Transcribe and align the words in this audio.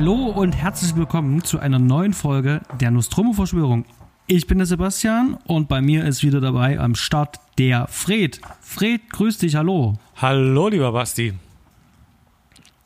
Hallo 0.00 0.14
und 0.14 0.52
herzlich 0.52 0.96
willkommen 0.96 1.44
zu 1.44 1.58
einer 1.58 1.78
neuen 1.78 2.14
Folge 2.14 2.62
der 2.80 2.90
Nostromo-Verschwörung. 2.90 3.84
Ich 4.26 4.46
bin 4.46 4.56
der 4.56 4.66
Sebastian 4.66 5.34
und 5.44 5.68
bei 5.68 5.82
mir 5.82 6.06
ist 6.06 6.22
wieder 6.22 6.40
dabei 6.40 6.80
am 6.80 6.94
Start 6.94 7.36
der 7.58 7.86
Fred. 7.86 8.40
Fred, 8.62 9.10
grüß 9.10 9.36
dich, 9.36 9.56
hallo. 9.56 9.98
Hallo, 10.16 10.68
lieber 10.68 10.90
Basti. 10.92 11.34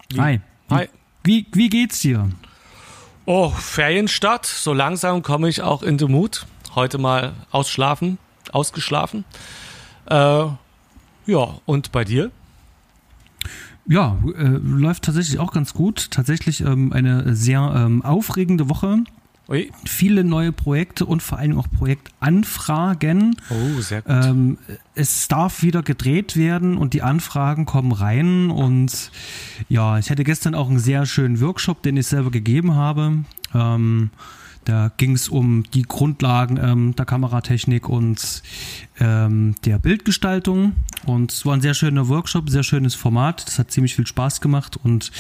Wie, 0.09 0.21
Hi. 0.21 0.41
Hi. 0.71 0.89
Wie, 1.23 1.47
wie 1.53 1.69
geht's 1.69 2.01
dir? 2.01 2.31
Oh, 3.27 3.51
Ferienstart. 3.51 4.45
So 4.45 4.73
langsam 4.73 5.23
komme 5.23 5.49
ich 5.49 5.63
auch 5.63 5.85
in 5.85 5.99
den 5.99 6.11
Mut. 6.11 6.47
Heute 6.75 6.99
mal 6.99 7.35
ausschlafen, 7.53 8.19
ausgeschlafen. 8.51 9.25
Äh, 10.07 10.17
ja, 10.17 10.59
und 11.65 11.93
bei 11.93 12.03
dir? 12.03 12.33
Ja, 13.87 14.17
äh, 14.37 14.43
läuft 14.43 15.05
tatsächlich 15.05 15.39
auch 15.39 15.53
ganz 15.53 15.75
gut. 15.75 16.11
Tatsächlich 16.11 16.63
ähm, 16.63 16.93
eine 16.93 17.35
sehr 17.35 17.73
ähm, 17.77 18.03
aufregende 18.03 18.69
Woche. 18.69 19.05
Ui. 19.47 19.71
Viele 19.85 20.25
neue 20.25 20.53
Projekte 20.53 21.05
und 21.05 21.23
vor 21.23 21.39
allem 21.39 21.59
auch 21.59 21.69
Projektanfragen. 21.71 23.37
Oh, 23.51 23.81
sehr 23.81 24.01
gut. 24.01 24.11
Ähm, 24.11 24.59
es 24.95 25.29
darf 25.29 25.63
wieder 25.63 25.83
gedreht 25.83 26.37
werden 26.37 26.79
und 26.79 26.95
die 26.95 27.03
Anfragen 27.03 27.67
kommen 27.67 27.93
rein. 27.93 28.51
Und 28.51 29.11
ja, 29.69 29.99
ich 29.99 30.11
hatte 30.11 30.25
gestern 30.25 30.55
auch 30.55 30.71
einen 30.71 30.79
sehr 30.79 31.05
schönen 31.05 31.41
Workshop, 31.43 31.83
den 31.83 31.99
ich 31.99 32.07
selber 32.07 32.31
gegeben 32.31 32.75
habe. 32.75 33.25
Ähm, 33.55 34.11
da 34.65 34.91
ging 34.97 35.13
es 35.13 35.29
um 35.29 35.65
die 35.75 35.83
Grundlagen 35.83 36.59
ähm, 36.63 36.97
der 36.97 37.05
Kameratechnik 37.05 37.89
und 37.89 38.43
ähm, 39.01 39.55
der 39.65 39.79
Bildgestaltung. 39.79 40.73
Und 41.05 41.33
es 41.33 41.45
war 41.45 41.55
ein 41.55 41.61
sehr 41.61 41.75
schöner 41.75 42.09
Workshop, 42.09 42.49
sehr 42.49 42.63
schönes 42.63 42.95
Format. 42.95 43.47
Das 43.47 43.59
hat 43.59 43.71
ziemlich 43.71 43.95
viel 43.95 44.07
Spaß 44.07 44.41
gemacht. 44.41 44.79
Und 44.83 45.11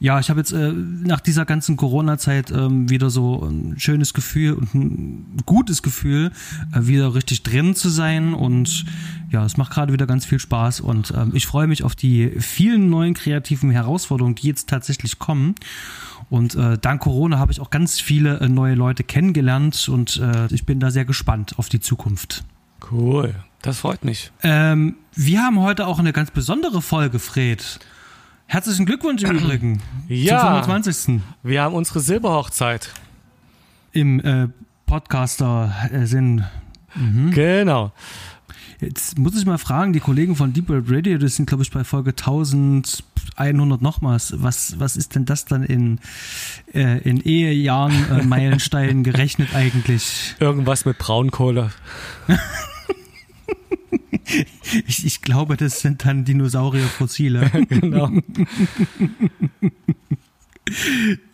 ja, 0.00 0.18
ich 0.18 0.30
habe 0.30 0.40
jetzt 0.40 0.52
äh, 0.52 0.72
nach 0.72 1.20
dieser 1.20 1.44
ganzen 1.44 1.76
Corona-Zeit 1.76 2.50
ähm, 2.50 2.90
wieder 2.90 3.10
so 3.10 3.44
ein 3.44 3.78
schönes 3.78 4.14
Gefühl 4.14 4.54
und 4.54 4.74
ein 4.74 5.36
gutes 5.46 5.82
Gefühl, 5.82 6.32
äh, 6.72 6.86
wieder 6.86 7.14
richtig 7.14 7.42
drin 7.42 7.74
zu 7.74 7.88
sein. 7.88 8.34
Und 8.34 8.84
ja, 9.30 9.44
es 9.44 9.56
macht 9.56 9.72
gerade 9.72 9.92
wieder 9.92 10.06
ganz 10.06 10.24
viel 10.24 10.38
Spaß. 10.40 10.80
Und 10.80 11.12
ähm, 11.16 11.32
ich 11.34 11.46
freue 11.46 11.66
mich 11.66 11.84
auf 11.84 11.94
die 11.94 12.30
vielen 12.40 12.90
neuen 12.90 13.14
kreativen 13.14 13.70
Herausforderungen, 13.70 14.34
die 14.34 14.48
jetzt 14.48 14.68
tatsächlich 14.68 15.18
kommen. 15.18 15.54
Und 16.30 16.54
äh, 16.54 16.76
dank 16.78 17.02
Corona 17.02 17.38
habe 17.38 17.52
ich 17.52 17.60
auch 17.60 17.70
ganz 17.70 18.00
viele 18.00 18.40
äh, 18.40 18.48
neue 18.48 18.74
Leute 18.74 19.02
kennengelernt 19.02 19.88
und 19.88 20.18
äh, 20.18 20.46
ich 20.52 20.66
bin 20.66 20.78
da 20.78 20.90
sehr 20.90 21.04
gespannt 21.04 21.54
auf 21.58 21.68
die 21.68 21.80
Zukunft. 21.80 22.44
Cool, 22.90 23.34
das 23.62 23.78
freut 23.78 24.04
mich. 24.04 24.30
Ähm, 24.42 24.96
wir 25.14 25.42
haben 25.42 25.60
heute 25.60 25.86
auch 25.86 25.98
eine 25.98 26.12
ganz 26.12 26.30
besondere 26.30 26.82
Folge, 26.82 27.18
Fred. 27.18 27.80
Herzlichen 28.46 28.86
Glückwunsch 28.86 29.22
im 29.22 29.30
Übrigen 29.38 29.82
ja, 30.06 30.40
zum 30.40 30.64
25. 30.64 31.20
Wir 31.42 31.62
haben 31.62 31.74
unsere 31.74 32.00
Silberhochzeit. 32.00 32.90
Im 33.92 34.20
äh, 34.20 34.48
Podcaster-Sinn. 34.86 36.44
Mhm. 36.94 37.30
Genau. 37.30 37.92
Jetzt 38.80 39.18
muss 39.18 39.36
ich 39.36 39.44
mal 39.44 39.58
fragen, 39.58 39.92
die 39.92 39.98
Kollegen 39.98 40.36
von 40.36 40.52
Deep 40.52 40.68
Web 40.68 40.84
Radio, 40.88 41.18
das 41.18 41.34
sind 41.34 41.46
glaube 41.46 41.64
ich 41.64 41.70
bei 41.72 41.82
Folge 41.82 42.10
1100 42.10 43.82
nochmals. 43.82 44.34
Was, 44.36 44.78
was 44.78 44.96
ist 44.96 45.16
denn 45.16 45.24
das 45.24 45.46
dann 45.46 45.64
in, 45.64 45.98
äh, 46.72 46.98
in 46.98 47.20
Ehejahren, 47.20 47.92
äh, 48.10 48.22
Meilensteinen 48.26 49.02
gerechnet 49.02 49.52
eigentlich? 49.52 50.36
Irgendwas 50.38 50.84
mit 50.84 50.96
Braunkohle. 50.98 51.72
ich, 54.86 55.04
ich 55.04 55.22
glaube, 55.22 55.56
das 55.56 55.80
sind 55.80 56.04
dann 56.04 56.24
Dinosaurierfossile. 56.24 57.50
genau. 57.68 58.12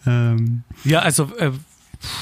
ähm. 0.07 0.63
Ja, 0.85 1.01
also 1.01 1.31
äh, 1.37 1.51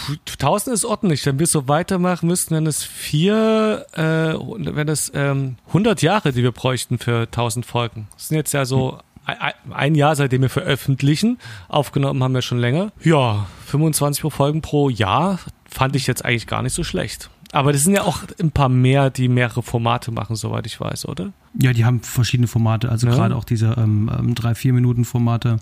1000 0.08 0.74
ist 0.74 0.84
ordentlich. 0.84 1.24
Wenn 1.26 1.38
wir 1.38 1.46
so 1.46 1.68
weitermachen 1.68 2.26
müssten, 2.26 2.54
wenn 2.54 2.66
es 2.66 2.82
vier, 2.82 3.86
äh, 3.92 4.00
wenn 4.00 4.88
es 4.88 5.10
ähm, 5.14 5.56
100 5.68 6.02
Jahre, 6.02 6.32
die 6.32 6.42
wir 6.42 6.52
bräuchten 6.52 6.98
für 6.98 7.22
1000 7.22 7.66
Folgen. 7.66 8.08
Das 8.14 8.28
sind 8.28 8.36
jetzt 8.36 8.52
ja 8.52 8.64
so 8.64 8.98
ein 9.70 9.94
Jahr, 9.94 10.16
seitdem 10.16 10.42
wir 10.42 10.50
veröffentlichen. 10.50 11.38
Aufgenommen 11.68 12.22
haben 12.22 12.34
wir 12.34 12.42
schon 12.42 12.58
länger. 12.58 12.92
Ja, 13.02 13.46
25 13.66 14.32
Folgen 14.32 14.62
pro 14.62 14.90
Jahr 14.90 15.38
fand 15.68 15.94
ich 15.96 16.06
jetzt 16.06 16.24
eigentlich 16.24 16.46
gar 16.46 16.62
nicht 16.62 16.74
so 16.74 16.82
schlecht. 16.82 17.30
Aber 17.52 17.72
das 17.72 17.84
sind 17.84 17.94
ja 17.94 18.02
auch 18.02 18.20
ein 18.40 18.50
paar 18.50 18.70
mehr, 18.70 19.10
die 19.10 19.28
mehrere 19.28 19.62
Formate 19.62 20.10
machen, 20.10 20.36
soweit 20.36 20.66
ich 20.66 20.80
weiß, 20.80 21.06
oder? 21.06 21.32
Ja, 21.54 21.74
die 21.74 21.84
haben 21.84 22.00
verschiedene 22.00 22.48
Formate. 22.48 22.88
Also 22.88 23.06
ja. 23.06 23.14
gerade 23.14 23.36
auch 23.36 23.44
diese 23.44 23.74
ähm, 23.76 24.10
ähm 24.18 24.34
3-4-Minuten-Formate. 24.34 25.58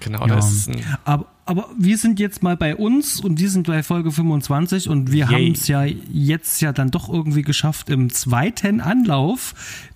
Genau, 0.00 0.26
ja. 0.26 0.34
das 0.36 0.52
ist 0.52 0.68
ein 0.68 0.82
aber, 1.04 1.26
aber 1.44 1.68
wir 1.78 1.98
sind 1.98 2.18
jetzt 2.18 2.42
mal 2.42 2.56
bei 2.56 2.74
uns 2.74 3.20
und 3.20 3.40
wir 3.40 3.50
sind 3.50 3.66
bei 3.66 3.82
Folge 3.82 4.10
25 4.10 4.88
und 4.88 5.12
wir 5.12 5.28
haben 5.28 5.52
es 5.52 5.68
ja 5.68 5.84
jetzt 5.84 6.60
ja 6.60 6.72
dann 6.72 6.90
doch 6.90 7.08
irgendwie 7.08 7.42
geschafft, 7.42 7.90
im 7.90 8.10
zweiten 8.10 8.80
Anlauf 8.80 9.54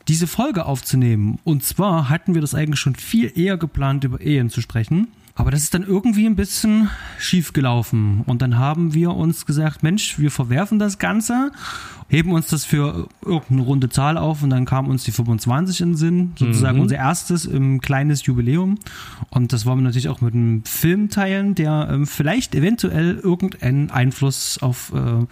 diese 0.08 0.26
Folge 0.26 0.66
aufzunehmen. 0.66 1.38
Und 1.44 1.64
zwar 1.64 2.08
hatten 2.08 2.34
wir 2.34 2.40
das 2.40 2.54
eigentlich 2.54 2.80
schon 2.80 2.94
viel 2.94 3.32
eher 3.34 3.56
geplant, 3.56 4.04
über 4.04 4.20
Ehen 4.20 4.50
zu 4.50 4.60
sprechen. 4.60 5.08
Aber 5.36 5.50
das 5.50 5.62
ist 5.62 5.74
dann 5.74 5.82
irgendwie 5.82 6.26
ein 6.26 6.36
bisschen 6.36 6.90
schief 7.18 7.52
gelaufen. 7.52 8.22
Und 8.26 8.40
dann 8.40 8.56
haben 8.56 8.94
wir 8.94 9.14
uns 9.14 9.46
gesagt, 9.46 9.82
Mensch, 9.82 10.18
wir 10.18 10.30
verwerfen 10.30 10.78
das 10.78 10.98
Ganze, 10.98 11.50
heben 12.08 12.32
uns 12.32 12.46
das 12.46 12.64
für 12.64 13.08
irgendeine 13.24 13.62
runde 13.62 13.88
Zahl 13.88 14.16
auf 14.16 14.44
und 14.44 14.50
dann 14.50 14.64
kam 14.64 14.86
uns 14.86 15.02
die 15.02 15.10
25 15.10 15.80
in 15.80 15.88
den 15.88 15.96
Sinn, 15.96 16.32
sozusagen 16.38 16.76
mhm. 16.76 16.82
unser 16.82 16.96
erstes 16.96 17.46
ähm, 17.46 17.80
kleines 17.80 18.24
Jubiläum. 18.26 18.78
Und 19.30 19.52
das 19.52 19.66
wollen 19.66 19.78
wir 19.78 19.84
natürlich 19.84 20.08
auch 20.08 20.20
mit 20.20 20.34
einem 20.34 20.64
Film 20.64 21.10
teilen, 21.10 21.56
der 21.56 21.88
ähm, 21.90 22.06
vielleicht 22.06 22.54
eventuell 22.54 23.16
irgendeinen 23.16 23.90
Einfluss 23.90 24.58
auf 24.62 24.92
äh, 24.94 25.26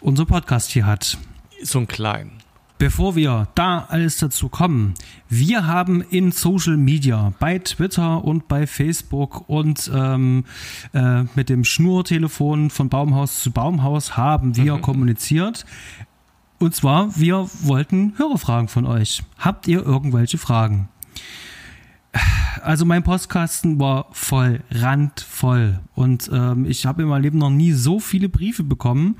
unser 0.00 0.24
Podcast 0.24 0.70
hier 0.70 0.86
hat. 0.86 1.18
So 1.62 1.80
ein 1.80 1.88
kleinen. 1.88 2.43
Bevor 2.76 3.14
wir 3.14 3.48
da 3.54 3.86
alles 3.88 4.18
dazu 4.18 4.48
kommen, 4.48 4.94
wir 5.28 5.66
haben 5.66 6.02
in 6.02 6.32
Social 6.32 6.76
Media, 6.76 7.32
bei 7.38 7.60
Twitter 7.60 8.24
und 8.24 8.48
bei 8.48 8.66
Facebook 8.66 9.48
und 9.48 9.90
ähm, 9.94 10.44
äh, 10.92 11.22
mit 11.36 11.48
dem 11.48 11.62
Schnurtelefon 11.62 12.70
von 12.70 12.88
Baumhaus 12.88 13.40
zu 13.40 13.52
Baumhaus 13.52 14.16
haben 14.16 14.56
wir 14.56 14.76
mhm. 14.76 14.82
kommuniziert. 14.82 15.64
Und 16.58 16.74
zwar, 16.74 17.16
wir 17.16 17.48
wollten 17.62 18.14
Hörerfragen 18.16 18.68
von 18.68 18.86
euch. 18.86 19.22
Habt 19.38 19.68
ihr 19.68 19.84
irgendwelche 19.84 20.38
Fragen? 20.38 20.88
Also 22.62 22.84
mein 22.84 23.02
Postkasten 23.02 23.78
war 23.78 24.06
voll, 24.12 24.62
randvoll. 24.70 25.80
Und 25.94 26.30
ähm, 26.32 26.64
ich 26.64 26.86
habe 26.86 27.02
in 27.02 27.08
meinem 27.08 27.22
Leben 27.22 27.38
noch 27.38 27.50
nie 27.50 27.72
so 27.72 28.00
viele 28.00 28.28
Briefe 28.28 28.62
bekommen. 28.62 29.16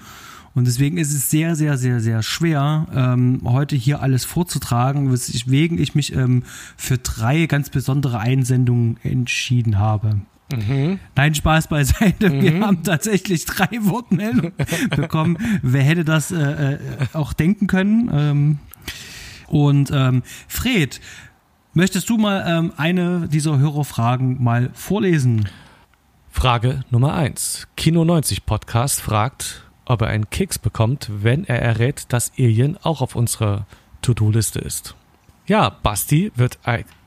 Und 0.54 0.66
deswegen 0.66 0.98
ist 0.98 1.12
es 1.12 1.30
sehr, 1.30 1.56
sehr, 1.56 1.76
sehr, 1.76 2.00
sehr 2.00 2.22
schwer, 2.22 2.86
ähm, 2.94 3.40
heute 3.44 3.74
hier 3.74 4.00
alles 4.00 4.24
vorzutragen, 4.24 5.10
weswegen 5.10 5.78
ich 5.78 5.96
mich 5.96 6.14
ähm, 6.14 6.44
für 6.76 6.98
drei 6.98 7.46
ganz 7.46 7.70
besondere 7.70 8.20
Einsendungen 8.20 8.98
entschieden 9.02 9.78
habe. 9.78 10.20
Mhm. 10.52 11.00
Nein, 11.16 11.34
Spaß 11.34 11.68
beiseite. 11.68 12.30
Mhm. 12.30 12.42
Wir 12.42 12.60
haben 12.60 12.82
tatsächlich 12.84 13.46
drei 13.46 13.68
Wortmeldungen 13.80 14.52
bekommen. 14.90 15.38
Wer 15.62 15.82
hätte 15.82 16.04
das 16.04 16.30
äh, 16.30 16.74
äh, 16.74 16.78
auch 17.14 17.32
denken 17.32 17.66
können? 17.66 18.10
Ähm, 18.12 18.58
und 19.48 19.90
ähm, 19.92 20.22
Fred, 20.46 21.00
möchtest 21.72 22.08
du 22.08 22.16
mal 22.18 22.44
ähm, 22.46 22.72
eine 22.76 23.28
dieser 23.28 23.58
Hörerfragen 23.58 24.42
mal 24.42 24.70
vorlesen? 24.74 25.48
Frage 26.30 26.80
Nummer 26.90 27.14
eins. 27.14 27.66
Kino 27.76 28.04
90 28.04 28.44
Podcast 28.44 29.00
fragt, 29.00 29.64
ob 29.84 30.02
er 30.02 30.08
einen 30.08 30.30
Keks 30.30 30.58
bekommt, 30.58 31.10
wenn 31.10 31.44
er 31.44 31.60
errät, 31.60 32.06
dass 32.08 32.32
Alien 32.38 32.78
auch 32.82 33.00
auf 33.00 33.16
unserer 33.16 33.66
To-Do-Liste 34.02 34.58
ist. 34.58 34.94
Ja, 35.46 35.70
Basti 35.70 36.32
wird 36.34 36.58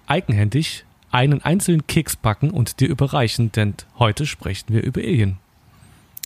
eigenhändig 0.06 0.86
einen 1.12 1.42
einzelnen 1.42 1.88
Keks 1.88 2.16
backen 2.16 2.52
und 2.52 2.80
dir 2.80 2.88
überreichen, 2.88 3.52
denn 3.52 3.74
heute 3.98 4.26
sprechen 4.26 4.74
wir 4.74 4.84
über 4.84 5.02
Alien. 5.02 5.38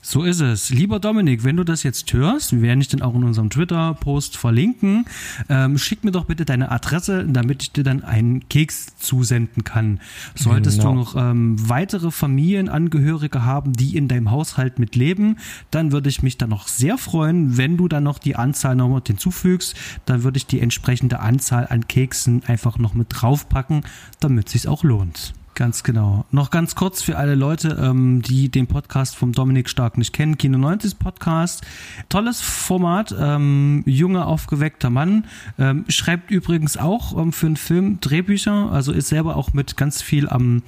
So 0.04 0.24
ist 0.24 0.42
es. 0.42 0.72
Lieber 0.72 1.00
Dominik, 1.00 1.44
wenn 1.44 1.58
du 1.58 1.64
das 1.64 1.84
jetzt 1.84 2.12
hörst, 2.12 2.54
wir 2.54 2.64
werden 2.64 2.80
dich 2.80 2.90
dann 2.90 3.04
auch 3.04 3.14
in 3.14 3.24
unserem 3.24 3.52
Twitter-Post 3.52 4.36
verlinken, 4.36 5.06
ähm, 5.48 5.78
schick 5.78 6.04
mir 6.04 6.12
doch 6.12 6.26
bitte 6.26 6.44
deine 6.44 6.72
Adresse, 6.72 7.24
damit 7.28 7.62
ich 7.62 7.72
dir 7.72 7.84
dann 7.84 8.04
einen 8.04 8.50
Keks 8.50 8.98
zusenden 8.98 9.64
kann. 9.64 10.00
Solltest 10.34 10.80
genau. 10.80 10.92
du 10.92 10.96
noch 10.98 11.16
ähm, 11.16 11.56
weitere 11.70 12.10
Familienangehörige 12.10 13.46
haben, 13.46 13.74
die 13.74 13.96
in 13.96 14.08
deinem 14.08 14.32
Haushalt 14.32 14.80
mitleben, 14.80 15.38
dann 15.70 15.92
würde 15.92 16.10
ich 16.10 16.24
mich 16.24 16.36
dann 16.38 16.50
noch 16.50 16.68
sehr 16.68 16.98
freuen, 16.98 17.58
wenn 17.58 17.78
du 17.78 17.88
dann 17.88 18.04
noch 18.04 18.18
die 18.18 18.36
Anzahl 18.36 18.76
noch 18.76 18.90
mit 18.90 19.06
hinzufügst. 19.06 19.76
Dann 20.06 20.24
würde 20.24 20.38
ich 20.38 20.48
die 20.48 20.62
entsprechende 20.62 21.20
Anzahl 21.20 21.68
an 21.70 21.88
Keksen 21.88 22.42
einfach 22.48 22.80
noch 22.80 22.96
mit 22.96 23.08
draufpacken, 23.12 23.84
damit 24.20 24.48
es 24.48 24.54
sich 24.54 24.68
auch 24.68 24.84
lohnt. 24.84 25.34
Ganz 25.62 25.84
genau. 25.84 26.26
Noch 26.32 26.50
ganz 26.50 26.74
kurz 26.74 27.04
für 27.04 27.20
alle 27.20 27.36
Leute, 27.36 27.78
ähm, 27.80 28.24
die 28.24 28.50
den 28.50 28.66
Podcast 28.66 29.16
vom 29.16 29.32
Dominik 29.32 29.70
Stark 29.70 29.96
nicht 29.96 30.12
kennen. 30.12 30.40
Kino 30.40 30.58
90 30.58 30.98
Podcast. 30.98 31.62
Tolles 32.10 32.42
Format. 32.42 33.14
Ähm, 33.16 33.84
junger, 33.86 34.26
aufgeweckter 34.26 34.90
Mann. 34.90 35.26
Ähm, 35.60 35.86
schreibt 35.88 36.32
übrigens 36.32 36.78
auch 36.78 37.16
ähm, 37.16 37.32
für 37.32 37.46
einen 37.46 37.58
Film 37.58 38.00
Drehbücher. 38.02 38.72
Also 38.72 38.92
ist 38.92 39.10
selber 39.10 39.36
auch 39.36 39.54
mit 39.54 39.78
ganz 39.78 40.02
viel 40.02 40.28
am, 40.30 40.64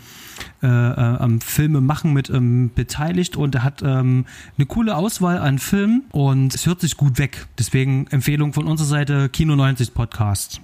äh, 0.61 0.67
äh, 0.67 0.69
am 0.69 1.41
Filme 1.41 1.81
machen 1.81 2.13
mit 2.13 2.29
ähm, 2.29 2.69
beteiligt. 2.75 3.35
Und 3.35 3.55
er 3.55 3.63
hat 3.63 3.81
ähm, 3.81 4.25
eine 4.59 4.67
coole 4.67 4.95
Auswahl 4.95 5.39
an 5.39 5.57
Filmen. 5.57 6.03
Und 6.11 6.53
es 6.53 6.67
hört 6.67 6.81
sich 6.81 6.97
gut 6.97 7.17
weg. 7.17 7.47
Deswegen 7.57 8.05
Empfehlung 8.11 8.53
von 8.53 8.67
unserer 8.67 8.89
Seite 8.89 9.29
Kino 9.29 9.55
90 9.55 9.95
Podcast. 9.95 10.61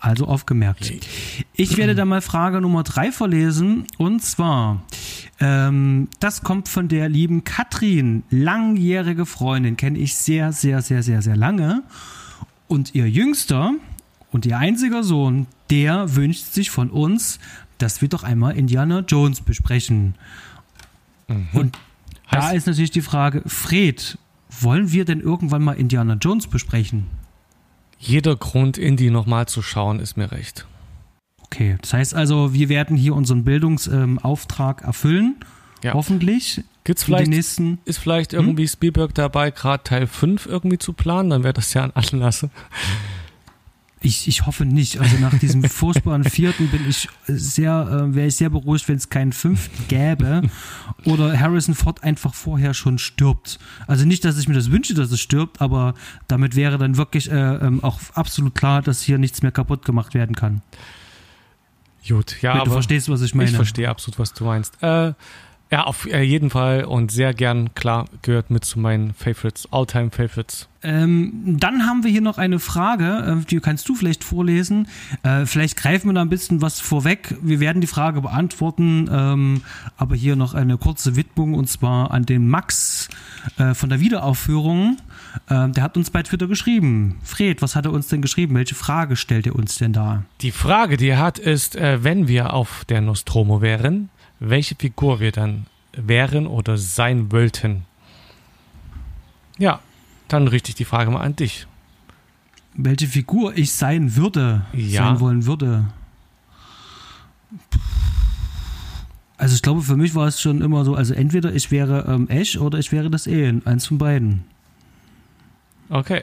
Also 0.00 0.26
aufgemerkt. 0.26 0.92
Ich 1.52 1.76
werde 1.76 1.94
da 1.94 2.06
mal 2.06 2.22
Frage 2.22 2.62
Nummer 2.62 2.84
drei 2.84 3.12
verlesen. 3.12 3.84
Und 3.98 4.22
zwar, 4.22 4.82
ähm, 5.40 6.08
das 6.20 6.42
kommt 6.42 6.70
von 6.70 6.88
der 6.88 7.10
lieben 7.10 7.44
Katrin, 7.44 8.22
langjährige 8.30 9.26
Freundin, 9.26 9.76
kenne 9.76 9.98
ich 9.98 10.14
sehr, 10.14 10.52
sehr, 10.52 10.80
sehr, 10.80 11.02
sehr, 11.02 11.20
sehr 11.20 11.36
lange. 11.36 11.82
Und 12.66 12.94
ihr 12.94 13.10
jüngster 13.10 13.74
und 14.32 14.46
ihr 14.46 14.56
einziger 14.56 15.04
Sohn, 15.04 15.46
der 15.68 16.16
wünscht 16.16 16.46
sich 16.46 16.70
von 16.70 16.88
uns, 16.88 17.38
dass 17.76 18.00
wir 18.00 18.08
doch 18.08 18.22
einmal 18.22 18.56
Indiana 18.56 19.00
Jones 19.00 19.42
besprechen. 19.42 20.14
Mhm. 21.28 21.48
Und 21.52 21.78
heißt, 22.30 22.42
da 22.42 22.50
ist 22.52 22.66
natürlich 22.66 22.90
die 22.90 23.02
Frage, 23.02 23.42
Fred, 23.46 24.16
wollen 24.48 24.92
wir 24.92 25.04
denn 25.04 25.20
irgendwann 25.20 25.62
mal 25.62 25.74
Indiana 25.74 26.14
Jones 26.14 26.46
besprechen? 26.46 27.06
Jeder 28.02 28.34
Grund, 28.34 28.78
Indie 28.78 29.10
nochmal 29.10 29.46
zu 29.46 29.60
schauen, 29.60 30.00
ist 30.00 30.16
mir 30.16 30.32
recht. 30.32 30.66
Okay, 31.42 31.76
das 31.82 31.92
heißt 31.92 32.14
also, 32.14 32.54
wir 32.54 32.70
werden 32.70 32.96
hier 32.96 33.14
unseren 33.14 33.44
Bildungsauftrag 33.44 34.80
ähm, 34.80 34.86
erfüllen. 34.86 35.36
Ja. 35.84 35.92
Hoffentlich. 35.92 36.64
Gibt's 36.84 37.04
vielleicht, 37.04 37.28
nächsten, 37.28 37.78
ist 37.84 37.98
vielleicht 37.98 38.32
irgendwie 38.32 38.62
hm? 38.62 38.68
Spielberg 38.68 39.14
dabei, 39.14 39.50
gerade 39.50 39.84
Teil 39.84 40.06
5 40.06 40.46
irgendwie 40.46 40.78
zu 40.78 40.94
planen? 40.94 41.28
Dann 41.28 41.44
wäre 41.44 41.52
das 41.52 41.74
ja 41.74 41.84
ein 41.84 41.94
Anlass. 41.94 42.46
Ich, 44.02 44.26
ich 44.28 44.46
hoffe 44.46 44.64
nicht. 44.64 44.98
Also 44.98 45.18
nach 45.18 45.38
diesem 45.38 45.62
furchtbaren 45.68 46.24
vierten 46.24 46.68
bin 46.68 46.88
ich 46.88 47.08
sehr, 47.26 48.06
äh, 48.08 48.14
wäre 48.14 48.28
ich 48.28 48.36
sehr 48.36 48.48
beruhigt, 48.48 48.88
wenn 48.88 48.96
es 48.96 49.10
keinen 49.10 49.32
fünften 49.32 49.88
gäbe 49.88 50.42
oder 51.04 51.38
Harrison 51.38 51.74
Ford 51.74 52.02
einfach 52.02 52.32
vorher 52.32 52.72
schon 52.72 52.98
stirbt. 52.98 53.58
Also 53.86 54.06
nicht, 54.06 54.24
dass 54.24 54.38
ich 54.38 54.48
mir 54.48 54.54
das 54.54 54.70
wünsche, 54.70 54.94
dass 54.94 55.10
es 55.12 55.20
stirbt, 55.20 55.60
aber 55.60 55.94
damit 56.28 56.56
wäre 56.56 56.78
dann 56.78 56.96
wirklich 56.96 57.30
äh, 57.30 57.34
ähm, 57.34 57.84
auch 57.84 58.00
absolut 58.14 58.54
klar, 58.54 58.80
dass 58.80 59.02
hier 59.02 59.18
nichts 59.18 59.42
mehr 59.42 59.52
kaputt 59.52 59.84
gemacht 59.84 60.14
werden 60.14 60.34
kann. 60.34 60.62
Gut, 62.08 62.40
ja, 62.40 62.54
wenn 62.54 62.60
aber 62.60 62.70
du 62.70 62.72
verstehst, 62.72 63.10
was 63.10 63.20
ich 63.20 63.34
meine. 63.34 63.50
Ich 63.50 63.56
verstehe 63.56 63.88
absolut, 63.88 64.18
was 64.18 64.32
du 64.32 64.44
meinst. 64.44 64.82
Äh, 64.82 65.12
ja, 65.70 65.84
auf 65.84 66.06
äh, 66.06 66.22
jeden 66.22 66.50
Fall 66.50 66.84
und 66.84 67.12
sehr 67.12 67.32
gern, 67.32 67.74
klar, 67.74 68.06
gehört 68.22 68.50
mit 68.50 68.64
zu 68.64 68.80
meinen 68.80 69.14
Favorites, 69.14 69.68
Alltime 69.70 70.10
Favorites. 70.10 70.68
Ähm, 70.82 71.56
dann 71.60 71.86
haben 71.86 72.02
wir 72.02 72.10
hier 72.10 72.22
noch 72.22 72.38
eine 72.38 72.58
Frage, 72.58 73.38
äh, 73.40 73.44
die 73.44 73.60
kannst 73.60 73.88
du 73.88 73.94
vielleicht 73.94 74.24
vorlesen. 74.24 74.88
Äh, 75.22 75.46
vielleicht 75.46 75.76
greifen 75.76 76.08
wir 76.08 76.14
da 76.14 76.22
ein 76.22 76.28
bisschen 76.28 76.60
was 76.60 76.80
vorweg. 76.80 77.36
Wir 77.40 77.60
werden 77.60 77.80
die 77.80 77.86
Frage 77.86 78.20
beantworten, 78.22 79.08
ähm, 79.12 79.62
aber 79.96 80.16
hier 80.16 80.34
noch 80.34 80.54
eine 80.54 80.76
kurze 80.76 81.14
Widmung 81.14 81.54
und 81.54 81.68
zwar 81.68 82.10
an 82.10 82.26
den 82.26 82.48
Max 82.48 83.08
äh, 83.58 83.74
von 83.74 83.90
der 83.90 84.00
Wiederaufführung. 84.00 84.96
Ähm, 85.48 85.72
der 85.72 85.84
hat 85.84 85.96
uns 85.96 86.10
bei 86.10 86.24
Twitter 86.24 86.48
geschrieben. 86.48 87.20
Fred, 87.22 87.62
was 87.62 87.76
hat 87.76 87.84
er 87.84 87.92
uns 87.92 88.08
denn 88.08 88.22
geschrieben? 88.22 88.56
Welche 88.56 88.74
Frage 88.74 89.14
stellt 89.14 89.46
er 89.46 89.54
uns 89.54 89.78
denn 89.78 89.92
da? 89.92 90.24
Die 90.40 90.50
Frage, 90.50 90.96
die 90.96 91.08
er 91.08 91.18
hat, 91.18 91.38
ist, 91.38 91.76
äh, 91.76 92.02
wenn 92.02 92.26
wir 92.26 92.54
auf 92.54 92.84
der 92.88 93.00
Nostromo 93.00 93.60
wären, 93.60 94.08
welche 94.40 94.74
Figur 94.74 95.20
wir 95.20 95.30
dann 95.30 95.66
wären 95.92 96.46
oder 96.46 96.76
sein 96.76 97.30
wollten. 97.30 97.84
Ja, 99.58 99.80
dann 100.28 100.48
richte 100.48 100.70
ich 100.70 100.74
die 100.74 100.84
Frage 100.84 101.10
mal 101.10 101.20
an 101.20 101.36
dich. 101.36 101.66
Welche 102.74 103.06
Figur 103.06 103.56
ich 103.56 103.72
sein 103.72 104.16
würde, 104.16 104.64
ja. 104.72 105.04
sein 105.04 105.20
wollen 105.20 105.46
würde. 105.46 105.86
Also 109.36 109.54
ich 109.54 109.62
glaube, 109.62 109.82
für 109.82 109.96
mich 109.96 110.14
war 110.14 110.28
es 110.28 110.40
schon 110.40 110.60
immer 110.62 110.84
so, 110.84 110.94
also 110.94 111.14
entweder 111.14 111.52
ich 111.52 111.70
wäre 111.70 112.04
ähm, 112.08 112.28
Ash 112.28 112.56
oder 112.56 112.78
ich 112.78 112.92
wäre 112.92 113.10
das 113.10 113.26
Ehen, 113.26 113.66
eins 113.66 113.86
von 113.86 113.98
beiden. 113.98 114.44
Okay, 115.88 116.22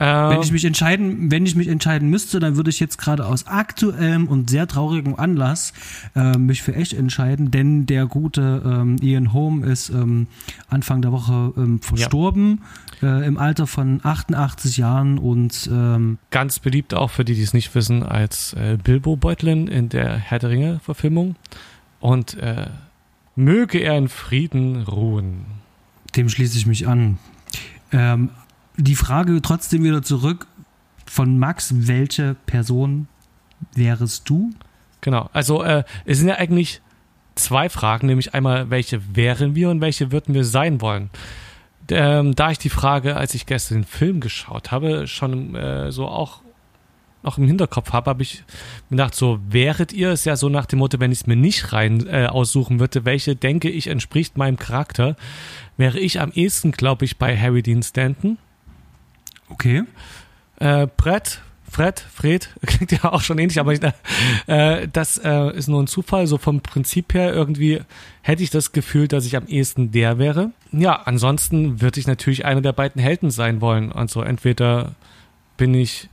wenn 0.00 0.36
ähm. 0.36 0.42
ich 0.42 0.50
mich 0.50 0.64
entscheiden, 0.64 1.30
wenn 1.30 1.44
ich 1.44 1.54
mich 1.54 1.68
entscheiden 1.68 2.08
müsste, 2.08 2.40
dann 2.40 2.56
würde 2.56 2.70
ich 2.70 2.80
jetzt 2.80 2.96
gerade 2.96 3.26
aus 3.26 3.46
aktuellem 3.46 4.28
und 4.28 4.48
sehr 4.48 4.66
traurigem 4.66 5.14
Anlass 5.14 5.74
äh, 6.16 6.38
mich 6.38 6.62
für 6.62 6.74
echt 6.74 6.94
entscheiden, 6.94 7.50
denn 7.50 7.84
der 7.84 8.06
gute 8.06 8.62
ähm, 8.64 8.96
Ian 9.02 9.34
Holm 9.34 9.62
ist 9.62 9.90
ähm, 9.90 10.26
Anfang 10.70 11.02
der 11.02 11.12
Woche 11.12 11.52
ähm, 11.54 11.82
verstorben 11.82 12.62
ja. 13.02 13.20
äh, 13.20 13.26
im 13.26 13.36
Alter 13.36 13.66
von 13.66 14.00
88 14.02 14.78
Jahren 14.78 15.18
und 15.18 15.68
ähm, 15.70 16.16
ganz 16.30 16.60
beliebt 16.60 16.94
auch 16.94 17.10
für 17.10 17.26
die, 17.26 17.34
die 17.34 17.42
es 17.42 17.52
nicht 17.52 17.74
wissen, 17.74 18.02
als 18.02 18.54
äh, 18.54 18.78
Bilbo 18.82 19.16
Beutlin 19.16 19.68
in 19.68 19.90
der 19.90 20.16
Herr 20.16 20.38
der 20.38 20.48
Ringe 20.48 20.80
Verfilmung 20.82 21.36
und 22.00 22.38
äh, 22.38 22.68
möge 23.36 23.78
er 23.78 23.98
in 23.98 24.08
Frieden 24.08 24.82
ruhen. 24.82 25.44
Dem 26.16 26.30
schließe 26.30 26.56
ich 26.56 26.66
mich 26.66 26.88
an. 26.88 27.18
Ähm, 27.92 28.30
die 28.82 28.96
Frage 28.96 29.40
trotzdem 29.42 29.84
wieder 29.84 30.02
zurück 30.02 30.46
von 31.06 31.38
Max, 31.38 31.72
welche 31.74 32.36
Person 32.46 33.08
wärest 33.74 34.28
du? 34.28 34.52
Genau, 35.00 35.28
also 35.32 35.62
äh, 35.62 35.84
es 36.04 36.18
sind 36.18 36.28
ja 36.28 36.36
eigentlich 36.36 36.80
zwei 37.34 37.68
Fragen, 37.68 38.06
nämlich 38.06 38.34
einmal, 38.34 38.70
welche 38.70 39.00
wären 39.14 39.54
wir 39.54 39.70
und 39.70 39.80
welche 39.80 40.12
würden 40.12 40.34
wir 40.34 40.44
sein 40.44 40.80
wollen. 40.80 41.10
Ähm, 41.90 42.34
da 42.34 42.50
ich 42.50 42.58
die 42.58 42.68
Frage, 42.68 43.16
als 43.16 43.34
ich 43.34 43.46
gestern 43.46 43.78
den 43.78 43.84
Film 43.84 44.20
geschaut 44.20 44.70
habe, 44.70 45.06
schon 45.06 45.54
äh, 45.54 45.90
so 45.90 46.06
auch 46.06 46.42
noch 47.22 47.36
im 47.36 47.46
Hinterkopf 47.46 47.92
habe, 47.92 48.10
habe 48.10 48.22
ich 48.22 48.44
mir 48.88 48.96
gedacht, 48.96 49.14
so 49.14 49.40
wäret 49.48 49.92
ihr 49.92 50.10
es 50.10 50.24
ja 50.24 50.36
so 50.36 50.48
nach 50.48 50.66
dem 50.66 50.78
Motto, 50.78 51.00
wenn 51.00 51.12
ich 51.12 51.20
es 51.20 51.26
mir 51.26 51.36
nicht 51.36 51.72
rein 51.72 52.06
äh, 52.06 52.26
aussuchen 52.26 52.80
würde, 52.80 53.04
welche 53.04 53.36
denke 53.36 53.68
ich 53.68 53.88
entspricht 53.88 54.38
meinem 54.38 54.56
Charakter, 54.56 55.16
wäre 55.76 55.98
ich 55.98 56.20
am 56.20 56.32
ehesten, 56.32 56.72
glaube 56.72 57.04
ich, 57.04 57.18
bei 57.18 57.36
Harry 57.36 57.62
Dean 57.62 57.82
Stanton. 57.82 58.38
Okay. 59.50 59.84
Äh, 60.56 60.86
Brett, 60.96 61.40
Fred, 61.70 62.00
Fred, 62.00 62.50
klingt 62.66 62.92
ja 62.92 63.12
auch 63.12 63.22
schon 63.22 63.38
ähnlich, 63.38 63.60
aber 63.60 63.72
ich, 63.72 63.80
äh, 64.46 64.88
das 64.88 65.18
äh, 65.18 65.56
ist 65.56 65.68
nur 65.68 65.82
ein 65.82 65.86
Zufall. 65.86 66.26
So 66.26 66.36
vom 66.38 66.60
Prinzip 66.60 67.14
her 67.14 67.32
irgendwie 67.32 67.80
hätte 68.22 68.42
ich 68.42 68.50
das 68.50 68.72
Gefühl, 68.72 69.08
dass 69.08 69.24
ich 69.24 69.36
am 69.36 69.46
ehesten 69.46 69.92
der 69.92 70.18
wäre. 70.18 70.50
Ja, 70.72 70.94
ansonsten 71.04 71.80
würde 71.80 72.00
ich 72.00 72.06
natürlich 72.06 72.44
einer 72.44 72.60
der 72.60 72.72
beiden 72.72 73.00
Helden 73.00 73.30
sein 73.30 73.60
wollen. 73.60 73.92
Also 73.92 74.22
entweder 74.22 74.94
bin 75.56 75.74
ich 75.74 76.08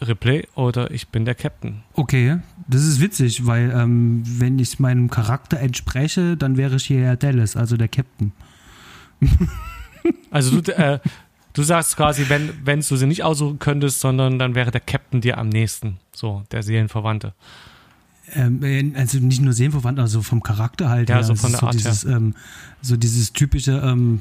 Ripley 0.00 0.46
oder 0.54 0.90
ich 0.92 1.08
bin 1.08 1.24
der 1.24 1.34
Captain. 1.34 1.82
Okay, 1.94 2.38
das 2.68 2.84
ist 2.84 3.00
witzig, 3.00 3.46
weil 3.46 3.72
ähm, 3.74 4.22
wenn 4.24 4.58
ich 4.58 4.78
meinem 4.78 5.10
Charakter 5.10 5.58
entspreche, 5.58 6.36
dann 6.36 6.56
wäre 6.56 6.76
ich 6.76 6.84
hier 6.84 7.00
ja 7.00 7.16
Dallas, 7.16 7.56
also 7.56 7.76
der 7.76 7.88
Captain. 7.88 8.32
Also 10.30 10.60
du, 10.60 10.72
äh, 10.76 11.00
Du 11.58 11.64
sagst 11.64 11.96
quasi, 11.96 12.26
wenn, 12.28 12.50
wenn 12.62 12.82
du 12.82 12.94
sie 12.96 13.06
nicht 13.08 13.24
aussuchen 13.24 13.58
könntest, 13.58 13.98
sondern 13.98 14.38
dann 14.38 14.54
wäre 14.54 14.70
der 14.70 14.80
Captain 14.80 15.20
dir 15.20 15.38
am 15.38 15.48
nächsten, 15.48 15.98
so 16.14 16.44
der 16.52 16.62
Seelenverwandte. 16.62 17.34
Ähm, 18.32 18.62
äh, 18.62 18.92
also 18.94 19.18
nicht 19.18 19.40
nur 19.40 19.52
Seelenverwandt, 19.52 19.98
also 19.98 20.22
vom 20.22 20.40
Charakter 20.40 20.88
halt. 20.88 21.08
Ja, 21.08 21.16
ja. 21.16 21.22
so 21.24 21.34
von 21.34 21.50
der 21.50 21.58
so 21.58 21.66
Art 21.66 21.74
dieses, 21.74 22.04
ähm, 22.04 22.36
so 22.80 22.96
dieses 22.96 23.32
typische, 23.32 23.72
ähm, 23.84 24.20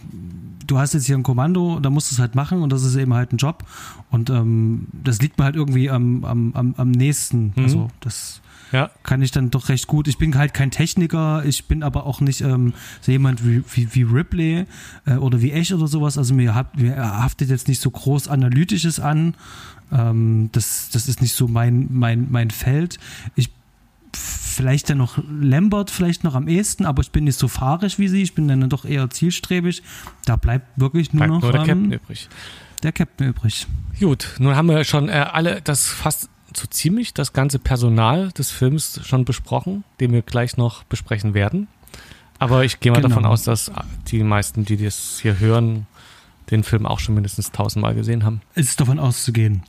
du 0.65 0.79
hast 0.79 0.95
jetzt 0.95 1.05
hier 1.05 1.15
ein 1.15 1.21
Kommando, 1.21 1.79
da 1.79 1.91
musst 1.91 2.09
du 2.09 2.15
es 2.15 2.19
halt 2.19 2.33
machen 2.33 2.63
und 2.63 2.71
das 2.71 2.83
ist 2.83 2.95
eben 2.95 3.13
halt 3.13 3.31
ein 3.31 3.37
Job 3.37 3.65
und 4.09 4.31
ähm, 4.31 4.87
das 5.03 5.21
liegt 5.21 5.37
mir 5.37 5.45
halt 5.45 5.55
irgendwie 5.55 5.91
am, 5.91 6.25
am, 6.25 6.53
am, 6.55 6.73
am 6.75 6.89
nächsten. 6.89 7.53
Mhm. 7.55 7.63
Also 7.63 7.87
das 7.99 8.41
ja. 8.71 8.91
kann 9.03 9.21
ich 9.21 9.31
dann 9.31 9.49
doch 9.49 9.69
recht 9.69 9.87
gut. 9.87 10.07
Ich 10.07 10.17
bin 10.17 10.37
halt 10.37 10.53
kein 10.53 10.71
Techniker, 10.71 11.43
ich 11.45 11.65
bin 11.65 11.83
aber 11.83 12.05
auch 12.05 12.21
nicht 12.21 12.41
ähm, 12.41 12.73
so 13.01 13.11
jemand 13.11 13.45
wie, 13.45 13.63
wie, 13.73 13.93
wie 13.95 14.03
Ripley 14.03 14.65
äh, 15.05 15.15
oder 15.15 15.41
wie 15.41 15.51
Ash 15.51 15.71
oder 15.71 15.87
sowas. 15.87 16.17
Also 16.17 16.33
mir, 16.33 16.55
hab, 16.55 16.77
mir 16.77 16.97
haftet 16.97 17.49
jetzt 17.49 17.67
nicht 17.67 17.81
so 17.81 17.91
groß 17.91 18.27
Analytisches 18.27 18.99
an. 18.99 19.35
Ähm, 19.91 20.49
das, 20.51 20.89
das 20.91 21.07
ist 21.07 21.21
nicht 21.21 21.33
so 21.33 21.47
mein, 21.47 21.87
mein, 21.91 22.27
mein 22.29 22.51
Feld. 22.51 22.99
Ich 23.35 23.49
vielleicht 24.57 24.89
dann 24.89 24.97
noch 24.97 25.19
Lambert 25.29 25.91
vielleicht 25.91 26.23
noch 26.23 26.33
am 26.33 26.47
ehesten, 26.47 26.85
aber 26.85 27.01
ich 27.01 27.11
bin 27.11 27.25
nicht 27.25 27.37
so 27.37 27.47
fahrig 27.47 27.99
wie 27.99 28.07
sie, 28.07 28.23
ich 28.23 28.33
bin 28.33 28.47
dann 28.47 28.67
doch 28.69 28.85
eher 28.85 29.09
zielstrebig. 29.09 29.83
Da 30.25 30.35
bleibt 30.35 30.65
wirklich 30.79 31.13
nur 31.13 31.25
bleibt 31.25 31.33
noch 31.33 31.41
nur 31.43 31.51
der 31.51 31.61
ähm, 31.61 31.67
Captain 31.67 31.91
übrig. 31.91 32.29
Der 32.83 32.91
Captain 32.91 33.27
übrig. 33.29 33.67
Gut, 33.99 34.35
nun 34.39 34.55
haben 34.55 34.67
wir 34.67 34.83
schon 34.83 35.09
äh, 35.09 35.25
alle 35.31 35.61
das 35.61 35.87
fast 35.87 36.29
so 36.55 36.67
ziemlich 36.67 37.13
das 37.13 37.33
ganze 37.33 37.59
Personal 37.59 38.31
des 38.31 38.51
Films 38.51 38.99
schon 39.03 39.25
besprochen, 39.25 39.83
den 39.99 40.11
wir 40.11 40.21
gleich 40.21 40.57
noch 40.57 40.83
besprechen 40.83 41.33
werden. 41.33 41.67
Aber 42.39 42.63
ich 42.63 42.79
gehe 42.79 42.91
mal 42.91 42.97
genau. 43.01 43.09
davon 43.09 43.25
aus, 43.25 43.43
dass 43.43 43.71
die 44.07 44.23
meisten, 44.23 44.63
die 44.63 44.77
das 44.77 45.19
hier 45.21 45.39
hören, 45.39 45.87
den 46.51 46.63
Film 46.63 46.85
auch 46.85 46.99
schon 46.99 47.15
mindestens 47.15 47.51
tausendmal 47.51 47.95
gesehen 47.95 48.23
haben. 48.23 48.41
Es 48.55 48.69
ist 48.69 48.79
davon 48.79 48.99
auszugehen. 48.99 49.63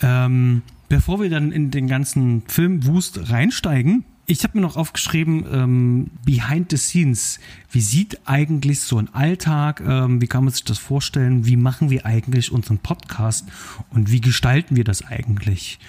Ähm, 0.00 0.62
bevor 0.88 1.20
wir 1.20 1.30
dann 1.30 1.50
in 1.50 1.70
den 1.70 1.88
ganzen 1.88 2.42
Film 2.46 2.86
Wust 2.86 3.30
reinsteigen, 3.30 4.04
Ich 4.30 4.44
habe 4.44 4.58
mir 4.58 4.62
noch 4.62 4.76
aufgeschrieben, 4.76 5.44
ähm, 5.52 6.10
behind 6.24 6.70
the 6.70 6.76
scenes. 6.76 7.40
Wie 7.72 7.80
sieht 7.80 8.20
eigentlich 8.26 8.78
so 8.80 8.96
ein 8.96 9.12
Alltag? 9.12 9.82
Ähm, 9.84 10.22
wie 10.22 10.28
kann 10.28 10.44
man 10.44 10.52
sich 10.52 10.62
das 10.62 10.78
vorstellen? 10.78 11.46
Wie 11.46 11.56
machen 11.56 11.90
wir 11.90 12.06
eigentlich 12.06 12.52
unseren 12.52 12.78
Podcast? 12.78 13.48
Und 13.90 14.12
wie 14.12 14.20
gestalten 14.20 14.76
wir 14.76 14.84
das 14.84 15.04
eigentlich? 15.04 15.80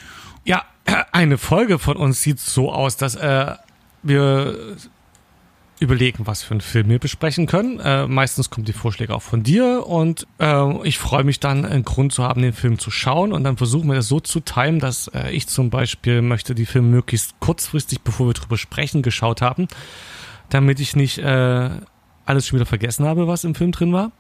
Ja, 0.44 0.64
eine 1.12 1.38
Folge 1.38 1.80
von 1.80 1.98
uns 1.98 2.22
sieht 2.22 2.40
so 2.40 2.72
aus, 2.72 2.98
dass 2.98 3.16
äh, 3.16 3.56
wir 4.04 4.78
überlegen, 5.82 6.28
was 6.28 6.44
für 6.44 6.52
einen 6.52 6.62
Film 6.62 6.90
wir 6.90 7.00
besprechen 7.00 7.48
können. 7.48 7.80
Äh, 7.80 8.06
meistens 8.06 8.52
kommen 8.52 8.66
die 8.66 8.74
Vorschläge 8.74 9.16
auch 9.16 9.24
von 9.24 9.42
dir 9.42 9.88
und 9.88 10.28
äh, 10.40 10.88
ich 10.88 11.00
freue 11.00 11.24
mich 11.24 11.40
dann, 11.40 11.66
einen 11.66 11.84
Grund 11.84 12.14
zu 12.14 12.24
haben, 12.24 12.44
den 12.44 12.54
Film 12.54 12.78
zu 12.78 12.92
schauen 12.92 13.34
und 13.34 13.44
dann 13.44 13.58
versuchen 13.58 13.88
wir 13.88 13.96
das 13.96 14.08
so 14.08 14.20
zu 14.20 14.42
timen, 14.42 14.80
dass 14.80 15.08
äh, 15.08 15.32
ich 15.32 15.48
zum 15.48 15.72
Beispiel 15.72 16.22
möchte 16.22 16.54
die 16.54 16.68
Filme 16.68 16.90
möglichst 16.90 17.40
kurzfristig, 17.40 18.02
bevor 18.02 18.28
wir 18.28 18.34
drüber 18.34 18.58
sprechen, 18.58 19.02
geschaut 19.02 19.42
haben, 19.42 19.68
damit 20.50 20.80
ich 20.80 20.96
nicht 20.96 21.18
äh, 21.18 21.70
alles 22.26 22.46
schon 22.46 22.60
wieder 22.60 22.68
vergessen 22.68 23.08
habe, 23.08 23.28
was 23.28 23.44
im 23.44 23.56
Film 23.56 23.72
drin 23.72 23.92
war. 23.92 24.12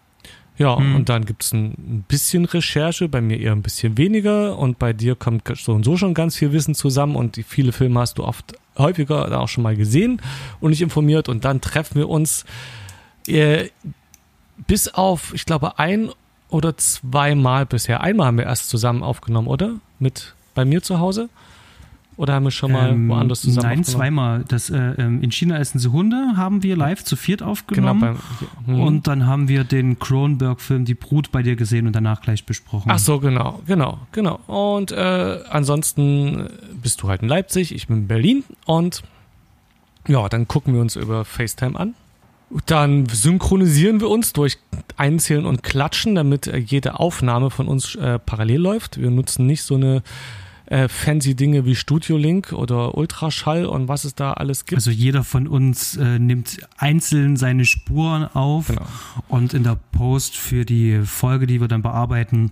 Ja, 0.57 0.77
hm. 0.77 0.95
und 0.95 1.09
dann 1.09 1.25
gibt 1.25 1.43
es 1.43 1.53
ein 1.53 2.05
bisschen 2.07 2.45
Recherche, 2.45 3.07
bei 3.07 3.21
mir 3.21 3.39
eher 3.39 3.53
ein 3.53 3.61
bisschen 3.61 3.97
weniger 3.97 4.57
und 4.57 4.77
bei 4.79 4.93
dir 4.93 5.15
kommt 5.15 5.43
so 5.55 5.73
und 5.73 5.83
so 5.83 5.97
schon 5.97 6.13
ganz 6.13 6.35
viel 6.35 6.51
Wissen 6.51 6.75
zusammen 6.75 7.15
und 7.15 7.35
die 7.35 7.43
viele 7.43 7.71
Filme 7.71 7.99
hast 7.99 8.17
du 8.17 8.23
oft 8.23 8.53
häufiger 8.77 9.39
auch 9.39 9.47
schon 9.47 9.63
mal 9.63 9.75
gesehen 9.75 10.21
und 10.59 10.71
nicht 10.71 10.81
informiert 10.81 11.29
und 11.29 11.45
dann 11.45 11.61
treffen 11.61 11.95
wir 11.95 12.09
uns 12.09 12.45
äh, 13.27 13.69
bis 14.67 14.87
auf, 14.87 15.33
ich 15.33 15.45
glaube, 15.45 15.79
ein 15.79 16.09
oder 16.49 16.77
zweimal 16.77 17.65
bisher. 17.65 18.01
Einmal 18.01 18.27
haben 18.27 18.37
wir 18.37 18.45
erst 18.45 18.69
zusammen 18.69 19.03
aufgenommen, 19.03 19.47
oder? 19.47 19.75
Mit 19.99 20.35
bei 20.53 20.65
mir 20.65 20.81
zu 20.83 20.99
Hause? 20.99 21.29
Oder 22.17 22.33
haben 22.33 22.43
wir 22.43 22.51
schon 22.51 22.73
mal 22.73 22.89
ähm, 22.89 23.07
woanders 23.07 23.41
zusammen 23.41 23.67
Nein, 23.67 23.83
zweimal. 23.83 24.43
Das, 24.47 24.69
äh, 24.69 24.77
ähm, 24.77 25.23
in 25.23 25.31
China 25.31 25.57
essen 25.57 25.79
sie 25.79 25.91
Hunde 25.91 26.33
haben 26.35 26.61
wir 26.61 26.75
live 26.75 27.03
zu 27.03 27.15
viert 27.15 27.41
aufgenommen. 27.41 28.01
Genau, 28.01 28.13
beim, 28.65 28.75
hm. 28.75 28.81
Und 28.81 29.07
dann 29.07 29.25
haben 29.25 29.47
wir 29.47 29.63
den 29.63 29.97
Cronenberg-Film 29.97 30.85
Die 30.85 30.93
Brut 30.93 31.31
bei 31.31 31.41
dir 31.41 31.55
gesehen 31.55 31.87
und 31.87 31.95
danach 31.95 32.21
gleich 32.21 32.45
besprochen. 32.45 32.91
Ach 32.91 32.99
so, 32.99 33.19
genau, 33.19 33.61
genau, 33.65 33.99
genau. 34.11 34.39
Und 34.47 34.91
äh, 34.91 35.39
ansonsten 35.49 36.49
bist 36.81 37.01
du 37.01 37.07
halt 37.07 37.21
in 37.21 37.29
Leipzig, 37.29 37.73
ich 37.73 37.87
bin 37.87 37.97
in 37.97 38.07
Berlin 38.07 38.43
und 38.65 39.03
ja, 40.07 40.27
dann 40.29 40.47
gucken 40.47 40.73
wir 40.73 40.81
uns 40.81 40.95
über 40.95 41.25
FaceTime 41.25 41.79
an. 41.79 41.93
Dann 42.65 43.05
synchronisieren 43.07 44.01
wir 44.01 44.09
uns 44.09 44.33
durch 44.33 44.57
Einzählen 44.97 45.45
und 45.45 45.63
Klatschen, 45.63 46.15
damit 46.15 46.47
äh, 46.47 46.57
jede 46.57 46.99
Aufnahme 46.99 47.49
von 47.49 47.67
uns 47.67 47.95
äh, 47.95 48.19
parallel 48.19 48.59
läuft. 48.59 48.99
Wir 48.99 49.09
nutzen 49.09 49.47
nicht 49.47 49.63
so 49.63 49.75
eine 49.75 50.03
äh, 50.71 50.87
fancy 50.87 51.35
Dinge 51.35 51.65
wie 51.65 51.75
Studio 51.75 52.15
Link 52.15 52.53
oder 52.53 52.97
Ultraschall 52.97 53.65
und 53.65 53.89
was 53.89 54.05
es 54.05 54.15
da 54.15 54.31
alles 54.31 54.65
gibt. 54.65 54.77
Also 54.77 54.89
jeder 54.89 55.23
von 55.23 55.47
uns 55.47 55.97
äh, 55.97 56.17
nimmt 56.17 56.59
einzeln 56.77 57.35
seine 57.35 57.65
Spuren 57.65 58.23
auf 58.23 58.67
genau. 58.67 58.85
und 59.27 59.53
in 59.53 59.63
der 59.63 59.77
Post 59.91 60.37
für 60.37 60.63
die 60.63 61.01
Folge, 61.03 61.45
die 61.45 61.59
wir 61.59 61.67
dann 61.67 61.81
bearbeiten, 61.81 62.51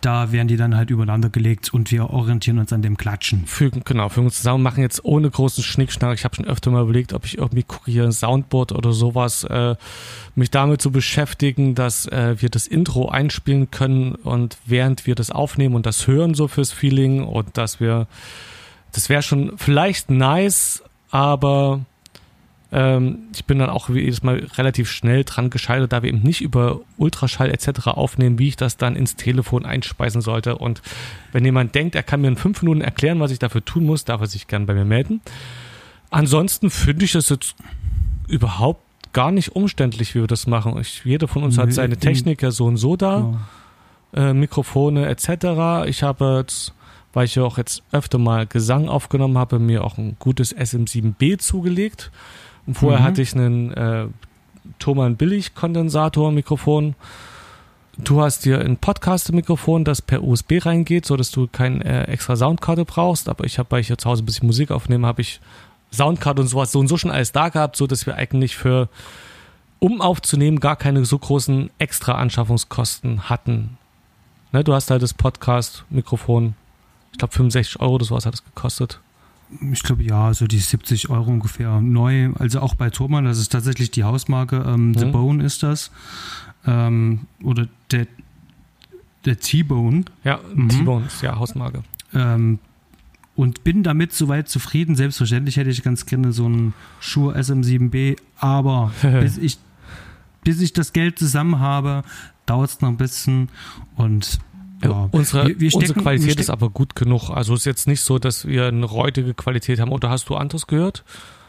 da 0.00 0.32
werden 0.32 0.48
die 0.48 0.56
dann 0.56 0.76
halt 0.76 0.90
übereinander 0.90 1.30
gelegt 1.30 1.72
und 1.72 1.90
wir 1.90 2.10
orientieren 2.10 2.58
uns 2.58 2.72
an 2.72 2.82
dem 2.82 2.96
Klatschen. 2.96 3.46
Fügen, 3.46 3.82
genau, 3.84 4.08
fügen 4.08 4.26
uns 4.26 4.38
zusammen, 4.38 4.62
machen 4.62 4.82
jetzt 4.82 5.04
ohne 5.04 5.30
großen 5.30 5.62
Schnickschnack. 5.62 6.14
Ich 6.14 6.24
habe 6.24 6.36
schon 6.36 6.46
öfter 6.46 6.70
mal 6.70 6.82
überlegt, 6.82 7.12
ob 7.12 7.24
ich 7.24 7.38
irgendwie 7.38 7.62
gucke 7.62 7.90
hier 7.90 8.04
ein 8.04 8.12
Soundboard 8.12 8.72
oder 8.72 8.92
sowas, 8.92 9.44
äh, 9.44 9.76
mich 10.34 10.50
damit 10.50 10.80
zu 10.80 10.90
beschäftigen, 10.90 11.74
dass 11.74 12.06
äh, 12.06 12.36
wir 12.38 12.48
das 12.48 12.66
Intro 12.66 13.08
einspielen 13.08 13.70
können 13.70 14.14
und 14.14 14.58
während 14.66 15.06
wir 15.06 15.14
das 15.14 15.30
aufnehmen 15.30 15.74
und 15.74 15.86
das 15.86 16.06
hören 16.06 16.34
so 16.34 16.48
fürs 16.48 16.72
Feeling 16.72 17.22
und 17.22 17.56
dass 17.56 17.80
wir, 17.80 18.06
das 18.92 19.08
wäre 19.08 19.22
schon 19.22 19.52
vielleicht 19.56 20.10
nice, 20.10 20.82
aber 21.10 21.80
ähm, 22.72 23.18
ich 23.34 23.44
bin 23.44 23.58
dann 23.58 23.70
auch 23.70 23.88
jedes 23.88 24.22
Mal 24.22 24.46
relativ 24.56 24.90
schnell 24.90 25.24
dran 25.24 25.50
gescheitert, 25.50 25.92
da 25.92 26.02
wir 26.02 26.08
eben 26.08 26.22
nicht 26.22 26.40
über 26.40 26.80
Ultraschall 26.96 27.50
etc. 27.50 27.88
aufnehmen, 27.88 28.38
wie 28.38 28.48
ich 28.48 28.56
das 28.56 28.76
dann 28.76 28.96
ins 28.96 29.16
Telefon 29.16 29.66
einspeisen 29.66 30.20
sollte. 30.20 30.56
Und 30.56 30.82
wenn 31.32 31.44
jemand 31.44 31.74
denkt, 31.74 31.94
er 31.94 32.02
kann 32.02 32.20
mir 32.20 32.28
in 32.28 32.36
fünf 32.36 32.62
Minuten 32.62 32.80
erklären, 32.80 33.20
was 33.20 33.32
ich 33.32 33.38
dafür 33.38 33.64
tun 33.64 33.84
muss, 33.84 34.04
darf 34.04 34.20
er 34.20 34.26
sich 34.26 34.46
gern 34.46 34.66
bei 34.66 34.74
mir 34.74 34.84
melden. 34.84 35.20
Ansonsten 36.10 36.70
finde 36.70 37.04
ich 37.04 37.12
das 37.12 37.28
jetzt 37.28 37.54
überhaupt 38.28 38.82
gar 39.12 39.32
nicht 39.32 39.56
umständlich, 39.56 40.14
wie 40.14 40.20
wir 40.20 40.28
das 40.28 40.46
machen. 40.46 40.78
Ich, 40.80 41.04
jeder 41.04 41.26
von 41.26 41.42
uns 41.42 41.58
hat 41.58 41.72
seine 41.72 41.96
Technik 41.96 42.42
ja 42.42 42.52
so 42.52 42.66
und 42.66 42.76
so 42.76 42.96
da, 42.96 43.36
ja. 44.14 44.30
äh, 44.30 44.34
Mikrofone 44.34 45.06
etc. 45.06 45.88
Ich 45.88 46.02
habe 46.04 46.38
jetzt 46.38 46.74
weil 47.12 47.24
ich 47.24 47.34
ja 47.34 47.42
auch 47.42 47.58
jetzt 47.58 47.82
öfter 47.92 48.18
mal 48.18 48.46
Gesang 48.46 48.88
aufgenommen 48.88 49.38
habe, 49.38 49.58
mir 49.58 49.84
auch 49.84 49.98
ein 49.98 50.16
gutes 50.18 50.56
SM7B 50.56 51.38
zugelegt. 51.38 52.10
Und 52.70 52.74
vorher 52.74 53.00
mhm. 53.00 53.04
hatte 53.04 53.20
ich 53.20 53.34
einen 53.34 53.72
äh, 53.72 54.06
Thomann 54.78 55.16
Billig 55.16 55.56
Kondensator-Mikrofon. 55.56 56.94
Du 57.98 58.22
hast 58.22 58.44
dir 58.44 58.60
ein 58.60 58.76
Podcast-Mikrofon, 58.76 59.84
das 59.84 60.00
per 60.00 60.22
USB 60.22 60.64
reingeht, 60.64 61.04
so 61.04 61.16
dass 61.16 61.32
du 61.32 61.48
keine 61.48 61.84
äh, 61.84 62.04
extra 62.04 62.36
Soundkarte 62.36 62.84
brauchst. 62.84 63.28
Aber 63.28 63.42
ich 63.42 63.58
habe, 63.58 63.72
weil 63.72 63.80
ich 63.80 63.88
hier 63.88 63.98
zu 63.98 64.08
Hause 64.08 64.22
ein 64.22 64.26
bisschen 64.26 64.46
Musik 64.46 64.70
aufnehme, 64.70 65.04
habe 65.04 65.20
ich 65.20 65.40
Soundkarte 65.92 66.42
und 66.42 66.46
sowas 66.46 66.70
so 66.70 66.78
und 66.78 66.86
so 66.86 66.96
schon 66.96 67.10
alles 67.10 67.32
da 67.32 67.48
gehabt, 67.48 67.74
so 67.74 67.88
dass 67.88 68.06
wir 68.06 68.14
eigentlich 68.14 68.56
für, 68.56 68.88
um 69.80 70.00
aufzunehmen, 70.00 70.60
gar 70.60 70.76
keine 70.76 71.04
so 71.04 71.18
großen 71.18 71.70
extra 71.78 72.12
Anschaffungskosten 72.18 73.28
hatten. 73.28 73.78
Ne, 74.52 74.62
du 74.62 74.74
hast 74.74 74.92
halt 74.92 75.02
das 75.02 75.12
Podcast-Mikrofon, 75.14 76.54
ich 77.10 77.18
glaube 77.18 77.34
65 77.34 77.80
Euro, 77.80 77.98
das 77.98 78.12
was 78.12 78.26
hat 78.26 78.34
es 78.34 78.44
gekostet 78.44 79.00
ich 79.72 79.82
glaube, 79.82 80.02
ja, 80.02 80.32
so 80.32 80.46
die 80.46 80.58
70 80.58 81.10
Euro 81.10 81.30
ungefähr 81.30 81.80
neu. 81.80 82.30
Also 82.38 82.60
auch 82.60 82.74
bei 82.74 82.90
Thomann, 82.90 83.24
das 83.24 83.38
ist 83.38 83.50
tatsächlich 83.50 83.90
die 83.90 84.04
Hausmarke. 84.04 84.64
Ähm, 84.66 84.88
mhm. 84.88 84.98
The 84.98 85.04
Bone 85.06 85.44
ist 85.44 85.62
das. 85.62 85.90
Ähm, 86.66 87.20
oder 87.42 87.68
der, 87.90 88.06
der 89.24 89.38
T-Bone. 89.38 90.04
Ja, 90.24 90.40
mhm. 90.54 90.68
T-Bone 90.68 91.06
ist 91.06 91.22
ja 91.22 91.36
Hausmarke. 91.36 91.82
Ähm, 92.14 92.58
und 93.36 93.64
bin 93.64 93.82
damit 93.82 94.12
soweit 94.12 94.48
zufrieden. 94.48 94.96
Selbstverständlich 94.96 95.56
hätte 95.56 95.70
ich 95.70 95.82
ganz 95.82 96.06
gerne 96.06 96.32
so 96.32 96.46
einen 96.46 96.74
Shure 97.00 97.38
SM7B, 97.38 98.16
aber 98.38 98.92
bis 99.02 99.38
ich, 99.38 99.58
bis 100.44 100.60
ich 100.60 100.72
das 100.72 100.92
Geld 100.92 101.18
zusammen 101.18 101.58
habe, 101.58 102.02
dauert 102.46 102.70
es 102.70 102.80
noch 102.80 102.88
ein 102.88 102.96
bisschen 102.96 103.48
und 103.96 104.40
ja. 104.82 105.08
Unsere, 105.10 105.48
wir, 105.48 105.60
wir 105.60 105.70
stecken, 105.70 105.82
unsere 105.82 106.00
Qualität 106.00 106.40
ist 106.40 106.50
aber 106.50 106.70
gut 106.70 106.94
genug. 106.94 107.30
Also 107.30 107.54
ist 107.54 107.66
jetzt 107.66 107.86
nicht 107.86 108.00
so, 108.00 108.18
dass 108.18 108.46
wir 108.46 108.66
eine 108.66 108.86
räudige 108.86 109.34
Qualität 109.34 109.80
haben. 109.80 109.92
Oder 109.92 110.10
hast 110.10 110.28
du 110.28 110.36
anderes 110.36 110.66
gehört? 110.66 111.04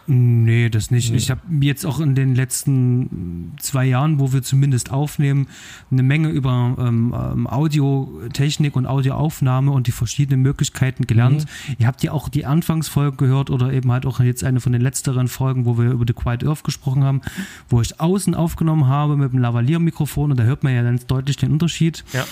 Nee, 0.07 0.69
das 0.69 0.89
nicht. 0.89 1.11
Nee. 1.11 1.17
Ich 1.17 1.29
habe 1.29 1.41
jetzt 1.61 1.85
auch 1.85 1.99
in 1.99 2.15
den 2.15 2.33
letzten 2.35 3.53
zwei 3.59 3.85
Jahren, 3.85 4.19
wo 4.19 4.33
wir 4.33 4.41
zumindest 4.41 4.91
aufnehmen, 4.91 5.47
eine 5.91 6.03
Menge 6.03 6.29
über 6.29 6.75
ähm, 6.79 7.15
ähm 7.15 7.47
Audiotechnik 7.47 8.75
und 8.75 8.87
Audioaufnahme 8.87 9.71
und 9.71 9.87
die 9.87 9.91
verschiedenen 9.91 10.41
Möglichkeiten 10.41 11.05
gelernt. 11.05 11.45
Mhm. 11.45 11.75
Ihr 11.79 11.87
habt 11.87 12.03
ja 12.03 12.11
auch 12.13 12.29
die 12.29 12.45
Anfangsfolge 12.45 13.15
gehört 13.15 13.49
oder 13.51 13.71
eben 13.71 13.91
halt 13.91 14.05
auch 14.05 14.19
jetzt 14.19 14.43
eine 14.43 14.59
von 14.59 14.71
den 14.71 14.81
letzteren 14.81 15.27
Folgen, 15.27 15.65
wo 15.65 15.77
wir 15.77 15.91
über 15.91 16.05
The 16.07 16.13
Quiet 16.13 16.45
Earth 16.45 16.63
gesprochen 16.63 17.03
haben, 17.03 17.21
wo 17.69 17.79
ich 17.79 17.99
außen 17.99 18.33
aufgenommen 18.33 18.87
habe 18.87 19.15
mit 19.17 19.31
dem 19.31 19.39
Lavalier-Mikrofon 19.39 20.31
und 20.31 20.39
da 20.39 20.43
hört 20.43 20.63
man 20.63 20.73
ja 20.73 20.81
ganz 20.81 21.05
deutlich 21.05 21.37
den 21.37 21.51
Unterschied. 21.51 22.03
Ja 22.11 22.25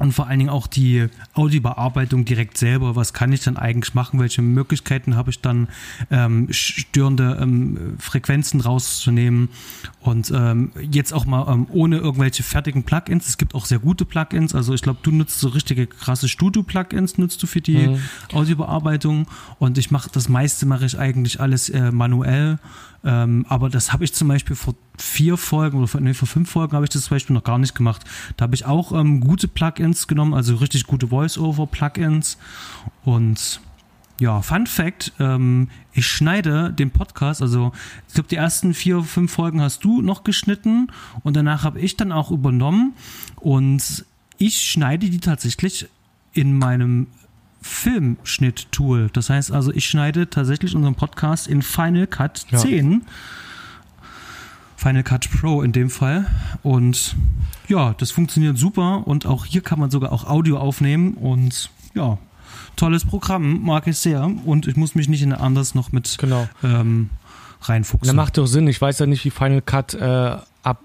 und 0.00 0.12
vor 0.12 0.28
allen 0.28 0.38
Dingen 0.38 0.50
auch 0.50 0.66
die 0.66 1.08
Audiobearbeitung 1.34 2.24
direkt 2.24 2.56
selber. 2.56 2.96
Was 2.96 3.12
kann 3.12 3.32
ich 3.32 3.42
dann 3.44 3.58
eigentlich 3.58 3.92
machen? 3.92 4.18
Welche 4.18 4.40
Möglichkeiten 4.40 5.14
habe 5.14 5.28
ich 5.28 5.42
dann, 5.42 5.68
ähm, 6.10 6.48
störende 6.50 7.38
ähm, 7.38 7.96
Frequenzen 7.98 8.62
rauszunehmen? 8.62 9.50
Und 10.00 10.32
ähm, 10.34 10.72
jetzt 10.90 11.12
auch 11.12 11.26
mal 11.26 11.52
ähm, 11.52 11.66
ohne 11.70 11.98
irgendwelche 11.98 12.42
fertigen 12.42 12.82
Plugins. 12.82 13.28
Es 13.28 13.36
gibt 13.36 13.54
auch 13.54 13.66
sehr 13.66 13.78
gute 13.78 14.06
Plugins. 14.06 14.54
Also 14.54 14.72
ich 14.72 14.80
glaube, 14.80 15.00
du 15.02 15.10
nutzt 15.10 15.38
so 15.38 15.48
richtige 15.48 15.86
krasse 15.86 16.28
Studio-Plugins, 16.28 17.18
nutzt 17.18 17.42
du 17.42 17.46
für 17.46 17.60
die 17.60 17.88
mhm. 17.88 17.98
Audiobearbeitung. 18.32 19.26
Und 19.58 19.76
ich 19.76 19.90
mache 19.90 20.08
das 20.10 20.30
meiste 20.30 20.64
mache 20.64 20.86
ich 20.86 20.98
eigentlich 20.98 21.40
alles 21.40 21.68
äh, 21.68 21.92
manuell. 21.92 22.58
Ähm, 23.02 23.46
aber 23.48 23.70
das 23.70 23.92
habe 23.92 24.04
ich 24.04 24.14
zum 24.14 24.28
Beispiel 24.28 24.56
vor 24.56 24.74
vier 24.98 25.36
Folgen 25.36 25.78
oder 25.78 25.88
vor, 25.88 26.00
nee, 26.00 26.14
vor 26.14 26.28
fünf 26.28 26.50
Folgen 26.50 26.74
habe 26.74 26.84
ich 26.84 26.90
das 26.90 27.04
zum 27.04 27.14
Beispiel 27.14 27.34
noch 27.34 27.44
gar 27.44 27.58
nicht 27.58 27.74
gemacht. 27.74 28.04
Da 28.36 28.44
habe 28.44 28.54
ich 28.54 28.66
auch 28.66 28.92
ähm, 28.92 29.20
gute 29.20 29.48
Plugins 29.48 30.06
genommen, 30.06 30.34
also 30.34 30.56
richtig 30.56 30.86
gute 30.86 31.08
Voice-Over-Plugins. 31.08 32.36
Und 33.04 33.60
ja, 34.18 34.42
Fun 34.42 34.66
Fact, 34.66 35.12
ähm, 35.18 35.68
ich 35.92 36.06
schneide 36.06 36.72
den 36.72 36.90
Podcast, 36.90 37.40
also 37.40 37.72
ich 38.06 38.14
glaube, 38.14 38.28
die 38.28 38.36
ersten 38.36 38.74
vier, 38.74 39.02
fünf 39.02 39.32
Folgen 39.32 39.62
hast 39.62 39.82
du 39.82 40.02
noch 40.02 40.24
geschnitten 40.24 40.88
und 41.22 41.36
danach 41.36 41.64
habe 41.64 41.80
ich 41.80 41.96
dann 41.96 42.12
auch 42.12 42.30
übernommen 42.30 42.92
und 43.36 44.04
ich 44.36 44.60
schneide 44.60 45.08
die 45.08 45.20
tatsächlich 45.20 45.88
in 46.34 46.58
meinem 46.58 47.06
Filmschnitt-Tool. 47.62 49.10
Das 49.12 49.30
heißt 49.30 49.52
also, 49.52 49.72
ich 49.72 49.86
schneide 49.86 50.30
tatsächlich 50.30 50.74
unseren 50.74 50.94
Podcast 50.94 51.46
in 51.46 51.62
Final 51.62 52.06
Cut 52.06 52.46
ja. 52.50 52.58
10. 52.58 53.02
Final 54.76 55.02
Cut 55.02 55.30
Pro 55.30 55.62
in 55.62 55.72
dem 55.72 55.90
Fall. 55.90 56.26
Und 56.62 57.14
ja, 57.68 57.94
das 57.98 58.10
funktioniert 58.10 58.56
super. 58.56 59.06
Und 59.06 59.26
auch 59.26 59.44
hier 59.44 59.60
kann 59.60 59.78
man 59.78 59.90
sogar 59.90 60.10
auch 60.12 60.24
Audio 60.24 60.58
aufnehmen. 60.58 61.14
Und 61.14 61.70
ja, 61.94 62.18
tolles 62.76 63.04
Programm, 63.04 63.62
mag 63.62 63.86
ich 63.86 63.98
sehr. 63.98 64.30
Und 64.44 64.66
ich 64.66 64.76
muss 64.76 64.94
mich 64.94 65.08
nicht 65.08 65.22
in 65.22 65.34
anders 65.34 65.74
noch 65.74 65.92
mit 65.92 66.16
genau. 66.18 66.48
ähm, 66.64 67.10
reinfuchsen. 67.62 68.06
Das 68.06 68.16
macht 68.16 68.38
doch 68.38 68.46
Sinn. 68.46 68.66
Ich 68.68 68.80
weiß 68.80 68.98
ja 69.00 69.06
nicht, 69.06 69.24
wie 69.24 69.30
Final 69.30 69.60
Cut 69.60 69.94
äh, 69.94 70.36
ab 70.62 70.82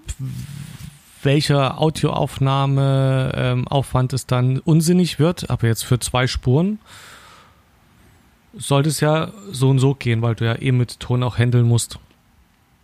welcher 1.26 1.78
Audioaufnahme 1.78 3.32
ähm, 3.34 3.68
Aufwand 3.68 4.14
es 4.14 4.26
dann 4.26 4.60
unsinnig 4.60 5.18
wird, 5.18 5.50
aber 5.50 5.66
jetzt 5.66 5.84
für 5.84 5.98
zwei 5.98 6.26
Spuren 6.26 6.78
sollte 8.56 8.88
es 8.88 9.00
ja 9.00 9.32
so 9.50 9.68
und 9.68 9.78
so 9.78 9.94
gehen, 9.94 10.22
weil 10.22 10.34
du 10.34 10.46
ja 10.46 10.54
eh 10.54 10.72
mit 10.72 10.98
Ton 11.00 11.22
auch 11.22 11.36
handeln 11.36 11.66
musst. 11.66 11.98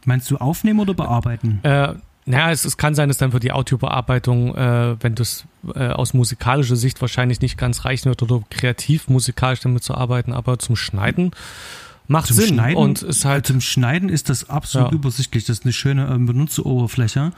Meinst 0.05 0.31
du 0.31 0.37
aufnehmen 0.37 0.81
oder 0.81 0.93
bearbeiten? 0.93 1.61
Äh, 1.63 1.95
naja, 2.25 2.51
es, 2.51 2.65
es 2.65 2.77
kann 2.77 2.95
sein, 2.95 3.09
dass 3.09 3.19
dann 3.19 3.33
für 3.33 3.41
die 3.41 3.53
Audiobearbeitung, 3.53 4.55
äh, 4.55 4.97
wenn 5.03 5.15
das 5.15 5.45
äh, 5.75 5.89
aus 5.89 6.15
musikalischer 6.15 6.77
Sicht 6.77 7.01
wahrscheinlich 7.01 7.41
nicht 7.41 7.57
ganz 7.57 7.85
reichen 7.85 8.07
wird 8.07 8.23
oder 8.23 8.43
kreativ 8.51 9.09
musikalisch 9.09 9.61
damit 9.61 9.83
zu 9.83 9.95
arbeiten, 9.95 10.33
aber 10.33 10.59
zum 10.59 10.77
Schneiden 10.77 11.33
macht 12.13 12.29
zum 12.29 12.37
Sinn. 12.37 12.55
Schneiden, 12.55 12.77
und 12.77 13.03
ist 13.03 13.25
halt 13.25 13.47
zum 13.47 13.61
Schneiden 13.61 14.09
ist 14.09 14.29
das 14.29 14.49
absolut 14.49 14.93
ja. 14.93 14.97
übersichtlich. 14.97 15.45
Das 15.45 15.59
ist 15.59 15.65
eine 15.65 15.73
schöne 15.73 16.07
ähm, 16.07 16.27
Benutzeroberfläche. 16.27 17.33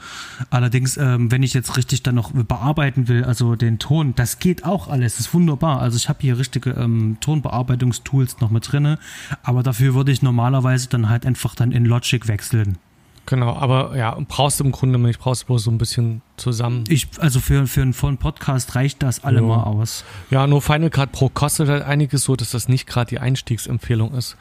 Allerdings, 0.49 0.97
ähm, 0.97 1.31
wenn 1.31 1.43
ich 1.43 1.53
jetzt 1.53 1.77
richtig 1.77 2.03
dann 2.03 2.15
noch 2.15 2.31
bearbeiten 2.31 3.07
will, 3.07 3.23
also 3.23 3.55
den 3.55 3.79
Ton, 3.79 4.13
das 4.15 4.39
geht 4.39 4.65
auch 4.65 4.87
alles. 4.87 5.17
Das 5.17 5.27
ist 5.27 5.33
wunderbar. 5.33 5.81
Also 5.81 5.97
ich 5.97 6.09
habe 6.09 6.19
hier 6.21 6.37
richtige 6.37 6.71
ähm, 6.71 7.17
Tonbearbeitungstools 7.21 8.39
noch 8.41 8.51
mit 8.51 8.71
drinne, 8.71 8.99
aber 9.41 9.63
dafür 9.63 9.95
würde 9.95 10.11
ich 10.11 10.21
normalerweise 10.21 10.89
dann 10.89 11.09
halt 11.09 11.25
einfach 11.25 11.55
dann 11.55 11.71
in 11.71 11.85
Logic 11.85 12.27
wechseln. 12.27 12.77
Genau, 13.25 13.55
aber 13.55 13.97
ja, 13.97 14.15
brauchst 14.27 14.59
du 14.59 14.63
im 14.63 14.71
Grunde 14.71 14.99
nicht, 14.99 15.19
brauchst 15.19 15.43
du 15.43 15.47
bloß 15.47 15.63
so 15.63 15.71
ein 15.71 15.77
bisschen 15.77 16.21
zusammen. 16.37 16.83
Ich, 16.89 17.07
also 17.19 17.39
für, 17.39 17.65
für 17.65 17.81
einen 17.81 17.93
vollen 17.93 18.17
Podcast 18.17 18.75
reicht 18.75 19.01
das 19.01 19.23
allemal 19.23 19.57
ja. 19.57 19.63
aus. 19.63 20.03
Ja, 20.29 20.45
nur 20.45 20.61
Final 20.61 20.91
Cut 20.91 21.11
Pro 21.11 21.29
kostet 21.29 21.67
halt 21.69 21.83
einiges 21.83 22.23
so, 22.23 22.35
dass 22.35 22.51
das 22.51 22.67
nicht 22.67 22.85
gerade 22.85 23.09
die 23.09 23.19
Einstiegsempfehlung 23.19 24.13
ist. 24.13 24.37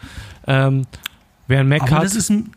Ähm, 0.46 0.86
wer 1.46 1.60
ein 1.60 1.68
Mac 1.68 1.82
aber 1.82 1.92
hat. 1.92 2.04
Das 2.04 2.14
ist 2.14 2.30
ein, 2.30 2.52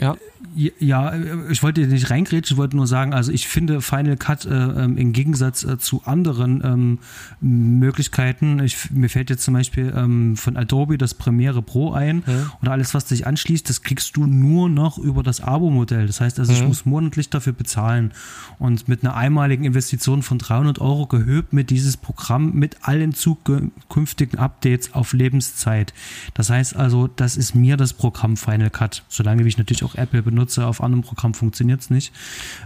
ja. 0.00 0.16
Ja, 0.56 1.12
ich 1.50 1.62
wollte 1.62 1.86
nicht 1.86 2.10
reingrätschen, 2.10 2.54
ich 2.54 2.58
wollte 2.58 2.74
nur 2.74 2.86
sagen, 2.86 3.12
also 3.12 3.30
ich 3.30 3.46
finde 3.46 3.80
Final 3.80 4.16
Cut 4.16 4.46
äh, 4.46 4.48
ähm, 4.48 4.96
im 4.96 5.12
Gegensatz 5.12 5.64
äh, 5.64 5.78
zu 5.78 6.02
anderen 6.04 6.62
ähm, 6.64 6.98
Möglichkeiten, 7.40 8.58
ich, 8.58 8.90
mir 8.90 9.08
fällt 9.08 9.30
jetzt 9.30 9.44
zum 9.44 9.54
Beispiel 9.54 9.92
ähm, 9.94 10.36
von 10.36 10.56
Adobe 10.56 10.98
das 10.98 11.14
Premiere 11.14 11.62
Pro 11.62 11.92
ein 11.92 12.24
ja. 12.26 12.50
oder 12.62 12.72
alles, 12.72 12.94
was 12.94 13.08
sich 13.08 13.26
anschließt, 13.26 13.68
das 13.68 13.82
kriegst 13.82 14.16
du 14.16 14.26
nur 14.26 14.68
noch 14.68 14.98
über 14.98 15.22
das 15.22 15.40
Abo-Modell. 15.40 16.06
Das 16.06 16.20
heißt 16.20 16.40
also, 16.40 16.52
ich 16.52 16.66
muss 16.66 16.84
monatlich 16.84 17.30
dafür 17.30 17.52
bezahlen 17.52 18.12
und 18.58 18.88
mit 18.88 19.04
einer 19.04 19.14
einmaligen 19.14 19.64
Investition 19.64 20.22
von 20.22 20.38
300 20.38 20.80
Euro 20.80 21.06
gehört 21.06 21.52
mir 21.52 21.64
dieses 21.64 21.96
Programm 21.96 22.54
mit 22.54 22.78
allen 22.82 23.14
zukünftigen 23.14 24.38
Updates 24.38 24.94
auf 24.94 25.12
Lebenszeit. 25.12 25.92
Das 26.34 26.50
heißt 26.50 26.74
also, 26.74 27.08
das 27.08 27.36
ist 27.36 27.54
mir 27.54 27.76
das 27.76 27.92
Programm 27.92 28.36
Final 28.36 28.70
Cut, 28.70 29.04
solange 29.08 29.44
wie 29.44 29.48
ich 29.48 29.58
natürlich 29.58 29.84
auch 29.84 29.89
Apple 29.94 30.22
benutze 30.22 30.66
auf 30.66 30.82
anderem 30.82 31.02
Programm 31.02 31.34
funktioniert 31.34 31.80
es 31.80 31.90
nicht. 31.90 32.12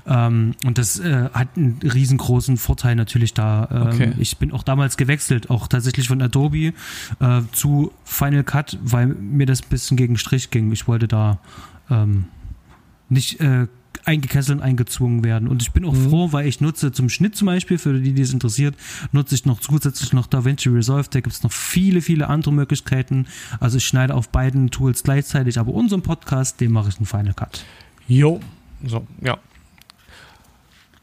Ähm, 0.07 0.55
und 0.65 0.79
das 0.79 0.99
äh, 0.99 1.29
hat 1.33 1.49
einen 1.57 1.81
riesengroßen 1.83 2.57
Vorteil 2.57 2.97
natürlich 2.97 3.35
da. 3.35 3.69
Ähm, 3.71 3.87
okay. 3.87 4.13
Ich 4.19 4.39
bin 4.39 4.53
auch 4.53 4.63
damals 4.63 4.97
gewechselt, 4.97 5.51
auch 5.51 5.69
tatsächlich 5.69 6.09
von 6.09 6.23
Adobe 6.23 6.73
äh, 7.21 7.41
zu 7.53 7.93
Final 8.05 8.45
Cut, 8.45 8.79
weil 8.83 9.07
mir 9.07 9.47
das 9.47 9.63
ein 9.63 9.69
bisschen 9.69 9.97
gegen 9.97 10.17
Strich 10.17 10.51
ging. 10.51 10.73
Ich 10.73 10.89
wollte 10.89 11.09
da 11.09 11.39
ähm, 11.91 12.27
nicht 13.09 13.41
äh, 13.41 13.67
eingekesselt 14.05 14.59
und 14.59 14.64
eingezwungen 14.64 15.25
werden. 15.25 15.49
Und 15.49 15.62
ich 15.62 15.73
bin 15.73 15.85
auch 15.85 15.95
mhm. 15.95 16.11
froh, 16.11 16.33
weil 16.33 16.47
ich 16.47 16.61
nutze 16.61 16.93
zum 16.93 17.09
Schnitt 17.09 17.37
zum 17.37 17.47
Beispiel, 17.47 17.79
für 17.79 17.99
die, 17.99 18.12
die 18.12 18.23
es 18.23 18.33
interessiert, 18.33 18.77
nutze 19.12 19.35
ich 19.35 19.45
noch 19.45 19.61
zusätzlich 19.61 20.12
noch 20.12 20.27
DaVinci 20.27 20.69
Resolve. 20.69 21.09
Da 21.11 21.21
gibt 21.21 21.35
es 21.35 21.43
noch 21.43 21.53
viele, 21.53 22.01
viele 22.01 22.29
andere 22.29 22.53
Möglichkeiten. 22.53 23.27
Also 23.61 23.79
ich 23.79 23.87
schneide 23.87 24.14
auf 24.14 24.29
beiden 24.29 24.71
Tools 24.71 25.03
gleichzeitig, 25.03 25.59
aber 25.59 25.73
unseren 25.73 26.03
Podcast, 26.03 26.61
den 26.61 26.73
mache 26.73 26.88
ich 26.88 26.99
in 26.99 27.07
Final 27.07 27.35
Cut. 27.35 27.64
Jo, 28.07 28.40
so, 28.85 29.07
ja. 29.23 29.38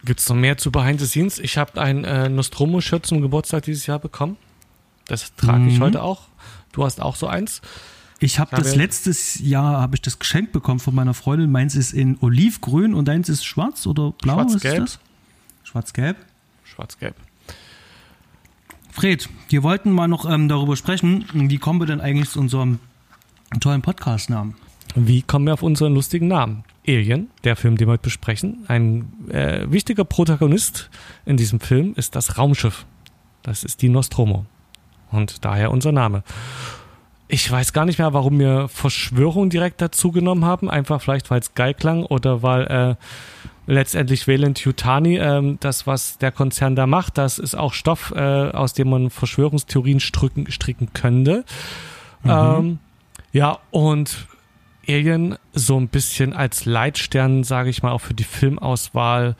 Gibt 0.03 0.19
es 0.19 0.29
noch 0.29 0.35
mehr 0.35 0.57
zu 0.57 0.71
Behind 0.71 0.99
the 0.99 1.05
Scenes? 1.05 1.37
Ich 1.39 1.57
habe 1.57 1.79
ein 1.79 2.03
äh, 2.03 2.27
Nostromo-Shirt 2.29 3.05
zum 3.05 3.21
Geburtstag 3.21 3.63
dieses 3.63 3.85
Jahr 3.85 3.99
bekommen. 3.99 4.37
Das 5.07 5.35
trage 5.35 5.59
mhm. 5.59 5.69
ich 5.69 5.79
heute 5.79 6.01
auch. 6.01 6.27
Du 6.71 6.83
hast 6.83 7.01
auch 7.01 7.15
so 7.15 7.27
eins. 7.27 7.61
Ich 8.23 8.37
habe 8.37 8.55
das 8.55 8.75
letztes 8.75 9.39
Jahr 9.39 9.81
habe 9.81 9.95
ich 9.95 10.01
das 10.01 10.19
geschenkt 10.19 10.51
bekommen 10.51 10.79
von 10.79 10.93
meiner 10.93 11.15
Freundin. 11.15 11.49
Meins 11.51 11.73
ist 11.73 11.91
in 11.91 12.19
Olivgrün 12.21 12.93
und 12.93 13.05
deins 13.05 13.29
ist 13.29 13.43
schwarz 13.43 13.87
oder 13.87 14.11
blau. 14.11 14.35
Schwarz-gelb. 14.35 14.89
Schwarz-gelb. 15.63 16.17
Schwarz-gelb. 16.63 17.15
Fred, 18.91 19.27
wir 19.49 19.63
wollten 19.63 19.91
mal 19.91 20.07
noch 20.07 20.29
ähm, 20.29 20.47
darüber 20.47 20.75
sprechen, 20.75 21.25
wie 21.33 21.57
kommen 21.57 21.79
wir 21.79 21.87
denn 21.87 21.99
eigentlich 21.99 22.29
zu 22.29 22.39
unserem 22.39 22.77
tollen 23.59 23.81
Podcast-Namen? 23.81 24.53
Wie 24.93 25.23
kommen 25.23 25.47
wir 25.47 25.53
auf 25.53 25.63
unseren 25.63 25.95
lustigen 25.95 26.27
Namen? 26.27 26.63
Alien, 26.87 27.31
der 27.43 27.55
Film, 27.55 27.75
den 27.75 27.87
wir 27.87 27.93
heute 27.93 28.03
besprechen. 28.03 28.65
Ein 28.67 29.29
äh, 29.29 29.65
wichtiger 29.71 30.05
Protagonist 30.05 30.91
in 31.25 31.37
diesem 31.37 31.59
Film 31.59 31.95
ist 31.95 32.15
das 32.15 32.37
Raumschiff. 32.37 32.85
Das 33.41 33.63
ist 33.63 33.81
die 33.81 33.89
Nostromo. 33.89 34.45
Und 35.09 35.43
daher 35.43 35.71
unser 35.71 35.91
Name. 35.91 36.23
Ich 37.33 37.49
weiß 37.49 37.71
gar 37.71 37.85
nicht 37.85 37.97
mehr, 37.97 38.11
warum 38.11 38.39
wir 38.39 38.67
Verschwörung 38.67 39.49
direkt 39.49 39.81
dazu 39.81 40.11
genommen 40.11 40.43
haben. 40.43 40.69
Einfach 40.69 41.01
vielleicht, 41.01 41.31
weil 41.31 41.39
es 41.39 41.55
geil 41.55 41.73
klang 41.73 42.03
oder 42.03 42.43
weil 42.43 42.67
äh, 42.67 42.95
letztendlich 43.71 44.27
Valent 44.27 44.59
Yutani, 44.59 45.15
äh, 45.15 45.57
das, 45.61 45.87
was 45.87 46.17
der 46.17 46.33
Konzern 46.33 46.75
da 46.75 46.87
macht, 46.87 47.17
das 47.17 47.39
ist 47.39 47.55
auch 47.55 47.71
Stoff, 47.71 48.11
äh, 48.13 48.19
aus 48.19 48.73
dem 48.73 48.89
man 48.89 49.09
Verschwörungstheorien 49.09 50.01
stricken, 50.01 50.51
stricken 50.51 50.91
könnte. 50.91 51.45
Mhm. 52.23 52.29
Ähm, 52.29 52.79
ja, 53.31 53.59
und 53.71 54.27
Alien 54.89 55.37
so 55.53 55.79
ein 55.79 55.87
bisschen 55.87 56.33
als 56.33 56.65
Leitstern, 56.65 57.45
sage 57.45 57.69
ich 57.69 57.81
mal, 57.81 57.93
auch 57.93 58.01
für 58.01 58.13
die 58.13 58.25
Filmauswahl 58.25 59.37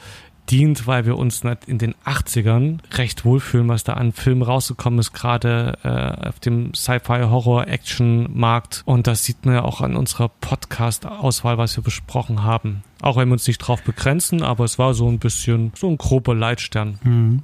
dient, 0.49 0.87
weil 0.87 1.05
wir 1.05 1.17
uns 1.17 1.43
in 1.65 1.77
den 1.77 1.93
80ern 2.05 2.79
recht 2.93 3.25
wohlfühlen, 3.25 3.67
was 3.69 3.83
da 3.83 3.93
an 3.93 4.11
Filmen 4.11 4.41
rausgekommen 4.41 4.99
ist, 4.99 5.13
gerade 5.13 5.77
äh, 5.83 6.27
auf 6.27 6.39
dem 6.39 6.73
Sci-Fi-Horror-Action-Markt. 6.73 8.81
Und 8.85 9.05
das 9.07 9.23
sieht 9.23 9.45
man 9.45 9.55
ja 9.55 9.63
auch 9.63 9.79
an 9.81 9.95
unserer 9.95 10.29
Podcast-Auswahl, 10.29 11.57
was 11.57 11.77
wir 11.77 11.83
besprochen 11.83 12.43
haben. 12.43 12.83
Auch 13.01 13.17
wenn 13.17 13.29
wir 13.29 13.33
uns 13.33 13.47
nicht 13.47 13.57
drauf 13.59 13.81
begrenzen, 13.83 14.43
aber 14.43 14.65
es 14.65 14.77
war 14.77 14.93
so 14.93 15.09
ein 15.09 15.19
bisschen 15.19 15.71
so 15.75 15.89
ein 15.89 15.97
grober 15.97 16.35
Leitstern. 16.35 16.99
Mhm. 17.03 17.43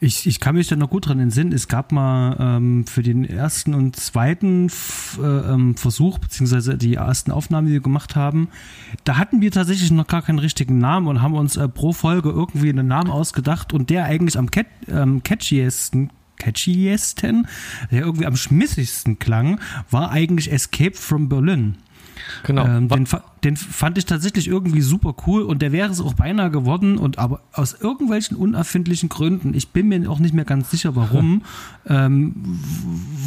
Ich, 0.00 0.26
ich 0.26 0.40
kann 0.40 0.54
mich 0.54 0.68
da 0.68 0.76
noch 0.76 0.90
gut 0.90 1.06
dran 1.06 1.20
entsinnen. 1.20 1.52
Es 1.52 1.68
gab 1.68 1.92
mal 1.92 2.36
ähm, 2.38 2.86
für 2.86 3.02
den 3.02 3.24
ersten 3.24 3.74
und 3.74 3.96
zweiten 3.96 4.68
äh, 5.18 5.22
ähm, 5.22 5.76
Versuch, 5.76 6.18
beziehungsweise 6.18 6.76
die 6.76 6.94
ersten 6.94 7.30
Aufnahmen, 7.30 7.66
die 7.66 7.74
wir 7.74 7.80
gemacht 7.80 8.16
haben, 8.16 8.48
da 9.04 9.16
hatten 9.16 9.40
wir 9.40 9.50
tatsächlich 9.50 9.90
noch 9.90 10.06
gar 10.06 10.22
keinen 10.22 10.38
richtigen 10.38 10.78
Namen 10.78 11.06
und 11.06 11.22
haben 11.22 11.34
uns 11.34 11.56
äh, 11.56 11.68
pro 11.68 11.92
Folge 11.92 12.30
irgendwie 12.30 12.70
einen 12.70 12.86
Namen 12.86 13.10
ausgedacht 13.10 13.72
und 13.72 13.90
der 13.90 14.04
eigentlich 14.04 14.38
am 14.38 14.50
cat, 14.50 14.66
ähm, 14.88 15.22
catchiesten 15.22 16.10
catchiesten, 16.38 17.46
der 17.92 18.00
irgendwie 18.00 18.26
am 18.26 18.36
schmissigsten 18.36 19.18
klang, 19.20 19.60
war 19.90 20.10
eigentlich 20.10 20.50
Escape 20.50 20.94
from 20.94 21.28
Berlin. 21.28 21.76
Genau. 22.44 22.66
Ähm, 22.66 22.88
den, 22.88 23.06
den, 23.44 23.56
fand 23.56 23.98
ich 23.98 24.06
tatsächlich 24.06 24.48
irgendwie 24.48 24.80
super 24.80 25.14
cool 25.26 25.42
und 25.42 25.62
der 25.62 25.72
wäre 25.72 25.90
es 25.90 26.00
auch 26.00 26.14
beinahe 26.14 26.50
geworden 26.50 26.98
und 26.98 27.18
aber 27.18 27.40
aus 27.52 27.74
irgendwelchen 27.78 28.36
unerfindlichen 28.36 29.08
Gründen, 29.08 29.54
ich 29.54 29.68
bin 29.68 29.88
mir 29.88 30.10
auch 30.10 30.18
nicht 30.18 30.34
mehr 30.34 30.44
ganz 30.44 30.70
sicher 30.70 30.96
warum, 30.96 31.42
ähm, 31.86 32.34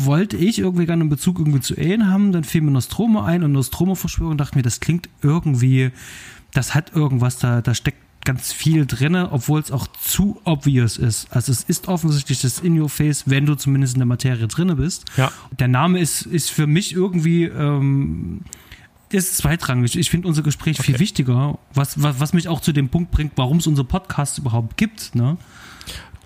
wollte 0.04 0.38
ich 0.38 0.60
irgendwie 0.60 0.86
gerne 0.86 1.02
einen 1.02 1.10
Bezug 1.10 1.40
irgendwie 1.40 1.62
zu 1.62 1.76
Alien 1.78 2.10
haben, 2.10 2.32
dann 2.32 2.44
fiel 2.44 2.62
mir 2.62 2.72
Nostromo 2.72 3.22
ein 3.22 3.44
und 3.44 3.52
Nostromo-Verschwörung 3.52 4.38
dachte 4.38 4.58
mir, 4.58 4.64
das 4.64 4.80
klingt 4.80 5.10
irgendwie, 5.22 5.92
das 6.54 6.74
hat 6.76 6.96
irgendwas, 6.96 7.38
da, 7.38 7.62
da 7.62 7.74
steckt 7.74 8.00
ganz 8.26 8.52
viel 8.52 8.86
drinne, 8.86 9.32
obwohl 9.32 9.62
es 9.62 9.72
auch 9.72 9.88
zu 9.88 10.42
obvious 10.44 10.98
ist. 10.98 11.28
Also 11.32 11.52
es 11.52 11.64
ist 11.64 11.88
offensichtlich 11.88 12.42
das 12.42 12.60
in 12.60 12.78
your 12.78 12.90
face, 12.90 13.24
wenn 13.28 13.46
du 13.46 13.56
zumindest 13.56 13.94
in 13.94 14.00
der 14.00 14.08
Materie 14.08 14.48
drinne 14.48 14.76
bist. 14.76 15.06
Ja. 15.16 15.32
Der 15.58 15.70
Name 15.70 16.00
ist, 16.00 16.24
ist 16.24 16.50
für 16.50 16.68
mich 16.68 16.94
irgendwie 16.94 17.46
ähm, 17.46 18.42
ist 19.16 19.38
zweitrangig. 19.38 19.98
Ich 19.98 20.10
finde 20.10 20.28
unser 20.28 20.44
Gespräch 20.44 20.80
okay. 20.80 20.92
viel 20.92 21.00
wichtiger, 21.00 21.58
was, 21.74 22.02
was, 22.02 22.20
was 22.20 22.34
mich 22.34 22.48
auch 22.48 22.62
zu 22.62 22.72
dem 22.72 22.90
Punkt 22.90 23.12
bringt, 23.12 23.34
warum 23.36 23.58
es 23.58 23.68
unser 23.68 23.84
Podcast 23.84 24.38
überhaupt 24.38 24.78
gibt. 24.78 25.16
Ne? 25.16 25.38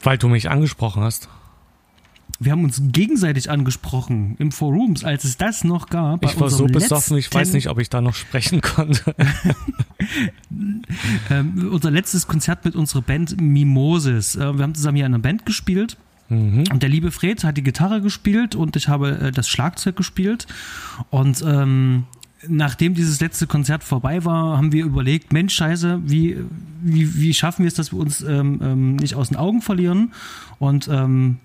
Weil 0.03 0.17
du 0.17 0.27
mich 0.27 0.49
angesprochen 0.49 1.03
hast. 1.03 1.29
Wir 2.41 2.53
haben 2.53 2.63
uns 2.63 2.81
gegenseitig 2.81 3.49
angesprochen 3.49 4.37
im 4.39 4.53
Forums, 4.53 5.03
als 5.03 5.25
es 5.25 5.35
das 5.35 5.65
noch 5.65 5.89
gab. 5.89 6.23
Ich 6.23 6.39
war 6.39 6.49
so 6.49 6.67
besoffen, 6.67 7.17
ich 7.17 7.33
weiß 7.33 7.51
nicht, 7.51 7.67
ob 7.67 7.79
ich 7.79 7.89
da 7.89 7.99
noch 7.99 8.15
sprechen 8.15 8.61
konnte. 8.61 9.13
ähm, 11.29 11.69
unser 11.69 11.91
letztes 11.91 12.27
Konzert 12.27 12.63
mit 12.63 12.75
unserer 12.75 13.01
Band 13.01 13.41
Mimoses. 13.41 14.37
Äh, 14.37 14.53
wir 14.53 14.63
haben 14.63 14.73
zusammen 14.73 14.95
hier 14.95 15.05
in 15.05 15.13
einer 15.13 15.21
Band 15.21 15.45
gespielt. 15.45 15.97
Mhm. 16.29 16.65
Und 16.71 16.81
der 16.81 16.89
liebe 16.89 17.11
Fred 17.11 17.43
hat 17.43 17.57
die 17.57 17.63
Gitarre 17.63 18.01
gespielt 18.01 18.55
und 18.55 18.75
ich 18.75 18.87
habe 18.87 19.19
äh, 19.19 19.31
das 19.31 19.49
Schlagzeug 19.49 19.97
gespielt. 19.97 20.47
Und 21.09 21.43
ähm, 21.45 22.05
nachdem 22.47 22.93
dieses 22.93 23.19
letzte 23.19 23.47
Konzert 23.47 23.83
vorbei 23.83 24.23
war, 24.25 24.57
haben 24.57 24.71
wir 24.71 24.85
überlegt, 24.85 25.33
Mensch, 25.33 25.53
scheiße, 25.55 26.01
wie, 26.05 26.37
wie, 26.81 27.15
wie 27.19 27.33
schaffen 27.33 27.63
wir 27.63 27.67
es, 27.67 27.75
dass 27.75 27.91
wir 27.91 27.99
uns 27.99 28.21
ähm, 28.21 28.59
ähm, 28.63 28.95
nicht 28.95 29.15
aus 29.15 29.29
den 29.29 29.37
Augen 29.37 29.61
verlieren? 29.61 30.13
Und 30.57 30.87
ähm, 30.87 31.37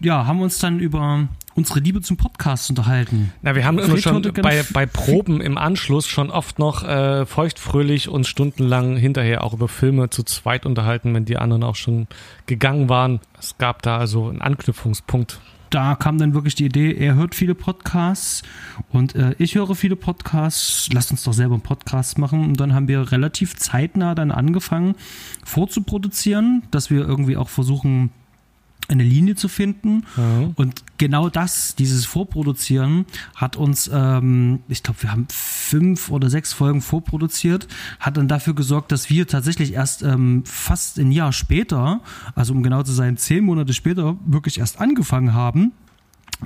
ja, 0.00 0.26
haben 0.26 0.40
uns 0.40 0.58
dann 0.58 0.80
über 0.80 1.28
unsere 1.54 1.80
Liebe 1.80 2.00
zum 2.00 2.16
Podcast 2.16 2.70
unterhalten. 2.70 3.32
Na, 3.42 3.54
wir 3.54 3.64
haben 3.64 3.78
immer 3.78 3.98
schon 3.98 4.22
bei, 4.22 4.62
bei 4.72 4.86
Proben 4.86 5.40
im 5.42 5.58
Anschluss 5.58 6.06
schon 6.06 6.30
oft 6.30 6.58
noch 6.58 6.84
äh, 6.84 7.26
feuchtfröhlich 7.26 8.08
uns 8.08 8.28
stundenlang 8.28 8.96
hinterher 8.96 9.44
auch 9.44 9.52
über 9.52 9.68
Filme 9.68 10.08
zu 10.08 10.22
zweit 10.22 10.64
unterhalten, 10.64 11.12
wenn 11.12 11.26
die 11.26 11.36
anderen 11.36 11.62
auch 11.62 11.76
schon 11.76 12.06
gegangen 12.46 12.88
waren. 12.88 13.20
Es 13.38 13.58
gab 13.58 13.82
da 13.82 13.98
also 13.98 14.28
einen 14.28 14.40
Anknüpfungspunkt. 14.40 15.40
Da 15.70 15.94
kam 15.94 16.18
dann 16.18 16.34
wirklich 16.34 16.56
die 16.56 16.66
Idee, 16.66 16.92
er 16.92 17.14
hört 17.14 17.36
viele 17.36 17.54
Podcasts 17.54 18.42
und 18.88 19.14
äh, 19.14 19.36
ich 19.38 19.54
höre 19.54 19.76
viele 19.76 19.94
Podcasts. 19.94 20.88
Lasst 20.92 21.12
uns 21.12 21.22
doch 21.22 21.32
selber 21.32 21.54
einen 21.54 21.62
Podcast 21.62 22.18
machen. 22.18 22.44
Und 22.44 22.60
dann 22.60 22.74
haben 22.74 22.88
wir 22.88 23.12
relativ 23.12 23.56
zeitnah 23.56 24.16
dann 24.16 24.32
angefangen 24.32 24.96
vorzuproduzieren, 25.44 26.64
dass 26.72 26.90
wir 26.90 27.06
irgendwie 27.06 27.36
auch 27.36 27.48
versuchen, 27.48 28.10
eine 28.90 29.04
Linie 29.04 29.36
zu 29.36 29.48
finden. 29.48 30.04
Mhm. 30.16 30.52
Und 30.56 30.82
genau 30.98 31.28
das, 31.28 31.74
dieses 31.76 32.04
Vorproduzieren, 32.04 33.06
hat 33.34 33.56
uns, 33.56 33.90
ähm, 33.92 34.60
ich 34.68 34.82
glaube, 34.82 35.02
wir 35.02 35.12
haben 35.12 35.26
fünf 35.30 36.10
oder 36.10 36.28
sechs 36.28 36.52
Folgen 36.52 36.80
vorproduziert, 36.82 37.68
hat 37.98 38.16
dann 38.16 38.28
dafür 38.28 38.54
gesorgt, 38.54 38.92
dass 38.92 39.08
wir 39.10 39.26
tatsächlich 39.26 39.72
erst 39.72 40.02
ähm, 40.02 40.42
fast 40.44 40.98
ein 40.98 41.12
Jahr 41.12 41.32
später, 41.32 42.00
also 42.34 42.52
um 42.52 42.62
genau 42.62 42.82
zu 42.82 42.92
sein, 42.92 43.16
zehn 43.16 43.44
Monate 43.44 43.72
später, 43.72 44.16
wirklich 44.26 44.58
erst 44.58 44.80
angefangen 44.80 45.34
haben 45.34 45.72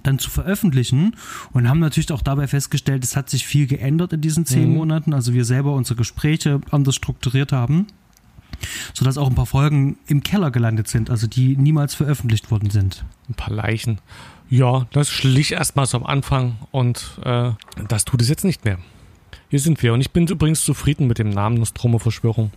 dann 0.02 0.18
zu 0.18 0.28
veröffentlichen 0.28 1.14
und 1.52 1.68
haben 1.68 1.78
natürlich 1.78 2.10
auch 2.10 2.22
dabei 2.22 2.48
festgestellt, 2.48 3.04
es 3.04 3.14
hat 3.14 3.30
sich 3.30 3.46
viel 3.46 3.68
geändert 3.68 4.12
in 4.12 4.20
diesen 4.20 4.44
zehn 4.44 4.70
mhm. 4.70 4.74
Monaten. 4.74 5.14
Also 5.14 5.34
wir 5.34 5.44
selber 5.44 5.72
unsere 5.72 5.96
Gespräche 5.96 6.60
anders 6.72 6.96
strukturiert 6.96 7.52
haben 7.52 7.86
sodass 8.92 9.18
auch 9.18 9.28
ein 9.28 9.34
paar 9.34 9.46
Folgen 9.46 9.98
im 10.06 10.22
Keller 10.22 10.50
gelandet 10.50 10.88
sind, 10.88 11.10
also 11.10 11.26
die 11.26 11.56
niemals 11.56 11.94
veröffentlicht 11.94 12.50
worden 12.50 12.70
sind. 12.70 13.04
Ein 13.28 13.34
paar 13.34 13.52
Leichen. 13.52 13.98
Ja, 14.50 14.86
das 14.92 15.10
schlich 15.10 15.52
erstmal 15.52 15.86
so 15.86 15.96
am 15.98 16.04
Anfang 16.04 16.56
und 16.70 17.18
äh, 17.24 17.50
das 17.88 18.04
tut 18.04 18.22
es 18.22 18.28
jetzt 18.28 18.44
nicht 18.44 18.64
mehr. 18.64 18.78
Hier 19.48 19.60
sind 19.60 19.82
wir 19.82 19.94
und 19.94 20.00
ich 20.00 20.10
bin 20.10 20.26
übrigens 20.26 20.64
zufrieden 20.64 21.06
mit 21.06 21.18
dem 21.18 21.30
Namen 21.30 21.56
Nostromo-Verschwörung. 21.58 22.50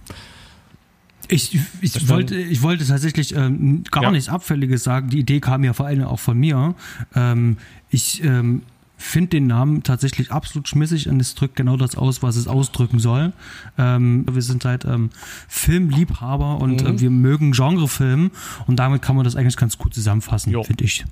Ich, 1.30 1.60
ich, 1.82 2.08
wollte, 2.08 2.36
ich 2.36 2.62
wollte 2.62 2.86
tatsächlich 2.88 3.36
ähm, 3.36 3.84
gar 3.92 4.04
ja. 4.04 4.12
nichts 4.12 4.30
Abfälliges 4.30 4.84
sagen. 4.84 5.10
Die 5.10 5.20
Idee 5.20 5.42
kam 5.42 5.64
ja 5.64 5.74
vor 5.74 5.86
allem 5.86 6.04
auch 6.04 6.20
von 6.20 6.38
mir. 6.38 6.74
Ähm, 7.16 7.58
ich 7.90 8.24
ähm, 8.24 8.62
finde 8.98 9.30
den 9.30 9.48
Namen 9.48 9.84
tatsächlich 9.84 10.32
absolut 10.32 10.68
schmissig 10.68 11.08
und 11.08 11.20
es 11.20 11.36
drückt 11.36 11.56
genau 11.56 11.78
das 11.78 11.96
aus, 11.96 12.24
was 12.24 12.36
es 12.36 12.48
ausdrücken 12.48 13.00
soll. 13.00 13.32
Ähm, 13.78 14.26
wir 14.30 14.42
sind 14.42 14.66
halt 14.66 14.86
ähm, 14.86 15.12
Filmliebhaber 15.48 16.60
und 16.60 16.82
mhm. 16.82 16.88
äh, 16.88 17.00
wir 17.00 17.12
mögen 17.12 17.52
Genrefilm 17.52 18.32
und 18.66 18.78
damit 18.78 19.02
kann 19.04 19.16
man 19.16 19.24
das 19.24 19.36
eigentlich 19.36 19.56
ganz 19.56 19.78
gut 19.78 19.94
zusammenfassen, 19.94 20.52
finde 20.64 20.84
ich. 20.84 21.06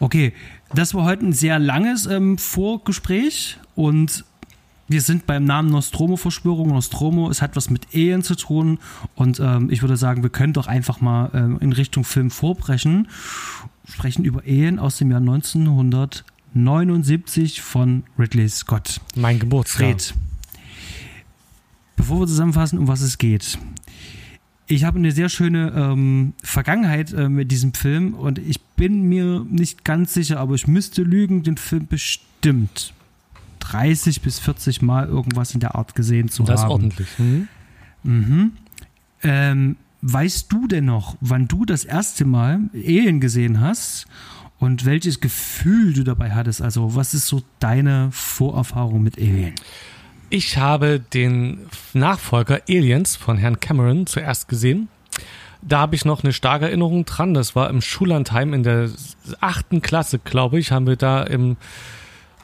Okay, 0.00 0.32
das 0.74 0.94
war 0.94 1.04
heute 1.04 1.26
ein 1.26 1.34
sehr 1.34 1.58
langes 1.58 2.06
ähm, 2.06 2.38
Vorgespräch 2.38 3.58
und 3.74 4.24
wir 4.88 5.00
sind 5.00 5.26
beim 5.26 5.44
Namen 5.44 5.70
Nostromo-Verschwörung. 5.70 6.68
Nostromo, 6.68 7.30
es 7.30 7.40
hat 7.40 7.56
was 7.56 7.70
mit 7.70 7.94
Ehen 7.94 8.22
zu 8.22 8.34
tun 8.34 8.78
und 9.14 9.40
ähm, 9.40 9.68
ich 9.70 9.82
würde 9.82 9.96
sagen, 9.96 10.22
wir 10.22 10.30
können 10.30 10.54
doch 10.54 10.66
einfach 10.66 11.00
mal 11.00 11.30
ähm, 11.34 11.58
in 11.60 11.72
Richtung 11.72 12.04
Film 12.04 12.30
vorbrechen, 12.30 13.08
sprechen 13.86 14.24
über 14.24 14.46
Ehen 14.46 14.78
aus 14.78 14.96
dem 14.96 15.10
Jahr 15.10 15.20
1900. 15.20 16.24
79 16.54 17.60
von 17.60 18.04
Ridley 18.18 18.48
Scott. 18.48 19.00
Mein 19.16 19.38
Geburtsjahr. 19.38 19.90
Fred, 19.90 20.14
bevor 21.96 22.20
wir 22.20 22.26
zusammenfassen, 22.26 22.78
um 22.78 22.88
was 22.88 23.00
es 23.00 23.18
geht. 23.18 23.58
Ich 24.66 24.84
habe 24.84 24.98
eine 24.98 25.12
sehr 25.12 25.28
schöne 25.28 25.72
ähm, 25.76 26.34
Vergangenheit 26.42 27.12
äh, 27.12 27.28
mit 27.28 27.50
diesem 27.50 27.74
Film 27.74 28.14
und 28.14 28.38
ich 28.38 28.60
bin 28.60 29.02
mir 29.02 29.44
nicht 29.48 29.84
ganz 29.84 30.14
sicher, 30.14 30.40
aber 30.40 30.54
ich 30.54 30.66
müsste 30.66 31.02
lügen, 31.02 31.42
den 31.42 31.56
Film 31.56 31.86
bestimmt 31.86 32.94
30 33.60 34.22
bis 34.22 34.38
40 34.38 34.82
Mal 34.82 35.06
irgendwas 35.06 35.54
in 35.54 35.60
der 35.60 35.74
Art 35.74 35.94
gesehen 35.94 36.28
zu 36.28 36.42
das 36.42 36.62
haben. 36.62 36.68
Das 36.68 36.72
ordentlich. 36.72 37.08
Mhm. 37.18 37.48
Mhm. 38.02 38.52
Ähm, 39.22 39.76
weißt 40.02 40.52
du 40.52 40.66
denn 40.66 40.86
noch, 40.86 41.16
wann 41.20 41.48
du 41.48 41.64
das 41.64 41.84
erste 41.84 42.24
Mal 42.24 42.60
Alien 42.74 43.20
gesehen 43.20 43.60
hast 43.60 44.06
und 44.62 44.84
welches 44.84 45.20
Gefühl 45.20 45.92
du 45.92 46.04
dabei 46.04 46.30
hattest. 46.30 46.62
Also, 46.62 46.94
was 46.94 47.14
ist 47.14 47.26
so 47.26 47.42
deine 47.58 48.10
Vorerfahrung 48.12 49.02
mit 49.02 49.18
Alien? 49.18 49.56
Ich 50.30 50.56
habe 50.56 51.00
den 51.00 51.66
Nachfolger 51.94 52.60
Aliens 52.68 53.16
von 53.16 53.38
Herrn 53.38 53.58
Cameron 53.58 54.06
zuerst 54.06 54.46
gesehen. 54.46 54.86
Da 55.62 55.80
habe 55.80 55.96
ich 55.96 56.04
noch 56.04 56.22
eine 56.22 56.32
starke 56.32 56.66
Erinnerung 56.66 57.04
dran. 57.04 57.34
Das 57.34 57.56
war 57.56 57.70
im 57.70 57.80
Schullandheim 57.80 58.54
in 58.54 58.62
der 58.62 58.88
achten 59.40 59.82
Klasse, 59.82 60.20
glaube 60.20 60.60
ich, 60.60 60.70
haben 60.70 60.86
wir 60.86 60.96
da 60.96 61.24
im 61.24 61.56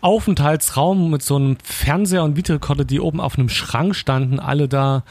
Aufenthaltsraum 0.00 1.10
mit 1.10 1.22
so 1.22 1.36
einem 1.36 1.56
Fernseher 1.62 2.24
und 2.24 2.36
Videorekorder, 2.36 2.84
die 2.84 2.98
oben 2.98 3.20
auf 3.20 3.38
einem 3.38 3.48
Schrank 3.48 3.94
standen, 3.94 4.40
alle 4.40 4.66
da 4.66 5.04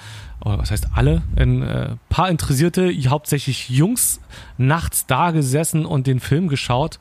oder 0.48 0.60
was 0.60 0.72
heißt 0.72 0.88
alle, 0.96 1.22
ein 1.36 1.62
äh, 1.62 1.90
paar 2.10 2.30
Interessierte, 2.30 2.92
hauptsächlich 3.08 3.70
Jungs, 3.70 4.20
nachts 4.58 5.06
da 5.06 5.32
gesessen 5.32 5.86
und 5.86 6.08
den 6.08 6.20
Film 6.20 6.48
geschaut. 6.48 7.00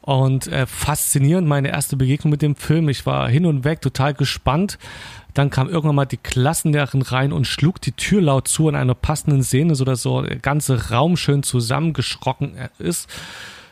Und 0.00 0.46
äh, 0.46 0.66
faszinierend 0.66 1.46
meine 1.46 1.68
erste 1.68 1.96
Begegnung 1.96 2.30
mit 2.30 2.40
dem 2.40 2.56
Film. 2.56 2.88
Ich 2.88 3.04
war 3.04 3.28
hin 3.28 3.44
und 3.44 3.64
weg, 3.64 3.82
total 3.82 4.14
gespannt. 4.14 4.78
Dann 5.34 5.50
kam 5.50 5.68
irgendwann 5.68 5.96
mal 5.96 6.06
die 6.06 6.16
Klassenlehrerin 6.16 7.02
rein 7.02 7.30
und 7.30 7.46
schlug 7.46 7.80
die 7.82 7.92
Tür 7.92 8.22
laut 8.22 8.48
zu 8.48 8.68
in 8.70 8.74
einer 8.74 8.94
passenden 8.94 9.42
Szene, 9.42 9.74
sodass 9.74 10.02
so 10.02 10.22
der 10.22 10.38
ganze 10.38 10.90
Raum 10.90 11.18
schön 11.18 11.42
zusammengeschrocken 11.42 12.56
äh, 12.56 12.68
ist. 12.78 13.08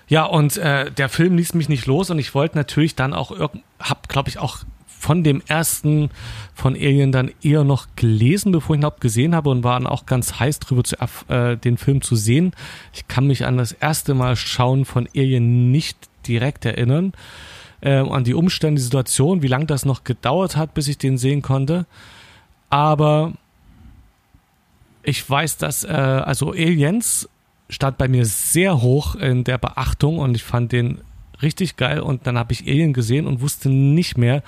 Ja, 0.09 0.25
und 0.25 0.59
äh, 0.59 0.91
der 0.91 1.09
Film 1.09 1.37
ließ 1.37 1.55
mich 1.55 1.69
nicht 1.69 1.87
los 1.87 2.11
und 2.11 2.19
ich 2.19 2.35
wollte 2.35 2.57
natürlich 2.57 2.95
dann 2.95 3.15
auch, 3.15 3.33
hab 3.81 4.09
glaube 4.09 4.29
ich 4.29 4.39
auch 4.39 4.59
von 4.99 5.23
dem 5.23 5.43
ersten 5.47 6.11
von 6.55 6.75
Alien 6.75 7.13
dann 7.13 7.31
eher 7.43 7.65
noch 7.65 7.87
gelesen, 7.97 8.53
bevor 8.53 8.75
ich 8.75 8.79
ihn 8.79 8.83
überhaupt 8.83 9.01
gesehen 9.01 9.35
habe 9.35 9.51
und 9.51 9.63
war 9.63 9.79
dann 9.79 9.87
auch 9.87 10.07
ganz 10.07 10.41
heiß 10.41 10.59
drüber, 10.61 10.85
zu, 10.85 10.97
äh, 11.29 11.57
den 11.57 11.77
Film 11.77 12.03
zu 12.03 12.17
sehen. 12.17 12.53
Ich 12.93 13.07
kann 13.07 13.27
mich 13.27 13.45
an 13.45 13.57
das 13.57 13.73
erste 13.73 14.15
Mal 14.15 14.37
schauen 14.37 14.85
von 14.85 15.09
Alien 15.15 15.71
nicht 15.71 15.97
direkt 16.27 16.65
erinnern. 16.65 17.13
Äh, 17.81 17.99
an 17.99 18.25
die 18.25 18.35
Umstände, 18.35 18.79
die 18.79 18.85
Situation, 18.85 19.43
wie 19.43 19.49
lange 19.49 19.67
das 19.67 19.85
noch 19.85 20.03
gedauert 20.03 20.57
hat, 20.57 20.75
bis 20.75 20.89
ich 20.89 20.99
den 20.99 21.19
sehen 21.19 21.43
konnte. 21.43 21.87
Aber 22.71 23.35
ich 25.03 25.29
weiß, 25.29 25.59
dass 25.59 25.85
äh, 25.85 25.89
also 25.89 26.51
Aliens 26.51 27.29
stand 27.69 27.99
bei 27.99 28.09
mir 28.09 28.25
sehr 28.25 28.81
hoch 28.81 29.15
in 29.15 29.45
der 29.45 29.59
Beachtung 29.59 30.19
und 30.19 30.35
ich 30.35 30.43
fand 30.43 30.73
den 30.73 30.99
richtig 31.43 31.77
geil 31.77 32.01
und 32.01 32.27
dann 32.27 32.39
habe 32.39 32.53
ich 32.53 32.67
Alien 32.67 32.93
gesehen 32.93 33.27
und 33.27 33.41
wusste 33.41 33.69
nicht 33.69 34.17
mehr, 34.17 34.43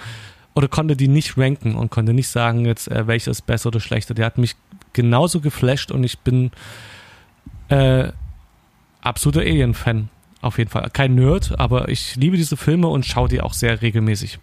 oder 0.58 0.66
konnte 0.66 0.96
die 0.96 1.06
nicht 1.06 1.38
ranken 1.38 1.76
und 1.76 1.92
konnte 1.92 2.12
nicht 2.12 2.26
sagen, 2.26 2.66
jetzt 2.66 2.90
äh, 2.90 3.06
welches 3.06 3.42
besser 3.42 3.68
oder 3.68 3.78
schlechter. 3.78 4.12
Der 4.12 4.26
hat 4.26 4.38
mich 4.38 4.56
genauso 4.92 5.40
geflasht 5.40 5.92
und 5.92 6.02
ich 6.02 6.18
bin 6.18 6.50
äh, 7.68 8.10
absoluter 9.00 9.42
Alien-Fan. 9.42 10.08
Auf 10.40 10.58
jeden 10.58 10.68
Fall. 10.68 10.90
Kein 10.90 11.14
Nerd, 11.14 11.60
aber 11.60 11.88
ich 11.88 12.16
liebe 12.16 12.36
diese 12.36 12.56
Filme 12.56 12.88
und 12.88 13.06
schaue 13.06 13.28
die 13.28 13.40
auch 13.40 13.52
sehr 13.52 13.82
regelmäßig, 13.82 14.40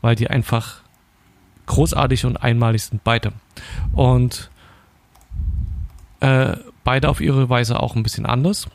weil 0.00 0.14
die 0.14 0.30
einfach 0.30 0.80
großartig 1.66 2.24
und 2.24 2.38
einmalig 2.38 2.84
sind, 2.84 3.04
beide. 3.04 3.34
Und 3.92 4.48
äh, 6.20 6.56
beide 6.82 7.10
auf 7.10 7.20
ihre 7.20 7.50
Weise 7.50 7.78
auch 7.78 7.94
ein 7.94 8.02
bisschen 8.02 8.24
anders. 8.24 8.68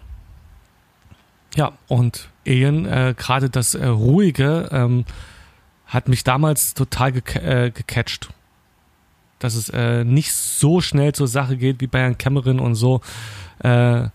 Ja, 1.55 1.71
und 1.87 2.29
Alien, 2.45 2.85
äh, 2.85 3.15
gerade 3.17 3.49
das 3.49 3.73
äh, 3.73 3.87
ruhige, 3.87 4.69
ähm, 4.71 5.05
hat 5.87 6.07
mich 6.07 6.23
damals 6.23 6.73
total 6.73 7.11
ge 7.11 7.23
äh, 7.35 7.71
gecatcht. 7.71 8.29
Dass 9.39 9.55
es 9.55 9.69
äh, 9.69 10.03
nicht 10.03 10.33
so 10.33 10.81
schnell 10.81 11.13
zur 11.13 11.27
Sache 11.27 11.57
geht 11.57 11.79
wie 11.81 11.87
bei 11.87 11.99
Herrn 11.99 12.17
Cameron 12.17 12.59
und 12.59 12.75
so 12.75 13.01
äh, 13.59 14.07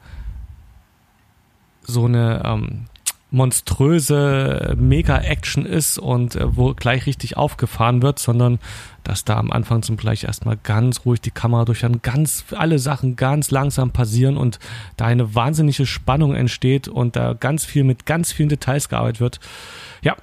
so 1.85 2.05
eine 2.05 2.43
ähm, 2.45 2.87
monströse 3.33 4.75
Mega-Action 4.79 5.65
ist 5.65 5.99
und 5.99 6.37
äh, 6.37 6.57
wo 6.57 6.75
gleich 6.75 7.07
richtig 7.07 7.37
aufgefahren 7.37 8.03
wird, 8.03 8.19
sondern 8.19 8.59
dass 9.05 9.25
da 9.25 9.39
am 9.39 9.51
Anfang 9.51 9.83
zum 9.83 9.97
gleich 9.97 10.25
erstmal 10.25 10.59
ganz 10.63 11.05
ruhig 11.07 11.21
die 11.21 11.31
Kamera 11.31 11.65
durch 11.65 11.81
dann 11.81 12.03
ganz 12.03 12.45
alle 12.53 12.79
Sachen 12.79 13.17
ganz 13.17 13.51
langsam 13.51 13.91
passieren 13.91 14.37
und 14.37 14.59
da 14.97 15.07
eine 15.07 15.35
wahnsinnige 15.35 15.87
Spannung 15.87 16.35
entsteht 16.35 16.89
und 16.89 17.17
da 17.17 17.33
ganz 17.33 17.65
viel 17.65 17.85
mit 17.85 18.07
ganz 18.07 18.33
vielen 18.33 18.51
Details 18.51 18.89
gearbeitet 18.89 19.21
wird. 19.21 19.41
Ja, 20.03 20.17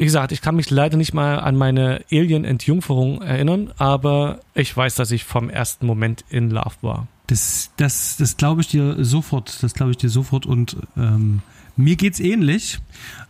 wie 0.00 0.06
gesagt, 0.06 0.32
ich 0.32 0.40
kann 0.40 0.56
mich 0.56 0.70
leider 0.70 0.96
nicht 0.96 1.12
mal 1.12 1.38
an 1.40 1.56
meine 1.56 2.02
Alien-Entjungferung 2.10 3.20
erinnern, 3.20 3.70
aber 3.76 4.40
ich 4.54 4.74
weiß, 4.74 4.94
dass 4.94 5.10
ich 5.10 5.24
vom 5.24 5.50
ersten 5.50 5.84
Moment 5.84 6.24
in 6.30 6.48
Love 6.48 6.76
war. 6.80 7.06
Das, 7.26 7.70
das, 7.76 8.16
das 8.16 8.38
glaube 8.38 8.62
ich 8.62 8.68
dir 8.68 9.04
sofort. 9.04 9.62
Das 9.62 9.74
glaube 9.74 9.90
ich 9.90 9.98
dir 9.98 10.08
sofort. 10.08 10.46
Und 10.46 10.78
ähm, 10.96 11.42
mir 11.76 11.96
geht's 11.96 12.18
ähnlich. 12.18 12.78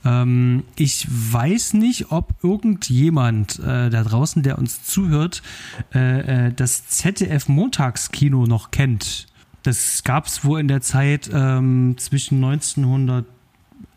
Ähm, 0.05 0.63
ich 0.77 1.09
weiß 1.11 1.73
nicht, 1.73 2.13
ob 2.13 2.35
irgendjemand 2.41 3.59
äh, 3.59 3.91
da 3.91 4.05
draußen, 4.05 4.45
der 4.45 4.57
uns 4.57 4.85
zuhört, 4.85 5.43
äh, 5.93 6.47
äh 6.47 6.53
das 6.55 6.87
ZDF 6.87 7.49
Montagskino 7.49 8.47
noch 8.47 8.71
kennt. 8.71 9.27
Das 9.65 10.05
gab 10.05 10.27
es 10.27 10.45
wohl 10.45 10.61
in 10.61 10.69
der 10.69 10.83
Zeit 10.83 11.29
ähm, 11.35 11.97
zwischen 11.99 12.37
1990, 12.45 13.40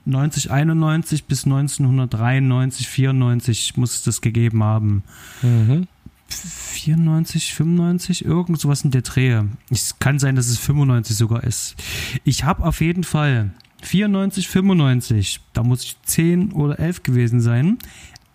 91 0.05 1.25
bis 1.25 1.45
1993, 1.45 2.87
94 2.87 3.77
muss 3.77 3.95
es 3.95 4.03
das 4.03 4.21
gegeben 4.21 4.63
haben. 4.63 5.03
Mhm. 5.41 5.87
94, 6.27 7.53
95, 7.53 8.25
irgend 8.25 8.59
sowas 8.59 8.83
in 8.83 8.91
der 8.91 9.03
Drehe. 9.03 9.47
Es 9.69 9.99
kann 9.99 10.19
sein, 10.19 10.35
dass 10.35 10.47
es 10.47 10.59
95 10.59 11.15
sogar 11.15 11.43
ist. 11.43 11.75
Ich 12.23 12.43
habe 12.43 12.63
auf 12.63 12.81
jeden 12.81 13.03
Fall 13.03 13.51
94, 13.83 14.47
95, 14.47 15.41
da 15.53 15.63
muss 15.63 15.83
ich 15.83 16.01
10 16.03 16.53
oder 16.53 16.79
11 16.79 17.03
gewesen 17.03 17.41
sein, 17.41 17.77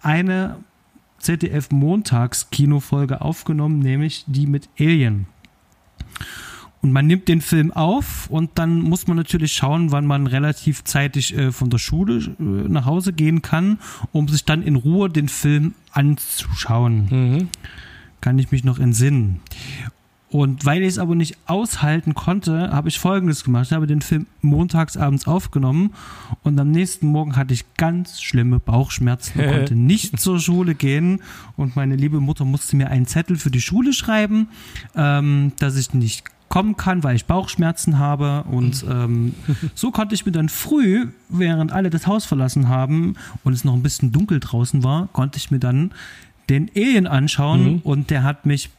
eine 0.03 0.59
ZDF-Montags-Kinofolge 1.19 3.21
aufgenommen, 3.21 3.81
nämlich 3.81 4.25
die 4.27 4.47
mit 4.47 4.69
Alien. 4.79 5.27
Und 6.81 6.93
man 6.93 7.07
nimmt 7.07 7.27
den 7.27 7.41
Film 7.41 7.73
auf 7.73 8.31
und 8.31 8.51
dann 8.55 8.81
muss 8.81 9.09
man 9.09 9.17
natürlich 9.17 9.53
schauen, 9.53 9.91
wann 9.91 10.07
man 10.07 10.27
relativ 10.27 10.85
zeitig 10.85 11.37
äh, 11.37 11.51
von 11.51 11.71
der 11.71 11.79
Schule 11.79 12.19
äh, 12.19 12.43
nach 12.43 12.85
Hause 12.85 13.13
gehen 13.13 13.43
kann, 13.43 13.79
um 14.13 14.29
sich 14.29 14.45
dann 14.45 14.63
in 14.63 14.77
Ruhe 14.77 15.11
den 15.11 15.29
Film 15.29 15.75
anzuschauen. 15.93 17.09
Mhm. 17.11 17.49
Kann 18.21 18.39
ich 18.39 18.53
mich 18.53 18.63
noch 18.63 18.79
entsinnen. 18.79 19.41
Und 20.31 20.67
weil 20.67 20.83
ich 20.83 20.89
es 20.89 20.99
aber 20.99 21.15
nicht 21.15 21.39
aushalten 21.47 22.15
konnte, 22.15 22.71
habe 22.71 22.89
ich 22.89 22.99
Folgendes 22.99 23.45
gemacht. 23.45 23.67
Ich 23.67 23.73
habe 23.73 23.87
den 23.87 24.03
Film 24.03 24.27
montags 24.43 24.97
abends 24.97 25.27
aufgenommen 25.27 25.95
und 26.43 26.61
am 26.61 26.71
nächsten 26.71 27.07
Morgen 27.07 27.35
hatte 27.37 27.55
ich 27.55 27.65
ganz 27.77 28.21
schlimme 28.21 28.61
Bauchschmerzen, 28.61 29.43
konnte 29.49 29.75
nicht 29.75 30.21
zur 30.21 30.39
Schule 30.39 30.75
gehen 30.75 31.23
und 31.57 31.77
meine 31.77 31.97
liebe 31.97 32.21
Mutter 32.21 32.45
musste 32.45 32.77
mir 32.77 32.91
einen 32.91 33.07
Zettel 33.07 33.37
für 33.37 33.51
die 33.51 33.63
Schule 33.63 33.95
schreiben, 33.95 34.49
ähm, 34.95 35.53
dass 35.59 35.77
ich 35.77 35.95
nicht 35.95 36.25
kommen 36.49 36.77
kann, 36.77 37.03
weil 37.03 37.17
ich 37.17 37.27
Bauchschmerzen 37.27 37.99
habe. 37.99 38.45
Und 38.51 38.85
ähm, 38.89 39.35
so 39.75 39.91
konnte 39.91 40.15
ich 40.15 40.25
mir 40.25 40.33
dann 40.33 40.49
früh, 40.49 41.09
während 41.29 41.73
alle 41.73 41.91
das 41.91 42.07
Haus 42.07 42.25
verlassen 42.25 42.69
haben 42.69 43.17
und 43.45 43.53
es 43.53 43.65
noch 43.65 43.75
ein 43.75 43.83
bisschen 43.83 44.13
dunkel 44.13 44.41
draußen 44.41 44.83
war, 44.83 45.09
konnte 45.13 45.39
ich 45.39 45.51
mir 45.51 45.59
dann 45.59 45.93
den 46.49 46.71
Alien 46.75 47.07
anschauen 47.07 47.73
mhm. 47.73 47.79
und 47.85 48.11
der 48.11 48.23
hat 48.23 48.47
mich 48.47 48.71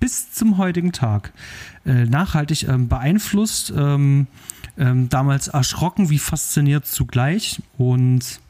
bis 0.00 0.32
zum 0.32 0.58
heutigen 0.58 0.90
Tag 0.90 1.32
äh, 1.86 2.06
nachhaltig 2.06 2.66
ähm, 2.66 2.88
beeinflusst, 2.88 3.72
ähm, 3.76 4.26
ähm, 4.76 5.08
damals 5.08 5.46
erschrocken 5.46 6.10
wie 6.10 6.18
fasziniert 6.18 6.86
zugleich 6.86 7.62
und 7.78 8.40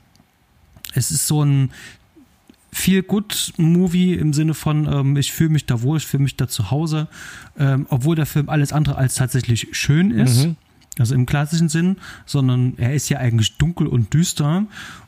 es 0.95 1.11
ist 1.11 1.27
so 1.27 1.45
ein 1.45 1.71
viel 2.73 3.03
good 3.03 3.53
Movie 3.59 4.15
im 4.15 4.33
Sinne 4.33 4.55
von 4.55 4.91
ähm, 4.91 5.17
ich 5.17 5.31
fühle 5.33 5.51
mich 5.51 5.67
da 5.67 5.83
wohl, 5.83 5.99
ich 5.99 6.07
fühle 6.07 6.23
mich 6.23 6.37
da 6.37 6.49
zu 6.49 6.71
Hause, 6.71 7.07
ähm, 7.59 7.87
obwohl 7.91 8.17
der 8.17 8.27
Film 8.27 8.49
alles 8.49 8.73
andere 8.73 8.97
als 8.97 9.15
tatsächlich 9.15 9.69
schön 9.73 10.11
ist. 10.11 10.47
Mhm. 10.47 10.57
Also 10.99 11.15
im 11.15 11.25
klassischen 11.25 11.71
Sinn, 11.71 11.97
sondern 12.27 12.75
er 12.77 12.93
ist 12.93 13.09
ja 13.09 13.17
eigentlich 13.17 13.57
dunkel 13.57 13.87
und 13.87 14.13
düster 14.13 14.67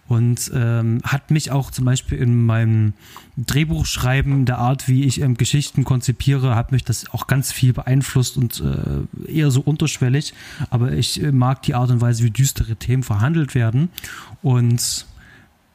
und 0.09 0.50
ähm, 0.55 1.00
hat 1.05 1.31
mich 1.31 1.50
auch 1.50 1.70
zum 1.70 1.85
Beispiel 1.85 2.18
in 2.18 2.46
meinem 2.46 2.94
Drehbuchschreiben, 3.37 4.46
der 4.46 4.59
Art, 4.59 4.88
wie 4.88 5.05
ich 5.05 5.20
ähm, 5.20 5.37
Geschichten 5.37 5.85
konzipiere, 5.85 6.55
hat 6.55 6.72
mich 6.72 6.85
das 6.85 7.12
auch 7.12 7.27
ganz 7.27 7.53
viel 7.53 7.74
beeinflusst 7.74 8.38
und 8.38 8.62
äh, 8.62 9.31
eher 9.31 9.50
so 9.50 9.61
unterschwellig. 9.61 10.33
Aber 10.70 10.92
ich 10.92 11.22
äh, 11.22 11.33
mag 11.33 11.62
die 11.62 11.74
Art 11.74 11.90
und 11.90 12.00
Weise, 12.00 12.24
wie 12.24 12.31
düstere 12.31 12.77
Themen 12.77 13.03
verhandelt 13.03 13.55
werden. 13.55 13.90
Und 14.42 15.07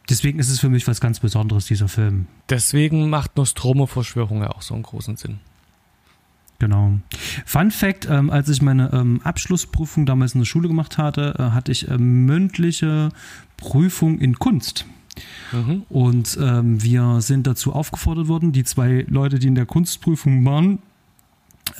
deswegen 0.09 0.39
ist 0.39 0.49
es 0.49 0.59
für 0.59 0.69
mich 0.69 0.87
was 0.87 1.01
ganz 1.01 1.19
Besonderes, 1.19 1.65
dieser 1.65 1.87
Film. 1.87 2.27
Deswegen 2.49 3.09
macht 3.09 3.37
Nostromo-Verschwörung 3.37 4.41
ja 4.41 4.51
auch 4.51 4.61
so 4.61 4.73
einen 4.73 4.83
großen 4.83 5.17
Sinn. 5.17 5.39
Genau. 6.59 6.99
Fun 7.45 7.71
Fact: 7.71 8.07
ähm, 8.09 8.29
Als 8.29 8.49
ich 8.49 8.61
meine 8.61 8.91
ähm, 8.91 9.21
Abschlussprüfung 9.23 10.05
damals 10.05 10.33
in 10.33 10.41
der 10.41 10.45
Schule 10.45 10.67
gemacht 10.67 10.97
hatte, 10.97 11.35
äh, 11.39 11.43
hatte 11.51 11.71
ich 11.71 11.87
äh, 11.87 11.97
mündliche 11.97 13.09
Prüfung 13.57 14.19
in 14.19 14.37
Kunst. 14.39 14.85
Mhm. 15.51 15.83
Und 15.89 16.37
ähm, 16.41 16.83
wir 16.83 17.21
sind 17.21 17.47
dazu 17.47 17.73
aufgefordert 17.73 18.27
worden, 18.27 18.51
die 18.51 18.63
zwei 18.63 19.05
Leute, 19.07 19.39
die 19.39 19.47
in 19.47 19.55
der 19.55 19.65
Kunstprüfung 19.65 20.45
waren, 20.45 20.79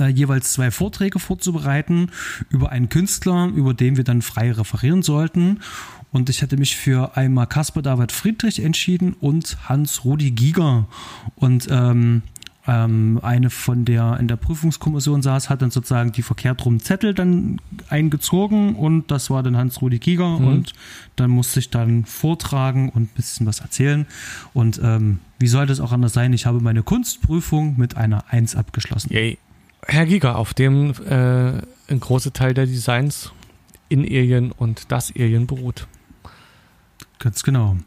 jeweils 0.09 0.53
zwei 0.53 0.71
Vorträge 0.71 1.19
vorzubereiten 1.19 2.11
über 2.49 2.71
einen 2.71 2.89
Künstler, 2.89 3.47
über 3.47 3.73
den 3.73 3.97
wir 3.97 4.03
dann 4.03 4.21
frei 4.21 4.51
referieren 4.51 5.03
sollten. 5.03 5.59
Und 6.11 6.29
ich 6.29 6.41
hatte 6.41 6.57
mich 6.57 6.75
für 6.75 7.15
einmal 7.17 7.47
Caspar 7.47 7.83
David 7.83 8.11
Friedrich 8.11 8.63
entschieden 8.63 9.13
und 9.13 9.57
Hans-Rudi 9.67 10.31
Giger. 10.31 10.87
Und 11.35 11.67
ähm, 11.69 12.23
ähm, 12.69 13.19
eine 13.23 13.49
von 13.49 13.85
der 13.85 14.17
in 14.19 14.27
der 14.27 14.35
Prüfungskommission 14.35 15.21
saß, 15.21 15.49
hat 15.49 15.61
dann 15.61 15.71
sozusagen 15.71 16.11
die 16.11 16.21
verkehrt 16.21 16.63
rum 16.65 16.79
Zettel 16.79 17.13
dann 17.13 17.59
eingezogen 17.89 18.75
und 18.75 19.09
das 19.09 19.29
war 19.29 19.41
dann 19.41 19.57
Hans-Rudi 19.57 19.97
Giger 19.97 20.39
mhm. 20.39 20.47
und 20.47 20.73
dann 21.15 21.31
musste 21.31 21.59
ich 21.59 21.69
dann 21.69 22.05
vortragen 22.05 22.89
und 22.89 23.03
ein 23.03 23.15
bisschen 23.15 23.47
was 23.47 23.59
erzählen. 23.59 24.05
Und 24.53 24.79
ähm, 24.83 25.19
wie 25.39 25.47
soll 25.47 25.65
das 25.65 25.79
auch 25.79 25.91
anders 25.91 26.13
sein? 26.13 26.33
Ich 26.33 26.45
habe 26.45 26.59
meine 26.59 26.83
Kunstprüfung 26.83 27.75
mit 27.77 27.97
einer 27.97 28.25
Eins 28.29 28.55
abgeschlossen. 28.55 29.13
Yay. 29.13 29.37
Herr 29.85 30.05
Giger, 30.05 30.37
auf 30.37 30.53
dem 30.53 30.93
äh, 31.07 31.61
ein 31.91 31.99
großer 31.99 32.33
Teil 32.33 32.53
der 32.53 32.65
Designs 32.65 33.31
in 33.87 34.01
Alien 34.01 34.51
und 34.51 34.91
das 34.91 35.11
Alien 35.15 35.47
beruht. 35.47 35.87
Ganz 37.17 37.43
genau. 37.43 37.77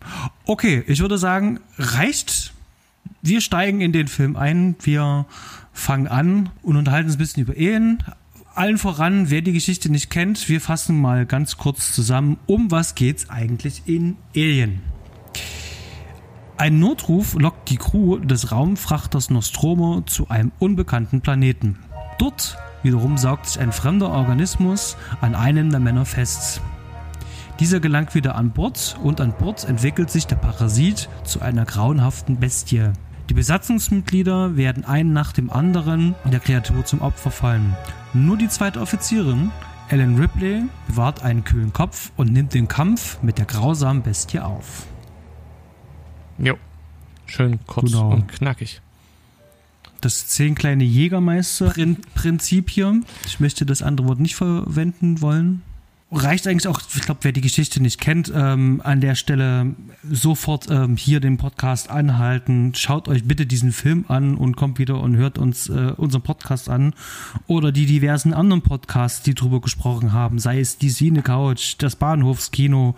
Okay, 0.45 0.83
ich 0.87 1.01
würde 1.01 1.17
sagen, 1.19 1.61
reicht 1.79 2.53
wir 3.23 3.41
steigen 3.41 3.81
in 3.81 3.93
den 3.93 4.09
Film 4.09 4.37
ein, 4.37 4.75
wir 4.83 5.27
fangen 5.73 6.09
an 6.09 6.51
und 6.63 6.77
unterhalten 6.77 7.07
uns 7.07 7.17
ein 7.17 7.19
bisschen 7.19 7.45
über 7.45 7.57
Ehen. 7.57 8.03
Allen 8.55 8.79
voran, 8.79 9.31
wer 9.31 9.41
die 9.41 9.53
Geschichte 9.53 9.91
nicht 9.91 10.11
kennt, 10.11 10.49
wir 10.49 10.61
fassen 10.61 11.01
mal 11.01 11.25
ganz 11.25 11.57
kurz 11.57 11.93
zusammen, 11.93 12.39
um 12.47 12.71
was 12.71 12.95
geht's 12.95 13.31
eigentlich 13.31 13.83
in 13.87 14.17
Alien. 14.35 14.83
Ein 16.63 16.79
Notruf 16.79 17.35
lockt 17.35 17.71
die 17.71 17.77
Crew 17.77 18.19
des 18.19 18.53
Raumfrachters 18.53 19.31
Nostromo 19.31 20.03
zu 20.03 20.29
einem 20.29 20.53
unbekannten 20.61 21.21
Planeten. 21.21 21.81
Dort 22.21 22.57
wiederum 22.85 23.19
saugt 23.19 23.49
sich 23.49 23.59
ein 23.61 23.73
fremder 23.73 24.11
Organismus 24.11 24.97
an 25.21 25.35
einem 25.35 25.71
der 25.71 25.81
Männer 25.81 26.05
fest. 26.05 26.61
Dieser 27.59 27.81
gelangt 27.81 28.15
wieder 28.15 28.37
an 28.37 28.53
Bord 28.53 28.97
und 29.03 29.21
an 29.21 29.33
Bord 29.37 29.65
entwickelt 29.65 30.09
sich 30.09 30.29
der 30.29 30.37
Parasit 30.37 31.09
zu 31.25 31.43
einer 31.43 31.65
grauenhaften 31.65 32.39
Bestie. 32.39 32.93
Die 33.29 33.35
Besatzungsmitglieder 33.35 34.57
werden 34.57 34.85
einen 34.85 35.13
nach 35.13 35.33
dem 35.33 35.51
anderen 35.51 36.15
der 36.25 36.39
Kreatur 36.39 36.85
zum 36.85 37.01
Opfer 37.01 37.33
fallen. 37.33 37.77
Nur 38.13 38.37
die 38.37 38.49
zweite 38.49 38.81
Offizierin, 38.81 39.51
Ellen 39.89 40.17
Ripley, 40.17 40.63
bewahrt 40.87 41.25
einen 41.25 41.43
kühlen 41.43 41.73
Kopf 41.73 42.13
und 42.17 42.33
nimmt 42.33 42.55
den 42.55 42.69
Kampf 42.69 43.21
mit 43.21 43.39
der 43.39 43.47
grausamen 43.47 44.05
Bestie 44.05 44.39
auf. 44.39 44.87
Jo. 46.43 46.59
Schön 47.27 47.59
kurz 47.67 47.93
genau. 47.93 48.11
und 48.11 48.29
knackig. 48.29 48.83
Das 50.01 50.27
zehn 50.27 50.55
kleine 50.55 50.85
Jägermeister-Prinzip 50.85 52.69
hier. 52.69 53.01
Ich 53.25 53.41
möchte 53.41 53.65
das 53.65 53.81
andere 53.83 54.09
Wort 54.09 54.19
nicht 54.19 54.35
verwenden 54.35 55.21
wollen 55.21 55.63
reicht 56.13 56.47
eigentlich 56.47 56.69
auch, 56.69 56.81
ich 56.95 57.03
glaube, 57.03 57.21
wer 57.23 57.33
die 57.33 57.41
Geschichte 57.41 57.83
nicht 57.83 57.99
kennt, 57.99 58.31
ähm, 58.35 58.83
an 58.85 59.01
der 59.01 59.15
Stelle 59.15 59.75
sofort 60.09 60.69
ähm, 60.71 60.97
hier 60.97 61.21
den 61.21 61.39
Podcast 61.39 61.91
anhalten. 61.91 62.75
Schaut 62.75 63.09
euch 63.09 63.25
bitte 63.25 63.47
diesen 63.47 63.73
Film 63.73 64.05
an 64.09 64.37
und 64.37 64.57
kommt 64.57 64.79
wieder 64.79 65.01
und 65.01 65.17
hört 65.17 65.39
uns 65.39 65.71
äh, 65.71 65.93
unseren 65.97 66.23
Podcast 66.23 66.69
an. 66.69 66.95
Oder 67.47 67.73
die 67.73 67.87
diversen 67.87 68.35
anderen 68.35 68.61
Podcasts, 68.63 69.23
die 69.23 69.35
drüber 69.35 69.63
gesprochen 69.63 70.13
haben, 70.13 70.39
sei 70.39 70.61
es 70.61 70.77
die 70.77 70.91
Sine 70.91 71.23
Couch, 71.23 71.77
das 71.79 71.97
Bahnhofskino 71.97 72.95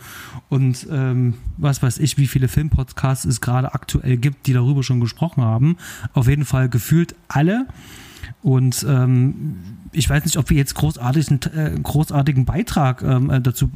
und 0.48 0.86
ähm, 0.90 1.34
was 1.56 1.82
weiß 1.82 1.98
ich, 1.98 2.18
wie 2.18 2.26
viele 2.26 2.48
Filmpodcasts 2.48 3.24
es 3.26 3.40
gerade 3.40 3.74
aktuell 3.74 4.16
gibt, 4.16 4.48
die 4.48 4.52
darüber 4.52 4.82
schon 4.82 5.00
gesprochen 5.00 5.44
haben. 5.44 5.76
Auf 6.14 6.28
jeden 6.28 6.44
Fall 6.44 6.68
gefühlt 6.68 7.14
alle. 7.28 7.66
Und 8.42 8.84
ähm, 8.88 9.56
ich 9.94 10.08
weiß 10.08 10.24
nicht, 10.24 10.36
ob 10.36 10.50
wir 10.50 10.56
jetzt 10.56 10.74
großartig 10.74 11.28
einen 11.28 11.40
äh, 11.54 11.80
großartigen 11.80 12.44
Beitrag 12.44 13.02
ähm, 13.02 13.30
äh, 13.30 13.40
dazu 13.40 13.70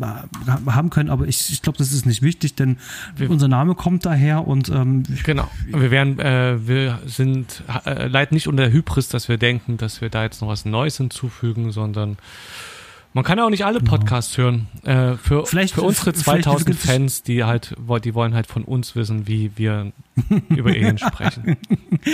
äh, 0.00 0.70
haben 0.70 0.90
können, 0.90 1.10
aber 1.10 1.26
ich, 1.26 1.50
ich 1.50 1.62
glaube, 1.62 1.78
das 1.78 1.92
ist 1.92 2.06
nicht 2.06 2.22
wichtig, 2.22 2.54
denn 2.54 2.78
wir, 3.16 3.30
unser 3.30 3.48
Name 3.48 3.74
kommt 3.74 4.06
daher 4.06 4.46
und 4.46 4.68
ähm, 4.68 5.04
genau. 5.24 5.50
Wir 5.66 5.90
werden, 5.90 6.18
äh, 6.18 6.66
wir 6.66 7.00
sind 7.06 7.62
äh, 7.84 8.06
leid 8.06 8.32
nicht 8.32 8.48
unter 8.48 8.64
der 8.64 8.72
Hybris, 8.72 9.08
dass 9.08 9.28
wir 9.28 9.38
denken, 9.38 9.76
dass 9.76 10.00
wir 10.00 10.10
da 10.10 10.24
jetzt 10.24 10.40
noch 10.40 10.48
was 10.48 10.64
Neues 10.64 10.96
hinzufügen, 10.96 11.72
sondern 11.72 12.16
man 13.12 13.24
kann 13.24 13.38
ja 13.38 13.44
auch 13.44 13.50
nicht 13.50 13.64
alle. 13.64 13.80
Podcasts 13.80 14.36
genau. 14.36 14.66
hören. 14.84 15.14
Äh, 15.14 15.16
für, 15.16 15.44
vielleicht, 15.46 15.74
für 15.74 15.82
unsere 15.82 16.12
2000 16.12 16.76
Fans, 16.76 17.22
die 17.22 17.44
halt, 17.44 17.74
die 18.04 18.14
wollen 18.14 18.34
halt 18.34 18.46
von 18.46 18.64
uns 18.64 18.94
wissen, 18.94 19.26
wie 19.26 19.50
wir 19.56 19.92
über 20.48 20.70
Alien 20.70 20.98
sprechen. 20.98 21.56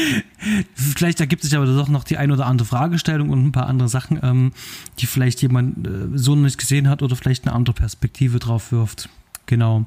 Vielleicht 0.74 1.20
ergibt 1.20 1.42
sich 1.42 1.54
aber 1.56 1.66
doch 1.66 1.88
noch 1.88 2.04
die 2.04 2.16
ein 2.16 2.30
oder 2.30 2.46
andere 2.46 2.66
Fragestellung 2.66 3.30
und 3.30 3.46
ein 3.46 3.52
paar 3.52 3.66
andere 3.66 3.88
Sachen, 3.88 4.20
ähm, 4.22 4.52
die 4.98 5.06
vielleicht 5.06 5.42
jemand 5.42 5.87
äh, 5.87 5.90
so 6.14 6.35
noch 6.35 6.42
nicht 6.42 6.59
gesehen 6.59 6.88
hat 6.88 7.02
oder 7.02 7.14
vielleicht 7.14 7.46
eine 7.46 7.54
andere 7.54 7.74
Perspektive 7.74 8.38
drauf 8.38 8.72
wirft. 8.72 9.09
Genau. 9.46 9.87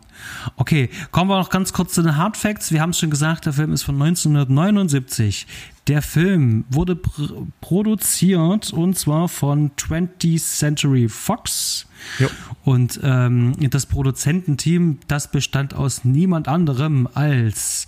Okay, 0.56 0.90
kommen 1.12 1.30
wir 1.30 1.38
noch 1.38 1.50
ganz 1.50 1.74
kurz 1.74 1.94
zu 1.94 2.02
den 2.02 2.16
Hard 2.16 2.38
Facts. 2.38 2.72
Wir 2.72 2.82
haben 2.82 2.92
es 2.92 3.00
schon 3.00 3.10
gesagt, 3.10 3.46
der 3.46 3.54
Film 3.54 3.74
ist 3.74 3.84
von 3.84 4.02
1979. 4.02 5.46
Der 5.88 6.02
Film 6.02 6.64
wurde 6.70 6.96
pr 6.96 7.48
produziert 7.60 8.72
und 8.72 8.98
zwar 8.98 9.28
von 9.28 9.72
20th 9.72 10.40
Century 10.40 11.10
Fox. 11.10 11.88
Jo. 12.20 12.30
Und 12.64 13.02
ähm, 13.04 13.54
das 13.70 13.86
Produzententeam, 13.86 15.00
das 15.08 15.30
bestand 15.30 15.74
aus 15.74 16.06
niemand 16.06 16.48
anderem 16.48 17.10
als 17.14 17.86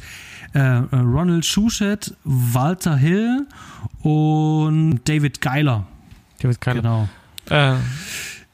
äh, 0.53 0.59
Ronald 0.59 1.45
Shusett, 1.45 2.13
Walter 2.25 2.97
Hill 2.97 3.47
und 4.01 4.99
David 5.05 5.39
Geiler. 5.39 5.87
David 6.41 6.59
Geiler. 6.59 6.81
Genau. 6.81 7.09
Äh. 7.49 7.77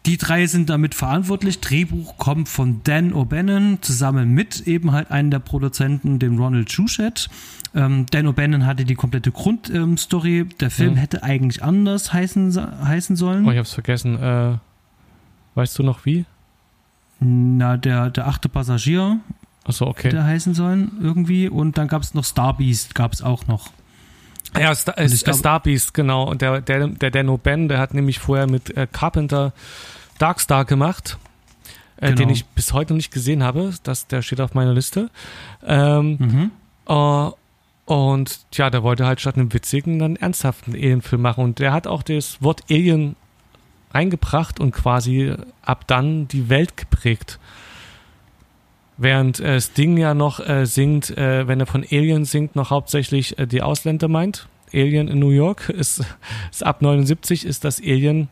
Die 0.07 0.17
drei 0.17 0.47
sind 0.47 0.69
damit 0.69 0.95
verantwortlich. 0.95 1.59
Drehbuch 1.59 2.17
kommt 2.17 2.47
von 2.47 2.79
Dan 2.85 3.13
O'Bannon 3.13 3.81
zusammen 3.81 4.33
mit 4.33 4.61
eben 4.61 4.93
halt 4.93 5.11
einem 5.11 5.31
der 5.31 5.39
Produzenten, 5.39 6.17
dem 6.17 6.39
Ronald 6.39 6.71
Shusett. 6.71 7.27
Ähm, 7.75 8.05
Dan 8.09 8.25
O'Bannon 8.25 8.65
hatte 8.65 8.85
die 8.85 8.95
komplette 8.95 9.31
Grundstory. 9.31 10.39
Ähm, 10.39 10.49
der 10.61 10.71
Film 10.71 10.93
mhm. 10.93 10.97
hätte 10.97 11.23
eigentlich 11.23 11.61
anders 11.61 12.13
heißen, 12.13 12.55
heißen 12.85 13.17
sollen. 13.17 13.45
Oh, 13.45 13.51
ich 13.51 13.57
hab's 13.57 13.73
vergessen. 13.73 14.17
Äh, 14.17 14.53
weißt 15.55 15.77
du 15.77 15.83
noch 15.83 16.05
wie? 16.05 16.23
Na, 17.19 17.75
der, 17.75 18.09
der 18.09 18.27
achte 18.27 18.47
Passagier. 18.47 19.19
Achso, 19.65 19.87
okay. 19.87 20.07
Hätte 20.07 20.23
heißen 20.23 20.53
sollen 20.53 20.91
irgendwie. 21.01 21.49
Und 21.49 21.77
dann 21.77 21.89
gab 21.89 22.01
es 22.01 22.13
noch 22.13 22.23
Starbeast, 22.23 22.95
gab 22.95 23.11
es 23.11 23.21
auch 23.21 23.47
noch. 23.47 23.71
Ja, 24.59 24.75
Star, 24.75 24.95
glaub, 24.95 25.35
Starbeast, 25.35 25.93
genau. 25.93 26.23
Und 26.29 26.41
der, 26.41 26.61
der, 26.61 26.87
der 26.87 27.11
Dan 27.11 27.29
O'Bannon, 27.29 27.67
der 27.67 27.79
hat 27.79 27.93
nämlich 27.93 28.19
vorher 28.19 28.47
mit 28.47 28.75
äh, 28.75 28.87
Carpenter 28.91 29.53
Darkstar 30.19 30.65
gemacht, 30.65 31.17
äh, 31.97 32.07
genau. 32.07 32.17
den 32.17 32.29
ich 32.29 32.45
bis 32.45 32.73
heute 32.73 32.93
noch 32.93 32.97
nicht 32.97 33.11
gesehen 33.11 33.43
habe. 33.43 33.73
Das, 33.83 34.07
der 34.07 34.21
steht 34.21 34.41
auf 34.41 34.53
meiner 34.53 34.73
Liste. 34.73 35.09
Ähm, 35.65 36.17
mhm. 36.19 36.51
äh, 36.87 37.31
und 37.85 38.39
ja, 38.51 38.69
der 38.69 38.83
wollte 38.83 39.05
halt 39.05 39.21
statt 39.21 39.35
einem 39.35 39.53
witzigen 39.53 39.99
dann 39.99 40.17
ernsthaften 40.17 40.73
Alienfilm 40.73 41.21
machen. 41.21 41.43
Und 41.43 41.59
der 41.59 41.71
hat 41.71 41.87
auch 41.87 42.03
das 42.03 42.41
Wort 42.41 42.63
Alien 42.69 43.15
reingebracht 43.91 44.59
und 44.59 44.71
quasi 44.71 45.33
ab 45.61 45.85
dann 45.87 46.27
die 46.27 46.49
Welt 46.49 46.75
geprägt. 46.75 47.39
Während 48.97 49.39
äh, 49.39 49.61
Sting 49.61 49.97
ja 49.97 50.13
noch 50.13 50.39
äh, 50.39 50.65
singt, 50.65 51.15
äh, 51.15 51.47
wenn 51.47 51.59
er 51.59 51.67
von 51.67 51.83
Alien 51.83 52.25
singt, 52.25 52.55
noch 52.55 52.71
hauptsächlich 52.71 53.37
äh, 53.37 53.45
die 53.45 53.61
Ausländer 53.61 54.07
meint. 54.07 54.47
Alien 54.73 55.07
in 55.07 55.19
New 55.19 55.29
York 55.29 55.69
ist, 55.77 56.03
ist 56.51 56.63
ab 56.63 56.81
79 56.81 57.45
ist 57.45 57.63
das 57.63 57.79
Alien 57.79 58.27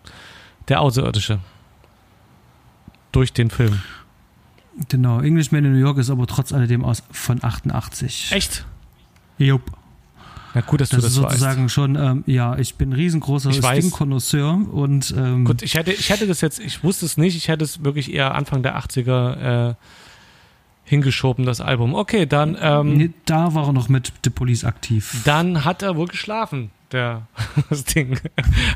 der 0.67 0.81
Außerirdische 0.81 1.39
durch 3.11 3.31
den 3.31 3.49
Film. 3.49 3.81
Genau, 4.89 5.21
Englishman 5.21 5.63
in 5.63 5.73
New 5.73 5.79
York 5.79 5.97
ist 5.99 6.09
aber 6.09 6.27
trotz 6.27 6.51
alledem 6.51 6.83
aus 6.83 7.03
von 7.11 7.41
88. 7.41 8.31
Echt? 8.33 8.65
Jupp. 9.37 9.61
Na 10.53 10.61
gut, 10.61 10.81
dass 10.81 10.89
das 10.89 10.99
du 10.99 11.01
das 11.01 11.11
ist 11.11 11.15
sozusagen 11.15 11.65
weißt. 11.65 11.73
schon, 11.73 11.95
ähm, 11.95 12.23
ja, 12.27 12.57
ich 12.57 12.75
bin 12.75 12.89
ein 12.89 12.93
riesengroßer 12.93 13.53
Sting-Konnoisseur 13.53 14.67
und 14.71 15.13
ähm, 15.17 15.45
gut, 15.45 15.61
ich 15.61 15.75
hätte, 15.75 15.91
ich 15.91 16.09
hätte 16.09 16.27
das 16.27 16.41
jetzt, 16.41 16.59
ich 16.59 16.83
wusste 16.83 17.05
es 17.05 17.17
nicht, 17.17 17.35
ich 17.35 17.49
hätte 17.49 17.63
es 17.63 17.83
wirklich 17.83 18.13
eher 18.13 18.35
Anfang 18.35 18.63
der 18.63 18.77
80er 18.79 19.69
äh, 19.71 19.75
hingeschoben, 20.85 21.45
das 21.45 21.59
Album. 21.59 21.93
Okay, 21.93 22.25
dann. 22.25 22.57
Ähm, 22.59 22.93
nee, 22.97 23.09
da 23.25 23.53
war 23.53 23.67
er 23.67 23.73
noch 23.73 23.89
mit 23.89 24.13
The 24.23 24.29
Police 24.29 24.63
aktiv. 24.63 25.21
Dann 25.25 25.65
hat 25.65 25.83
er 25.83 25.97
wohl 25.97 26.07
geschlafen 26.07 26.71
der 26.91 27.27
das 27.69 27.83
Ding 27.83 28.19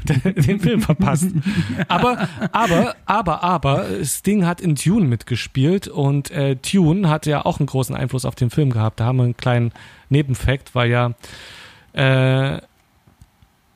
der, 0.03 0.33
den 0.33 0.59
Film 0.59 0.81
verpasst. 0.81 1.27
Aber, 1.87 2.27
aber, 2.51 2.95
aber, 3.05 3.43
aber, 3.43 3.85
Sting 4.03 4.45
hat 4.45 4.61
in 4.61 4.75
Tune 4.75 5.05
mitgespielt 5.05 5.87
und 5.87 6.31
äh, 6.31 6.55
Tune 6.57 7.09
hat 7.09 7.25
ja 7.25 7.45
auch 7.45 7.59
einen 7.59 7.67
großen 7.67 7.95
Einfluss 7.95 8.25
auf 8.25 8.35
den 8.35 8.49
Film 8.49 8.71
gehabt. 8.71 8.99
Da 8.99 9.05
haben 9.05 9.17
wir 9.17 9.23
einen 9.23 9.37
kleinen 9.37 9.71
Nebenfakt, 10.09 10.75
weil 10.75 10.89
ja 10.89 11.13
äh, 11.93 12.59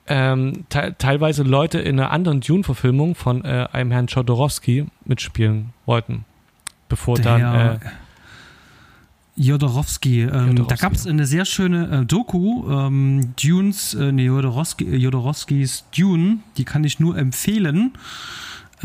ähm, 0.08 0.66
te 0.70 0.96
teilweise 0.98 1.44
Leute 1.44 1.80
in 1.80 2.00
einer 2.00 2.12
anderen 2.12 2.42
Dune-Verfilmung 2.42 3.16
von 3.16 3.46
äh, 3.46 3.68
einem 3.72 3.92
Herrn 3.92 4.08
Chodorowski 4.08 4.86
mitspielen 5.06 5.74
wollten, 5.86 6.26
bevor 6.90 7.16
der, 7.16 7.24
dann 7.40 7.56
äh, 7.56 7.80
Jodorowski. 9.36 10.22
Ähm, 10.22 10.28
Jodorowski. 10.30 10.66
Da 10.68 10.76
gab 10.76 10.94
es 10.94 11.08
eine 11.08 11.26
sehr 11.26 11.46
schöne 11.46 12.02
äh, 12.02 12.06
Doku, 12.06 12.70
ähm, 12.70 13.34
Dunes, 13.42 13.94
äh, 13.94 14.12
nee, 14.12 14.26
Jodorowski, 14.26 14.86
äh, 14.86 14.96
Jodorowskis 14.96 15.86
Dune, 15.96 16.40
die 16.58 16.66
kann 16.66 16.84
ich 16.84 17.00
nur 17.00 17.18
empfehlen. 17.18 17.94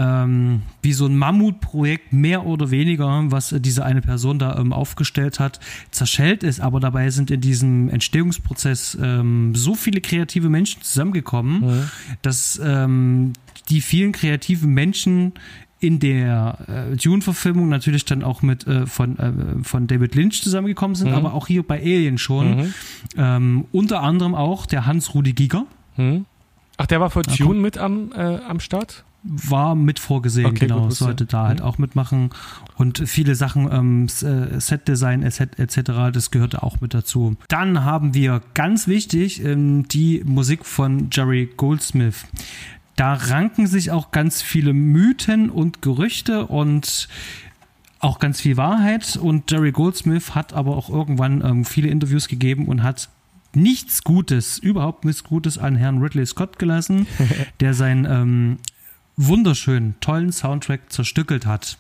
Ähm, 0.01 0.63
wie 0.81 0.93
so 0.93 1.07
ein 1.07 1.17
Mammutprojekt, 1.17 2.13
mehr 2.13 2.47
oder 2.47 2.71
weniger, 2.71 3.25
was 3.33 3.51
äh, 3.51 3.61
diese 3.61 3.85
eine 3.85 4.01
Person 4.01 4.39
da 4.39 4.57
ähm, 4.57 4.73
aufgestellt 4.73 5.41
hat, 5.41 5.59
zerschellt 5.91 6.45
ist, 6.45 6.61
aber 6.61 6.79
dabei 6.79 7.11
sind 7.11 7.33
in 7.33 7.41
diesem 7.41 7.89
Entstehungsprozess 7.89 8.97
ähm, 9.03 9.57
so 9.57 9.75
viele 9.75 10.01
kreative 10.01 10.51
Menschen 10.51 10.83
zusammengekommen, 10.83 11.61
mhm. 11.63 11.91
dass 12.23 12.61
ähm, 12.63 13.33
die 13.71 13.81
vielen 13.81 14.13
kreativen 14.13 14.73
Menschen 14.73 15.33
in 15.81 16.01
der 16.01 16.59
äh, 16.67 16.97
Dune-Verfilmung 16.97 17.69
natürlich 17.69 18.05
dann 18.05 18.25
auch 18.25 18.43
mit 18.43 18.67
äh, 18.67 18.87
von, 18.87 19.19
äh, 19.19 19.33
von 19.63 19.87
David 19.87 20.15
Lynch 20.15 20.43
zusammengekommen 20.43 20.95
sind, 20.95 21.11
mhm. 21.11 21.17
aber 21.17 21.35
auch 21.35 21.47
hier 21.47 21.63
bei 21.63 21.81
Alien 21.81 22.19
schon. 22.19 22.57
Mhm. 22.57 22.75
Ähm, 23.17 23.65
unter 23.71 24.03
anderem 24.03 24.35
auch 24.35 24.67
der 24.67 24.87
Hans-Rudi 24.87 25.35
Giger. 25.35 25.67
Mhm. 25.97 26.25
Ach, 26.79 26.87
der 26.87 27.01
war 27.01 27.11
für 27.11 27.23
Dune 27.23 27.61
mit 27.61 27.79
am, 27.79 28.13
äh, 28.13 28.39
am 28.49 28.61
Start? 28.61 29.05
War 29.25 29.75
mit 29.75 29.99
vorgesehen, 29.99 30.47
okay, 30.47 30.69
genau, 30.69 30.83
gut, 30.83 30.93
sollte 30.93 31.27
da 31.27 31.49
halt 31.49 31.59
mhm. 31.59 31.65
auch 31.65 31.79
mitmachen. 31.79 32.31
Und 32.77 33.03
viele 33.07 33.35
Sachen, 33.35 33.69
ähm, 33.71 34.07
äh, 34.07 34.61
Set-Design 34.61 35.25
etc., 35.25 35.81
das 36.13 36.31
gehörte 36.31 36.63
auch 36.63 36.81
mit 36.81 36.95
dazu. 36.95 37.37
Dann 37.49 37.85
haben 37.85 38.15
wir 38.15 38.41
ganz 38.55 38.87
wichtig 38.87 39.45
ähm, 39.45 39.89
die 39.89 40.23
Musik 40.25 40.65
von 40.65 41.09
Jerry 41.11 41.51
Goldsmith 41.57 42.27
da 42.99 43.15
ranken 43.15 43.69
sich 43.69 43.93
auch 43.93 44.11
ganz 44.11 44.43
viele 44.43 44.73
Mythen 44.73 45.51
und 45.51 45.83
Gerüchte 45.83 46.47
und 46.47 47.09
auch 48.01 48.19
ganz 48.19 48.41
viel 48.41 48.57
Wahrheit. 48.57 49.17
Und 49.17 49.51
Jerry 49.51 49.71
Goldsmith 49.71 50.35
hat 50.35 50.53
aber 50.53 50.77
auch 50.77 50.91
irgendwann 50.91 51.45
ähm, 51.45 51.65
viele 51.65 51.89
Interviews 51.89 52.27
gegeben 52.27 52.67
und 52.67 52.83
hat 52.83 53.09
nichts 53.55 54.03
Gutes, 54.03 54.59
überhaupt 54.59 55.05
nichts 55.05 55.23
Gutes 55.23 55.59
an 55.59 55.77
Herrn 55.77 55.99
Ridley 55.99 56.27
Scott 56.27 56.59
gelassen, 56.59 57.07
der 57.61 57.73
sein 57.73 58.05
ähm, 58.05 58.59
wunderschönen, 59.19 59.97
tollen 60.01 60.33
Soundtrack 60.33 60.93
zerstückelt 60.93 61.45
hat. 61.45 61.77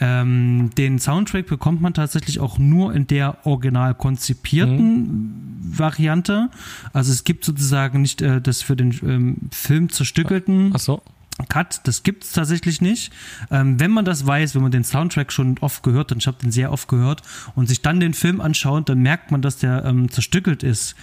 Ähm, 0.00 0.70
den 0.76 0.98
Soundtrack 0.98 1.46
bekommt 1.46 1.82
man 1.82 1.94
tatsächlich 1.94 2.40
auch 2.40 2.58
nur 2.58 2.94
in 2.94 3.06
der 3.06 3.46
original 3.46 3.94
konzipierten 3.94 5.04
mhm. 5.04 5.78
Variante. 5.78 6.48
Also 6.92 7.12
es 7.12 7.24
gibt 7.24 7.44
sozusagen 7.44 8.02
nicht 8.02 8.22
äh, 8.22 8.40
das 8.40 8.62
für 8.62 8.74
den 8.74 8.98
ähm, 9.02 9.36
Film 9.52 9.90
zerstückelten. 9.90 10.72
Ach 10.74 10.80
so. 10.80 11.02
Cut, 11.48 11.80
das 11.84 12.02
gibt 12.02 12.24
es 12.24 12.32
tatsächlich 12.32 12.80
nicht. 12.80 13.12
Ähm, 13.50 13.78
wenn 13.78 13.90
man 13.90 14.04
das 14.04 14.26
weiß, 14.26 14.54
wenn 14.54 14.62
man 14.62 14.72
den 14.72 14.84
Soundtrack 14.84 15.32
schon 15.32 15.58
oft 15.60 15.82
gehört, 15.82 16.12
und 16.12 16.18
ich 16.18 16.26
habe 16.26 16.38
den 16.42 16.52
sehr 16.52 16.72
oft 16.72 16.88
gehört, 16.88 17.22
und 17.54 17.68
sich 17.68 17.82
dann 17.82 18.00
den 18.00 18.14
Film 18.14 18.40
anschaut, 18.40 18.88
dann 18.88 19.00
merkt 19.00 19.30
man, 19.30 19.42
dass 19.42 19.58
der 19.58 19.84
ähm, 19.84 20.10
zerstückelt 20.10 20.62
ist 20.62 20.94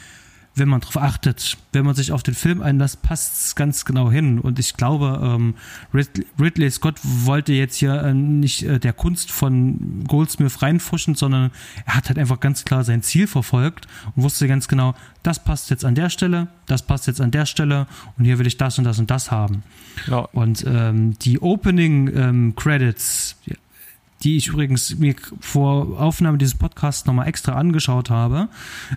wenn 0.60 0.70
man 0.70 0.82
darauf 0.82 0.98
achtet, 0.98 1.58
wenn 1.74 1.86
man 1.86 1.96
sich 1.96 2.12
auf 2.12 2.24
den 2.24 2.34
Film 2.34 2.62
einlässt, 2.62 3.02
passt 3.02 3.46
es 3.46 3.56
ganz 3.56 3.86
genau 3.86 4.12
hin. 4.12 4.40
Und 4.40 4.60
ich 4.60 4.76
glaube, 4.76 5.20
ähm, 5.24 5.56
Ridley, 5.94 6.26
Ridley, 6.40 6.70
Scott 6.70 7.00
wollte 7.04 7.54
jetzt 7.54 7.78
hier 7.78 8.02
äh, 8.02 8.14
nicht 8.14 8.64
äh, 8.64 8.80
der 8.80 8.94
Kunst 8.94 9.32
von 9.32 10.04
Goldsmith 10.08 10.62
reinfuschen, 10.62 11.16
sondern 11.16 11.52
er 11.86 11.96
hat 11.96 12.10
halt 12.10 12.20
einfach 12.20 12.40
ganz 12.40 12.66
klar 12.66 12.84
sein 12.84 13.02
Ziel 13.02 13.28
verfolgt 13.28 13.88
und 14.16 14.24
wusste 14.24 14.48
ganz 14.48 14.68
genau, 14.68 14.94
das 15.24 15.44
passt 15.44 15.70
jetzt 15.70 15.86
an 15.86 15.96
der 15.96 16.10
Stelle, 16.10 16.48
das 16.66 16.84
passt 16.84 17.08
jetzt 17.08 17.22
an 17.22 17.32
der 17.32 17.46
Stelle 17.46 17.88
und 18.18 18.26
hier 18.26 18.40
will 18.40 18.48
ich 18.48 18.58
das 18.58 18.78
und 18.78 18.84
das 18.84 19.00
und 19.00 19.10
das 19.10 19.32
haben. 19.32 19.64
Ja. 20.08 20.20
Und 20.20 20.66
ähm, 20.68 21.18
die 21.20 21.42
Opening 21.42 22.16
ähm, 22.16 22.56
Credits, 22.56 23.36
die 24.24 24.38
ich 24.38 24.48
übrigens 24.48 24.98
mir 24.98 25.16
vor 25.40 26.00
Aufnahme 26.00 26.38
dieses 26.38 26.56
Podcasts 26.56 27.06
nochmal 27.06 27.28
extra 27.28 27.54
angeschaut 27.54 28.10
habe, 28.10 28.50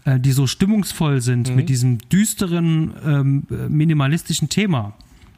äh, 0.04 0.18
die 0.18 0.32
so 0.32 0.46
stimmungsvoll 0.46 1.20
sind 1.20 1.50
mhm. 1.50 1.56
mit 1.56 1.68
diesem 1.68 1.98
düsteren, 2.08 2.94
ähm, 3.04 3.46
minimalistischen 3.68 4.48
Thema. 4.48 4.94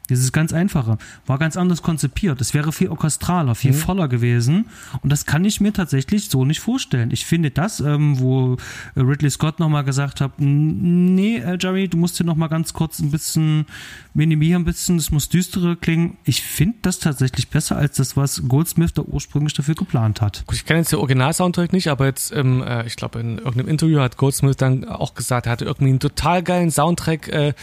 Dieses 0.09 0.31
ganz 0.31 0.53
einfache 0.53 0.97
war 1.25 1.39
ganz 1.39 1.57
anders 1.57 1.81
konzipiert. 1.81 2.39
Es 2.41 2.53
wäre 2.53 2.71
viel 2.71 2.89
orchestraler, 2.89 3.55
viel 3.55 3.71
mhm. 3.71 3.77
voller 3.77 4.07
gewesen. 4.07 4.67
Und 5.01 5.11
das 5.11 5.25
kann 5.25 5.45
ich 5.45 5.61
mir 5.61 5.73
tatsächlich 5.73 6.29
so 6.29 6.45
nicht 6.45 6.59
vorstellen. 6.59 7.11
Ich 7.11 7.25
finde 7.25 7.51
das, 7.51 7.79
ähm, 7.79 8.19
wo 8.19 8.57
Ridley 8.95 9.29
Scott 9.29 9.59
nochmal 9.59 9.83
gesagt 9.83 10.21
hat, 10.21 10.33
nee, 10.37 11.37
äh, 11.37 11.57
Jerry, 11.59 11.87
du 11.87 11.97
musst 11.97 12.17
hier 12.17 12.25
nochmal 12.25 12.49
ganz 12.49 12.73
kurz 12.73 12.99
ein 12.99 13.11
bisschen 13.11 13.65
minimieren, 14.13 14.61
ein 14.61 14.65
bisschen, 14.65 14.97
es 14.97 15.11
muss 15.11 15.29
düsterer 15.29 15.75
klingen. 15.75 16.17
Ich 16.23 16.41
finde 16.41 16.77
das 16.81 16.99
tatsächlich 16.99 17.49
besser 17.49 17.77
als 17.77 17.97
das, 17.97 18.15
was 18.15 18.43
Goldsmith 18.47 18.93
da 18.93 19.01
ursprünglich 19.01 19.53
dafür 19.53 19.75
geplant 19.75 20.21
hat. 20.21 20.43
Ich 20.51 20.65
kenne 20.65 20.79
jetzt 20.79 20.91
den 20.91 20.99
Original-Soundtrack 20.99 21.73
nicht, 21.73 21.87
aber 21.87 22.05
jetzt, 22.05 22.31
ähm, 22.31 22.61
äh, 22.61 22.85
ich 22.85 22.95
glaube, 22.95 23.19
in 23.19 23.37
irgendeinem 23.37 23.67
Interview 23.67 23.99
hat 23.99 24.17
Goldsmith 24.17 24.57
dann 24.57 24.85
auch 24.85 25.15
gesagt, 25.15 25.47
er 25.47 25.51
hatte 25.51 25.65
irgendwie 25.65 25.89
einen 25.89 25.99
total 25.99 26.43
geilen 26.43 26.71
Soundtrack 26.71 27.27
äh, 27.29 27.53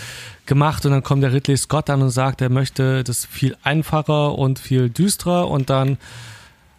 gemacht 0.46 0.84
und 0.84 0.92
dann 0.92 1.02
kommt 1.02 1.22
der 1.22 1.32
Ridley 1.32 1.56
Scott 1.56 1.90
an 1.90 2.02
und 2.02 2.10
sagt, 2.10 2.40
er 2.40 2.50
möchte 2.50 3.04
das 3.04 3.24
viel 3.24 3.56
einfacher 3.62 4.36
und 4.36 4.58
viel 4.58 4.90
düsterer 4.90 5.48
und 5.48 5.70
dann 5.70 5.98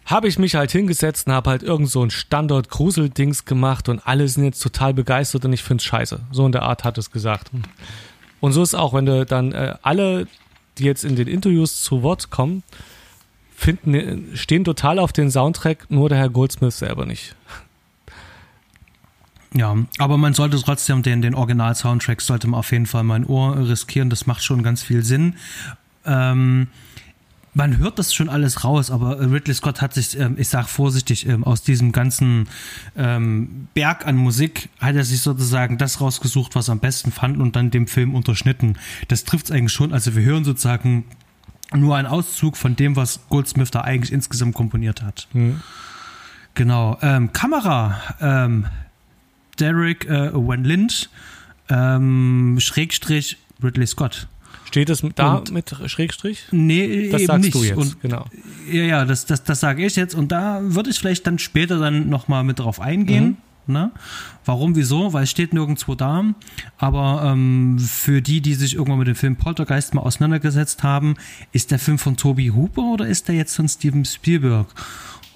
habe 0.04 0.28
ich 0.28 0.38
mich 0.38 0.54
halt 0.54 0.70
hingesetzt 0.70 1.26
und 1.26 1.32
habe 1.32 1.50
halt 1.50 1.62
irgend 1.62 1.88
so 1.88 2.02
ein 2.02 2.10
Standard-Grusel-Dings 2.10 3.46
gemacht 3.46 3.88
und 3.88 4.06
alle 4.06 4.28
sind 4.28 4.44
jetzt 4.44 4.62
total 4.62 4.92
begeistert 4.92 5.44
und 5.44 5.52
ich 5.52 5.62
finde 5.62 5.80
es 5.80 5.84
scheiße. 5.84 6.20
So 6.30 6.44
in 6.44 6.52
der 6.52 6.62
Art 6.62 6.84
hat 6.84 6.98
es 6.98 7.10
gesagt. 7.10 7.50
Und 8.40 8.52
so 8.52 8.62
ist 8.62 8.74
auch, 8.74 8.92
wenn 8.92 9.06
du 9.06 9.24
dann 9.24 9.52
äh, 9.52 9.76
alle, 9.80 10.28
die 10.76 10.84
jetzt 10.84 11.04
in 11.04 11.16
den 11.16 11.26
Interviews 11.26 11.82
zu 11.82 12.02
Wort 12.02 12.30
kommen, 12.30 12.62
finden, 13.56 14.32
stehen 14.34 14.64
total 14.64 14.98
auf 14.98 15.12
den 15.12 15.30
Soundtrack, 15.30 15.90
nur 15.90 16.10
der 16.10 16.18
Herr 16.18 16.28
Goldsmith 16.28 16.78
selber 16.78 17.06
nicht. 17.06 17.34
Ja, 19.56 19.76
aber 19.98 20.18
man 20.18 20.34
sollte 20.34 20.60
trotzdem 20.60 21.02
den, 21.02 21.22
den 21.22 21.34
Original-Soundtrack 21.34 22.20
sollte 22.20 22.48
man 22.48 22.58
auf 22.58 22.72
jeden 22.72 22.86
Fall 22.86 23.04
mal 23.04 23.14
ein 23.14 23.24
Ohr 23.24 23.56
riskieren. 23.56 24.10
Das 24.10 24.26
macht 24.26 24.42
schon 24.42 24.64
ganz 24.64 24.82
viel 24.82 25.04
Sinn. 25.04 25.36
Ähm, 26.04 26.66
man 27.54 27.78
hört 27.78 28.00
das 28.00 28.12
schon 28.12 28.28
alles 28.28 28.64
raus, 28.64 28.90
aber 28.90 29.20
Ridley 29.20 29.54
Scott 29.54 29.80
hat 29.80 29.94
sich, 29.94 30.18
ähm, 30.18 30.34
ich 30.38 30.48
sag 30.48 30.68
vorsichtig, 30.68 31.28
ähm, 31.28 31.44
aus 31.44 31.62
diesem 31.62 31.92
ganzen 31.92 32.48
ähm, 32.96 33.68
Berg 33.74 34.06
an 34.08 34.16
Musik 34.16 34.70
hat 34.80 34.96
er 34.96 35.04
sich 35.04 35.22
sozusagen 35.22 35.78
das 35.78 36.00
rausgesucht, 36.00 36.56
was 36.56 36.68
er 36.68 36.72
am 36.72 36.80
besten 36.80 37.12
fand 37.12 37.38
und 37.38 37.54
dann 37.54 37.70
dem 37.70 37.86
Film 37.86 38.14
unterschnitten. 38.14 38.76
Das 39.06 39.22
trifft 39.22 39.46
es 39.46 39.50
eigentlich 39.52 39.72
schon. 39.72 39.92
Also 39.92 40.16
wir 40.16 40.24
hören 40.24 40.44
sozusagen 40.44 41.04
nur 41.72 41.96
einen 41.96 42.08
Auszug 42.08 42.56
von 42.56 42.74
dem, 42.74 42.96
was 42.96 43.20
Goldsmith 43.28 43.70
da 43.70 43.82
eigentlich 43.82 44.12
insgesamt 44.12 44.54
komponiert 44.54 45.02
hat. 45.02 45.28
Mhm. 45.32 45.60
Genau. 46.54 46.98
Ähm, 47.02 47.32
Kamera. 47.32 48.00
Ähm, 48.20 48.66
Derek 49.56 50.06
äh, 50.06 50.32
Wenlind, 50.34 51.10
ähm, 51.68 52.56
Schrägstrich 52.60 53.38
Ridley 53.62 53.86
Scott. 53.86 54.28
Steht 54.66 54.90
es 54.90 55.04
da 55.14 55.34
und, 55.34 55.52
mit 55.52 55.74
Schrägstrich? 55.86 56.46
Nee, 56.50 57.08
das 57.10 57.20
eben 57.20 57.26
sagst 57.26 57.44
nicht. 57.44 57.54
du 57.54 57.64
jetzt, 57.64 57.76
und, 57.76 58.00
genau. 58.00 58.26
Ja, 58.70 58.82
ja, 58.82 59.04
das, 59.04 59.26
das, 59.26 59.44
das 59.44 59.60
sage 59.60 59.84
ich 59.84 59.94
jetzt 59.96 60.14
und 60.14 60.32
da 60.32 60.60
würde 60.62 60.90
ich 60.90 60.98
vielleicht 60.98 61.26
dann 61.26 61.38
später 61.38 61.78
dann 61.78 62.08
nochmal 62.08 62.44
mit 62.44 62.58
drauf 62.58 62.80
eingehen. 62.80 63.24
Mhm. 63.24 63.36
Ne? 63.66 63.92
Warum, 64.44 64.76
wieso? 64.76 65.12
Weil 65.12 65.24
es 65.24 65.30
steht 65.30 65.54
nirgendwo 65.54 65.94
da. 65.94 66.24
Aber 66.76 67.22
ähm, 67.24 67.78
für 67.78 68.20
die, 68.20 68.42
die 68.42 68.54
sich 68.54 68.74
irgendwann 68.74 68.98
mit 68.98 69.08
dem 69.08 69.14
Film 69.14 69.36
Poltergeist 69.36 69.94
mal 69.94 70.02
auseinandergesetzt 70.02 70.82
haben, 70.82 71.14
ist 71.52 71.70
der 71.70 71.78
Film 71.78 71.98
von 71.98 72.16
Toby 72.16 72.48
Hooper 72.48 72.82
oder 72.82 73.06
ist 73.06 73.28
der 73.28 73.36
jetzt 73.36 73.56
von 73.56 73.68
Steven 73.68 74.04
Spielberg? 74.04 74.66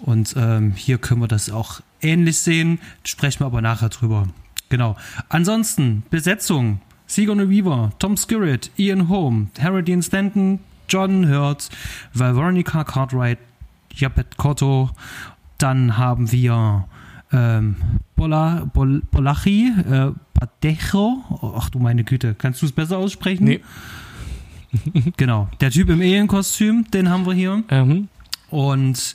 Und 0.00 0.34
ähm, 0.36 0.74
hier 0.76 0.98
können 0.98 1.22
wir 1.22 1.28
das 1.28 1.48
auch 1.50 1.80
ähnlich 2.00 2.38
sehen, 2.38 2.80
sprechen 3.04 3.40
wir 3.40 3.46
aber 3.46 3.60
nachher 3.60 3.88
drüber. 3.88 4.28
Genau. 4.68 4.96
Ansonsten, 5.28 6.02
Besetzung. 6.10 6.80
Sigourney 7.06 7.48
Weaver, 7.48 7.92
Tom 7.98 8.18
Skerritt, 8.18 8.70
Ian 8.76 9.08
Holm, 9.08 9.48
Harry 9.58 9.82
Dean 9.82 10.02
Stanton, 10.02 10.60
John 10.90 11.26
Hurt, 11.26 11.70
Veronica 12.12 12.84
Cartwright, 12.84 13.38
Japet 13.94 14.36
Cotto. 14.36 14.90
Dann 15.56 15.96
haben 15.96 16.30
wir 16.30 16.86
ähm, 17.32 17.76
Bola, 18.14 18.70
Bol, 18.72 19.02
Bolachi, 19.10 19.72
äh, 19.90 20.12
Padejo. 20.34 21.54
Ach 21.56 21.70
du 21.70 21.78
meine 21.78 22.04
Güte, 22.04 22.34
kannst 22.34 22.62
du 22.62 22.66
es 22.66 22.72
besser 22.72 22.98
aussprechen? 22.98 23.44
Nee. 23.44 23.60
genau. 25.16 25.48
Der 25.60 25.70
Typ 25.70 25.88
im 25.88 26.02
Ehenkostüm, 26.02 26.90
den 26.90 27.08
haben 27.08 27.26
wir 27.26 27.34
hier. 27.34 27.62
Mhm. 27.70 28.08
Und 28.50 29.14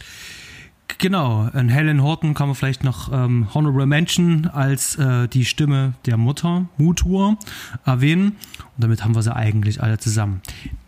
Genau, 0.97 1.49
in 1.53 1.69
Helen 1.69 2.01
Horton 2.01 2.33
kann 2.33 2.47
man 2.47 2.55
vielleicht 2.55 2.83
noch 2.83 3.11
ähm, 3.11 3.47
Honorable 3.53 3.85
Mention 3.85 4.47
als 4.47 4.95
äh, 4.95 5.27
die 5.27 5.45
Stimme 5.45 5.93
der 6.05 6.17
Mutter, 6.17 6.67
Mutur, 6.77 7.37
erwähnen. 7.85 8.37
Und 8.75 8.83
damit 8.83 9.03
haben 9.03 9.15
wir 9.15 9.21
sie 9.21 9.35
eigentlich 9.35 9.81
alle 9.81 9.97
zusammen. 9.97 10.41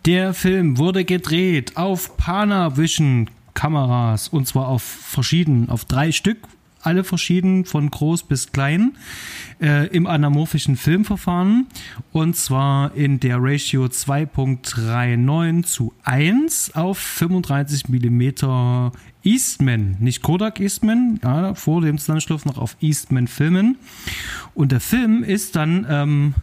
Der 0.04 0.34
Film 0.34 0.78
wurde 0.78 1.04
gedreht 1.04 1.76
auf 1.76 2.16
Panavision 2.16 3.28
Kameras 3.54 4.28
und 4.28 4.46
zwar 4.46 4.68
auf 4.68 4.82
verschiedenen, 4.82 5.70
auf 5.70 5.84
drei 5.84 6.12
Stück, 6.12 6.38
alle 6.82 7.02
verschieden, 7.02 7.64
von 7.64 7.90
groß 7.90 8.22
bis 8.24 8.52
klein, 8.52 8.96
äh, 9.60 9.88
im 9.88 10.06
anamorphischen 10.06 10.76
Filmverfahren. 10.76 11.66
Und 12.12 12.36
zwar 12.36 12.94
in 12.94 13.18
der 13.18 13.38
Ratio 13.40 13.86
2.39 13.86 15.64
zu 15.64 15.92
1 16.04 16.76
auf 16.76 16.98
35 16.98 17.88
mm 17.88 18.90
Eastman, 19.26 19.96
nicht 19.98 20.22
Kodak 20.22 20.60
Eastman, 20.60 21.18
ja, 21.22 21.54
vor 21.54 21.80
dem 21.80 21.98
Zusammenschluss 21.98 22.44
noch 22.44 22.58
auf 22.58 22.76
Eastman 22.80 23.26
Filmen. 23.26 23.76
Und 24.54 24.70
der 24.70 24.80
Film 24.80 25.24
ist 25.24 25.56
dann 25.56 25.84
ähm, 25.90 26.34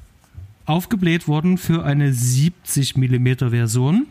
aufgebläht 0.65 1.27
worden 1.27 1.57
für 1.57 1.85
eine 1.85 2.13
70 2.13 2.97
mm 2.97 3.49
Version. 3.49 4.05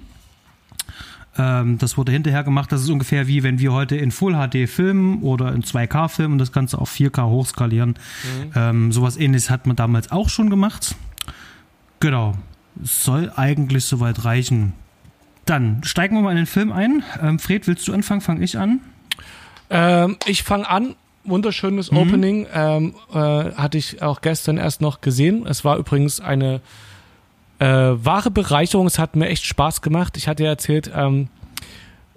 Ähm, 1.36 1.76
das 1.78 1.98
wurde 1.98 2.12
hinterher 2.12 2.44
gemacht. 2.44 2.72
Das 2.72 2.82
ist 2.82 2.88
ungefähr 2.88 3.26
wie 3.26 3.42
wenn 3.42 3.58
wir 3.58 3.72
heute 3.72 3.96
in 3.96 4.10
Full 4.10 4.34
HD 4.34 4.68
filmen 4.68 5.22
oder 5.22 5.52
in 5.52 5.62
2K 5.62 6.08
filmen 6.08 6.32
und 6.32 6.38
das 6.38 6.52
Ganze 6.52 6.78
auf 6.78 6.90
4K 6.90 7.26
hochskalieren. 7.26 7.90
Mhm. 7.90 8.52
Ähm, 8.54 8.92
sowas 8.92 9.18
ähnliches 9.18 9.50
hat 9.50 9.66
man 9.66 9.76
damals 9.76 10.10
auch 10.10 10.30
schon 10.30 10.48
gemacht. 10.48 10.96
Genau. 12.00 12.38
Soll 12.82 13.30
eigentlich 13.36 13.84
soweit 13.84 14.24
reichen. 14.24 14.72
Dann 15.45 15.82
steigen 15.84 16.16
wir 16.16 16.22
mal 16.22 16.30
in 16.30 16.36
den 16.36 16.47
Film 16.47 16.72
ein. 16.72 17.03
Ähm, 17.20 17.38
Fred, 17.38 17.66
willst 17.66 17.86
du 17.88 17.93
anfangen? 17.93 18.20
Fange 18.20 18.45
ich 18.45 18.59
an? 18.59 18.80
Ähm, 19.70 20.16
ich 20.26 20.43
fange 20.43 20.68
an. 20.68 20.95
Wunderschönes 21.24 21.90
mhm. 21.90 21.99
Opening. 21.99 22.47
Ähm, 22.53 22.95
äh, 23.12 23.16
hatte 23.16 23.78
ich 23.78 24.03
auch 24.03 24.20
gestern 24.20 24.57
erst 24.57 24.80
noch 24.80 25.01
gesehen. 25.01 25.47
Es 25.47 25.64
war 25.64 25.76
übrigens 25.76 26.20
eine 26.20 26.61
äh, 27.59 27.66
wahre 27.66 28.30
Bereicherung. 28.30 28.86
Es 28.86 28.99
hat 28.99 29.16
mir 29.16 29.28
echt 29.28 29.45
Spaß 29.45 29.82
gemacht. 29.82 30.16
Ich 30.16 30.28
hatte 30.28 30.45
ja 30.45 30.51
erzählt, 30.51 30.90
ähm, 30.95 31.28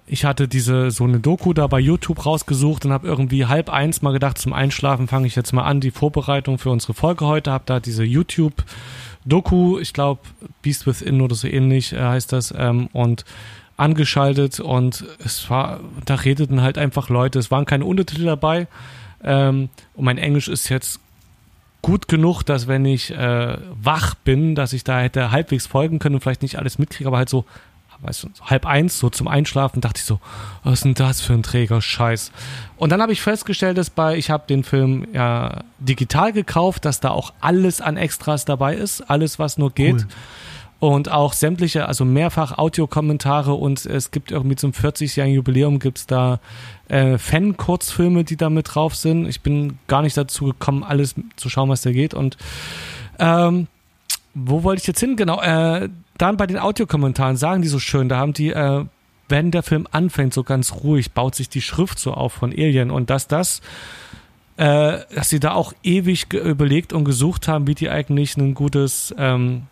ich 0.07 0.25
hatte 0.25 0.47
diese 0.47 0.91
so 0.91 1.03
eine 1.03 1.19
Doku 1.19 1.53
da 1.53 1.65
bei 1.67 1.79
YouTube 1.79 2.25
rausgesucht 2.25 2.85
und 2.85 2.91
habe 2.91 3.07
irgendwie 3.07 3.45
halb 3.45 3.71
eins 3.71 4.01
mal 4.01 4.11
gedacht, 4.11 4.37
zum 4.37 4.53
Einschlafen 4.53 5.07
fange 5.07 5.25
ich 5.25 5.35
jetzt 5.35 5.51
mal 5.51 5.63
an, 5.63 5.81
die 5.81 5.91
Vorbereitung 5.91 6.59
für 6.59 6.69
unsere 6.69 6.93
Folge 6.93 7.25
heute. 7.25 7.51
Habe 7.51 7.63
da 7.65 7.79
diese 7.79 8.03
YouTube-Doku, 9.25 9.79
ich 9.79 9.93
glaube 9.93 10.21
Beast 10.61 10.87
Within 10.87 11.21
oder 11.21 11.35
so 11.35 11.47
ähnlich 11.47 11.93
äh, 11.93 12.01
heißt 12.01 12.31
das, 12.31 12.53
ähm, 12.57 12.87
und 12.93 13.25
angeschaltet 13.77 14.61
und 14.61 15.03
es 15.23 15.49
war, 15.49 15.81
da 16.05 16.15
redeten 16.15 16.61
halt 16.61 16.77
einfach 16.77 17.09
Leute, 17.09 17.39
es 17.39 17.51
waren 17.51 17.65
keine 17.65 17.85
Untertitel 17.85 18.23
dabei 18.23 18.67
ähm, 19.23 19.69
und 19.95 20.05
mein 20.05 20.17
Englisch 20.17 20.47
ist 20.47 20.69
jetzt 20.69 21.01
gut 21.81 22.07
genug, 22.07 22.43
dass 22.43 22.67
wenn 22.67 22.85
ich 22.85 23.11
äh, 23.11 23.57
wach 23.81 24.15
bin, 24.15 24.55
dass 24.55 24.71
ich 24.73 24.83
da 24.83 25.01
hätte 25.01 25.31
halbwegs 25.31 25.67
folgen 25.67 25.99
können 25.99 26.15
und 26.15 26.21
vielleicht 26.21 26.41
nicht 26.41 26.57
alles 26.57 26.79
mitkriege, 26.79 27.07
aber 27.07 27.17
halt 27.17 27.29
so, 27.29 27.45
weißt 28.01 28.23
du, 28.23 28.29
halb 28.43 28.65
eins, 28.65 28.99
so 28.99 29.09
zum 29.09 29.27
Einschlafen, 29.27 29.81
dachte 29.81 29.99
ich 29.99 30.05
so, 30.05 30.19
was 30.63 30.73
ist 30.75 30.85
denn 30.85 30.93
das 30.93 31.21
für 31.21 31.33
ein 31.33 31.43
Träger 31.43 31.81
Scheiß? 31.81 32.31
Und 32.77 32.91
dann 32.91 33.01
habe 33.01 33.13
ich 33.13 33.21
festgestellt, 33.21 33.77
dass 33.77 33.89
bei, 33.89 34.17
ich 34.17 34.29
habe 34.29 34.45
den 34.47 34.63
Film 34.63 35.07
ja 35.13 35.63
digital 35.79 36.33
gekauft, 36.33 36.85
dass 36.85 36.99
da 36.99 37.09
auch 37.09 37.33
alles 37.41 37.81
an 37.81 37.97
Extras 37.97 38.45
dabei 38.45 38.75
ist, 38.75 39.01
alles 39.09 39.39
was 39.39 39.57
nur 39.57 39.71
geht. 39.71 40.01
Cool 40.01 40.07
und 40.79 41.09
auch 41.09 41.33
sämtliche, 41.33 41.87
also 41.87 42.05
mehrfach 42.05 42.57
Audiokommentare 42.57 43.53
und 43.53 43.85
es 43.85 44.11
gibt 44.11 44.31
irgendwie 44.31 44.55
zum 44.55 44.71
40-jährigen 44.71 45.35
Jubiläum 45.35 45.79
gibt 45.79 45.99
es 45.99 46.05
da 46.05 46.39
äh, 46.89 47.17
Fan-Kurzfilme, 47.17 48.23
die 48.23 48.35
da 48.35 48.49
mit 48.49 48.75
drauf 48.75 48.95
sind. 48.95 49.25
Ich 49.27 49.41
bin 49.41 49.79
gar 49.87 50.01
nicht 50.01 50.17
dazu 50.17 50.45
gekommen, 50.45 50.83
alles 50.83 51.15
zu 51.37 51.49
schauen, 51.49 51.69
was 51.69 51.81
da 51.81 51.91
geht 51.91 52.13
und 52.13 52.37
ähm, 53.19 53.67
wo 54.33 54.63
wollte 54.63 54.81
ich 54.81 54.87
jetzt 54.87 54.99
hin? 54.99 55.15
Genau, 55.15 55.41
äh, 55.41 55.89
dann 56.17 56.37
bei 56.37 56.47
den 56.47 56.57
Audiokommentaren 56.57 57.37
sagen 57.37 57.61
die 57.61 57.67
so 57.67 57.79
schön, 57.79 58.09
da 58.09 58.17
haben 58.17 58.33
die, 58.33 58.51
äh, 58.51 58.85
wenn 59.27 59.51
der 59.51 59.63
Film 59.63 59.87
anfängt, 59.91 60.33
so 60.33 60.43
ganz 60.43 60.71
ruhig, 60.71 61.11
baut 61.11 61.35
sich 61.35 61.49
die 61.49 61.61
Schrift 61.61 61.99
so 61.99 62.13
auf 62.13 62.33
von 62.33 62.51
Alien 62.51 62.91
und 62.91 63.09
dass 63.09 63.27
das 63.27 63.61
äh, 64.57 64.99
dass 65.13 65.29
sie 65.29 65.39
da 65.39 65.53
auch 65.53 65.73
ewig 65.83 66.31
überlegt 66.33 66.93
und 66.93 67.03
gesucht 67.03 67.47
haben, 67.47 67.67
wie 67.67 67.75
die 67.75 67.89
eigentlich 67.89 68.37
ein 68.37 68.53
gutes 68.53 69.13
ähm, 69.17 69.63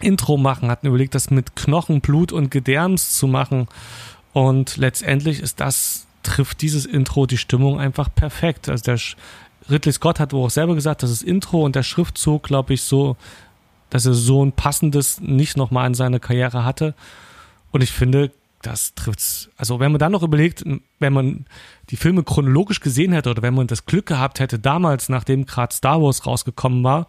Intro 0.00 0.36
machen, 0.36 0.68
hatten 0.68 0.88
überlegt, 0.88 1.14
das 1.14 1.30
mit 1.30 1.54
Knochen, 1.54 2.00
Blut 2.00 2.32
und 2.32 2.50
Gedärms 2.50 3.16
zu 3.16 3.28
machen. 3.28 3.68
Und 4.32 4.76
letztendlich 4.76 5.40
ist 5.40 5.60
das, 5.60 6.06
trifft 6.22 6.62
dieses 6.62 6.86
Intro 6.86 7.26
die 7.26 7.38
Stimmung 7.38 7.78
einfach 7.78 8.08
perfekt. 8.12 8.68
Also 8.68 8.84
der 8.84 8.98
Ridley 9.70 9.92
Scott 9.92 10.18
hat 10.18 10.34
auch 10.34 10.50
selber 10.50 10.74
gesagt, 10.74 11.02
dass 11.02 11.10
das 11.10 11.22
Intro 11.22 11.64
und 11.64 11.76
der 11.76 11.82
Schriftzug, 11.82 12.42
glaube 12.42 12.74
ich, 12.74 12.82
so, 12.82 13.16
dass 13.90 14.06
er 14.06 14.14
so 14.14 14.44
ein 14.44 14.52
passendes 14.52 15.20
nicht 15.20 15.56
nochmal 15.56 15.86
in 15.86 15.94
seiner 15.94 16.20
Karriere 16.20 16.64
hatte. 16.64 16.94
Und 17.70 17.82
ich 17.82 17.90
finde, 17.90 18.30
das 18.62 18.94
trifft's. 18.94 19.50
Also 19.56 19.80
wenn 19.80 19.92
man 19.92 19.98
dann 19.98 20.12
noch 20.12 20.22
überlegt, 20.22 20.64
wenn 20.98 21.12
man 21.12 21.46
die 21.90 21.96
Filme 21.96 22.22
chronologisch 22.22 22.80
gesehen 22.80 23.12
hätte 23.12 23.30
oder 23.30 23.42
wenn 23.42 23.54
man 23.54 23.66
das 23.66 23.86
Glück 23.86 24.06
gehabt 24.06 24.40
hätte, 24.40 24.58
damals, 24.58 25.08
nachdem 25.08 25.46
gerade 25.46 25.74
Star 25.74 26.00
Wars 26.02 26.26
rausgekommen 26.26 26.84
war, 26.84 27.06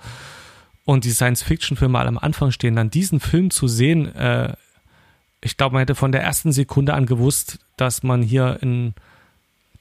und 0.83 1.05
die 1.05 1.11
Science-Fiction-Filme 1.11 1.97
alle 1.97 2.07
am 2.07 2.17
Anfang 2.17 2.51
stehen, 2.51 2.75
dann 2.75 2.89
diesen 2.89 3.19
Film 3.19 3.51
zu 3.51 3.67
sehen, 3.67 4.13
äh, 4.15 4.53
ich 5.41 5.57
glaube, 5.57 5.73
man 5.73 5.81
hätte 5.81 5.95
von 5.95 6.11
der 6.11 6.21
ersten 6.21 6.51
Sekunde 6.51 6.93
an 6.93 7.05
gewusst, 7.05 7.59
dass 7.77 8.03
man 8.03 8.21
hier 8.21 8.59
in, 8.61 8.93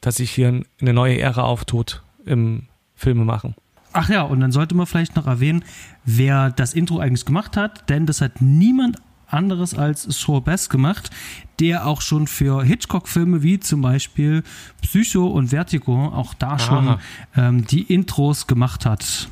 dass 0.01 0.17
sich 0.17 0.31
hier 0.31 0.63
eine 0.81 0.93
neue 0.93 1.19
Ära 1.19 1.43
auftut 1.43 2.03
im 2.25 2.67
Filme 2.95 3.25
machen. 3.25 3.55
Ach 3.93 4.09
ja, 4.09 4.23
und 4.23 4.41
dann 4.41 4.53
sollte 4.53 4.75
man 4.75 4.87
vielleicht 4.87 5.17
noch 5.17 5.27
erwähnen, 5.27 5.65
wer 6.05 6.51
das 6.51 6.75
Intro 6.75 6.99
eigentlich 6.99 7.25
gemacht 7.25 7.57
hat, 7.57 7.89
denn 7.91 8.07
das 8.07 8.21
hat 8.21 8.41
niemand 8.41 8.99
anderes 9.27 9.75
als 9.75 10.03
Saul 10.03 10.41
Bass 10.41 10.69
gemacht, 10.69 11.11
der 11.59 11.87
auch 11.87 12.01
schon 12.01 12.27
für 12.27 12.65
Hitchcock-Filme 12.65 13.43
wie 13.43 13.61
zum 13.61 13.83
Beispiel 13.83 14.43
Psycho 14.83 15.27
und 15.27 15.49
Vertigo 15.49 16.07
auch 16.07 16.35
da 16.35 16.59
schon 16.59 16.97
ähm, 17.37 17.65
die 17.67 17.83
Intros 17.83 18.47
gemacht 18.47 18.87
hat. 18.87 19.29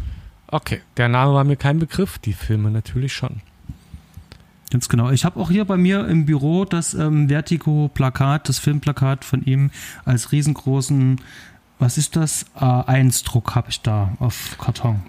Okay, 0.47 0.81
der 0.97 1.09
Name 1.09 1.35
war 1.35 1.45
mir 1.45 1.57
kein 1.57 1.79
Begriff, 1.79 2.19
die 2.19 2.33
Filme 2.33 2.71
natürlich 2.71 3.13
schon. 3.13 3.43
Ganz 4.71 4.91
genau. 4.91 5.11
Ich 5.11 5.25
habe 5.25 5.41
auch 5.41 5.51
hier 5.51 5.65
bei 5.65 5.79
mir 5.79 6.07
im 6.09 6.27
Büro 6.27 6.67
das 6.67 6.93
ähm, 6.93 7.29
Vertigo-Plakat, 7.29 8.49
das 8.49 8.59
Filmplakat 8.59 9.25
von 9.25 9.43
ihm 9.43 9.71
als 10.05 10.31
riesengroßen, 10.31 11.21
was 11.79 11.99
ist 11.99 12.17
das? 12.17 12.47
A1-Druck 12.57 13.55
habe 13.55 13.71
ich 13.71 13.81
da 13.81 14.13
auf 14.21 14.57
Karton. 14.59 15.03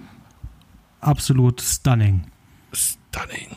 Absolut 1.02 1.62
stunning. 1.62 2.26
Stunning. 2.74 3.56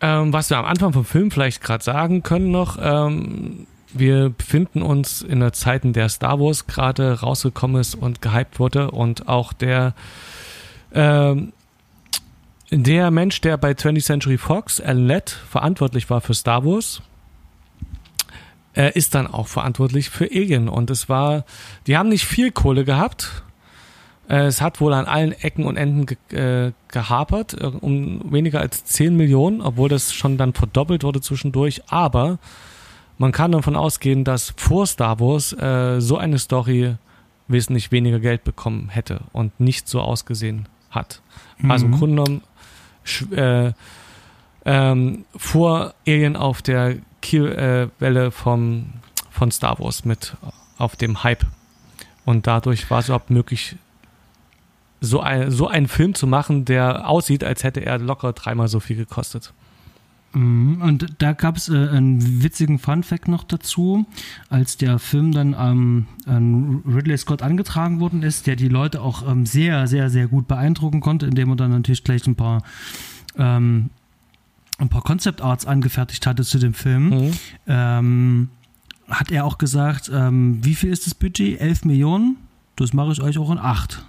Ähm, 0.00 0.32
was 0.32 0.50
wir 0.50 0.58
am 0.58 0.64
Anfang 0.64 0.92
vom 0.92 1.04
Film 1.04 1.30
vielleicht 1.30 1.62
gerade 1.62 1.84
sagen 1.84 2.22
können 2.22 2.50
noch, 2.50 2.78
ähm, 2.80 3.66
wir 3.92 4.30
befinden 4.30 4.82
uns 4.82 5.22
in 5.22 5.40
der 5.40 5.52
Zeit, 5.52 5.84
in 5.84 5.92
der 5.92 6.08
Star 6.08 6.38
Wars 6.38 6.66
gerade 6.66 7.20
rausgekommen 7.20 7.80
ist 7.80 7.94
und 7.94 8.22
gehypt 8.22 8.60
wurde 8.60 8.90
und 8.90 9.28
auch 9.28 9.52
der 9.52 9.94
ähm, 10.92 11.52
der 12.72 13.10
Mensch, 13.10 13.40
der 13.40 13.56
bei 13.56 13.72
20th 13.72 14.04
Century 14.04 14.38
Fox, 14.38 14.80
Alan 14.80 15.06
Lett, 15.06 15.30
verantwortlich 15.30 16.08
war 16.08 16.20
für 16.20 16.34
Star 16.34 16.64
Wars, 16.64 17.02
äh, 18.74 18.92
ist 18.96 19.14
dann 19.14 19.26
auch 19.26 19.48
verantwortlich 19.48 20.10
für 20.10 20.24
Alien. 20.26 20.68
Und 20.68 20.90
es 20.90 21.08
war, 21.08 21.44
die 21.86 21.96
haben 21.96 22.08
nicht 22.08 22.24
viel 22.24 22.52
Kohle 22.52 22.84
gehabt. 22.84 23.42
Äh, 24.28 24.46
es 24.46 24.60
hat 24.60 24.80
wohl 24.80 24.92
an 24.92 25.06
allen 25.06 25.32
Ecken 25.32 25.64
und 25.64 25.76
Enden 25.76 26.06
ge 26.06 26.16
äh, 26.68 26.72
gehapert, 26.88 27.54
äh, 27.60 27.66
um 27.66 28.32
weniger 28.32 28.60
als 28.60 28.84
10 28.84 29.16
Millionen, 29.16 29.60
obwohl 29.60 29.88
das 29.88 30.12
schon 30.12 30.38
dann 30.38 30.54
verdoppelt 30.54 31.02
wurde 31.02 31.20
zwischendurch. 31.20 31.82
Aber 31.88 32.38
man 33.18 33.32
kann 33.32 33.52
davon 33.52 33.76
ausgehen, 33.76 34.24
dass 34.24 34.54
vor 34.56 34.86
Star 34.86 35.20
Wars 35.20 35.52
äh, 35.52 36.00
so 36.00 36.16
eine 36.16 36.38
Story 36.38 36.96
wesentlich 37.48 37.90
weniger 37.90 38.20
Geld 38.20 38.44
bekommen 38.44 38.88
hätte 38.88 39.22
und 39.32 39.58
nicht 39.58 39.88
so 39.88 40.00
ausgesehen 40.00 40.68
hat. 40.90 41.20
Mhm. 41.58 41.70
Also 41.70 41.86
im 41.86 41.92
mhm. 41.92 41.98
Grunde 41.98 42.14
genommen 42.16 42.42
äh, 43.32 43.72
ähm, 44.64 45.24
vor 45.36 45.94
Alien 46.06 46.36
auf 46.36 46.62
der 46.62 46.96
Kielwelle 47.20 48.26
äh, 48.26 48.30
vom, 48.30 48.86
von 49.30 49.50
Star 49.50 49.78
Wars 49.78 50.04
mit 50.04 50.36
auf 50.78 50.96
dem 50.96 51.22
Hype. 51.22 51.46
Und 52.24 52.46
dadurch 52.46 52.90
war 52.90 53.00
es 53.00 53.06
überhaupt 53.06 53.30
möglich, 53.30 53.76
so, 55.00 55.20
ein, 55.20 55.50
so 55.50 55.66
einen 55.66 55.88
Film 55.88 56.14
zu 56.14 56.26
machen, 56.26 56.64
der 56.64 57.08
aussieht, 57.08 57.42
als 57.42 57.64
hätte 57.64 57.80
er 57.80 57.98
locker 57.98 58.32
dreimal 58.32 58.68
so 58.68 58.80
viel 58.80 58.96
gekostet. 58.96 59.52
Mhm. 60.32 60.80
Und 60.82 61.06
da 61.18 61.32
gab 61.32 61.56
es 61.56 61.68
äh, 61.68 61.88
einen 61.88 62.42
witzigen 62.42 62.78
Fun-Fact 62.78 63.28
noch 63.28 63.44
dazu, 63.44 64.06
als 64.48 64.76
der 64.76 64.98
Film 64.98 65.32
dann 65.32 65.56
ähm, 65.58 66.06
an 66.26 66.82
Ridley 66.86 67.18
Scott 67.18 67.42
angetragen 67.42 68.00
worden 68.00 68.22
ist, 68.22 68.46
der 68.46 68.56
die 68.56 68.68
Leute 68.68 69.02
auch 69.02 69.26
ähm, 69.26 69.46
sehr, 69.46 69.86
sehr, 69.86 70.10
sehr 70.10 70.28
gut 70.28 70.46
beeindrucken 70.46 71.00
konnte, 71.00 71.26
indem 71.26 71.50
er 71.50 71.56
dann 71.56 71.70
natürlich 71.70 72.04
gleich 72.04 72.26
ein 72.26 72.36
paar 72.36 72.62
ähm, 73.36 73.90
ein 74.80 74.88
paar 74.88 75.02
Concept 75.02 75.42
Arts 75.42 75.66
angefertigt 75.66 76.26
hatte 76.26 76.44
zu 76.44 76.58
dem 76.58 76.74
Film. 76.74 77.08
Mhm. 77.08 77.32
Ähm, 77.66 78.48
hat 79.08 79.30
er 79.30 79.44
auch 79.44 79.58
gesagt, 79.58 80.10
ähm, 80.12 80.58
wie 80.62 80.74
viel 80.74 80.90
ist 80.90 81.06
das 81.06 81.14
Budget? 81.14 81.60
11 81.60 81.84
Millionen? 81.84 82.36
Das 82.76 82.92
mache 82.92 83.12
ich 83.12 83.20
euch 83.22 83.38
auch 83.38 83.50
in 83.50 83.58
8. 83.58 84.04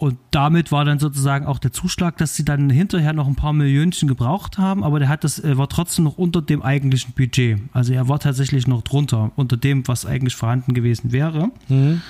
Und 0.00 0.16
damit 0.30 0.72
war 0.72 0.86
dann 0.86 0.98
sozusagen 0.98 1.44
auch 1.44 1.58
der 1.58 1.72
Zuschlag, 1.72 2.16
dass 2.16 2.34
sie 2.34 2.44
dann 2.44 2.70
hinterher 2.70 3.12
noch 3.12 3.26
ein 3.26 3.34
paar 3.34 3.52
Millionchen 3.52 4.08
gebraucht 4.08 4.56
haben, 4.56 4.82
aber 4.82 4.98
der 4.98 5.10
hat 5.10 5.24
das 5.24 5.42
war 5.44 5.68
trotzdem 5.68 6.06
noch 6.06 6.16
unter 6.16 6.40
dem 6.40 6.62
eigentlichen 6.62 7.12
Budget. 7.12 7.60
Also 7.74 7.92
er 7.92 8.08
war 8.08 8.18
tatsächlich 8.18 8.66
noch 8.66 8.80
drunter, 8.80 9.30
unter 9.36 9.58
dem, 9.58 9.86
was 9.88 10.06
eigentlich 10.06 10.36
vorhanden 10.36 10.72
gewesen 10.72 11.12
wäre. 11.12 11.50
Mhm. 11.68 12.00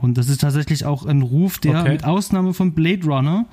Und 0.00 0.16
das 0.16 0.28
ist 0.28 0.40
tatsächlich 0.40 0.86
auch 0.86 1.04
ein 1.04 1.22
Ruf, 1.22 1.58
der 1.58 1.80
okay. 1.80 1.92
mit 1.92 2.04
Ausnahme 2.04 2.54
von 2.54 2.72
Blade 2.72 3.04
Runner 3.04 3.46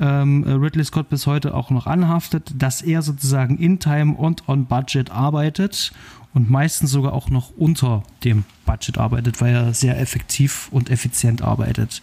ähm, 0.00 0.42
Ridley 0.44 0.84
Scott 0.84 1.08
bis 1.08 1.26
heute 1.26 1.54
auch 1.54 1.70
noch 1.70 1.86
anhaftet, 1.86 2.52
dass 2.56 2.82
er 2.82 3.02
sozusagen 3.02 3.58
in 3.58 3.78
Time 3.78 4.14
und 4.14 4.48
on 4.48 4.66
Budget 4.66 5.10
arbeitet 5.10 5.92
und 6.32 6.50
meistens 6.50 6.90
sogar 6.90 7.12
auch 7.12 7.30
noch 7.30 7.50
unter 7.56 8.02
dem 8.24 8.44
Budget 8.66 8.98
arbeitet, 8.98 9.40
weil 9.40 9.54
er 9.54 9.72
sehr 9.72 10.00
effektiv 10.00 10.68
und 10.72 10.90
effizient 10.90 11.42
arbeitet. 11.42 12.02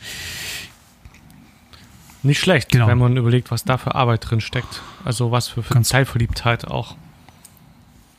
Nicht 2.24 2.40
schlecht, 2.40 2.70
genau. 2.70 2.88
wenn 2.88 3.00
man 3.00 3.18
überlegt, 3.18 3.52
was 3.52 3.66
da 3.66 3.78
für 3.78 3.96
Arbeit 3.96 4.30
drin 4.30 4.42
steckt. 4.42 4.82
Also 5.04 5.32
was 5.32 5.48
für, 5.48 5.64
für 5.64 5.74
Ganz 5.74 5.90
Teilverliebtheit 5.90 6.66
auch. 6.68 6.96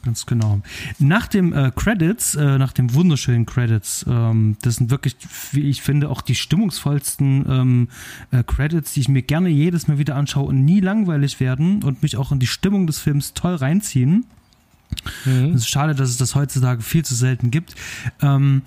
Ganz 0.04 0.26
genau. 0.26 0.60
Nach 0.98 1.28
dem 1.28 1.52
äh, 1.52 1.70
Credits, 1.74 2.34
äh, 2.34 2.58
nach 2.58 2.72
dem 2.72 2.92
wunderschönen 2.92 3.46
Credits, 3.46 4.04
ähm, 4.08 4.56
das 4.62 4.76
sind 4.76 4.90
wirklich, 4.90 5.16
wie 5.52 5.62
ich 5.62 5.80
finde, 5.80 6.10
auch 6.10 6.22
die 6.22 6.34
stimmungsvollsten 6.34 7.46
ähm, 7.48 7.88
äh, 8.32 8.42
Credits, 8.42 8.94
die 8.94 9.00
ich 9.00 9.08
mir 9.08 9.22
gerne 9.22 9.48
jedes 9.48 9.86
Mal 9.86 9.98
wieder 9.98 10.16
anschaue 10.16 10.46
und 10.46 10.64
nie 10.64 10.80
langweilig 10.80 11.38
werden 11.38 11.84
und 11.84 12.02
mich 12.02 12.16
auch 12.16 12.32
in 12.32 12.40
die 12.40 12.48
Stimmung 12.48 12.88
des 12.88 12.98
Films 12.98 13.34
toll 13.34 13.54
reinziehen. 13.54 14.26
Mhm. 15.24 15.52
Es 15.54 15.62
ist 15.62 15.68
schade, 15.68 15.94
dass 15.94 16.10
es 16.10 16.16
das 16.16 16.34
heutzutage 16.34 16.82
viel 16.82 17.04
zu 17.04 17.14
selten 17.14 17.50
gibt. 17.50 17.74
Ähm, 18.20 18.62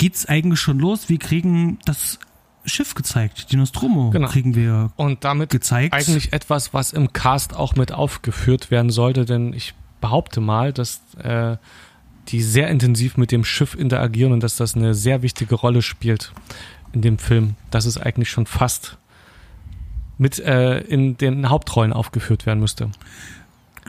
es 0.00 0.26
eigentlich 0.26 0.58
schon 0.58 0.80
los? 0.80 1.08
Wir 1.08 1.18
kriegen 1.18 1.78
das 1.84 2.18
Schiff 2.64 2.94
gezeigt. 2.94 3.52
Die 3.52 3.56
Nostromo 3.56 4.10
genau. 4.10 4.26
kriegen 4.26 4.56
wir 4.56 4.90
Und 4.96 5.22
damit 5.22 5.50
gezeigt. 5.50 5.94
eigentlich 5.94 6.32
etwas, 6.32 6.74
was 6.74 6.92
im 6.92 7.12
Cast 7.12 7.54
auch 7.54 7.76
mit 7.76 7.92
aufgeführt 7.92 8.72
werden 8.72 8.90
sollte, 8.90 9.24
denn 9.24 9.52
ich 9.52 9.74
behaupte 10.02 10.42
mal, 10.42 10.74
dass 10.74 11.00
äh, 11.22 11.56
die 12.28 12.42
sehr 12.42 12.68
intensiv 12.68 13.16
mit 13.16 13.32
dem 13.32 13.44
Schiff 13.44 13.74
interagieren 13.74 14.32
und 14.32 14.42
dass 14.42 14.56
das 14.56 14.76
eine 14.76 14.92
sehr 14.94 15.22
wichtige 15.22 15.54
Rolle 15.54 15.80
spielt 15.80 16.32
in 16.92 17.00
dem 17.00 17.18
Film. 17.18 17.54
Dass 17.70 17.86
es 17.86 17.96
eigentlich 17.96 18.28
schon 18.28 18.44
fast 18.44 18.98
mit 20.18 20.38
äh, 20.38 20.80
in 20.80 21.16
den 21.16 21.48
Hauptrollen 21.48 21.94
aufgeführt 21.94 22.44
werden 22.44 22.60
müsste. 22.60 22.90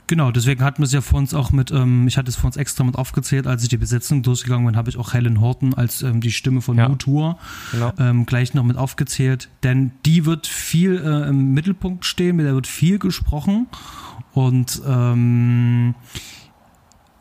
Genau, 0.07 0.31
deswegen 0.31 0.63
hatten 0.63 0.79
wir 0.79 0.85
es 0.85 0.91
ja 0.91 1.01
vor 1.01 1.19
uns 1.19 1.33
auch 1.33 1.51
mit, 1.51 1.71
ähm, 1.71 2.07
ich 2.07 2.17
hatte 2.17 2.29
es 2.29 2.35
vor 2.35 2.47
uns 2.47 2.57
extra 2.57 2.83
mit 2.83 2.95
aufgezählt, 2.97 3.47
als 3.47 3.63
ich 3.63 3.69
die 3.69 3.77
Besetzung 3.77 4.21
durchgegangen 4.21 4.65
bin, 4.65 4.75
habe 4.75 4.89
ich 4.89 4.97
auch 4.97 5.13
Helen 5.13 5.39
Horton 5.39 5.73
als 5.73 6.01
ähm, 6.01 6.19
die 6.19 6.31
Stimme 6.31 6.61
von 6.61 6.77
ja. 6.77 6.89
Mutur 6.89 7.37
genau. 7.71 7.93
ähm, 7.99 8.25
gleich 8.25 8.53
noch 8.53 8.63
mit 8.63 8.75
aufgezählt, 8.75 9.49
denn 9.63 9.91
die 10.05 10.25
wird 10.25 10.45
viel 10.45 10.97
äh, 10.97 11.29
im 11.29 11.53
Mittelpunkt 11.53 12.05
stehen, 12.05 12.35
mit 12.35 12.45
der 12.45 12.53
wird 12.53 12.67
viel 12.67 12.99
gesprochen 12.99 13.67
und 14.33 14.81
ähm, 14.87 15.95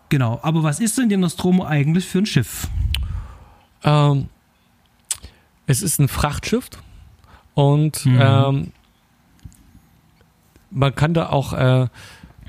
genau, 0.08 0.40
aber 0.42 0.62
was 0.62 0.80
ist 0.80 0.98
denn 0.98 1.08
die 1.08 1.16
Nostromo 1.16 1.64
eigentlich 1.64 2.06
für 2.06 2.18
ein 2.18 2.26
Schiff? 2.26 2.68
Ähm, 3.84 4.28
es 5.66 5.82
ist 5.82 6.00
ein 6.00 6.08
Frachtschiff 6.08 6.68
und 7.54 8.06
mhm. 8.06 8.18
ähm, 8.20 8.72
man 10.70 10.94
kann 10.94 11.12
da 11.14 11.28
auch 11.28 11.52
äh, 11.52 11.88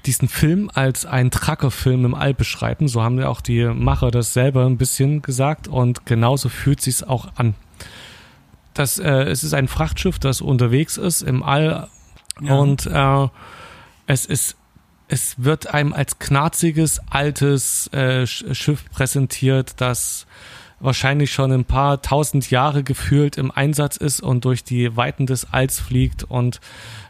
diesen 0.05 0.27
Film 0.27 0.69
als 0.73 1.05
einen 1.05 1.31
Trucker-Film 1.31 2.05
im 2.05 2.15
All 2.15 2.33
beschreiben. 2.33 2.87
So 2.87 3.01
haben 3.01 3.19
ja 3.19 3.27
auch 3.27 3.41
die 3.41 3.65
Macher 3.65 4.11
das 4.11 4.33
selber 4.33 4.65
ein 4.65 4.77
bisschen 4.77 5.21
gesagt 5.21 5.67
und 5.67 6.05
genauso 6.05 6.49
fühlt 6.49 6.81
sich 6.81 7.07
auch 7.07 7.27
an. 7.35 7.55
Das, 8.73 8.97
äh, 8.97 9.23
es 9.23 9.43
ist 9.43 9.53
ein 9.53 9.67
Frachtschiff, 9.67 10.19
das 10.19 10.41
unterwegs 10.41 10.97
ist 10.97 11.21
im 11.21 11.43
All 11.43 11.87
ja. 12.41 12.55
und 12.55 12.85
äh, 12.87 13.27
es 14.07 14.25
ist 14.25 14.57
es 15.09 15.43
wird 15.43 15.73
einem 15.73 15.93
als 15.93 16.17
knarziges 16.17 16.99
altes 17.09 17.87
äh, 17.93 18.25
Schiff 18.25 18.89
präsentiert, 18.89 19.73
das 19.77 20.25
wahrscheinlich 20.79 21.31
schon 21.31 21.51
ein 21.51 21.65
paar 21.65 22.01
tausend 22.01 22.49
Jahre 22.49 22.83
gefühlt 22.83 23.37
im 23.37 23.51
Einsatz 23.51 23.95
ist 23.95 24.21
und 24.21 24.43
durch 24.45 24.63
die 24.63 24.97
Weiten 24.97 25.25
des 25.25 25.53
Alls 25.53 25.79
fliegt. 25.79 26.23
Und 26.23 26.59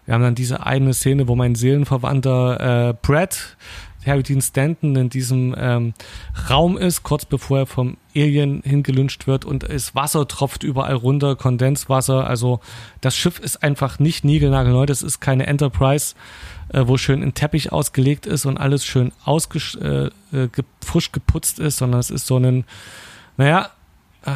wir 0.06 0.14
haben 0.14 0.22
dann 0.22 0.36
diese 0.36 0.66
eine 0.66 0.94
Szene, 0.94 1.28
wo 1.28 1.36
mein 1.36 1.56
Seelenverwandter 1.56 2.90
äh, 2.90 2.94
Brad, 3.02 3.58
Harry 4.06 4.24
Dean 4.24 4.42
Stanton, 4.42 4.96
in 4.96 5.10
diesem 5.10 5.56
ähm, 5.58 5.94
Raum 6.50 6.78
ist, 6.78 7.04
kurz 7.04 7.26
bevor 7.26 7.60
er 7.60 7.66
vom 7.66 7.98
Alien 8.16 8.62
hingelünscht 8.64 9.28
wird 9.28 9.46
und 9.46 9.64
es 9.64 9.96
Wasser 9.96 10.28
tropft 10.28 10.64
überall 10.64 10.96
runter, 10.96 11.36
Kondenswasser. 11.36 12.28
Also 12.28 12.60
das 13.02 13.16
Schiff 13.16 13.40
ist 13.40 13.64
einfach 13.64 14.00
nicht 14.00 14.24
niegelnagelneu. 14.24 14.86
Das 14.86 15.02
ist 15.02 15.20
keine 15.20 15.48
Enterprise, 15.48 16.16
äh, 16.70 16.84
wo 16.86 16.98
schön 16.98 17.24
ein 17.24 17.34
Teppich 17.34 17.72
ausgelegt 17.72 18.26
ist 18.26 18.46
und 18.46 18.58
alles 18.58 18.86
schön 18.86 19.12
ausges 19.26 19.76
äh, 19.76 20.10
äh, 20.32 20.50
frisch 20.84 21.12
geputzt 21.12 21.60
ist, 21.60 21.78
sondern 21.78 22.00
es 22.00 22.10
ist 22.10 22.28
so 22.28 22.38
ein, 22.38 22.66
naja, 23.38 23.70
äh, 24.26 24.32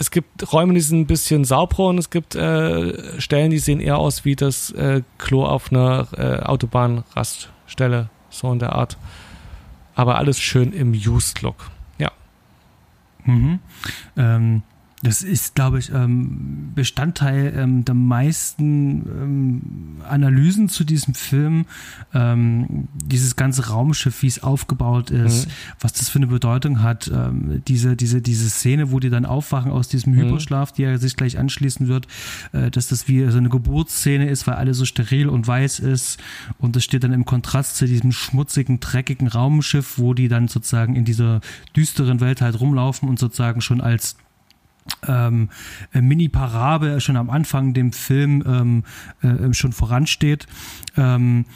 es 0.00 0.10
gibt 0.10 0.50
Räume, 0.52 0.72
die 0.72 0.80
sind 0.80 1.00
ein 1.00 1.06
bisschen 1.06 1.44
sauberer 1.44 1.88
und 1.88 1.98
es 1.98 2.08
gibt 2.08 2.34
äh, 2.34 3.20
Stellen, 3.20 3.50
die 3.50 3.58
sehen 3.58 3.80
eher 3.80 3.98
aus 3.98 4.24
wie 4.24 4.34
das 4.34 4.70
äh, 4.70 5.02
Klo 5.18 5.44
auf 5.44 5.70
einer 5.70 6.08
äh, 6.16 6.42
Autobahnraststelle, 6.42 8.08
so 8.30 8.52
in 8.52 8.58
der 8.58 8.72
Art. 8.72 8.96
Aber 9.94 10.16
alles 10.16 10.40
schön 10.40 10.72
im 10.72 10.92
Used-Look. 10.92 11.70
Ja. 11.98 12.10
Mhm. 13.24 13.58
Ähm, 14.16 14.62
Das 15.02 15.22
ist, 15.22 15.54
glaube 15.54 15.78
ich, 15.78 15.90
ähm, 15.92 16.72
Bestandteil 16.74 17.54
ähm, 17.56 17.84
der 17.84 17.94
meisten 17.94 19.06
ähm, 19.06 19.62
Analysen 20.08 20.68
zu 20.68 20.84
diesem 20.84 21.14
Film. 21.14 21.66
Dieses 22.12 23.36
ganze 23.36 23.68
Raumschiff, 23.68 24.22
wie 24.22 24.26
es 24.26 24.42
aufgebaut 24.42 25.10
ist, 25.10 25.46
mhm. 25.46 25.52
was 25.80 25.92
das 25.92 26.08
für 26.08 26.18
eine 26.18 26.26
Bedeutung 26.26 26.82
hat. 26.82 27.10
Diese, 27.68 27.96
diese, 27.96 28.20
diese 28.20 28.50
Szene, 28.50 28.90
wo 28.90 28.98
die 28.98 29.10
dann 29.10 29.24
aufwachen 29.24 29.70
aus 29.70 29.88
diesem 29.88 30.14
mhm. 30.14 30.22
Hyperschlaf, 30.22 30.72
die 30.72 30.82
ja 30.82 30.98
sich 30.98 31.16
gleich 31.16 31.38
anschließen 31.38 31.88
wird, 31.88 32.06
äh, 32.52 32.70
dass 32.70 32.88
das 32.88 33.08
wie 33.08 33.28
so 33.30 33.38
eine 33.38 33.48
Geburtsszene 33.48 34.28
ist, 34.28 34.46
weil 34.46 34.54
alles 34.54 34.78
so 34.78 34.84
steril 34.84 35.28
und 35.28 35.46
weiß 35.46 35.80
ist. 35.80 36.20
Und 36.58 36.76
das 36.76 36.84
steht 36.84 37.04
dann 37.04 37.12
im 37.12 37.24
Kontrast 37.24 37.76
zu 37.76 37.86
diesem 37.86 38.12
schmutzigen, 38.12 38.80
dreckigen 38.80 39.28
Raumschiff, 39.28 39.98
wo 39.98 40.14
die 40.14 40.28
dann 40.28 40.48
sozusagen 40.48 40.96
in 40.96 41.04
dieser 41.04 41.40
düsteren 41.76 42.20
Welt 42.20 42.40
halt 42.40 42.60
rumlaufen 42.60 43.08
und 43.08 43.18
sozusagen 43.18 43.60
schon 43.60 43.80
als 43.80 44.16
ähm, 45.06 45.50
äh, 45.92 46.00
Mini-Parabel 46.00 47.00
schon 47.00 47.16
am 47.16 47.30
Anfang 47.30 47.74
dem 47.74 47.92
Film 47.92 48.42
ähm, 48.46 48.84
äh, 49.22 49.52
schon 49.52 49.72
voransteht. 49.72 50.46
Ähm, 50.96 51.46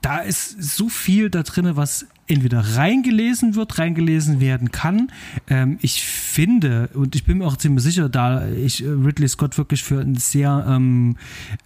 da 0.00 0.18
ist 0.18 0.62
so 0.62 0.88
viel 0.88 1.30
da 1.30 1.42
drin, 1.42 1.76
was 1.76 2.06
entweder 2.26 2.60
reingelesen 2.60 3.54
wird, 3.54 3.78
reingelesen 3.78 4.40
werden 4.40 4.70
kann. 4.70 5.10
Ähm, 5.48 5.78
ich 5.82 6.02
finde, 6.04 6.88
und 6.94 7.14
ich 7.14 7.24
bin 7.24 7.38
mir 7.38 7.46
auch 7.46 7.56
ziemlich 7.56 7.84
sicher, 7.84 8.08
da 8.08 8.48
ich 8.48 8.84
äh, 8.84 8.88
Ridley 8.88 9.28
Scott 9.28 9.58
wirklich 9.58 9.82
für 9.82 10.00
einen 10.00 10.16
sehr 10.16 10.64
ähm, 10.68 11.16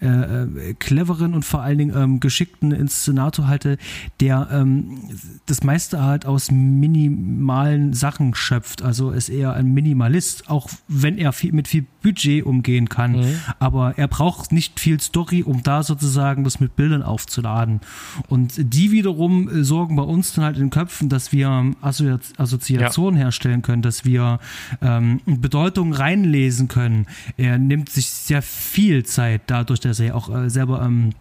äh, 0.01 0.07
äh, 0.07 0.75
cleveren 0.79 1.35
und 1.35 1.45
vor 1.45 1.63
allen 1.63 1.79
Dingen 1.79 1.97
ähm, 1.97 2.21
geschickten 2.21 2.73
Inszenator 2.73 3.47
halte, 3.47 3.79
der 4.21 4.49
ähm, 4.51 4.99
das 5.47 5.63
meiste 5.63 6.03
halt 6.03 6.27
aus 6.27 6.51
minimalen 6.51 7.93
Sachen 7.93 8.35
schöpft. 8.35 8.83
Also 8.83 9.11
ist 9.11 9.29
eher 9.29 9.53
ein 9.53 9.73
Minimalist, 9.73 10.51
auch 10.51 10.69
wenn 10.89 11.19
er 11.19 11.33
viel, 11.33 11.53
mit 11.53 11.69
viel 11.69 11.87
Budget 12.03 12.45
umgehen 12.45 12.89
kann. 12.89 13.13
Mhm. 13.13 13.35
Aber 13.59 13.97
er 13.97 14.09
braucht 14.09 14.53
nicht 14.53 14.81
viel 14.81 15.01
Story, 15.01 15.43
um 15.43 15.63
da 15.63 15.83
sozusagen 15.83 16.45
das 16.45 16.61
mit 16.61 16.77
Bildern 16.77 17.03
aufzuladen. 17.03 17.81
Und 18.29 18.55
die 18.57 18.91
wiederum 18.91 19.49
äh, 19.49 19.65
sorgen 19.65 19.97
bei 19.97 20.03
uns 20.03 20.33
dann 20.33 20.45
halt 20.45 20.48
in 20.57 20.65
den 20.65 20.71
Köpfen, 20.71 21.09
dass 21.09 21.33
wir 21.33 21.73
Assoziationen 21.81 23.19
ja. 23.19 23.27
herstellen 23.27 23.63
können, 23.63 23.83
dass 23.83 24.05
wir 24.05 24.39
ähm, 24.81 25.21
Bedeutungen 25.27 25.93
reinlesen 25.93 26.69
können. 26.69 27.07
Er 27.37 27.59
nimmt 27.59 27.89
sich 27.89 28.09
sehr 28.11 28.43
viel 28.43 29.05
Zeit 29.05 29.43
dadurch, 29.47 29.81
dass 29.81 30.01
er 30.01 30.15
auch 30.15 30.35
äh, 30.35 30.51
selber 30.51 30.83
ähm, 30.83 31.13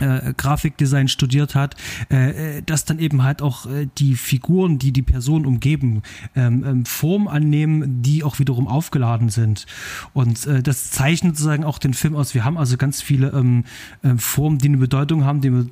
äh, 0.00 0.32
Grafikdesign 0.36 1.08
studiert 1.08 1.54
hat, 1.54 1.76
äh, 2.10 2.58
äh, 2.58 2.62
dass 2.62 2.84
dann 2.84 2.98
eben 2.98 3.22
halt 3.22 3.42
auch 3.42 3.66
äh, 3.66 3.88
die 3.98 4.14
Figuren, 4.14 4.78
die 4.78 4.92
die 4.92 5.02
Person 5.02 5.46
umgeben, 5.46 6.02
ähm, 6.34 6.64
ähm, 6.66 6.84
Form 6.84 7.28
annehmen, 7.28 8.02
die 8.02 8.24
auch 8.24 8.38
wiederum 8.38 8.66
aufgeladen 8.66 9.28
sind. 9.28 9.66
Und 10.12 10.46
äh, 10.46 10.62
das 10.62 10.90
zeichnet 10.90 11.36
sozusagen 11.36 11.64
auch 11.64 11.78
den 11.78 11.94
Film 11.94 12.16
aus. 12.16 12.34
Wir 12.34 12.44
haben 12.44 12.56
also 12.56 12.76
ganz 12.76 13.02
viele 13.02 13.28
ähm, 13.30 13.64
äh, 14.02 14.16
Formen, 14.16 14.58
die 14.58 14.68
eine 14.68 14.78
Bedeutung 14.78 15.24
haben, 15.24 15.40
die, 15.40 15.66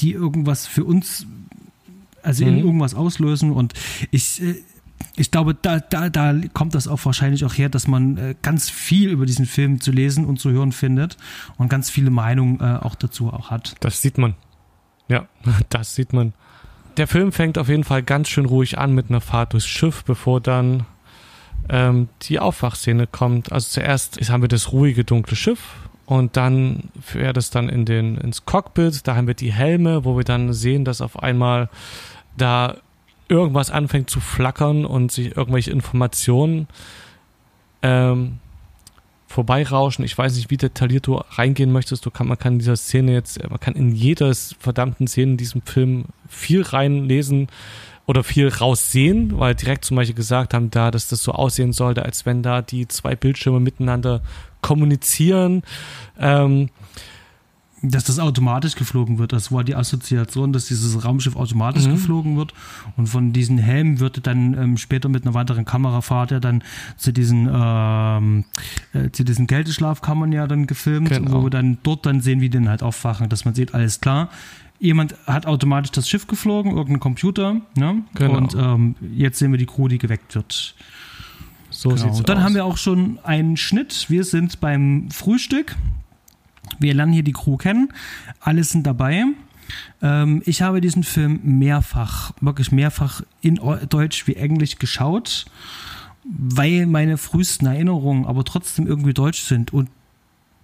die 0.00 0.12
irgendwas 0.12 0.66
für 0.66 0.84
uns, 0.84 1.26
also 2.28 2.44
mhm. 2.44 2.58
irgendwas 2.58 2.94
auslösen. 2.94 3.50
Und 3.50 3.72
ich 4.10 4.40
äh, 4.42 4.54
ich 5.16 5.30
glaube, 5.30 5.54
da, 5.54 5.80
da, 5.80 6.08
da 6.08 6.34
kommt 6.54 6.74
das 6.74 6.88
auch 6.88 7.04
wahrscheinlich 7.04 7.44
auch 7.44 7.54
her, 7.54 7.68
dass 7.68 7.86
man 7.86 8.16
äh, 8.16 8.34
ganz 8.42 8.70
viel 8.70 9.10
über 9.10 9.26
diesen 9.26 9.46
Film 9.46 9.80
zu 9.80 9.90
lesen 9.90 10.24
und 10.24 10.38
zu 10.38 10.50
hören 10.50 10.72
findet 10.72 11.16
und 11.56 11.68
ganz 11.68 11.90
viele 11.90 12.10
Meinungen 12.10 12.60
äh, 12.60 12.78
auch 12.84 12.94
dazu 12.94 13.32
auch 13.32 13.50
hat. 13.50 13.74
Das 13.80 14.00
sieht 14.02 14.18
man. 14.18 14.34
Ja, 15.08 15.26
das 15.68 15.94
sieht 15.94 16.12
man. 16.12 16.34
Der 16.96 17.06
Film 17.06 17.32
fängt 17.32 17.58
auf 17.58 17.68
jeden 17.68 17.84
Fall 17.84 18.02
ganz 18.02 18.28
schön 18.28 18.44
ruhig 18.44 18.78
an 18.78 18.92
mit 18.92 19.08
einer 19.08 19.20
Fahrt 19.20 19.52
durchs 19.52 19.66
Schiff, 19.66 20.04
bevor 20.04 20.40
dann 20.40 20.84
ähm, 21.68 22.08
die 22.22 22.38
Aufwachszene 22.38 23.06
kommt. 23.06 23.52
Also 23.52 23.68
zuerst 23.70 24.20
haben 24.30 24.42
wir 24.42 24.48
das 24.48 24.72
ruhige, 24.72 25.04
dunkle 25.04 25.36
Schiff 25.36 25.74
und 26.06 26.36
dann 26.36 26.90
fährt 27.00 27.36
es 27.36 27.50
dann 27.50 27.68
in 27.68 27.84
den, 27.84 28.16
ins 28.16 28.46
Cockpit. 28.46 29.06
Da 29.06 29.14
haben 29.14 29.26
wir 29.26 29.34
die 29.34 29.52
Helme, 29.52 30.04
wo 30.04 30.16
wir 30.16 30.24
dann 30.24 30.52
sehen, 30.52 30.84
dass 30.84 31.00
auf 31.00 31.22
einmal 31.22 31.68
da 32.38 32.76
irgendwas 33.28 33.70
anfängt 33.70 34.08
zu 34.08 34.20
flackern 34.20 34.84
und 34.84 35.12
sich 35.12 35.36
irgendwelche 35.36 35.70
Informationen 35.70 36.66
ähm, 37.82 38.38
vorbeirauschen. 39.26 40.04
Ich 40.04 40.16
weiß 40.16 40.34
nicht, 40.36 40.50
wie 40.50 40.56
detailliert 40.56 41.06
du 41.06 41.16
reingehen 41.16 41.70
möchtest. 41.70 42.06
Du 42.06 42.10
kann, 42.10 42.26
man 42.26 42.38
kann 42.38 42.54
in 42.54 42.58
dieser 42.60 42.76
Szene 42.76 43.12
jetzt, 43.12 43.46
man 43.48 43.60
kann 43.60 43.74
in 43.74 43.94
jeder 43.94 44.34
verdammten 44.34 45.06
Szene 45.06 45.32
in 45.32 45.36
diesem 45.36 45.62
Film 45.62 46.06
viel 46.26 46.62
reinlesen 46.62 47.48
oder 48.06 48.24
viel 48.24 48.48
raussehen, 48.48 49.38
weil 49.38 49.54
direkt 49.54 49.84
zum 49.84 49.98
Beispiel 49.98 50.16
gesagt 50.16 50.54
haben 50.54 50.70
da, 50.70 50.90
dass 50.90 51.08
das 51.08 51.22
so 51.22 51.32
aussehen 51.32 51.74
sollte, 51.74 52.04
als 52.06 52.24
wenn 52.24 52.42
da 52.42 52.62
die 52.62 52.88
zwei 52.88 53.14
Bildschirme 53.14 53.60
miteinander 53.60 54.22
kommunizieren. 54.62 55.62
Ähm, 56.18 56.70
dass 57.82 58.04
das 58.04 58.18
automatisch 58.18 58.74
geflogen 58.74 59.18
wird. 59.18 59.32
Das 59.32 59.52
war 59.52 59.62
die 59.62 59.74
Assoziation, 59.74 60.52
dass 60.52 60.66
dieses 60.66 61.04
Raumschiff 61.04 61.36
automatisch 61.36 61.86
mhm. 61.86 61.92
geflogen 61.92 62.36
wird. 62.36 62.52
Und 62.96 63.08
von 63.08 63.32
diesen 63.32 63.58
Helmen 63.58 64.00
wird 64.00 64.26
dann 64.26 64.54
ähm, 64.54 64.76
später 64.76 65.08
mit 65.08 65.24
einer 65.24 65.34
weiteren 65.34 65.64
Kamerafahrt 65.64 66.30
ja 66.30 66.40
dann 66.40 66.62
zu 66.96 67.12
diesen, 67.12 67.48
ähm, 67.52 68.44
äh, 68.92 69.10
zu 69.10 69.24
diesen 69.24 69.46
Kälteschlafkammern 69.46 70.32
ja 70.32 70.46
dann 70.46 70.66
gefilmt, 70.66 71.10
genau. 71.10 71.32
wo 71.32 71.42
wir 71.44 71.50
dann 71.50 71.78
dort 71.82 72.06
dann 72.06 72.20
sehen, 72.20 72.40
wie 72.40 72.48
die 72.48 72.58
dann 72.58 72.68
halt 72.68 72.82
aufwachen, 72.82 73.28
dass 73.28 73.44
man 73.44 73.54
sieht, 73.54 73.74
alles 73.74 74.00
klar. 74.00 74.30
Jemand 74.80 75.16
hat 75.26 75.46
automatisch 75.46 75.90
das 75.90 76.08
Schiff 76.08 76.28
geflogen, 76.28 76.72
irgendein 76.72 77.00
Computer, 77.00 77.60
ne? 77.74 78.02
Genau. 78.14 78.36
Und 78.36 78.54
ähm, 78.54 78.94
jetzt 79.12 79.38
sehen 79.38 79.50
wir 79.50 79.58
die 79.58 79.66
Crew, 79.66 79.88
die 79.88 79.98
geweckt 79.98 80.36
wird. 80.36 80.76
So 81.70 81.90
genau. 81.90 82.02
sieht's 82.02 82.18
Und 82.20 82.28
dann 82.28 82.38
aus. 82.38 82.44
haben 82.44 82.54
wir 82.54 82.64
auch 82.64 82.76
schon 82.76 83.18
einen 83.24 83.56
Schnitt. 83.56 84.06
Wir 84.08 84.24
sind 84.24 84.60
beim 84.60 85.10
Frühstück. 85.10 85.76
Wir 86.78 86.94
lernen 86.94 87.12
hier 87.12 87.22
die 87.22 87.32
Crew 87.32 87.56
kennen. 87.56 87.92
Alle 88.40 88.64
sind 88.64 88.86
dabei. 88.86 89.24
Ähm, 90.02 90.42
ich 90.46 90.62
habe 90.62 90.80
diesen 90.80 91.04
Film 91.04 91.40
mehrfach, 91.42 92.32
wirklich 92.40 92.72
mehrfach 92.72 93.22
in 93.40 93.60
Deutsch 93.88 94.26
wie 94.26 94.34
Englisch 94.34 94.78
geschaut, 94.78 95.46
weil 96.24 96.86
meine 96.86 97.18
frühesten 97.18 97.66
Erinnerungen 97.66 98.26
aber 98.26 98.44
trotzdem 98.44 98.86
irgendwie 98.86 99.14
deutsch 99.14 99.42
sind 99.42 99.72
und 99.72 99.88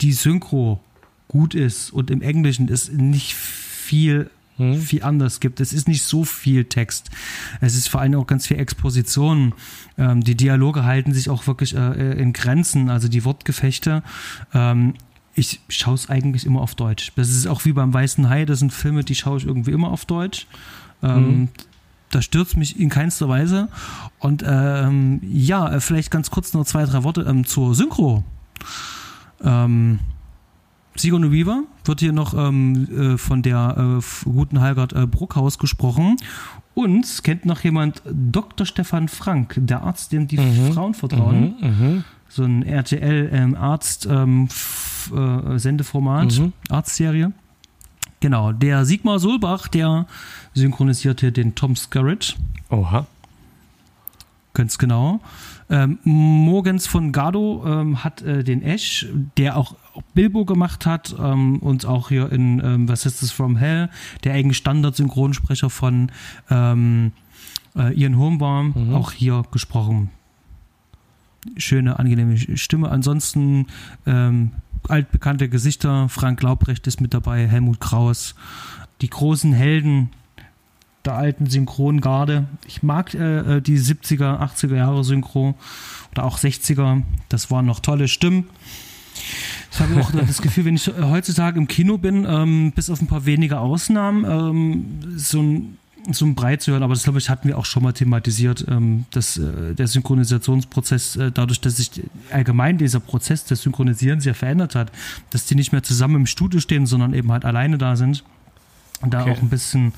die 0.01 0.13
Synchro 0.13 0.81
gut 1.29 1.55
ist 1.55 1.91
und 1.91 2.11
im 2.11 2.23
Englischen 2.23 2.69
ist 2.69 2.93
nicht 2.93 3.35
viel 3.35 4.31
hm. 4.57 4.81
viel 4.81 5.03
anders 5.03 5.41
gibt. 5.41 5.61
Es 5.61 5.73
ist 5.73 5.89
nicht 5.89 6.05
so 6.05 6.25
viel 6.25 6.67
Text. 6.67 7.11
Es 7.61 7.75
ist 7.75 7.89
vor 7.89 8.01
allem 8.01 8.15
auch 8.15 8.27
ganz 8.27 8.47
viel 8.47 8.59
Exposition. 8.59 9.53
Ähm, 9.99 10.23
die 10.23 10.37
Dialoge 10.37 10.85
halten 10.85 11.13
sich 11.13 11.29
auch 11.29 11.47
wirklich 11.49 11.75
äh, 11.75 12.13
in 12.13 12.33
Grenzen, 12.33 12.89
also 12.89 13.09
die 13.09 13.25
Wortgefechte. 13.25 14.05
Ähm, 14.53 14.95
ich 15.35 15.61
schaue 15.69 15.95
es 15.95 16.09
eigentlich 16.09 16.47
immer 16.47 16.61
auf 16.61 16.75
Deutsch. 16.75 17.13
Das 17.17 17.29
ist 17.29 17.47
auch 17.47 17.65
wie 17.65 17.73
beim 17.73 17.93
Weißen 17.93 18.29
Hai, 18.29 18.45
das 18.45 18.61
sind 18.61 18.73
Filme, 18.73 19.05
die 19.05 19.15
schaue 19.15 19.39
ich 19.39 19.47
irgendwie 19.47 19.73
immer 19.73 19.91
auf 19.91 20.05
Deutsch. 20.05 20.47
Ähm, 21.03 21.27
mhm. 21.27 21.49
Da 22.11 22.23
stört 22.23 22.57
mich 22.57 22.79
in 22.79 22.89
keinster 22.89 23.29
Weise. 23.29 23.69
Und 24.21 24.45
ähm, 24.47 25.21
ja, 25.23 25.73
äh, 25.75 25.81
vielleicht 25.81 26.11
ganz 26.11 26.31
kurz 26.31 26.55
noch 26.55 26.65
zwei, 26.65 26.85
drei 26.85 27.03
Worte 27.03 27.23
ähm, 27.23 27.45
zur 27.45 27.75
Synchro. 27.75 28.23
Ähm, 29.43 29.99
Sigourney 30.97 31.33
Weaver 31.33 31.65
wird 31.85 32.01
hier 32.01 32.13
noch 32.13 32.35
ähm, 32.35 33.15
äh, 33.15 33.19
von 33.19 33.43
der 33.43 33.99
äh, 33.99 34.29
guten 34.29 34.61
Halgard 34.61 34.93
äh, 34.93 35.07
Bruckhaus 35.07 35.59
gesprochen. 35.59 36.17
Und 36.75 37.23
kennt 37.23 37.47
noch 37.47 37.61
jemand 37.61 38.03
Dr. 38.05 38.67
Stefan 38.67 39.09
Frank, 39.09 39.55
der 39.57 39.83
Arzt, 39.83 40.13
dem 40.13 40.27
die 40.27 40.39
mhm. 40.39 40.73
Frauen 40.73 40.95
vertrauen. 40.95 41.55
Mhm, 41.61 41.97
mh. 41.97 42.05
So 42.35 42.43
ein 42.43 42.65
RTL-Arzt 42.65 44.07
ähm, 44.07 44.49
äh, 45.15 45.57
Sendeformat, 45.57 46.37
mhm. 46.37 46.53
Arztserie. 46.69 47.31
Genau, 48.19 48.51
der 48.51 48.85
Sigmar 48.85 49.21
Solbach, 49.21 49.69
der 49.69 50.07
synchronisierte 50.53 51.31
den 51.31 51.55
Tom 51.55 51.77
Skerritt. 51.77 52.35
Oha. 52.71 53.07
Ganz 54.53 54.79
genau. 54.79 55.21
Ähm, 55.71 56.01
Morgens 56.03 56.89
von 56.89 57.13
Gardo 57.13 57.63
ähm, 57.65 58.03
hat 58.03 58.23
äh, 58.23 58.43
den 58.43 58.63
Ash, 58.63 59.07
der 59.37 59.57
auch 59.57 59.77
Bilbo 60.15 60.45
gemacht 60.45 60.87
hat 60.87 61.15
ähm, 61.17 61.61
und 61.61 61.87
auch 61.87 62.09
hier 62.09 62.33
in 62.33 62.59
ähm, 62.65 62.89
Was 62.89 63.07
ist 63.07 63.23
das 63.23 63.31
from 63.31 63.55
Hell, 63.55 63.91
der 64.25 64.35
eigene 64.35 64.55
Standard-Synchronsprecher 64.55 65.71
von 65.71 66.11
ähm, 66.51 67.13
äh, 67.77 67.95
Ian 67.95 68.19
Holm 68.19 68.41
war, 68.41 68.65
mhm. 68.65 68.93
auch 68.93 69.13
hier 69.13 69.45
gesprochen. 69.53 70.11
Schöne, 71.57 71.99
angenehme 71.99 72.37
Stimme. 72.57 72.91
Ansonsten 72.91 73.67
ähm, 74.07 74.53
altbekannte 74.89 75.49
Gesichter. 75.49 76.09
Frank 76.09 76.43
Laubrecht 76.43 76.87
ist 76.87 77.01
mit 77.01 77.15
dabei, 77.15 77.47
Helmut 77.47 77.81
Kraus. 77.81 78.35
Die 79.01 79.11
großen 79.11 79.53
Helden 79.53 80.11
der 81.05 81.15
alten 81.15 81.47
Synchrongarde. 81.47 82.47
Ich 82.67 82.83
mag 82.83 83.15
äh, 83.15 83.57
äh 83.57 83.61
die 83.61 83.79
70er, 83.79 84.41
80er 84.41 84.77
Jahre 84.77 85.05
Synchro 85.05 85.55
oder 86.13 86.25
auch 86.25 86.39
60er. 86.39 87.03
Das 87.29 87.51
waren 87.51 87.67
noch 87.67 87.81
tolle 87.81 88.09
Stimmen. 88.09 88.49
Ich 89.71 89.81
habe 89.81 90.01
auch 90.01 90.11
das 90.13 90.41
Gefühl, 90.41 90.65
wenn 90.67 90.77
ich 90.77 90.89
heutzutage 90.89 91.59
im 91.59 91.69
Kino 91.69 91.99
bin, 91.99 92.27
ähm, 92.29 92.73
bis 92.73 92.91
auf 92.91 93.01
ein 93.01 93.07
paar 93.07 93.27
wenige 93.27 93.59
Ausnahmen, 93.59 94.25
ähm, 94.25 95.17
so 95.17 95.43
ein 95.43 95.79
so 96.13 96.27
ein 96.27 96.35
Brei 96.35 96.57
zu 96.57 96.73
hören, 96.73 96.83
aber 96.83 96.95
das 96.95 97.05
glaube 97.05 97.19
ich 97.19 97.31
hatten 97.31 97.49
wir 97.49 97.57
auch 97.57 97.65
schon 97.65 97.83
mal 97.83 97.93
thematisiert, 97.93 98.65
ähm, 98.69 99.07
dass 99.11 99.37
äh, 99.37 99.75
der 99.75 99.87
Synchronisationsprozess 99.87 101.17
äh, 101.17 101.33
dadurch, 101.33 101.61
dass 101.61 101.77
sich 101.77 101.91
allgemein 102.31 102.79
dieser 102.79 103.01
Prozess 103.01 103.45
des 103.45 103.63
Synchronisierens 103.63 104.25
ja 104.25 104.35
verändert 104.35 104.75
hat, 104.75 104.93
dass 105.31 105.47
die 105.47 105.55
nicht 105.55 105.73
mehr 105.73 105.83
zusammen 105.83 106.17
im 106.17 106.27
Studio 106.27 106.61
stehen, 106.61 106.87
sondern 106.87 107.15
eben 107.15 107.33
halt 107.33 107.45
alleine 107.45 107.79
da 107.79 107.97
sind 107.97 108.23
und 109.01 109.15
okay. 109.15 109.25
da 109.25 109.33
auch 109.33 109.41
ein 109.41 109.49
bisschen 109.49 109.93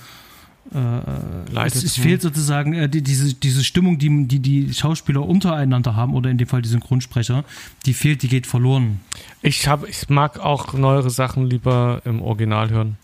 äh, 0.75 1.67
es, 1.67 1.83
es, 1.83 1.97
fehlt 1.97 2.23
sozusagen 2.23 2.73
äh, 2.73 2.89
die, 2.89 3.03
diese, 3.03 3.35
diese 3.35 3.65
Stimmung, 3.65 3.99
die, 3.99 4.27
die 4.27 4.41
die 4.41 4.75
Schauspieler 4.75 5.27
untereinander 5.27 5.95
haben 5.97 6.15
oder 6.15 6.31
in 6.31 6.39
dem 6.39 6.49
Fall 6.49 6.63
die 6.63 6.69
Synchronsprecher, 6.69 7.45
die 7.85 7.95
fehlt, 7.95 8.23
die 8.23 8.29
geht 8.29 8.47
verloren. 8.47 9.01
Ich, 9.43 9.69
hab, 9.69 9.89
ich 9.89 10.09
mag 10.09 10.39
auch 10.39 10.73
neuere 10.73 11.11
Sachen 11.11 11.47
lieber 11.47 12.03
im 12.05 12.21
Original 12.23 12.71
hören 12.71 12.97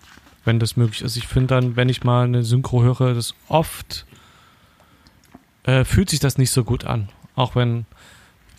wenn 0.45 0.59
das 0.59 0.77
möglich 0.77 1.03
ist. 1.03 1.17
Ich 1.17 1.27
finde 1.27 1.55
dann, 1.55 1.77
wenn 1.77 1.89
ich 1.89 2.05
mal 2.05 2.25
eine 2.25 2.43
Synchro 2.43 2.83
höre, 2.83 3.15
das 3.15 3.35
oft 3.49 4.07
äh, 5.65 5.85
fühlt 5.85 6.11
sich 6.11 6.21
das 6.21 6.39
nicht 6.39 6.51
so 6.51 6.65
gut 6.65 6.85
an. 6.85 7.09
Auch 7.35 7.55
wenn 7.55 7.87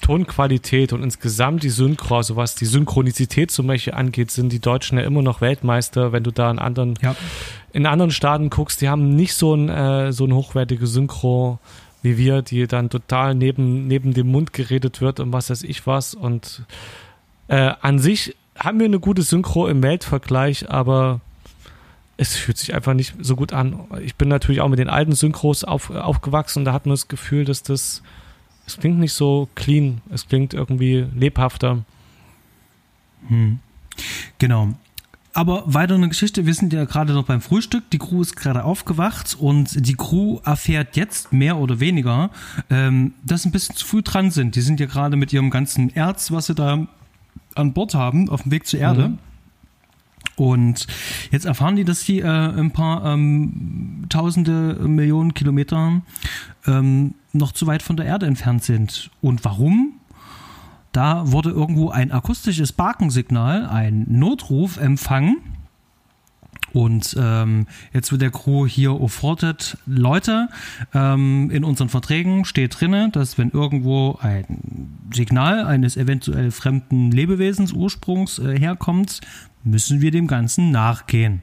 Tonqualität 0.02 0.92
und 0.94 1.04
insgesamt 1.04 1.64
die 1.64 1.70
Synchro, 1.70 2.18
also 2.18 2.36
was 2.36 2.56
die 2.56 2.66
Synchronizität 2.66 3.52
zum 3.52 3.68
Beispiel 3.68 3.94
angeht, 3.94 4.32
sind 4.32 4.52
die 4.52 4.60
Deutschen 4.60 4.98
ja 4.98 5.04
immer 5.04 5.22
noch 5.22 5.42
Weltmeister. 5.42 6.12
Wenn 6.12 6.24
du 6.24 6.32
da 6.32 6.52
in 6.52 6.60
anderen, 6.60 6.96
ja. 7.02 7.16
in 7.72 7.86
anderen 7.86 8.12
Staaten 8.12 8.50
guckst, 8.50 8.82
die 8.82 8.90
haben 8.90 9.16
nicht 9.16 9.34
so 9.34 9.56
ein, 9.56 9.70
äh, 9.70 10.12
so 10.12 10.26
ein 10.26 10.34
hochwertige 10.34 10.88
Synchro 10.88 11.60
wie 12.04 12.18
wir, 12.18 12.42
die 12.42 12.68
dann 12.68 12.90
total 12.90 13.34
neben, 13.34 13.88
neben 13.88 14.14
dem 14.14 14.28
Mund 14.28 14.54
geredet 14.54 15.02
wird 15.02 15.20
und 15.20 15.32
was 15.32 15.50
weiß 15.50 15.64
ich 15.64 15.88
was. 15.88 16.14
Und 16.14 16.64
äh, 17.48 17.72
an 17.82 17.98
sich 17.98 18.36
haben 18.60 18.80
wir 18.80 18.86
eine 18.86 19.00
gute 19.00 19.24
Synchro 19.24 19.68
im 19.68 19.82
Weltvergleich, 19.82 20.70
aber 20.70 21.22
es 22.18 22.36
fühlt 22.36 22.58
sich 22.58 22.74
einfach 22.74 22.94
nicht 22.94 23.16
so 23.20 23.36
gut 23.36 23.54
an. 23.54 23.80
Ich 24.04 24.16
bin 24.16 24.30
natürlich 24.30 24.62
auch 24.62 24.70
mit 24.70 24.80
den 24.80 24.90
alten 24.90 25.14
Synchros 25.14 25.64
auf, 25.64 25.90
aufgewachsen 25.90 26.60
und 26.60 26.66
da 26.66 26.74
hat 26.74 26.86
man 26.86 26.94
das 26.94 27.08
Gefühl, 27.08 27.46
dass 27.46 27.64
das, 27.64 28.04
es 28.68 28.78
klingt 28.78 29.00
nicht 29.00 29.14
so 29.14 29.50
clean, 29.56 30.02
es 30.10 30.28
klingt 30.28 30.54
irgendwie 30.54 31.08
lebhafter. 31.16 31.84
Hm. 33.28 33.60
Genau. 34.38 34.74
Aber 35.36 35.64
weiter 35.66 35.96
eine 35.96 36.10
Geschichte, 36.10 36.46
wir 36.46 36.54
sind 36.54 36.74
ja 36.74 36.86
gerade 36.86 37.14
noch 37.14 37.26
beim 37.26 37.42
Frühstück, 37.42 37.90
die 37.90 37.98
Crew 37.98 38.22
ist 38.22 38.36
gerade 38.36 38.64
aufgewacht 38.64 39.36
und 39.40 39.88
die 39.88 39.96
Crew 39.96 40.40
erfährt 40.46 40.96
jetzt 40.96 41.34
mehr 41.34 41.58
oder 41.58 41.80
weniger, 41.80 42.30
ähm, 42.70 43.16
dass 43.24 43.42
sie 43.42 43.50
ein 43.50 43.52
bisschen 43.52 43.76
zu 43.76 43.88
früh 43.88 44.04
dran 44.04 44.30
sind. 44.30 44.56
Die 44.56 44.62
sind 44.62 44.80
ja 44.80 44.86
gerade 44.86 45.16
mit 45.16 45.34
ihrem 45.34 45.50
ganzen 45.50 45.90
Erz, 45.90 46.32
was 46.32 46.46
sie 46.46 46.54
da 46.54 46.86
an 47.56 47.74
Bord 47.74 47.96
haben, 47.96 48.30
auf 48.30 48.44
dem 48.44 48.52
Weg 48.52 48.68
zur 48.68 48.80
Erde. 48.80 49.10
Mhm 49.10 49.20
und 50.36 50.88
jetzt 51.32 51.46
erfahren 51.46 51.76
die, 51.76 51.84
dass 51.84 52.04
die 52.04 52.20
äh, 52.20 52.28
ein 52.28 52.72
paar 52.72 53.06
ähm, 53.06 54.06
tausende 54.10 54.76
Millionen 54.88 55.34
Kilometer 55.34 56.02
ähm, 56.68 57.16
noch 57.34 57.52
zu 57.52 57.68
weit 57.68 57.84
von 57.84 57.98
der 57.98 58.06
Erde 58.06 58.26
entfernt 58.26 58.64
sind. 58.64 59.12
Und 59.22 59.46
warum? 59.46 59.94
Da 60.92 61.32
wurde 61.32 61.50
irgendwo 61.50 61.90
ein 61.90 62.12
akustisches 62.12 62.72
Barkensignal, 62.72 63.66
ein 63.66 64.06
Notruf 64.08 64.78
empfangen. 64.78 65.38
Und 66.72 67.16
ähm, 67.20 67.68
jetzt 67.94 68.12
wird 68.12 68.24
der 68.24 68.32
Crew 68.32 68.66
hier 68.66 68.92
afforded. 69.00 69.78
Leute, 69.86 70.50
ähm, 70.94 71.52
in 71.52 71.64
unseren 71.64 71.90
Verträgen 71.90 72.46
steht 72.46 72.80
drinne, 72.80 73.10
dass 73.12 73.38
wenn 73.38 73.52
irgendwo 73.52 74.18
ein 74.22 74.98
Signal 75.14 75.66
eines 75.66 75.98
eventuell 75.98 76.50
fremden 76.50 77.12
Lebewesens 77.12 77.74
Ursprungs 77.74 78.40
äh, 78.40 78.58
herkommt, 78.58 79.22
müssen 79.64 80.02
wir 80.02 80.12
dem 80.12 80.28
Ganzen 80.28 80.72
nachgehen. 80.72 81.42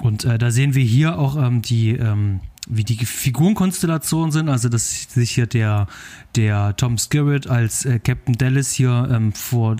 Und 0.00 0.24
äh, 0.24 0.38
da 0.38 0.50
sehen 0.50 0.74
wir 0.74 0.82
hier 0.82 1.18
auch 1.18 1.36
ähm, 1.36 1.62
die, 1.62 1.90
ähm, 1.90 2.40
wie 2.66 2.82
die 2.82 3.04
Figurenkonstellationen 3.04 4.32
sind, 4.32 4.48
also 4.48 4.68
dass 4.68 5.12
sich 5.12 5.30
hier 5.30 5.46
der, 5.46 5.86
der 6.34 6.74
Tom 6.76 6.98
Skerritt 6.98 7.46
als 7.46 7.84
äh, 7.84 8.00
Captain 8.00 8.34
Dallas 8.34 8.72
hier 8.72 9.08
ähm, 9.10 9.32
vor 9.32 9.76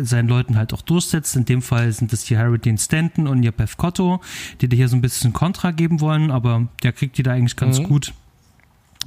seinen 0.00 0.28
Leuten 0.28 0.56
halt 0.56 0.72
auch 0.72 0.82
durchsetzt. 0.82 1.36
In 1.36 1.44
dem 1.44 1.60
Fall 1.60 1.92
sind 1.92 2.12
das 2.12 2.24
hier 2.24 2.38
Harry 2.38 2.58
Dean 2.58 2.78
Stanton 2.78 3.26
und 3.26 3.42
hier 3.42 3.52
Beth 3.52 3.76
Cotto, 3.76 4.20
die 4.60 4.68
dir 4.68 4.76
hier 4.76 4.88
so 4.88 4.96
ein 4.96 5.02
bisschen 5.02 5.32
Kontra 5.32 5.72
geben 5.72 6.00
wollen, 6.00 6.30
aber 6.30 6.68
der 6.82 6.92
kriegt 6.92 7.18
die 7.18 7.22
da 7.22 7.32
eigentlich 7.32 7.56
ganz 7.56 7.80
mhm. 7.80 7.84
gut 7.84 8.14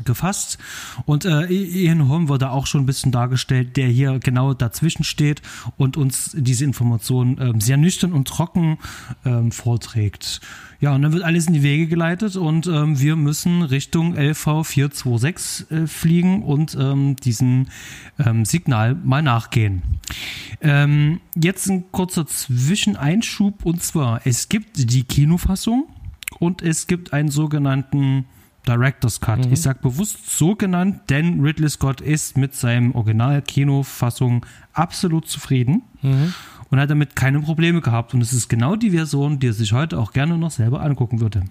gefasst. 0.03 0.57
Und 1.05 1.25
äh, 1.25 1.45
Ian 1.47 2.07
Holm 2.07 2.27
wurde 2.27 2.49
auch 2.49 2.65
schon 2.65 2.81
ein 2.81 2.85
bisschen 2.85 3.11
dargestellt, 3.11 3.77
der 3.77 3.87
hier 3.87 4.19
genau 4.19 4.53
dazwischen 4.53 5.03
steht 5.03 5.41
und 5.77 5.97
uns 5.97 6.31
diese 6.33 6.65
Informationen 6.65 7.37
ähm, 7.39 7.61
sehr 7.61 7.77
nüchtern 7.77 8.13
und 8.13 8.27
trocken 8.27 8.79
ähm, 9.25 9.51
vorträgt. 9.51 10.41
Ja, 10.79 10.93
und 10.93 11.01
dann 11.01 11.13
wird 11.13 11.23
alles 11.23 11.47
in 11.47 11.53
die 11.53 11.63
Wege 11.63 11.87
geleitet 11.87 12.35
und 12.35 12.67
ähm, 12.67 12.99
wir 12.99 13.15
müssen 13.15 13.61
Richtung 13.61 14.15
LV 14.17 14.65
426 14.65 15.71
äh, 15.71 15.87
fliegen 15.87 16.43
und 16.43 16.75
ähm, 16.77 17.15
diesem 17.15 17.67
ähm, 18.19 18.43
Signal 18.43 18.95
mal 18.95 19.21
nachgehen. 19.21 19.81
Ähm, 20.59 21.21
jetzt 21.35 21.69
ein 21.69 21.89
kurzer 21.91 22.25
Zwischeneinschub 22.25 23.65
und 23.65 23.81
zwar, 23.81 24.21
es 24.25 24.49
gibt 24.49 24.91
die 24.91 25.03
Kinofassung 25.03 25.87
und 26.39 26.61
es 26.61 26.87
gibt 26.87 27.13
einen 27.13 27.29
sogenannten 27.29 28.25
Director's 28.67 29.19
Cut. 29.19 29.45
Mhm. 29.45 29.53
Ich 29.53 29.61
sage 29.61 29.79
bewusst 29.81 30.37
so 30.37 30.55
genannt, 30.55 31.01
denn 31.09 31.41
Ridley 31.41 31.69
Scott 31.69 32.01
ist 32.01 32.37
mit 32.37 32.55
seinem 32.55 32.95
Original-Kinofassung 32.95 34.45
absolut 34.73 35.27
zufrieden. 35.27 35.83
Mhm 36.01 36.33
und 36.73 36.79
hat 36.79 36.89
damit 36.89 37.15
keine 37.15 37.39
Probleme 37.39 37.81
gehabt. 37.81 38.15
Und 38.15 38.21
es 38.21 38.33
ist 38.33 38.49
genau 38.49 38.75
die 38.75 38.89
Version, 38.89 39.37
die 39.37 39.49
er 39.49 39.53
sich 39.53 39.73
heute 39.73 39.99
auch 39.99 40.11
gerne 40.11 40.39
noch 40.39 40.49
selber 40.49 40.81
angucken 40.81 41.21
würde. 41.21 41.43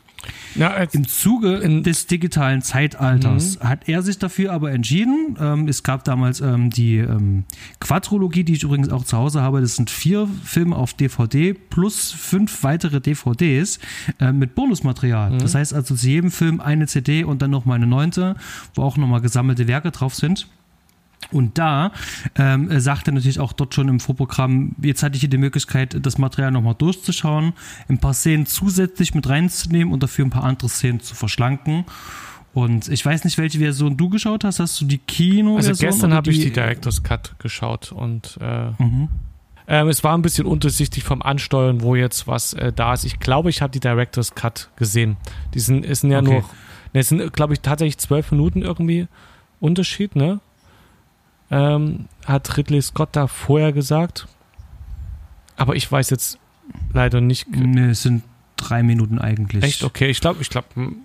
Ja, 0.56 0.74
Im 0.90 1.06
Zuge 1.06 1.60
des 1.82 2.08
digitalen 2.08 2.60
Zeitalters 2.60 3.60
mhm. 3.60 3.68
hat 3.68 3.88
er 3.88 4.02
sich 4.02 4.18
dafür 4.18 4.52
aber 4.52 4.72
entschieden. 4.72 5.36
Ähm, 5.40 5.68
es 5.68 5.84
gab 5.84 6.02
damals 6.02 6.40
ähm, 6.40 6.70
die 6.70 6.96
ähm, 6.96 7.44
Quadrologie, 7.78 8.42
die 8.42 8.54
ich 8.54 8.64
übrigens 8.64 8.88
auch 8.88 9.04
zu 9.04 9.16
Hause 9.16 9.42
habe. 9.42 9.60
Das 9.60 9.76
sind 9.76 9.90
vier 9.90 10.26
Filme 10.42 10.74
auf 10.74 10.92
DVD 10.92 11.54
plus 11.54 12.10
fünf 12.10 12.64
weitere 12.64 13.00
DVDs 13.00 13.78
äh, 14.18 14.32
mit 14.32 14.56
Bonusmaterial. 14.56 15.34
Mhm. 15.34 15.38
Das 15.38 15.54
heißt 15.54 15.72
also 15.72 15.94
zu 15.94 16.04
jedem 16.04 16.32
Film 16.32 16.60
eine 16.60 16.88
CD 16.88 17.22
und 17.22 17.42
dann 17.42 17.52
noch 17.52 17.64
mal 17.64 17.76
eine 17.76 17.86
neunte, 17.86 18.34
wo 18.74 18.82
auch 18.82 18.96
nochmal 18.96 19.20
gesammelte 19.20 19.68
Werke 19.68 19.92
drauf 19.92 20.16
sind. 20.16 20.48
Und 21.30 21.58
da 21.58 21.92
ähm, 22.36 22.68
sagt 22.80 23.08
er 23.08 23.14
natürlich 23.14 23.40
auch 23.40 23.52
dort 23.52 23.74
schon 23.74 23.88
im 23.88 24.00
Vorprogramm, 24.00 24.74
jetzt 24.82 25.02
hatte 25.02 25.14
ich 25.14 25.20
hier 25.20 25.30
die 25.30 25.38
Möglichkeit, 25.38 25.96
das 26.04 26.18
Material 26.18 26.50
nochmal 26.50 26.74
durchzuschauen, 26.74 27.52
ein 27.88 27.98
paar 27.98 28.14
Szenen 28.14 28.46
zusätzlich 28.46 29.14
mit 29.14 29.28
reinzunehmen 29.28 29.92
und 29.92 30.02
dafür 30.02 30.24
ein 30.24 30.30
paar 30.30 30.44
andere 30.44 30.68
Szenen 30.68 31.00
zu 31.00 31.14
verschlanken. 31.14 31.84
Und 32.54 32.88
ich 32.88 33.04
weiß 33.04 33.24
nicht, 33.24 33.38
welche 33.38 33.58
Version 33.58 33.96
du 33.96 34.10
geschaut 34.10 34.44
hast. 34.44 34.60
Hast 34.60 34.80
du 34.80 34.84
die 34.84 34.98
Kino-Version? 34.98 35.70
Also 35.70 35.86
gestern 35.86 36.12
habe 36.12 36.30
ich 36.30 36.40
die 36.40 36.52
Director's 36.52 37.02
Cut 37.02 37.34
geschaut 37.38 37.92
und 37.92 38.38
äh, 38.42 38.70
mhm. 38.78 39.08
ähm, 39.66 39.88
es 39.88 40.04
war 40.04 40.16
ein 40.16 40.22
bisschen 40.22 40.46
undurchsichtig 40.46 41.02
vom 41.02 41.22
Ansteuern, 41.22 41.80
wo 41.80 41.94
jetzt 41.94 42.26
was 42.26 42.52
äh, 42.52 42.72
da 42.72 42.92
ist. 42.92 43.04
Ich 43.04 43.20
glaube, 43.20 43.48
ich 43.48 43.62
habe 43.62 43.72
die 43.72 43.80
Director's 43.80 44.34
Cut 44.34 44.68
gesehen. 44.76 45.16
Die 45.54 45.60
sind, 45.60 45.86
ist 45.86 46.04
ja 46.04 46.18
okay. 46.18 46.30
nur, 46.30 46.40
ne, 46.92 47.00
es 47.00 47.08
sind, 47.08 47.32
glaube 47.32 47.54
ich, 47.54 47.60
tatsächlich 47.60 47.96
zwölf 47.96 48.30
Minuten 48.30 48.60
irgendwie 48.60 49.08
Unterschied, 49.58 50.14
ne? 50.14 50.40
Ähm, 51.52 52.06
hat 52.24 52.56
Ridley 52.56 52.80
Scott 52.82 53.10
da 53.12 53.26
vorher 53.26 53.72
gesagt. 53.72 54.26
Aber 55.56 55.76
ich 55.76 55.90
weiß 55.90 56.10
jetzt 56.10 56.38
leider 56.92 57.20
nicht. 57.20 57.46
Nee, 57.54 57.90
es 57.90 58.02
sind 58.02 58.22
drei 58.56 58.82
Minuten 58.82 59.18
eigentlich. 59.18 59.62
Echt? 59.62 59.84
Okay, 59.84 60.08
ich 60.08 60.20
glaube, 60.20 60.40
ich 60.40 60.48
glaube, 60.48 60.68
hm, 60.74 60.96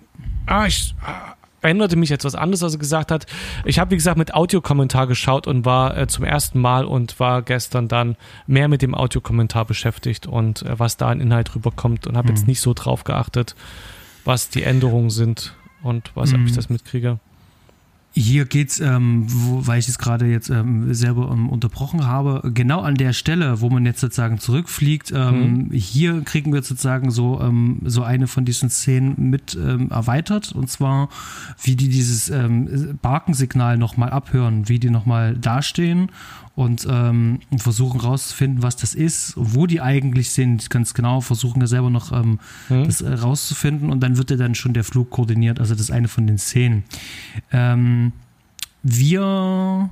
ah, 0.46 0.66
ich 0.66 0.96
ah, 1.06 1.36
erinnerte 1.62 1.98
mich 1.98 2.10
jetzt 2.10 2.24
was 2.24 2.36
anderes, 2.36 2.62
was 2.62 2.76
er 2.76 2.80
gesagt 2.80 3.12
hat. 3.12 3.26
Ich 3.66 3.78
habe, 3.78 3.92
wie 3.92 3.98
gesagt, 3.98 4.18
mit 4.18 4.34
Audiokommentar 4.34 5.06
geschaut 5.06 5.48
und 5.48 5.66
war 5.66 5.98
äh, 5.98 6.08
zum 6.08 6.24
ersten 6.24 6.62
Mal 6.62 6.86
und 6.86 7.20
war 7.20 7.42
gestern 7.42 7.90
dann 7.90 8.16
mehr 8.48 8.70
mit 8.70 8.82
dem 8.82 8.96
Audiokommentar 8.96 9.66
beschäftigt 9.66 10.28
und 10.28 10.62
äh, 10.62 10.80
was 10.80 10.96
da 10.96 11.10
an 11.10 11.20
Inhalt 11.20 11.54
rüberkommt 11.56 12.08
und 12.08 12.16
habe 12.16 12.30
hm. 12.30 12.36
jetzt 12.36 12.48
nicht 12.48 12.62
so 12.62 12.74
drauf 12.74 13.04
geachtet, 13.04 13.56
was 14.24 14.50
die 14.50 14.64
Änderungen 14.64 15.10
sind 15.10 15.56
und 15.84 16.12
was, 16.16 16.32
hm. 16.32 16.42
ob 16.42 16.48
ich 16.48 16.56
das 16.56 16.70
mitkriege. 16.70 17.20
Hier 18.20 18.46
geht's, 18.46 18.80
ähm, 18.80 19.26
wo, 19.28 19.68
weil 19.68 19.78
ich 19.78 19.88
es 19.88 20.00
gerade 20.00 20.26
jetzt 20.26 20.50
ähm, 20.50 20.92
selber 20.92 21.30
ähm, 21.32 21.50
unterbrochen 21.50 22.08
habe, 22.08 22.50
genau 22.52 22.82
an 22.82 22.96
der 22.96 23.14
Stelle, 23.14 23.62
wo 23.62 23.70
man 23.70 23.86
jetzt 23.86 24.00
sozusagen 24.00 24.40
zurückfliegt. 24.40 25.14
Ähm, 25.16 25.68
mhm. 25.68 25.72
Hier 25.72 26.22
kriegen 26.24 26.52
wir 26.52 26.64
sozusagen 26.64 27.12
so 27.12 27.40
ähm, 27.40 27.80
so 27.86 28.02
eine 28.02 28.26
von 28.26 28.44
diesen 28.44 28.72
Szenen 28.72 29.30
mit 29.30 29.56
ähm, 29.56 29.92
erweitert 29.92 30.52
und 30.52 30.68
zwar, 30.68 31.10
wie 31.62 31.76
die 31.76 31.90
dieses 31.90 32.32
ähm, 32.32 32.98
Barkensignal 33.04 33.78
nochmal 33.78 34.10
abhören, 34.10 34.68
wie 34.68 34.80
die 34.80 34.90
nochmal 34.90 35.38
dastehen 35.38 36.10
und 36.58 36.86
ähm, 36.90 37.40
versuchen 37.56 38.02
rauszufinden, 38.02 38.64
was 38.64 38.76
das 38.76 38.96
ist, 38.96 39.34
wo 39.36 39.68
die 39.68 39.80
eigentlich 39.80 40.32
sind, 40.32 40.72
ganz 40.72 40.96
genau, 40.96 41.22
versuchen 41.22 41.62
ja 41.62 41.68
selber 41.68 41.92
noch 41.92 42.12
ähm, 42.12 42.40
mhm. 42.68 42.86
das 42.86 43.02
äh, 43.02 43.14
rauszufinden 43.14 43.92
und 43.92 44.00
dann 44.02 44.18
wird 44.18 44.32
ja 44.32 44.38
dann 44.38 44.56
schon 44.56 44.74
der 44.74 44.84
Flug 44.84 45.12
koordiniert, 45.12 45.60
also 45.60 45.76
das 45.76 45.82
ist 45.84 45.92
eine 45.92 46.08
von 46.08 46.26
den 46.26 46.40
Szenen. 46.40 46.84
Ähm, 47.52 48.12
wir 48.82 49.92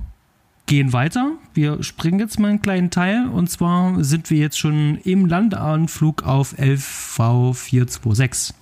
gehen 0.66 0.92
weiter. 0.92 1.34
Wir 1.54 1.84
springen 1.84 2.18
jetzt 2.18 2.40
mal 2.40 2.48
einen 2.48 2.62
kleinen 2.62 2.90
Teil 2.90 3.28
und 3.28 3.48
zwar 3.48 4.02
sind 4.02 4.28
wir 4.30 4.38
jetzt 4.38 4.58
schon 4.58 4.98
im 5.04 5.26
Landeanflug 5.26 6.24
auf 6.24 6.58
11V426. 6.58 8.54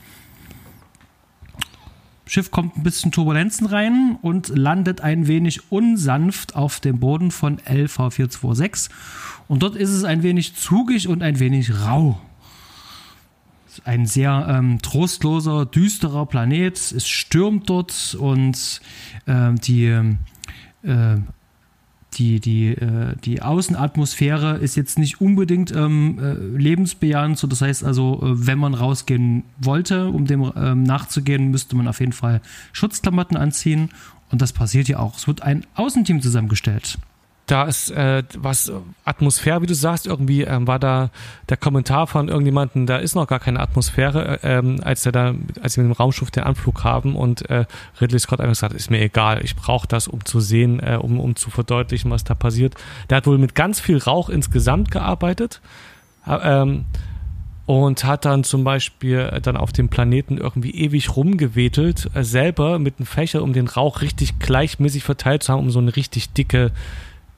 Schiff 2.35 2.51
kommt 2.51 2.77
ein 2.77 2.83
bisschen 2.83 3.13
Turbulenzen 3.13 3.69
rein 3.69 4.19
und 4.21 4.49
landet 4.49 5.01
ein 5.03 5.29
wenig 5.29 5.71
unsanft 5.71 6.57
auf 6.57 6.81
dem 6.81 6.99
Boden 6.99 7.31
von 7.31 7.59
LV426. 7.59 8.91
Und 9.47 9.63
dort 9.63 9.77
ist 9.77 9.91
es 9.91 10.03
ein 10.03 10.25
wenig 10.25 10.57
zugig 10.57 11.07
und 11.07 11.23
ein 11.23 11.39
wenig 11.39 11.73
rau. 11.87 12.21
Ein 13.85 14.07
sehr 14.07 14.49
ähm, 14.51 14.83
trostloser, 14.83 15.65
düsterer 15.65 16.27
Planet. 16.27 16.77
Es 16.77 17.07
stürmt 17.07 17.71
dort 17.71 18.17
und 18.19 18.81
äh, 19.27 19.53
die 19.55 19.85
äh, 20.83 21.17
die, 22.19 22.41
die, 22.41 22.69
äh, 22.69 23.17
die 23.25 23.43
Außenatmosphäre 23.43 24.57
ist 24.57 24.77
jetzt 24.77 24.99
nicht 24.99 25.21
unbedingt 25.21 25.75
ähm, 25.75 26.19
äh, 26.21 26.35
lebensbejahend. 26.35 27.39
So, 27.39 27.47
das 27.47 27.61
heißt 27.61 27.85
also, 27.85 28.21
äh, 28.23 28.47
wenn 28.47 28.59
man 28.59 28.75
rausgehen 28.75 29.45
wollte, 29.59 30.09
um 30.09 30.27
dem 30.27 30.51
ähm, 30.57 30.83
nachzugehen, 30.83 31.51
müsste 31.51 31.77
man 31.77 31.89
auf 31.89 32.01
jeden 32.01 32.13
Fall 32.13 32.41
Schutzklamotten 32.73 33.37
anziehen. 33.37 33.91
Und 34.31 34.43
das 34.43 34.53
passiert 34.53 34.89
ja 34.89 34.99
auch. 34.99 35.17
Es 35.17 35.27
wird 35.27 35.43
ein 35.43 35.65
Außenteam 35.75 36.21
zusammengestellt 36.21 36.99
da 37.47 37.65
ist 37.65 37.91
äh, 37.91 38.23
was 38.39 38.73
Atmosphäre, 39.05 39.61
wie 39.61 39.67
du 39.67 39.75
sagst, 39.75 40.07
irgendwie 40.07 40.43
ähm, 40.43 40.67
war 40.67 40.79
da 40.79 41.11
der 41.49 41.57
Kommentar 41.57 42.07
von 42.07 42.29
irgendjemanden, 42.29 42.87
da 42.87 42.97
ist 42.97 43.15
noch 43.15 43.27
gar 43.27 43.41
keine 43.41 43.61
Atmosphäre, 43.61 44.43
äh, 44.43 44.59
ähm, 44.59 44.81
als 44.83 45.05
er 45.05 45.13
da, 45.13 45.35
als 45.61 45.75
sie 45.75 45.83
mit 45.83 45.91
dem 45.91 45.93
Raumschiff 45.93 46.31
den 46.31 46.45
Anflug 46.45 46.85
haben 46.85 47.17
und 47.17 47.49
äh, 47.51 47.67
Ridley 48.01 48.19
Scott 48.19 48.41
einfach 48.41 48.53
gesagt, 48.53 48.73
ist 48.73 48.91
mir 48.91 49.01
egal, 49.01 49.45
ich 49.45 49.57
brauche 49.57 49.87
das, 49.87 50.09
um 50.09 50.25
zu 50.25 50.41
sehen, 50.41 50.81
äh, 50.81 50.99
um, 51.01 51.21
um 51.21 51.37
zu 51.37 51.51
verdeutlichen, 51.51 52.11
was 52.11 52.25
da 52.25 52.35
passiert. 52.35 52.75
Der 53.11 53.19
hat 53.19 53.27
wohl 53.27 53.39
mit 53.39 53.55
ganz 53.55 53.79
viel 53.79 53.99
Rauch 53.99 54.31
insgesamt 54.31 54.91
gearbeitet. 54.91 55.61
Ähm, 56.27 56.87
und 57.67 58.05
hat 58.05 58.27
dann 58.27 58.45
zum 58.45 58.63
Beispiel 58.63 59.41
dann 59.43 59.57
auf 59.57 59.73
dem 59.73 59.89
Planeten 59.89 60.37
irgendwie 60.37 60.73
ewig 60.73 61.17
rumgewedelt, 61.17 62.11
äh, 62.15 62.23
selber 62.23 62.79
mit 62.79 62.99
einem 62.99 63.07
Fächer, 63.07 63.43
um 63.43 63.53
den 63.53 63.69
Rauch 63.69 64.03
richtig 64.03 64.39
gleichmäßig 64.39 65.03
verteilt 65.03 65.43
zu 65.43 65.53
haben, 65.53 65.61
um 65.61 65.71
so 65.71 65.79
eine 65.79 65.97
richtig 65.97 66.33
dicke 66.33 66.73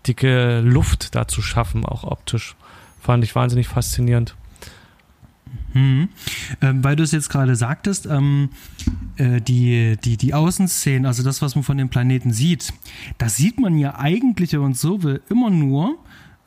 dicke 0.06 0.60
Luft 0.60 1.14
da 1.14 1.28
zu 1.28 1.42
schaffen, 1.42 1.84
auch 1.84 2.04
optisch. 2.04 2.56
Fand 3.00 3.24
ich 3.24 3.34
wahnsinnig 3.34 3.68
faszinierend. 3.68 4.36
Hm. 5.72 6.08
Ähm, 6.62 6.82
weil 6.82 6.96
du 6.96 7.02
es 7.02 7.12
jetzt 7.12 7.28
gerade 7.28 7.54
sagtest, 7.54 8.06
ähm, 8.06 8.50
äh, 9.16 9.40
die, 9.40 9.96
die, 10.02 10.16
die 10.16 10.34
Außenszenen, 10.34 11.06
also 11.06 11.22
das, 11.22 11.42
was 11.42 11.54
man 11.54 11.64
von 11.64 11.76
dem 11.76 11.88
Planeten 11.88 12.32
sieht, 12.32 12.72
das 13.18 13.36
sieht 13.36 13.60
man 13.60 13.76
ja 13.78 13.96
eigentlich, 13.96 14.52
wenn 14.52 14.60
man 14.60 14.74
so 14.74 15.02
will, 15.02 15.22
immer 15.28 15.50
nur 15.50 15.98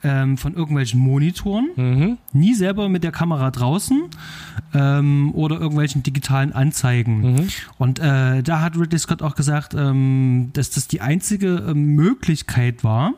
ähm, 0.04 0.38
von 0.38 0.54
irgendwelchen 0.54 1.00
Monitoren, 1.00 1.70
mhm. 1.76 2.18
nie 2.34 2.54
selber 2.54 2.90
mit 2.90 3.04
der 3.04 3.12
Kamera 3.12 3.52
draußen 3.52 4.04
ähm, 4.74 5.34
oder 5.34 5.60
irgendwelchen 5.60 6.04
digitalen 6.04 6.54
Anzeigen. 6.54 7.34
Mhm. 7.34 7.48
Und 7.78 8.00
äh, 8.00 8.42
da 8.44 8.62
hat 8.62 8.78
Ridley 8.78 9.00
Scott 9.00 9.22
auch 9.22 9.36
gesagt, 9.36 9.74
ähm, 9.74 10.52
dass 10.54 10.70
das 10.70 10.88
die 10.88 11.02
einzige 11.02 11.66
äh, 11.70 11.74
Möglichkeit 11.74 12.84
war, 12.84 13.14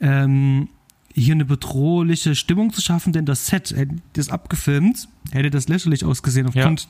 ähm, 0.00 0.68
hier 1.12 1.34
eine 1.34 1.44
bedrohliche 1.44 2.36
Stimmung 2.36 2.72
zu 2.72 2.80
schaffen, 2.80 3.12
denn 3.12 3.26
das 3.26 3.46
Set, 3.46 3.74
das 4.12 4.28
abgefilmt, 4.28 5.08
hätte 5.32 5.50
das 5.50 5.68
lächerlich 5.68 6.04
ausgesehen 6.04 6.46
aufgrund 6.46 6.82
ja. 6.82 6.86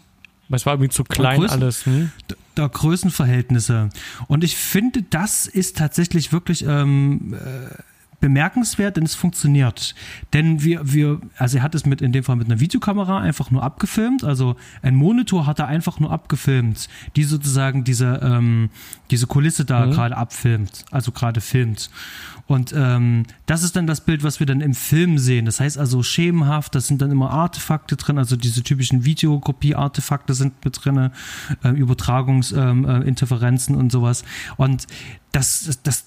Es 0.53 0.67
war 0.67 0.75
irgendwie 0.75 0.91
zu 0.91 1.05
klein 1.05 1.41
Größen, 1.41 1.63
alles. 1.63 1.87
Hm? 1.87 2.11
Der 2.57 2.69
Größenverhältnisse. 2.69 3.91
Und 4.27 4.43
ich 4.43 4.57
finde, 4.57 5.03
das 5.03 5.47
ist 5.47 5.77
tatsächlich 5.77 6.33
wirklich 6.33 6.65
ähm, 6.67 7.35
äh, 7.35 7.83
bemerkenswert, 8.21 8.97
denn 8.97 9.05
es 9.05 9.15
funktioniert. 9.15 9.95
Denn 10.33 10.63
wir, 10.63 10.93
wir, 10.93 11.21
also 11.37 11.59
er 11.59 11.63
hat 11.63 11.75
es 11.75 11.87
mit, 11.87 12.03
in 12.03 12.13
dem 12.13 12.25
Fall 12.25 12.37
mit 12.37 12.47
einer 12.47 12.61
Videokamera 12.61 13.21
einfach 13.21 13.51
nur 13.51 13.63
abgefilmt, 13.63 14.25
also 14.25 14.57
ein 14.83 14.95
Monitor 14.95 15.47
hat 15.47 15.59
er 15.59 15.69
einfach 15.69 16.01
nur 16.01 16.11
abgefilmt, 16.11 16.89
die 17.17 17.25
sozusagen 17.25 17.85
diese, 17.85 18.21
ähm, 18.23 18.71
diese 19.11 19.27
Kulisse 19.27 19.65
da 19.65 19.87
mhm. 19.87 19.93
gerade 19.93 20.17
abfilmt, 20.17 20.85
also 20.91 21.13
gerade 21.13 21.41
filmt. 21.41 21.91
Und 22.47 22.75
ähm, 22.77 23.25
das 23.47 23.63
ist 23.63 23.77
dann 23.77 23.87
das 23.87 24.01
Bild, 24.01 24.25
was 24.25 24.41
wir 24.41 24.47
dann 24.47 24.61
im 24.61 24.75
Film 24.75 25.19
sehen. 25.19 25.45
Das 25.45 25.61
heißt 25.61 25.79
also 25.79 26.03
schemenhaft, 26.03 26.75
das 26.75 26.89
sind 26.89 27.01
dann 27.01 27.13
immer 27.13 27.31
Artefakte 27.31 27.95
drin, 27.95 28.19
also 28.19 28.35
diese 28.35 28.65
typischen 28.65 29.05
Videokopie-Artefakte 29.05 30.35
sind 30.35 30.65
mit 30.65 30.85
drin, 30.85 31.13
äh, 31.63 31.69
Übertragungsinterferenzen 31.69 33.75
ähm, 33.75 33.81
äh, 33.81 33.83
und 33.83 33.93
sowas. 33.93 34.25
Und 34.57 34.89
das, 35.31 35.79
das, 35.85 36.07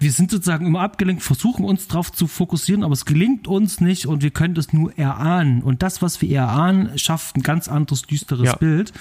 wir 0.00 0.12
sind 0.12 0.30
sozusagen 0.30 0.66
immer 0.66 0.80
abgelenkt, 0.80 1.22
versuchen 1.22 1.62
uns 1.62 1.86
darauf 1.86 2.10
zu 2.10 2.26
fokussieren, 2.26 2.82
aber 2.82 2.94
es 2.94 3.04
gelingt 3.04 3.46
uns 3.46 3.82
nicht 3.82 4.06
und 4.06 4.22
wir 4.22 4.30
können 4.30 4.54
das 4.54 4.72
nur 4.72 4.96
erahnen. 4.98 5.62
Und 5.62 5.82
das, 5.82 6.00
was 6.00 6.22
wir 6.22 6.34
erahnen, 6.34 6.98
schafft 6.98 7.36
ein 7.36 7.42
ganz 7.42 7.68
anderes, 7.68 8.02
düsteres 8.02 8.46
ja. 8.46 8.56
Bild. 8.56 8.94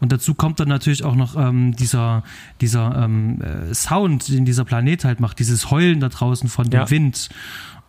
Und 0.00 0.10
dazu 0.10 0.34
kommt 0.34 0.58
dann 0.58 0.68
natürlich 0.68 1.04
auch 1.04 1.14
noch 1.14 1.36
ähm, 1.36 1.76
dieser, 1.76 2.24
dieser 2.60 3.04
ähm, 3.04 3.40
äh, 3.40 3.72
Sound, 3.74 4.28
den 4.28 4.44
dieser 4.44 4.64
Planet 4.64 5.04
halt 5.04 5.20
macht, 5.20 5.38
dieses 5.38 5.70
Heulen 5.70 6.00
da 6.00 6.08
draußen 6.08 6.48
von 6.48 6.68
dem 6.68 6.80
ja. 6.80 6.90
Wind 6.90 7.28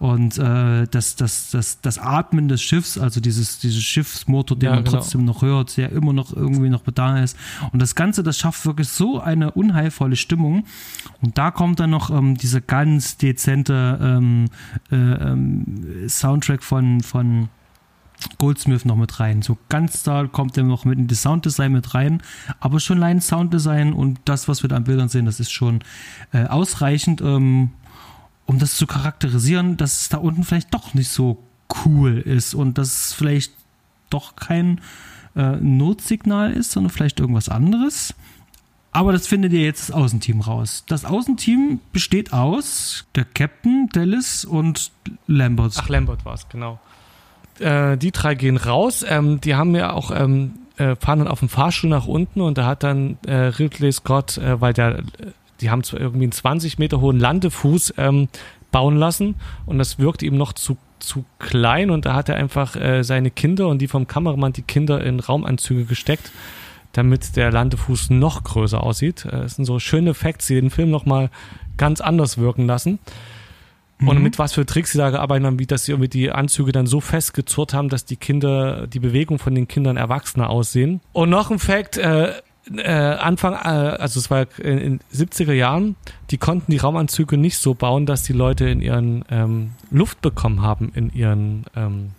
und 0.02 0.40
äh, 0.40 0.88
das, 0.90 1.16
das, 1.16 1.52
das, 1.52 1.80
das 1.80 2.00
Atmen 2.00 2.48
des 2.48 2.60
Schiffs, 2.64 2.98
also 2.98 3.22
dieses, 3.22 3.60
dieses 3.60 3.84
Schiffsmotor, 3.84 4.58
den 4.58 4.66
ja, 4.66 4.74
man 4.74 4.84
genau. 4.84 4.98
trotzdem 4.98 5.26
noch 5.26 5.44
hört, 5.44 5.78
der 5.78 5.92
immer 5.92 6.12
noch 6.12 6.36
irgendwie 6.36 6.70
noch 6.70 6.82
da 6.92 7.20
ist. 7.20 7.38
Und 7.72 7.84
das 7.84 7.94
Ganze, 7.94 8.24
das 8.24 8.40
schafft 8.40 8.66
wirklich 8.66 8.90
so 8.90 9.20
eine 9.22 9.52
unheilvolle 9.52 10.16
Stimmung. 10.16 10.66
Und 11.22 11.38
da 11.38 11.52
kommt 11.52 11.80
dann 11.80 11.92
noch 11.92 12.10
ähm, 12.10 12.36
dieser 12.36 12.62
ganz 12.62 13.18
dezente 13.18 14.00
ähm, 14.02 14.46
äh, 14.92 14.96
ähm, 14.96 16.10
Soundtrack 16.10 16.64
von, 16.64 17.02
von 17.02 17.50
Goldsmith 18.40 18.86
noch 18.86 18.96
mit 18.96 19.20
rein. 19.20 19.44
So 19.44 19.60
ganz 19.70 20.02
da 20.02 20.26
kommt 20.26 20.58
er 20.58 20.64
noch 20.64 20.84
mit 20.84 20.98
in 20.98 21.08
das 21.08 21.22
Sounddesign 21.22 21.72
mit 21.74 21.94
rein, 21.94 22.24
aber 22.60 22.80
schon 22.80 22.98
allein 22.98 23.22
Sounddesign 23.22 23.94
und 23.94 24.20
das, 24.26 24.48
was 24.48 24.64
wir 24.64 24.68
da 24.68 24.78
an 24.78 24.84
Bildern 24.84 25.10
sehen, 25.10 25.26
das 25.26 25.40
ist 25.40 25.52
schon 25.52 25.84
äh, 26.34 26.46
ausreichend, 26.46 27.22
ähm, 27.22 27.70
um 28.46 28.60
das 28.60 28.76
zu 28.76 28.88
charakterisieren, 28.88 29.78
dass 29.78 30.02
es 30.02 30.10
da 30.10 30.18
unten 30.18 30.44
vielleicht 30.44 30.74
doch 30.74 30.94
nicht 30.94 31.10
so 31.10 31.38
cool 31.86 32.20
ist 32.20 32.54
und 32.54 32.78
dass 32.78 33.06
es 33.06 33.14
vielleicht 33.14 33.54
doch 34.10 34.36
kein 34.36 34.82
äh, 35.36 35.56
Notsignal 35.58 36.52
ist, 36.52 36.72
sondern 36.72 36.92
vielleicht 36.92 37.20
irgendwas 37.20 37.50
anderes. 37.50 38.14
Aber 38.94 39.14
das 39.14 39.26
findet 39.28 39.54
ihr 39.54 39.62
jetzt 39.62 39.90
das 39.90 39.96
Außenteam 39.96 40.42
raus. 40.42 40.84
Das 40.88 41.06
Außenteam 41.06 41.80
besteht 41.94 42.34
aus 42.34 43.06
der 43.16 43.24
Captain, 43.24 43.88
Dallas 43.94 44.44
und 44.44 44.92
Lambert. 45.28 45.76
Ach, 45.78 45.88
Lambert 45.88 46.26
war 46.26 46.34
es, 46.34 46.50
genau. 46.50 46.80
Äh, 47.60 47.98
die 47.98 48.12
drei 48.12 48.36
gehen 48.36 48.58
raus. 48.58 49.06
Ähm, 49.08 49.40
die 49.40 49.56
haben 49.56 49.76
ja 49.76 49.94
auch, 49.94 50.12
ähm, 50.12 50.56
äh, 50.78 50.98
fahren 50.98 51.20
dann 51.20 51.30
auf 51.30 51.40
dem 51.40 51.48
Fahrstuhl 51.48 51.90
nach 51.90 52.08
unten 52.08 52.42
und 52.42 52.58
da 52.58 52.66
hat 52.66 52.84
dann 52.84 53.18
äh, 53.26 53.34
Ridley 53.34 53.94
Scott, 53.94 54.38
äh, 54.38 54.60
weil 54.60 54.74
der 54.74 55.04
die 55.62 55.70
haben 55.70 55.84
zwar 55.84 56.00
irgendwie 56.00 56.26
einen 56.26 56.32
20 56.32 56.80
Meter 56.80 57.00
hohen 57.02 57.20
Landefuß 57.20 57.94
ähm, 57.98 58.28
bauen 58.72 58.98
lassen 58.98 59.36
und 59.66 59.78
das 59.78 60.00
wirkt 60.00 60.24
ihm 60.24 60.38
noch 60.38 60.54
zu, 60.54 60.78
zu 61.00 61.26
klein 61.40 61.92
und 61.92 62.06
da 62.06 62.16
hat 62.16 62.30
er 62.30 62.36
einfach 62.36 62.76
äh, 62.76 63.04
seine 63.04 63.32
Kinder 63.32 63.68
und 63.68 63.80
die 63.80 63.88
vom 63.88 64.08
Kameramann 64.08 64.54
die 64.54 64.62
Kinder 64.62 65.04
in 65.04 65.20
Raumanzüge 65.20 65.86
gesteckt, 65.86 66.32
damit 66.94 67.36
der 67.36 67.52
Landefuß 67.52 68.10
noch 68.10 68.44
größer 68.44 68.82
aussieht. 68.82 69.26
Äh, 69.26 69.32
das 69.42 69.56
sind 69.56 69.66
so 69.66 69.80
schöne 69.80 70.14
Facts, 70.14 70.48
die 70.48 70.56
den 70.56 70.70
Film 70.70 70.90
nochmal 70.90 71.30
ganz 71.78 72.02
anders 72.02 72.38
wirken 72.38 72.68
lassen. 72.68 73.00
Und 74.00 74.18
mhm. 74.18 74.24
mit 74.24 74.40
was 74.40 74.54
für 74.54 74.66
Tricks 74.66 74.94
sie 74.94 74.98
da 74.98 75.12
gearbeitet 75.12 75.46
haben, 75.46 75.60
wie 75.60 75.68
dass 75.68 75.86
sie 75.86 75.92
irgendwie 75.92 76.10
die 76.10 76.32
Anzüge 76.32 76.72
dann 76.72 76.88
so 76.88 77.02
festgezurrt 77.02 77.76
haben, 77.76 77.88
dass 77.88 78.04
die 78.04 78.16
Kinder, 78.16 78.88
die 78.88 79.00
Bewegung 79.00 79.38
von 79.38 79.54
den 79.54 79.68
Kindern 79.68 79.96
erwachsener 79.96 80.50
aussehen. 80.50 81.02
Und 81.14 81.30
noch 81.30 81.52
ein 81.52 81.60
Fact, 81.60 81.98
äh, 81.98 82.34
äh, 82.76 82.92
Anfang, 82.92 83.54
äh, 83.54 83.58
also 83.58 84.20
es 84.20 84.30
war 84.30 84.48
in, 84.60 84.78
in 84.78 85.00
70er 85.14 85.54
Jahren, 85.54 85.96
die 86.30 86.38
konnten 86.38 86.72
die 86.72 86.78
Raumanzüge 86.78 87.38
nicht 87.38 87.58
so 87.58 87.74
bauen, 87.74 88.06
dass 88.06 88.24
die 88.24 88.34
Leute 88.34 88.70
in 88.70 88.82
ihren 88.82 89.26
ähm, 89.30 89.72
Luft 89.90 90.22
bekommen 90.22 90.62
haben 90.62 90.92
in 90.94 91.12
ihren 91.12 91.66
ähm, 91.76 92.12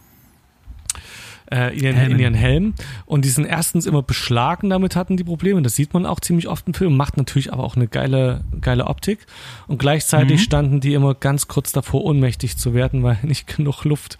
äh, 1.52 1.76
in, 1.76 1.84
ihren, 1.84 2.10
in 2.12 2.18
ihren 2.18 2.34
Helmen. 2.34 2.74
Und 3.04 3.24
die 3.24 3.28
sind 3.28 3.44
erstens 3.44 3.84
immer 3.84 4.02
beschlagen, 4.02 4.70
damit 4.70 4.96
hatten 4.96 5.16
die 5.16 5.24
Probleme. 5.24 5.60
Das 5.62 5.76
sieht 5.76 5.92
man 5.92 6.06
auch 6.06 6.18
ziemlich 6.20 6.48
oft 6.48 6.66
im 6.66 6.74
Film, 6.74 6.96
macht 6.96 7.16
natürlich 7.16 7.52
aber 7.52 7.62
auch 7.62 7.76
eine 7.76 7.88
geile, 7.88 8.42
geile 8.60 8.86
Optik. 8.86 9.26
Und 9.66 9.78
gleichzeitig 9.78 10.40
mhm. 10.40 10.44
standen 10.44 10.80
die 10.80 10.94
immer 10.94 11.14
ganz 11.14 11.48
kurz 11.48 11.72
davor, 11.72 12.04
ohnmächtig 12.04 12.56
zu 12.56 12.72
werden, 12.74 13.02
weil 13.02 13.18
nicht 13.22 13.54
genug 13.54 13.84
Luft 13.84 14.18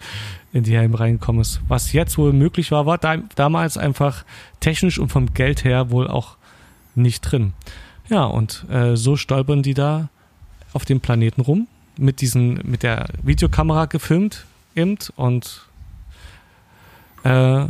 in 0.53 0.63
die 0.63 0.77
Helme 0.77 0.99
reingekommen 0.99 1.41
ist. 1.41 1.61
Was 1.67 1.93
jetzt 1.93 2.17
wohl 2.17 2.33
möglich 2.33 2.71
war, 2.71 2.85
war 2.85 2.99
da, 2.99 3.17
damals 3.35 3.77
einfach 3.77 4.23
technisch 4.59 4.99
und 4.99 5.09
vom 5.09 5.33
Geld 5.33 5.63
her 5.63 5.89
wohl 5.89 6.07
auch 6.07 6.37
nicht 6.93 7.21
drin. 7.21 7.53
Ja, 8.09 8.25
und 8.25 8.65
äh, 8.69 8.95
so 8.95 9.15
stolpern 9.15 9.63
die 9.63 9.73
da 9.73 10.09
auf 10.73 10.85
dem 10.85 10.99
Planeten 10.99 11.41
rum, 11.41 11.67
mit 11.97 12.21
diesen, 12.21 12.59
mit 12.63 12.83
der 12.83 13.07
Videokamera 13.23 13.85
gefilmt 13.85 14.45
eben 14.75 14.97
und 15.15 15.65
äh, 17.23 17.67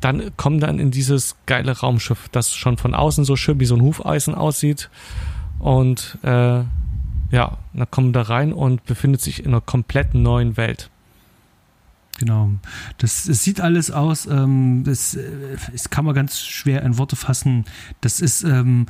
dann 0.00 0.36
kommen 0.36 0.60
dann 0.60 0.78
in 0.78 0.90
dieses 0.90 1.36
geile 1.46 1.72
Raumschiff, 1.72 2.28
das 2.30 2.54
schon 2.54 2.76
von 2.76 2.94
außen 2.94 3.24
so 3.24 3.36
schön 3.36 3.58
wie 3.60 3.66
so 3.66 3.74
ein 3.74 3.82
Hufeisen 3.82 4.34
aussieht. 4.34 4.90
Und 5.58 6.18
äh, 6.22 6.62
ja, 7.30 7.58
dann 7.72 7.90
kommen 7.90 8.12
da 8.12 8.22
rein 8.22 8.52
und 8.52 8.84
befindet 8.84 9.20
sich 9.20 9.40
in 9.40 9.48
einer 9.48 9.60
komplett 9.60 10.14
neuen 10.14 10.56
Welt. 10.56 10.90
Genau. 12.18 12.50
Das, 12.98 13.24
das 13.24 13.44
sieht 13.44 13.60
alles 13.60 13.90
aus, 13.90 14.26
ähm, 14.26 14.82
das, 14.84 15.14
äh, 15.14 15.56
das 15.72 15.90
kann 15.90 16.04
man 16.04 16.14
ganz 16.14 16.40
schwer 16.40 16.82
in 16.82 16.98
Worte 16.98 17.16
fassen. 17.16 17.64
Das 18.00 18.20
ist, 18.20 18.42
ähm, 18.42 18.86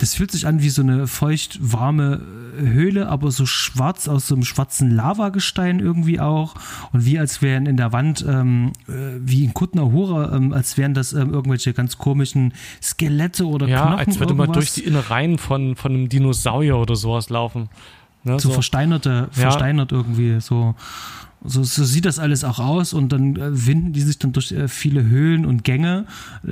das 0.00 0.14
fühlt 0.14 0.30
sich 0.30 0.46
an 0.46 0.62
wie 0.62 0.70
so 0.70 0.80
eine 0.80 1.06
feucht 1.06 1.58
warme 1.60 2.22
äh, 2.58 2.62
Höhle, 2.62 3.08
aber 3.08 3.30
so 3.30 3.44
schwarz 3.44 4.08
aus 4.08 4.26
so 4.26 4.34
einem 4.34 4.44
schwarzen 4.44 4.90
Lavagestein 4.90 5.78
irgendwie 5.78 6.20
auch. 6.20 6.54
Und 6.92 7.04
wie 7.04 7.18
als 7.18 7.42
wären 7.42 7.66
in 7.66 7.76
der 7.76 7.92
Wand, 7.92 8.24
ähm, 8.26 8.72
äh, 8.88 8.92
wie 9.20 9.44
in 9.44 9.52
Kutner 9.52 9.92
Hora, 9.92 10.34
ähm, 10.34 10.54
als 10.54 10.78
wären 10.78 10.94
das 10.94 11.12
ähm, 11.12 11.34
irgendwelche 11.34 11.74
ganz 11.74 11.98
komischen 11.98 12.54
Skelette 12.82 13.46
oder 13.46 13.68
ja, 13.68 13.82
Knochen. 13.82 13.98
Ja, 13.98 14.04
als 14.06 14.18
würde 14.18 14.34
man 14.34 14.52
durch 14.52 14.72
die 14.72 14.84
Innereien 14.84 15.36
von, 15.36 15.76
von 15.76 15.92
einem 15.92 16.08
Dinosaurier 16.08 16.78
oder 16.78 16.96
sowas 16.96 17.28
laufen. 17.28 17.68
Ne, 18.24 18.40
so, 18.40 18.48
so 18.48 18.54
versteinerte, 18.54 19.28
versteinert 19.32 19.92
ja. 19.92 19.98
irgendwie 19.98 20.40
so. 20.40 20.74
So, 21.42 21.62
so 21.62 21.84
sieht 21.84 22.04
das 22.04 22.18
alles 22.18 22.44
auch 22.44 22.58
aus 22.58 22.92
und 22.92 23.12
dann 23.12 23.36
äh, 23.36 23.66
winden 23.66 23.92
die 23.92 24.02
sich 24.02 24.18
dann 24.18 24.32
durch 24.32 24.52
äh, 24.52 24.68
viele 24.68 25.04
Höhlen 25.04 25.46
und 25.46 25.64
Gänge, 25.64 26.04
äh, 26.46 26.50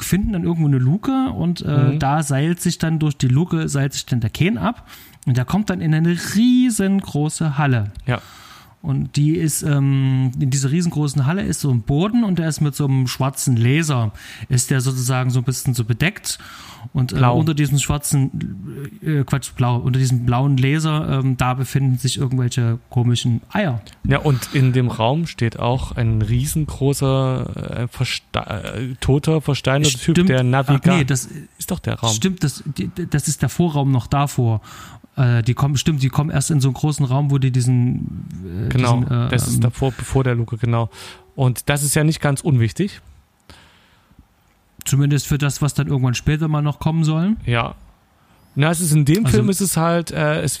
finden 0.00 0.32
dann 0.32 0.44
irgendwo 0.44 0.66
eine 0.66 0.78
Luke 0.78 1.30
und 1.30 1.62
äh, 1.62 1.94
mhm. 1.94 1.98
da 1.98 2.22
seilt 2.22 2.60
sich 2.60 2.78
dann 2.78 2.98
durch 2.98 3.16
die 3.16 3.28
Luke, 3.28 3.68
seilt 3.68 3.94
sich 3.94 4.04
dann 4.04 4.20
der 4.20 4.30
Ken 4.30 4.58
ab 4.58 4.86
und 5.26 5.36
der 5.36 5.46
kommt 5.46 5.70
dann 5.70 5.80
in 5.80 5.94
eine 5.94 6.16
riesengroße 6.34 7.56
Halle. 7.56 7.92
Ja. 8.06 8.20
Und 8.88 9.16
die 9.16 9.36
ist, 9.36 9.62
ähm, 9.64 10.30
in 10.40 10.48
dieser 10.48 10.70
riesengroßen 10.70 11.26
Halle 11.26 11.42
ist 11.42 11.60
so 11.60 11.70
ein 11.70 11.82
Boden 11.82 12.24
und 12.24 12.38
der 12.38 12.48
ist 12.48 12.62
mit 12.62 12.74
so 12.74 12.86
einem 12.86 13.06
schwarzen 13.06 13.54
Laser, 13.54 14.12
ist 14.48 14.70
der 14.70 14.80
sozusagen 14.80 15.28
so 15.28 15.40
ein 15.40 15.44
bisschen 15.44 15.74
so 15.74 15.84
bedeckt. 15.84 16.38
Und 16.94 17.12
äh, 17.12 17.22
unter 17.22 17.52
diesem 17.52 17.78
schwarzen, 17.78 18.98
äh, 19.02 19.24
Quatsch, 19.24 19.50
blau, 19.54 19.76
unter 19.76 19.98
diesem 19.98 20.24
blauen 20.24 20.56
Laser, 20.56 21.20
ähm, 21.20 21.36
da 21.36 21.52
befinden 21.52 21.98
sich 21.98 22.16
irgendwelche 22.16 22.78
komischen 22.88 23.42
Eier. 23.52 23.82
Ja, 24.04 24.20
und 24.20 24.54
in 24.54 24.72
dem 24.72 24.88
Raum 24.88 25.26
steht 25.26 25.58
auch 25.58 25.92
ein 25.92 26.22
riesengroßer, 26.22 27.80
äh, 27.80 27.88
verste 27.88 28.38
äh, 28.38 28.94
toter, 29.02 29.42
versteinerter 29.42 29.98
Typ, 29.98 30.26
der 30.26 30.42
Navigator. 30.42 30.96
Nee, 30.96 31.04
das 31.04 31.28
ist 31.58 31.70
doch 31.70 31.80
der 31.80 31.96
Raum. 31.96 32.14
Stimmt, 32.14 32.42
das, 32.42 32.64
das 33.10 33.28
ist 33.28 33.42
der 33.42 33.50
Vorraum 33.50 33.90
noch 33.90 34.06
davor. 34.06 34.62
Äh, 35.18 35.42
die 35.42 35.54
kommen, 35.54 35.76
stimmt, 35.76 36.02
die 36.02 36.10
kommen 36.10 36.30
erst 36.30 36.50
in 36.52 36.60
so 36.60 36.68
einen 36.68 36.74
großen 36.74 37.04
Raum, 37.04 37.32
wo 37.32 37.38
die 37.38 37.50
diesen. 37.50 38.28
Äh, 38.44 38.68
genau, 38.68 39.00
diesen, 39.00 39.26
äh, 39.26 39.28
das 39.28 39.48
ist 39.48 39.56
ähm, 39.56 39.60
davor, 39.62 39.90
bevor 39.90 40.22
der 40.22 40.36
Luke, 40.36 40.56
genau. 40.58 40.90
Und 41.34 41.68
das 41.68 41.82
ist 41.82 41.96
ja 41.96 42.04
nicht 42.04 42.20
ganz 42.20 42.40
unwichtig. 42.40 43.00
Zumindest 44.84 45.26
für 45.26 45.36
das, 45.36 45.60
was 45.60 45.74
dann 45.74 45.88
irgendwann 45.88 46.14
später 46.14 46.46
mal 46.46 46.62
noch 46.62 46.78
kommen 46.78 47.02
soll. 47.02 47.36
Ja. 47.44 47.74
Na, 48.54 48.70
es 48.70 48.80
ist 48.80 48.92
in 48.92 49.04
dem 49.04 49.26
also, 49.26 49.36
Film 49.36 49.50
ist 49.50 49.60
es 49.60 49.76
halt, 49.76 50.12
äh, 50.12 50.40
es 50.40 50.60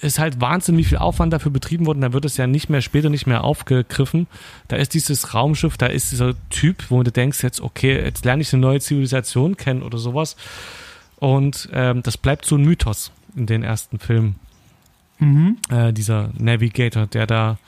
ist 0.00 0.18
halt 0.18 0.40
Wahnsinn, 0.40 0.78
wie 0.78 0.84
viel 0.84 0.98
Aufwand 0.98 1.32
dafür 1.32 1.52
betrieben 1.52 1.84
wurde. 1.84 2.00
Da 2.00 2.14
wird 2.14 2.24
es 2.24 2.38
ja 2.38 2.46
nicht 2.46 2.70
mehr 2.70 2.80
später 2.80 3.10
nicht 3.10 3.26
mehr 3.26 3.44
aufgegriffen. 3.44 4.26
Da 4.68 4.76
ist 4.76 4.94
dieses 4.94 5.34
Raumschiff, 5.34 5.76
da 5.76 5.86
ist 5.86 6.12
dieser 6.12 6.34
Typ, 6.48 6.90
wo 6.90 7.02
du 7.02 7.12
denkst 7.12 7.42
jetzt, 7.42 7.60
okay, 7.60 8.02
jetzt 8.02 8.24
lerne 8.24 8.40
ich 8.40 8.52
eine 8.54 8.62
neue 8.62 8.80
Zivilisation 8.80 9.56
kennen 9.58 9.82
oder 9.82 9.98
sowas. 9.98 10.36
Und 11.16 11.68
ähm, 11.72 12.02
das 12.02 12.16
bleibt 12.16 12.46
so 12.46 12.56
ein 12.56 12.62
Mythos 12.62 13.12
in 13.34 13.46
den 13.46 13.62
ersten 13.62 13.98
Filmen. 13.98 14.36
Mhm. 15.18 15.58
Äh, 15.70 15.92
dieser 15.92 16.30
Navigator, 16.38 17.06
der 17.06 17.26
da 17.26 17.58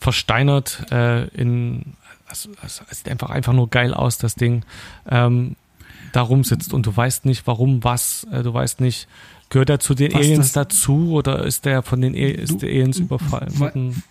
versteinert 0.00 0.86
äh, 0.90 1.28
in, 1.28 1.94
also, 2.26 2.50
also, 2.60 2.84
es 2.90 2.98
sieht 2.98 3.08
einfach, 3.08 3.30
einfach 3.30 3.52
nur 3.52 3.70
geil 3.70 3.94
aus, 3.94 4.18
das 4.18 4.34
Ding, 4.34 4.64
ähm, 5.08 5.56
da 6.12 6.20
rumsitzt 6.20 6.74
und 6.74 6.86
du 6.86 6.94
weißt 6.94 7.24
nicht, 7.24 7.46
warum, 7.46 7.82
was, 7.82 8.26
äh, 8.30 8.42
du 8.42 8.52
weißt 8.52 8.80
nicht, 8.80 9.08
gehört 9.48 9.70
er 9.70 9.80
zu 9.80 9.94
den 9.94 10.12
was 10.12 10.20
Aliens 10.20 10.52
dazu 10.52 11.12
oder 11.12 11.44
ist 11.44 11.64
der 11.64 11.82
von 11.82 12.00
den 12.00 12.14
ist 12.14 12.52
du, 12.52 12.58
der 12.58 12.68
Aliens 12.68 12.98
überfallen? 12.98 14.02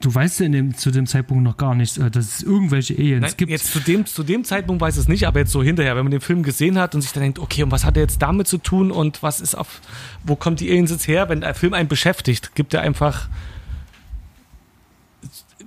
Du 0.00 0.14
weißt 0.14 0.40
ja 0.40 0.46
in 0.46 0.52
dem, 0.52 0.76
zu 0.76 0.90
dem 0.90 1.06
Zeitpunkt 1.06 1.42
noch 1.42 1.56
gar 1.56 1.74
nicht, 1.74 1.98
äh, 1.98 2.10
dass 2.10 2.26
es 2.26 2.42
irgendwelche 2.42 2.94
Aliens 2.94 3.22
Nein, 3.22 3.34
gibt. 3.36 3.50
Jetzt 3.50 3.72
zu 3.72 3.80
dem, 3.80 4.06
zu 4.06 4.22
dem 4.22 4.44
Zeitpunkt 4.44 4.80
weiß 4.80 4.96
es 4.96 5.08
nicht, 5.08 5.26
aber 5.26 5.40
jetzt 5.40 5.50
so 5.50 5.62
hinterher, 5.62 5.96
wenn 5.96 6.04
man 6.04 6.12
den 6.12 6.20
Film 6.20 6.42
gesehen 6.42 6.78
hat 6.78 6.94
und 6.94 7.02
sich 7.02 7.12
dann 7.12 7.22
denkt, 7.22 7.38
okay, 7.38 7.64
und 7.64 7.72
was 7.72 7.84
hat 7.84 7.96
er 7.96 8.02
jetzt 8.02 8.22
damit 8.22 8.46
zu 8.46 8.58
tun 8.58 8.90
und 8.90 9.22
was 9.22 9.40
ist 9.40 9.56
auf, 9.56 9.80
wo 10.24 10.36
kommt 10.36 10.60
die 10.60 10.70
Aliens 10.70 10.90
jetzt 10.90 11.08
her? 11.08 11.28
Wenn 11.28 11.40
der 11.40 11.54
Film 11.54 11.74
einen 11.74 11.88
beschäftigt, 11.88 12.54
gibt 12.54 12.74
er 12.74 12.82
einfach 12.82 13.28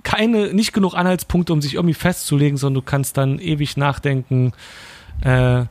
keine, 0.02 0.52
nicht 0.52 0.72
genug 0.72 0.94
Anhaltspunkte, 0.94 1.52
um 1.52 1.62
sich 1.62 1.74
irgendwie 1.74 1.94
festzulegen, 1.94 2.56
sondern 2.56 2.82
du 2.82 2.90
kannst 2.90 3.16
dann 3.16 3.38
ewig 3.38 3.76
nachdenken, 3.76 4.52
äh, 5.20 5.64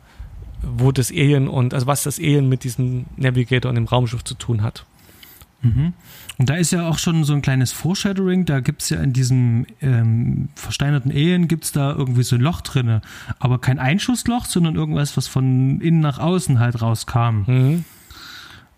wo 0.61 0.91
das 0.91 1.11
Alien 1.11 1.47
und, 1.47 1.73
also 1.73 1.87
was 1.87 2.03
das 2.03 2.19
Alien 2.19 2.47
mit 2.47 2.63
diesem 2.63 3.05
Navigator 3.17 3.69
und 3.69 3.75
dem 3.75 3.85
Raumschiff 3.85 4.23
zu 4.23 4.35
tun 4.35 4.61
hat. 4.61 4.85
Mhm. 5.61 5.93
Und 6.37 6.49
da 6.49 6.55
ist 6.55 6.71
ja 6.71 6.87
auch 6.87 6.97
schon 6.97 7.23
so 7.23 7.33
ein 7.33 7.41
kleines 7.41 7.71
Foreshadowing, 7.71 8.45
da 8.45 8.59
gibt 8.59 8.81
es 8.81 8.89
ja 8.89 8.99
in 9.01 9.13
diesem 9.13 9.65
ähm, 9.81 10.49
versteinerten 10.55 11.11
Alien 11.11 11.47
gibt 11.47 11.65
es 11.65 11.71
da 11.71 11.91
irgendwie 11.91 12.23
so 12.23 12.35
ein 12.35 12.41
Loch 12.41 12.61
drinne, 12.61 13.01
aber 13.39 13.59
kein 13.59 13.79
Einschussloch, 13.79 14.45
sondern 14.45 14.75
irgendwas, 14.75 15.15
was 15.17 15.27
von 15.27 15.79
innen 15.81 15.99
nach 15.99 16.19
außen 16.19 16.59
halt 16.59 16.81
rauskam. 16.81 17.43
Mhm. 17.45 17.85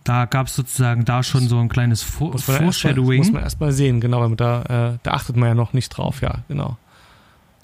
Da 0.03 0.25
gab 0.25 0.47
es 0.47 0.55
sozusagen 0.55 1.05
da 1.05 1.23
schon 1.23 1.47
so 1.47 1.59
ein 1.59 1.69
kleines 1.69 2.03
For 2.03 2.31
muss 2.31 2.43
Foreshadowing. 2.43 3.19
Erst 3.19 3.31
mal, 3.31 3.31
muss 3.31 3.31
man 3.33 3.43
erstmal 3.43 3.71
sehen, 3.71 4.01
genau, 4.01 4.27
da, 4.35 4.93
äh, 4.93 4.97
da 5.01 5.11
achtet 5.11 5.37
man 5.37 5.47
ja 5.47 5.55
noch 5.55 5.71
nicht 5.71 5.89
drauf, 5.89 6.21
ja, 6.21 6.39
genau. 6.49 6.77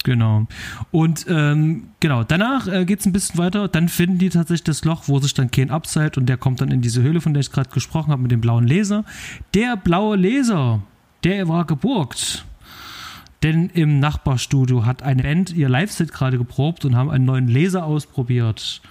Genau. 0.02 0.46
Und 0.90 1.26
ähm, 1.28 1.88
genau, 2.00 2.24
danach 2.24 2.66
äh, 2.66 2.84
geht 2.86 3.00
es 3.00 3.06
ein 3.06 3.12
bisschen 3.12 3.38
weiter. 3.38 3.68
Dann 3.68 3.88
finden 3.88 4.18
die 4.18 4.30
tatsächlich 4.30 4.64
das 4.64 4.84
Loch, 4.84 5.04
wo 5.06 5.18
sich 5.18 5.34
dann 5.34 5.50
Ken 5.50 5.70
abseilt 5.70 6.16
und 6.16 6.26
der 6.26 6.38
kommt 6.38 6.60
dann 6.60 6.70
in 6.70 6.80
diese 6.80 7.02
Höhle, 7.02 7.20
von 7.20 7.34
der 7.34 7.42
ich 7.42 7.52
gerade 7.52 7.70
gesprochen 7.70 8.10
habe, 8.10 8.22
mit 8.22 8.30
dem 8.30 8.40
blauen 8.40 8.66
Laser. 8.66 9.04
Der 9.54 9.76
blaue 9.76 10.16
Laser, 10.16 10.80
der 11.22 11.48
war 11.48 11.66
geborgt. 11.66 12.46
Denn 13.42 13.70
im 13.70 14.00
Nachbarstudio 14.00 14.84
hat 14.84 15.02
eine 15.02 15.22
Band 15.22 15.52
ihr 15.52 15.68
Live-Set 15.68 16.12
gerade 16.12 16.36
geprobt 16.36 16.84
und 16.84 16.94
haben 16.94 17.10
einen 17.10 17.24
neuen 17.24 17.48
Laser 17.48 17.84
ausprobiert. 17.84 18.82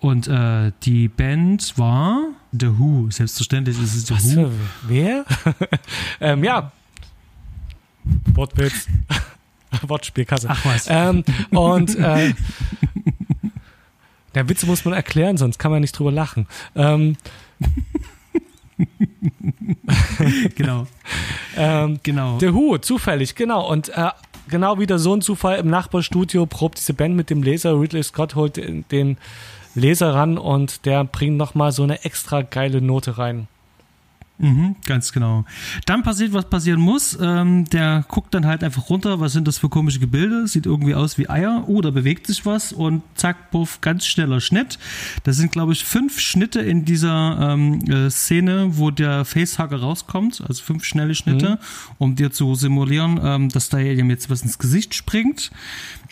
Und 0.00 0.28
äh, 0.28 0.72
die 0.82 1.08
Band 1.08 1.78
war 1.78 2.20
The 2.52 2.78
Who. 2.78 3.10
Selbstverständlich 3.10 3.80
ist 3.80 3.94
es 3.94 4.06
The 4.06 4.14
Was 4.14 4.36
Who. 4.36 4.50
Für, 4.50 4.52
wer? 4.88 5.24
ähm, 6.20 6.44
ja. 6.44 6.72
Wortwitz. 8.34 8.88
Wortspielkasse. 9.88 10.48
Ach 10.50 10.64
was. 10.64 10.86
Ähm, 10.88 11.24
und 11.50 11.96
äh, 11.96 12.34
der 14.34 14.48
Witze 14.48 14.66
muss 14.66 14.84
man 14.84 14.94
erklären, 14.94 15.36
sonst 15.36 15.58
kann 15.58 15.70
man 15.70 15.80
nicht 15.80 15.98
drüber 15.98 16.12
lachen. 16.12 16.46
Ähm, 16.74 17.16
genau. 20.56 20.86
ähm, 21.56 22.00
genau. 22.02 22.38
Der 22.38 22.52
Hu, 22.52 22.78
zufällig, 22.78 23.34
genau. 23.34 23.68
Und 23.68 23.90
äh, 23.90 24.10
genau 24.48 24.78
wieder 24.78 24.98
so 24.98 25.14
ein 25.14 25.20
Zufall 25.20 25.58
im 25.58 25.68
Nachbarstudio 25.68 26.46
probt 26.46 26.78
diese 26.78 26.94
Band 26.94 27.16
mit 27.16 27.30
dem 27.30 27.42
Laser. 27.42 27.78
Ridley 27.80 28.02
Scott 28.02 28.34
holt 28.34 28.56
den, 28.56 28.86
den 28.88 29.16
Laser 29.74 30.14
ran 30.14 30.38
und 30.38 30.86
der 30.86 31.04
bringt 31.04 31.36
nochmal 31.36 31.72
so 31.72 31.82
eine 31.82 32.04
extra 32.04 32.42
geile 32.42 32.80
Note 32.80 33.18
rein. 33.18 33.48
Mhm, 34.44 34.76
ganz 34.84 35.10
genau. 35.12 35.46
Dann 35.86 36.02
passiert, 36.02 36.34
was 36.34 36.50
passieren 36.50 36.78
muss. 36.78 37.16
Ähm, 37.18 37.64
der 37.64 38.04
guckt 38.08 38.34
dann 38.34 38.44
halt 38.44 38.62
einfach 38.62 38.90
runter, 38.90 39.18
was 39.18 39.32
sind 39.32 39.48
das 39.48 39.56
für 39.56 39.70
komische 39.70 40.00
Gebilde? 40.00 40.46
Sieht 40.46 40.66
irgendwie 40.66 40.94
aus 40.94 41.16
wie 41.16 41.30
Eier. 41.30 41.64
Oh, 41.66 41.80
da 41.80 41.90
bewegt 41.90 42.26
sich 42.26 42.44
was 42.44 42.70
und 42.70 43.02
zack, 43.14 43.50
puff, 43.50 43.80
ganz 43.80 44.04
schneller 44.04 44.42
Schnitt. 44.42 44.78
Das 45.22 45.36
sind, 45.36 45.50
glaube 45.50 45.72
ich, 45.72 45.84
fünf 45.84 46.20
Schnitte 46.20 46.60
in 46.60 46.84
dieser 46.84 47.54
ähm, 47.54 47.80
äh, 47.90 48.10
Szene, 48.10 48.76
wo 48.76 48.90
der 48.90 49.24
Facehugger 49.24 49.80
rauskommt. 49.80 50.42
Also 50.46 50.62
fünf 50.62 50.84
schnelle 50.84 51.14
Schnitte, 51.14 51.52
mhm. 51.52 51.94
um 51.96 52.14
dir 52.14 52.30
zu 52.30 52.54
simulieren, 52.54 53.18
ähm, 53.22 53.48
dass 53.48 53.70
da 53.70 53.78
ihm 53.78 54.10
jetzt 54.10 54.28
was 54.28 54.42
ins 54.42 54.58
Gesicht 54.58 54.94
springt. 54.94 55.52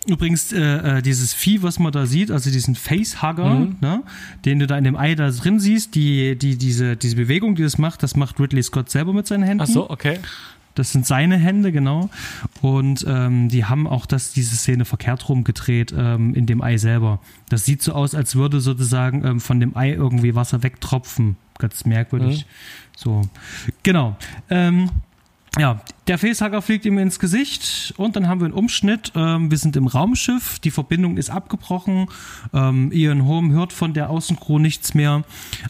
Übrigens, 0.08 0.52
äh, 0.52 0.58
äh, 0.98 1.02
dieses 1.02 1.32
Vieh, 1.32 1.62
was 1.62 1.78
man 1.78 1.92
da 1.92 2.06
sieht, 2.06 2.32
also 2.32 2.50
diesen 2.50 2.74
Facehugger, 2.74 3.54
mhm. 3.54 3.76
ne, 3.80 4.02
den 4.44 4.58
du 4.58 4.66
da 4.66 4.76
in 4.76 4.84
dem 4.84 4.96
Ei 4.96 5.14
da 5.14 5.30
drin 5.30 5.60
siehst, 5.60 5.94
die, 5.94 6.36
die, 6.36 6.58
diese, 6.58 6.96
diese 6.96 7.14
Bewegung, 7.14 7.54
die 7.54 7.62
das 7.62 7.78
macht, 7.78 8.02
das 8.02 8.16
macht 8.16 8.40
Ridley 8.40 8.62
Scott 8.64 8.90
selber 8.90 9.12
mit 9.12 9.28
seinen 9.28 9.44
Händen. 9.44 9.62
Ach 9.62 9.68
so, 9.68 9.88
okay. 9.88 10.18
Das 10.74 10.90
sind 10.90 11.06
seine 11.06 11.36
Hände, 11.36 11.70
genau. 11.70 12.08
Und 12.62 13.04
ähm, 13.06 13.48
die 13.48 13.66
haben 13.66 13.86
auch 13.86 14.06
das, 14.06 14.32
diese 14.32 14.56
Szene 14.56 14.84
verkehrt 14.84 15.28
rum 15.28 15.44
gedreht 15.44 15.94
ähm, 15.96 16.34
in 16.34 16.46
dem 16.46 16.62
Ei 16.62 16.78
selber. 16.78 17.20
Das 17.48 17.64
sieht 17.64 17.82
so 17.82 17.92
aus, 17.92 18.14
als 18.14 18.34
würde 18.36 18.60
sozusagen 18.60 19.24
ähm, 19.24 19.40
von 19.40 19.60
dem 19.60 19.76
Ei 19.76 19.92
irgendwie 19.92 20.34
Wasser 20.34 20.62
wegtropfen. 20.62 21.36
Ganz 21.58 21.84
merkwürdig. 21.84 22.46
Mhm. 22.46 22.96
So, 22.96 23.22
genau. 23.82 24.16
Ähm, 24.48 24.88
ja, 25.58 25.80
der 26.08 26.16
Facehugger 26.16 26.62
fliegt 26.62 26.86
ihm 26.86 26.96
ins 26.96 27.18
Gesicht 27.18 27.92
und 27.98 28.16
dann 28.16 28.26
haben 28.26 28.40
wir 28.40 28.46
einen 28.46 28.54
Umschnitt. 28.54 29.12
Ähm, 29.14 29.50
wir 29.50 29.58
sind 29.58 29.76
im 29.76 29.86
Raumschiff, 29.86 30.58
die 30.58 30.70
Verbindung 30.70 31.18
ist 31.18 31.28
abgebrochen. 31.28 32.08
Ähm, 32.54 32.90
Ian 32.90 33.26
Holm 33.26 33.52
hört 33.52 33.74
von 33.74 33.92
der 33.92 34.08
Außencrew 34.08 34.58
nichts 34.58 34.94
mehr. 34.94 35.24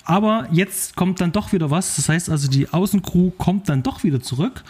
Aber 0.05 0.47
jetzt 0.53 0.95
kommt 0.95 1.21
dann 1.21 1.33
doch 1.33 1.53
wieder 1.53 1.71
was. 1.71 1.97
Das 1.97 2.09
heißt 2.09 2.31
also, 2.31 2.49
die 2.49 2.73
Außencrew 2.73 3.33
kommt 3.33 3.69
dann 3.69 3.83
doch 3.83 4.05
wieder 4.05 4.21
zurück 4.21 4.63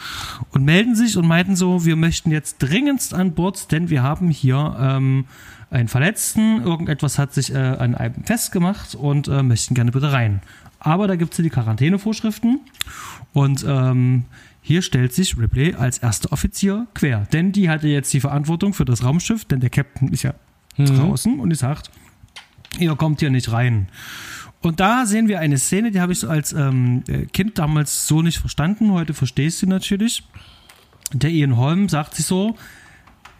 und 0.51 0.65
melden 0.65 0.97
sich 0.97 1.19
und 1.19 1.29
meinten 1.29 1.57
so, 1.57 1.85
wir 1.85 1.97
möchten 1.97 2.31
jetzt 2.31 2.59
dringendst 2.59 3.13
an 3.13 3.35
Bord, 3.35 3.71
denn 3.71 3.91
wir 3.91 4.03
haben 4.03 4.31
hier 4.31 4.77
ähm, 4.81 5.27
einen 5.71 5.89
Verletzten. 5.89 6.63
Irgendetwas 6.63 7.19
hat 7.19 7.35
sich 7.35 7.55
äh, 7.55 7.59
an 7.59 7.95
einem 7.95 8.25
festgemacht 8.25 8.95
und 8.95 9.29
äh, 9.29 9.43
möchten 9.43 9.75
gerne 9.75 9.93
bitte 9.93 10.11
rein. 10.11 10.41
Aber 10.81 11.07
da 11.07 11.17
gibt 11.17 11.33
es 11.33 11.39
ja 11.39 11.45
die 11.45 11.51
Quarantänevorschriften 11.51 12.61
und 13.33 13.65
ähm, 13.69 14.25
hier 14.63 14.81
stellt 14.81 15.13
sich 15.13 15.37
Ripley 15.37 15.75
als 15.75 15.99
erster 15.99 16.33
Offizier 16.33 16.87
quer, 16.95 17.27
denn 17.33 17.51
die 17.51 17.69
hatte 17.69 17.89
jetzt 17.89 18.13
die 18.15 18.21
Verantwortung 18.21 18.73
für 18.73 18.85
das 18.85 19.05
Raumschiff, 19.05 19.45
denn 19.45 19.61
der 19.61 19.71
Captain 19.71 20.09
ist 20.09 20.23
ja 20.23 20.35
mhm. 20.77 20.87
draußen 20.87 21.41
und 21.41 21.51
die 21.51 21.57
sagt, 21.57 21.91
ihr 22.79 22.95
kommt 22.95 23.21
hier 23.21 23.31
nicht 23.31 23.51
rein. 23.51 23.89
Und 24.61 24.79
da 24.79 25.05
sehen 25.05 25.27
wir 25.27 25.41
eine 25.41 25.59
Szene, 25.59 25.91
die 25.91 26.01
habe 26.01 26.13
ich 26.13 26.21
so 26.21 26.29
als 26.29 26.53
ähm, 26.53 27.03
Kind 27.33 27.59
damals 27.59 28.07
so 28.07 28.23
nicht 28.23 28.39
verstanden. 28.39 28.93
Heute 28.93 29.13
verstehe 29.13 29.49
ich 29.49 29.57
sie 29.57 29.67
natürlich. 29.67 30.23
Der 31.13 31.31
Ian 31.31 31.57
Holm 31.57 31.89
sagt 31.89 32.15
sich 32.15 32.27
so, 32.27 32.57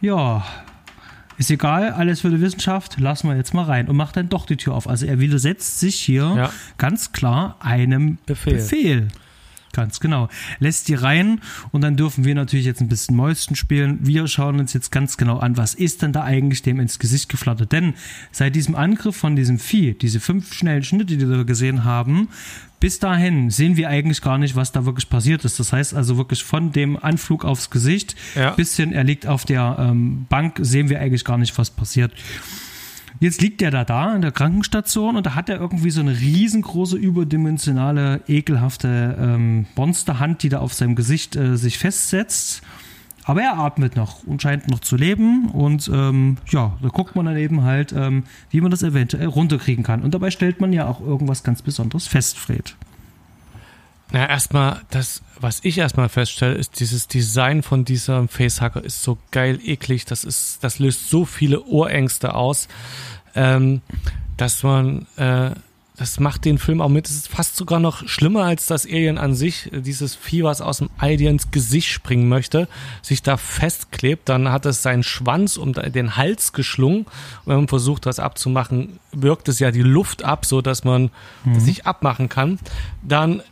ja, 0.01 0.45
ist 1.39 1.51
egal, 1.51 1.93
alles 1.93 2.21
für 2.21 2.31
die 2.31 2.41
Wissenschaft, 2.41 2.99
lassen 2.99 3.29
wir 3.29 3.37
jetzt 3.37 3.55
mal 3.55 3.65
rein 3.65 3.89
und 3.89 3.97
macht 3.97 4.17
dann 4.17 4.29
doch 4.29 4.47
die 4.47 4.57
Tür 4.57 4.75
auf. 4.75 4.89
Also 4.89 5.07
er 5.07 5.21
widersetzt 5.21 5.79
sich 5.79 5.95
hier 5.95 6.35
ja. 6.37 6.51
ganz 6.77 7.13
klar 7.13 7.57
einem 7.61 8.19
Befehl. 8.27 8.55
Befehl. 8.55 9.09
Ganz 9.73 10.01
genau. 10.01 10.29
Lässt 10.59 10.89
die 10.89 10.95
rein 10.95 11.41
und 11.71 11.81
dann 11.81 11.97
dürfen 11.97 12.25
wir 12.25 12.35
natürlich 12.35 12.67
jetzt 12.67 12.81
ein 12.81 12.89
bisschen 12.89 13.17
Mäuschen 13.17 13.57
spielen. 13.57 13.99
Wir 14.03 14.29
schauen 14.29 14.61
uns 14.61 14.73
jetzt 14.75 14.93
ganz 14.93 15.17
genau 15.17 15.39
an, 15.39 15.57
was 15.57 15.75
ist 15.75 16.03
denn 16.03 16.13
da 16.13 16.23
eigentlich 16.25 16.63
dem 16.63 16.79
ins 16.79 16.99
Gesicht 16.99 17.29
geflattert. 17.29 17.73
Denn 17.73 17.95
seit 18.31 18.55
diesem 18.55 18.75
Angriff 18.75 19.17
von 19.17 19.35
diesem 19.35 19.59
Vieh, 19.59 19.95
diese 19.95 20.21
fünf 20.21 20.53
schnellen 20.53 20.83
Schnitte, 20.83 21.17
die 21.17 21.29
wir 21.29 21.45
gesehen 21.45 21.85
haben, 21.85 22.29
bis 22.81 22.99
dahin 22.99 23.49
sehen 23.49 23.77
wir 23.77 23.89
eigentlich 23.89 24.21
gar 24.21 24.39
nicht, 24.39 24.57
was 24.57 24.73
da 24.73 24.85
wirklich 24.85 25.09
passiert 25.09 25.45
ist. 25.45 25.61
Das 25.61 25.73
heißt 25.73 25.95
also 25.95 26.17
wirklich 26.17 26.43
von 26.43 26.73
dem 26.73 27.03
Anflug 27.03 27.45
aufs 27.45 27.71
Gesicht 27.71 28.17
ja. 28.35 28.51
bis 28.51 28.77
hin, 28.77 28.93
er 28.93 29.05
liegt 29.05 29.27
auf 29.27 29.45
der 29.45 29.77
ähm, 29.79 30.27
Bank, 30.29 30.59
sehen 30.61 30.89
wir 30.89 31.01
eigentlich 31.01 31.25
gar 31.25 31.39
nicht, 31.39 31.57
was 31.57 31.71
passiert. 31.71 32.13
Jetzt 33.23 33.41
liegt 33.41 33.61
der 33.61 33.71
da 33.71 33.85
da 33.85 34.17
in 34.17 34.21
der 34.21 34.33
Krankenstation 34.33 35.17
und 35.17 35.25
da 35.25 35.37
hat 35.37 35.49
er 35.49 35.61
irgendwie 35.61 35.91
so 35.93 36.01
eine 36.01 36.19
riesengroße, 36.19 36.97
überdimensionale, 36.97 38.21
ekelhafte 38.27 39.17
ähm, 39.17 39.67
Monsterhand, 39.77 40.43
die 40.43 40.49
da 40.49 40.59
auf 40.59 40.75
seinem 40.75 40.97
Gesicht 40.97 41.37
äh, 41.37 41.57
sich 41.57 41.79
festsetzt. 41.79 42.63
Aber 43.23 43.41
er 43.41 43.59
atmet 43.59 43.95
noch 43.95 44.25
und 44.25 44.43
scheint 44.43 44.69
noch 44.69 44.81
zu 44.81 44.97
leben. 44.97 45.51
Und 45.51 45.89
ähm, 45.95 46.39
ja, 46.49 46.77
da 46.83 46.89
guckt 46.89 47.15
man 47.15 47.27
dann 47.27 47.37
eben 47.37 47.63
halt, 47.63 47.93
ähm, 47.93 48.25
wie 48.51 48.61
man 48.61 48.73
das 48.73 48.83
eventuell 48.83 49.29
runterkriegen 49.29 49.85
kann. 49.85 50.03
Und 50.03 50.15
dabei 50.15 50.33
stellt 50.33 50.61
man 50.61 50.73
ja 50.73 50.89
auch 50.89 51.01
irgendwas 51.01 51.45
ganz 51.45 51.63
Besonderes 51.63 52.09
fest, 52.09 52.37
Fred. 52.37 52.75
Na, 54.13 54.29
erstmal, 54.29 54.83
das, 54.91 55.23
was 55.41 55.61
ich 55.63 55.79
erstmal 55.79 56.09
feststelle, 56.09 56.55
ist 56.55 56.79
dieses 56.81 57.09
Design 57.09 57.63
von 57.63 57.85
diesem 57.85 58.29
Facehacker 58.29 58.85
ist 58.85 59.03
so 59.03 59.19
geil 59.31 59.59
eklig. 59.65 60.05
Das 60.05 60.23
ist, 60.23 60.63
das 60.63 60.79
löst 60.79 61.09
so 61.09 61.25
viele 61.25 61.65
Ohrängste 61.65 62.35
aus 62.35 62.69
ähm, 63.35 63.83
dass 64.37 64.63
man, 64.63 65.07
äh, 65.17 65.51
das 65.97 66.19
macht 66.19 66.45
den 66.47 66.59
Film 66.59 66.81
auch 66.81 66.89
mit. 66.89 67.07
Es 67.07 67.15
ist 67.15 67.29
fast 67.29 67.55
sogar 67.55 67.79
noch 67.79 68.09
schlimmer 68.09 68.45
als 68.45 68.67
das 68.67 68.87
Alien 68.87 69.19
an 69.19 69.35
sich. 69.35 69.71
Dieses 69.73 70.15
Vieh, 70.17 70.43
was 70.43 70.61
aus 70.61 70.79
dem 70.79 70.89
Alien 70.99 71.35
ins 71.35 71.51
Gesicht 71.51 71.89
springen 71.89 72.29
möchte, 72.29 72.67
sich 73.03 73.23
da 73.23 73.37
festklebt, 73.37 74.29
dann 74.29 74.49
hat 74.51 74.67
es 74.67 74.83
seinen 74.83 75.03
Schwanz 75.03 75.59
um 75.59 75.75
den 75.75 76.17
Hals 76.17 76.55
geschlungen. 76.55 77.03
Und 77.03 77.47
wenn 77.47 77.57
man 77.57 77.69
versucht, 77.69 78.07
das 78.07 78.19
abzumachen, 78.19 78.99
wirkt 79.13 79.49
es 79.49 79.59
ja 79.59 79.71
die 79.71 79.83
Luft 79.83 80.25
ab, 80.25 80.47
so 80.47 80.63
dass 80.63 80.83
man 80.83 81.11
mhm. 81.45 81.61
sich 81.61 81.87
abmachen 81.87 82.29
kann. 82.29 82.59
Dann 83.03 83.43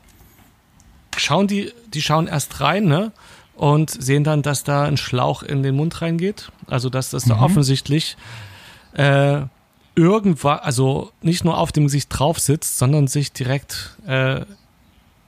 schauen 1.16 1.46
die, 1.46 1.72
die 1.92 2.02
schauen 2.02 2.26
erst 2.26 2.61
rein, 2.61 2.84
ne? 2.84 3.12
Und 3.56 3.90
sehen 3.90 4.24
dann, 4.24 4.42
dass 4.42 4.64
da 4.64 4.84
ein 4.84 4.96
Schlauch 4.96 5.42
in 5.42 5.62
den 5.62 5.76
Mund 5.76 6.00
reingeht. 6.00 6.50
Also, 6.66 6.88
dass 6.88 7.11
das 7.11 7.26
mhm. 7.26 7.30
da 7.30 7.40
offensichtlich 7.40 8.16
äh, 8.94 9.42
irgendwann, 9.94 10.61
also 10.61 11.12
nicht 11.20 11.44
nur 11.44 11.58
auf 11.58 11.72
dem 11.72 11.84
Gesicht 11.84 12.08
drauf 12.11 12.38
sitzt, 12.38 12.78
sondern 12.78 13.06
sich 13.06 13.32
direkt 13.32 13.96
äh, 14.06 14.44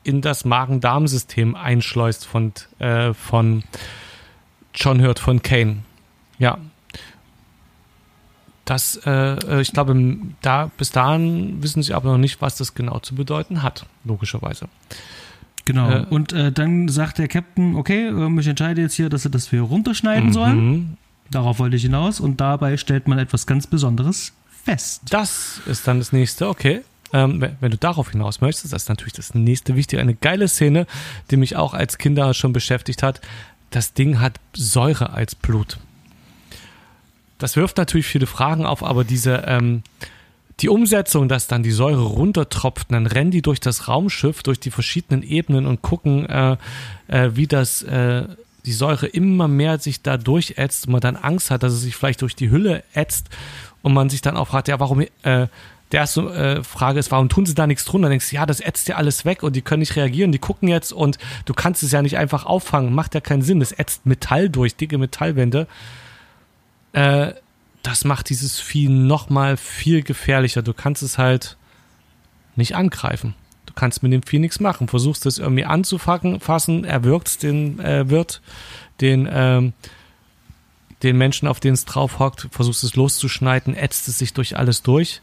in 0.05 0.21
das 0.21 0.45
Magen-Darm-System 0.45 1.55
einschleust 1.55 2.27
von, 2.27 2.53
äh, 2.79 3.13
von 3.13 3.65
John 4.75 5.03
Hurt 5.03 5.19
von 5.19 5.43
Kane. 5.43 5.79
Ja. 6.39 6.59
Das, 8.65 9.01
äh, 9.05 9.61
ich 9.61 9.73
glaube, 9.73 10.17
da, 10.41 10.71
bis 10.77 10.91
dahin 10.91 11.63
wissen 11.63 11.83
sie 11.83 11.95
aber 11.95 12.13
noch 12.13 12.19
nicht, 12.19 12.41
was 12.41 12.57
das 12.57 12.75
genau 12.75 13.01
zu 13.01 13.15
bedeuten 13.15 13.63
hat, 13.63 13.87
logischerweise. 14.05 14.69
Genau. 15.65 15.91
Äh, 15.91 16.07
und 16.11 16.33
äh, 16.33 16.53
dann 16.53 16.89
sagt 16.89 17.19
der 17.19 17.29
Captain, 17.29 17.77
okay, 17.77 18.09
ähm, 18.09 18.39
ich 18.39 18.47
entscheide 18.47 18.81
jetzt 18.81 18.95
hier, 18.95 19.09
dass 19.09 19.23
sie 19.23 19.31
das 19.31 19.47
für 19.47 19.61
runterschneiden 19.61 20.29
mhm. 20.29 20.33
sollen. 20.33 20.97
Darauf 21.31 21.59
wollte 21.59 21.77
ich 21.77 21.83
hinaus. 21.83 22.21
Und 22.21 22.41
dabei 22.41 22.77
stellt 22.77 23.09
man 23.09 23.19
etwas 23.19 23.47
ganz 23.47 23.67
Besonderes 23.67 24.33
fest. 24.65 25.03
Das 25.11 25.61
ist 25.67 25.87
dann 25.87 25.99
das 25.99 26.13
nächste, 26.13 26.49
okay. 26.49 26.83
Ähm, 27.15 27.45
wenn 27.61 27.71
du 27.71 27.77
darauf 27.77 28.11
hinaus 28.11 28.41
möchtest, 28.41 28.73
das 28.73 28.85
ist 28.85 28.89
natürlich 28.89 29.13
das 29.13 29.35
nächste 29.35 29.77
Wichtige. 29.77 30.01
Eine 30.01 30.15
geile 30.15 30.49
Szene, 30.49 30.87
die 31.31 31.37
mich 31.37 31.57
auch 31.57 31.75
als 31.75 31.99
Kinder 31.99 32.33
schon 32.33 32.53
beschäftigt 32.53 33.03
hat. 33.03 33.21
Das 33.71 33.93
Ding 33.93 34.19
hat 34.21 34.41
Säure 34.55 35.11
als 35.11 35.35
Blut. 35.35 35.79
Das 37.39 37.57
wirft 37.57 37.77
natürlich 37.77 38.07
viele 38.07 38.27
Fragen 38.27 38.65
auf, 38.65 38.83
aber 38.83 39.05
diese, 39.05 39.45
ähm, 39.47 39.83
die 40.63 40.69
Umsetzung, 40.69 41.29
dass 41.29 41.49
dann 41.49 41.63
die 41.63 41.73
Säure 41.73 42.03
runtertropft, 42.03 42.93
dann 42.93 43.07
rennen 43.07 43.33
die 43.33 43.43
durch 43.43 43.61
das 43.61 43.89
Raumschiff, 43.89 44.43
durch 44.43 44.61
die 44.61 44.71
verschiedenen 44.71 45.23
Ebenen 45.23 45.67
und 45.67 45.83
gucken, 45.83 46.27
äh, 46.27 46.57
äh, 47.09 47.31
wie 47.35 47.47
das, 47.47 47.83
äh, 47.83 48.25
die 48.65 48.73
Säure 48.73 49.07
immer 49.07 49.49
mehr 49.49 49.79
sich 49.79 50.03
da 50.03 50.17
durchätzt 50.17 50.87
und 50.87 50.93
man 50.93 51.01
dann 51.01 51.17
Angst 51.17 51.51
hat, 51.51 51.65
dass 51.65 51.73
es 51.73 51.83
sich 51.83 51.97
vielleicht 51.97 52.23
durch 52.23 52.37
die 52.37 52.51
Hülle 52.51 52.85
ätzt 52.95 53.29
und 53.83 53.93
man 53.93 54.09
sich 54.09 54.23
dann 54.23 54.37
auch 54.37 54.49
fragt, 54.49 54.69
ja, 54.69 54.79
warum, 54.79 55.01
äh, 55.01 55.09
der 55.23 55.49
erste 55.91 56.23
äh, 56.23 56.63
Frage 56.63 57.01
ist, 57.01 57.11
warum 57.11 57.29
tun 57.29 57.45
sie 57.45 57.55
da 57.55 57.67
nichts 57.67 57.85
drunter? 57.85 58.05
Dann 58.05 58.13
denkst 58.13 58.31
du, 58.31 58.37
ja, 58.37 58.47
das 58.47 58.61
ätzt 58.61 58.89
ja 58.89 58.97
alles 58.97 59.25
weg 59.25 59.43
und 59.43 59.57
die 59.57 59.63
können 59.63 59.81
nicht 59.81 59.97
reagieren, 59.97 60.33
die 60.33 60.39
gucken 60.39 60.69
jetzt 60.69 60.93
und 60.93 61.19
du 61.45 61.55
kannst 61.55 61.83
es 61.83 61.93
ja 61.93 62.03
nicht 62.03 62.17
einfach 62.17 62.47
auffangen, 62.47 62.95
macht 62.95 63.15
ja 63.15 63.21
keinen 63.21 63.43
Sinn, 63.43 63.61
das 63.61 63.73
ätzt 63.73 64.07
Metall 64.07 64.49
durch, 64.49 64.77
dicke 64.77 64.97
Metallwände. 64.97 65.67
Äh, 66.93 67.33
das 67.83 68.05
macht 68.05 68.29
dieses 68.29 68.61
Vieh 68.61 68.89
nochmal 68.89 69.57
viel 69.57 70.03
gefährlicher. 70.03 70.63
Du 70.63 70.73
kannst 70.73 71.03
es 71.03 71.19
halt 71.19 71.57
nicht 72.57 72.77
angreifen. 72.77 73.35
Du 73.67 73.73
kannst 73.75 74.03
mit 74.03 74.13
dem 74.13 74.23
Vieh 74.23 74.39
nichts 74.39 74.61
machen. 74.61 74.89
Versuchst 74.89 75.27
es 75.27 75.39
irgendwie 75.39 75.65
anzufassen, 75.65 76.85
er 76.85 77.05
wirkt 77.05 77.43
den 77.43 77.81
äh, 77.81 78.09
Wirt, 78.09 78.41
den 79.01 79.29
ähm, 79.31 79.73
den 81.03 81.19
Menschen, 81.19 81.49
auf 81.49 81.61
den 81.61 81.75
es 81.75 81.85
drauf 81.85 82.19
hockt, 82.19 82.49
versuchst 82.51 82.85
es 82.85 82.97
loszuschneiden, 82.97 83.75
ätzt 83.75 84.09
es 84.09 84.19
sich 84.19 84.35
durch 84.35 84.57
alles 84.57 84.83
durch. 84.83 85.21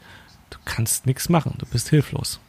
Du 0.50 0.58
kannst 0.64 1.06
nichts 1.06 1.28
machen, 1.28 1.54
du 1.58 1.66
bist 1.66 1.88
hilflos. 1.88 2.40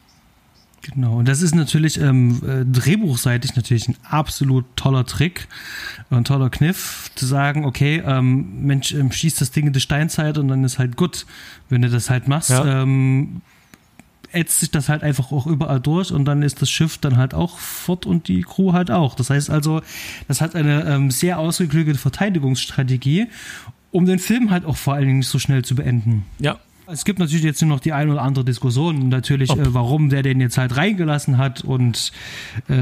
Genau, 0.82 1.18
und 1.18 1.28
das 1.28 1.42
ist 1.42 1.54
natürlich 1.54 2.00
ähm, 2.00 2.42
äh, 2.44 2.64
drehbuchseitig 2.64 3.54
natürlich 3.54 3.88
ein 3.88 3.96
absolut 4.02 4.64
toller 4.74 5.06
Trick, 5.06 5.46
ein 6.10 6.24
toller 6.24 6.50
Kniff, 6.50 7.10
zu 7.14 7.24
sagen, 7.24 7.64
okay, 7.64 8.02
ähm, 8.04 8.66
Mensch, 8.66 8.92
ähm, 8.92 9.12
schießt 9.12 9.40
das 9.40 9.52
Ding 9.52 9.68
in 9.68 9.72
die 9.72 9.80
Steinzeit 9.80 10.38
und 10.38 10.48
dann 10.48 10.64
ist 10.64 10.78
halt 10.78 10.96
gut. 10.96 11.24
Wenn 11.68 11.82
du 11.82 11.88
das 11.88 12.10
halt 12.10 12.26
machst, 12.26 12.50
ja. 12.50 12.82
ähm, 12.82 13.42
ätzt 14.32 14.60
sich 14.60 14.70
das 14.70 14.88
halt 14.88 15.02
einfach 15.04 15.30
auch 15.30 15.46
überall 15.46 15.80
durch 15.80 16.10
und 16.10 16.24
dann 16.24 16.42
ist 16.42 16.60
das 16.60 16.68
Schiff 16.68 16.98
dann 16.98 17.16
halt 17.16 17.32
auch 17.32 17.58
fort 17.58 18.04
und 18.04 18.26
die 18.26 18.42
Crew 18.42 18.72
halt 18.72 18.90
auch. 18.90 19.14
Das 19.14 19.30
heißt 19.30 19.50
also, 19.50 19.82
das 20.26 20.40
hat 20.40 20.56
eine 20.56 20.84
ähm, 20.84 21.10
sehr 21.10 21.38
ausgeklügelte 21.38 22.00
Verteidigungsstrategie, 22.00 23.28
um 23.92 24.04
den 24.06 24.18
Film 24.18 24.50
halt 24.50 24.64
auch 24.64 24.76
vor 24.76 24.94
allen 24.94 25.06
Dingen 25.06 25.18
nicht 25.18 25.28
so 25.28 25.38
schnell 25.38 25.64
zu 25.64 25.76
beenden. 25.76 26.24
Ja, 26.40 26.58
es 26.86 27.04
gibt 27.04 27.18
natürlich 27.18 27.44
jetzt 27.44 27.60
nur 27.62 27.68
noch 27.68 27.80
die 27.80 27.92
ein 27.92 28.10
oder 28.10 28.22
andere 28.22 28.44
Diskussion, 28.44 29.08
natürlich, 29.08 29.50
äh, 29.50 29.74
warum 29.74 30.08
der 30.08 30.22
den 30.22 30.40
jetzt 30.40 30.58
halt 30.58 30.76
reingelassen 30.76 31.38
hat 31.38 31.62
und 31.64 32.12
äh, 32.68 32.74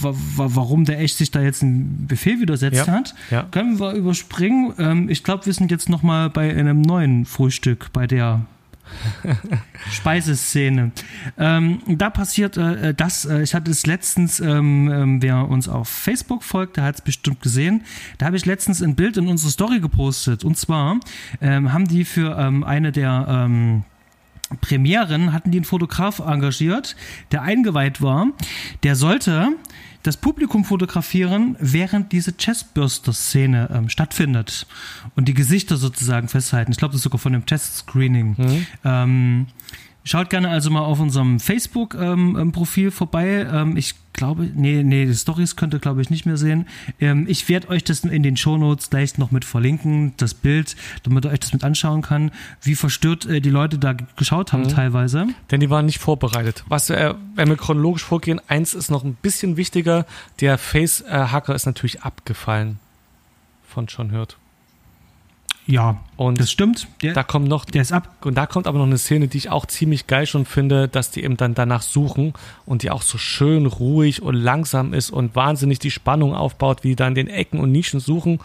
warum 0.00 0.84
der 0.84 1.00
echt 1.00 1.16
sich 1.16 1.30
da 1.30 1.40
jetzt 1.40 1.62
einen 1.62 2.06
Befehl 2.08 2.40
widersetzt 2.40 2.86
ja, 2.86 2.92
hat. 2.92 3.14
Ja. 3.30 3.42
Können 3.50 3.78
wir 3.78 3.92
überspringen. 3.92 4.74
Ähm, 4.78 5.08
ich 5.08 5.22
glaube, 5.22 5.46
wir 5.46 5.52
sind 5.52 5.70
jetzt 5.70 5.88
noch 5.88 6.02
mal 6.02 6.30
bei 6.30 6.50
einem 6.50 6.80
neuen 6.80 7.24
Frühstück, 7.24 7.92
bei 7.92 8.06
der 8.06 8.46
Speiseszene. 9.90 10.92
Ähm, 11.38 11.82
da 11.86 12.10
passiert 12.10 12.56
äh, 12.56 12.94
das, 12.94 13.24
äh, 13.24 13.42
ich 13.42 13.54
hatte 13.54 13.70
es 13.70 13.86
letztens, 13.86 14.40
ähm, 14.40 14.90
ähm, 14.92 15.22
wer 15.22 15.48
uns 15.48 15.68
auf 15.68 15.88
Facebook 15.88 16.44
folgt, 16.44 16.76
der 16.76 16.84
hat 16.84 16.96
es 16.96 17.00
bestimmt 17.00 17.40
gesehen, 17.40 17.84
da 18.18 18.26
habe 18.26 18.36
ich 18.36 18.46
letztens 18.46 18.82
ein 18.82 18.94
Bild 18.94 19.16
in 19.16 19.28
unsere 19.28 19.50
Story 19.50 19.80
gepostet. 19.80 20.44
Und 20.44 20.56
zwar 20.56 20.98
ähm, 21.40 21.72
haben 21.72 21.86
die 21.86 22.04
für 22.04 22.38
ähm, 22.38 22.64
eine 22.64 22.92
der 22.92 23.26
ähm, 23.28 23.84
Premieren 24.60 25.32
hatten 25.32 25.50
die 25.50 25.58
einen 25.58 25.64
Fotograf 25.64 26.20
engagiert, 26.20 26.96
der 27.32 27.42
eingeweiht 27.42 28.00
war. 28.00 28.28
Der 28.82 28.94
sollte 28.94 29.48
das 30.02 30.16
Publikum 30.16 30.64
fotografieren, 30.64 31.56
während 31.58 32.12
diese 32.12 32.32
Chestburster-Szene 32.32 33.70
ähm, 33.74 33.88
stattfindet 33.88 34.66
und 35.16 35.26
die 35.26 35.34
Gesichter 35.34 35.76
sozusagen 35.76 36.28
festhalten. 36.28 36.70
Ich 36.70 36.78
glaube, 36.78 36.92
das 36.92 37.00
ist 37.00 37.04
sogar 37.04 37.18
von 37.18 37.32
dem 37.32 37.44
Test-Screening. 37.44 38.36
Mhm. 38.38 38.66
Ähm, 38.84 39.46
Schaut 40.06 40.30
gerne 40.30 40.50
also 40.50 40.70
mal 40.70 40.82
auf 40.82 41.00
unserem 41.00 41.40
Facebook-Profil 41.40 42.84
ähm, 42.84 42.88
ähm 42.88 42.92
vorbei. 42.92 43.44
Ähm, 43.52 43.76
ich 43.76 43.96
glaube, 44.12 44.48
nee, 44.54 44.84
nee, 44.84 45.04
die 45.04 45.14
Stories 45.14 45.56
könnt 45.56 45.74
ihr, 45.74 45.80
glaube 45.80 46.00
ich, 46.00 46.10
nicht 46.10 46.26
mehr 46.26 46.36
sehen. 46.36 46.68
Ähm, 47.00 47.26
ich 47.28 47.48
werde 47.48 47.70
euch 47.70 47.82
das 47.82 48.04
in 48.04 48.22
den 48.22 48.36
Shownotes 48.36 48.88
gleich 48.88 49.18
noch 49.18 49.32
mit 49.32 49.44
verlinken, 49.44 50.14
das 50.16 50.32
Bild, 50.32 50.76
damit 51.02 51.24
ihr 51.24 51.32
euch 51.32 51.40
das 51.40 51.52
mit 51.52 51.64
anschauen 51.64 52.02
kann, 52.02 52.30
wie 52.62 52.76
verstört 52.76 53.26
äh, 53.26 53.40
die 53.40 53.50
Leute 53.50 53.80
da 53.80 53.94
geschaut 53.94 54.52
haben 54.52 54.62
mhm. 54.62 54.68
teilweise. 54.68 55.26
Denn 55.50 55.58
die 55.58 55.70
waren 55.70 55.86
nicht 55.86 55.98
vorbereitet. 55.98 56.62
Was, 56.68 56.88
äh, 56.88 57.14
wenn 57.34 57.48
wir 57.48 57.56
chronologisch 57.56 58.04
vorgehen, 58.04 58.40
eins 58.46 58.74
ist 58.74 58.92
noch 58.92 59.02
ein 59.02 59.14
bisschen 59.14 59.56
wichtiger. 59.56 60.06
Der 60.40 60.56
Face-Hacker 60.56 61.52
ist 61.52 61.66
natürlich 61.66 62.02
abgefallen 62.02 62.78
von 63.66 63.86
John 63.86 64.12
Hurt. 64.12 64.36
Ja, 65.66 65.96
und 66.16 66.38
das 66.38 66.50
stimmt. 66.52 66.86
Der, 67.02 67.12
da 67.12 67.24
kommt 67.24 67.48
noch, 67.48 67.64
der 67.64 67.82
ist 67.82 67.92
ab. 67.92 68.14
Und 68.24 68.36
da 68.36 68.46
kommt 68.46 68.68
aber 68.68 68.78
noch 68.78 68.86
eine 68.86 68.98
Szene, 68.98 69.26
die 69.26 69.38
ich 69.38 69.50
auch 69.50 69.66
ziemlich 69.66 70.06
geil 70.06 70.26
schon 70.26 70.44
finde, 70.44 70.86
dass 70.86 71.10
die 71.10 71.24
eben 71.24 71.36
dann 71.36 71.54
danach 71.54 71.82
suchen 71.82 72.34
und 72.66 72.82
die 72.82 72.90
auch 72.90 73.02
so 73.02 73.18
schön 73.18 73.66
ruhig 73.66 74.22
und 74.22 74.36
langsam 74.36 74.94
ist 74.94 75.10
und 75.10 75.34
wahnsinnig 75.34 75.80
die 75.80 75.90
Spannung 75.90 76.34
aufbaut, 76.34 76.84
wie 76.84 76.90
die 76.90 76.96
dann 76.96 77.16
den 77.16 77.26
Ecken 77.26 77.58
und 77.58 77.72
Nischen 77.72 77.98
suchen. 77.98 78.38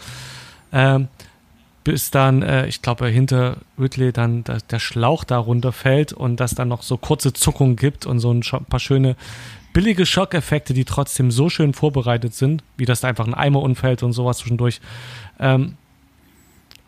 Ähm, 0.73 1.09
bis 1.83 2.09
dann, 2.09 2.41
äh, 2.41 2.67
ich 2.67 2.81
glaube, 2.81 3.07
hinter 3.07 3.57
Ridley 3.79 4.11
dann 4.11 4.43
der, 4.43 4.57
der 4.59 4.79
Schlauch 4.79 5.23
da 5.23 5.37
runterfällt 5.37 6.13
und 6.13 6.39
das 6.39 6.55
dann 6.55 6.69
noch 6.69 6.81
so 6.81 6.97
kurze 6.97 7.33
Zuckungen 7.33 7.75
gibt 7.75 8.07
und 8.07 8.19
so 8.19 8.31
ein 8.31 8.41
paar 8.41 8.79
schöne 8.79 9.15
billige 9.73 10.05
Schockeffekte, 10.05 10.73
die 10.73 10.85
trotzdem 10.85 11.31
so 11.31 11.49
schön 11.49 11.73
vorbereitet 11.73 12.33
sind, 12.33 12.63
wie 12.77 12.85
das 12.85 13.01
da 13.01 13.07
einfach 13.07 13.27
ein 13.27 13.33
Eimer 13.33 13.61
umfällt 13.61 14.03
und 14.03 14.13
sowas 14.13 14.39
zwischendurch. 14.39 14.81
Ähm, 15.39 15.77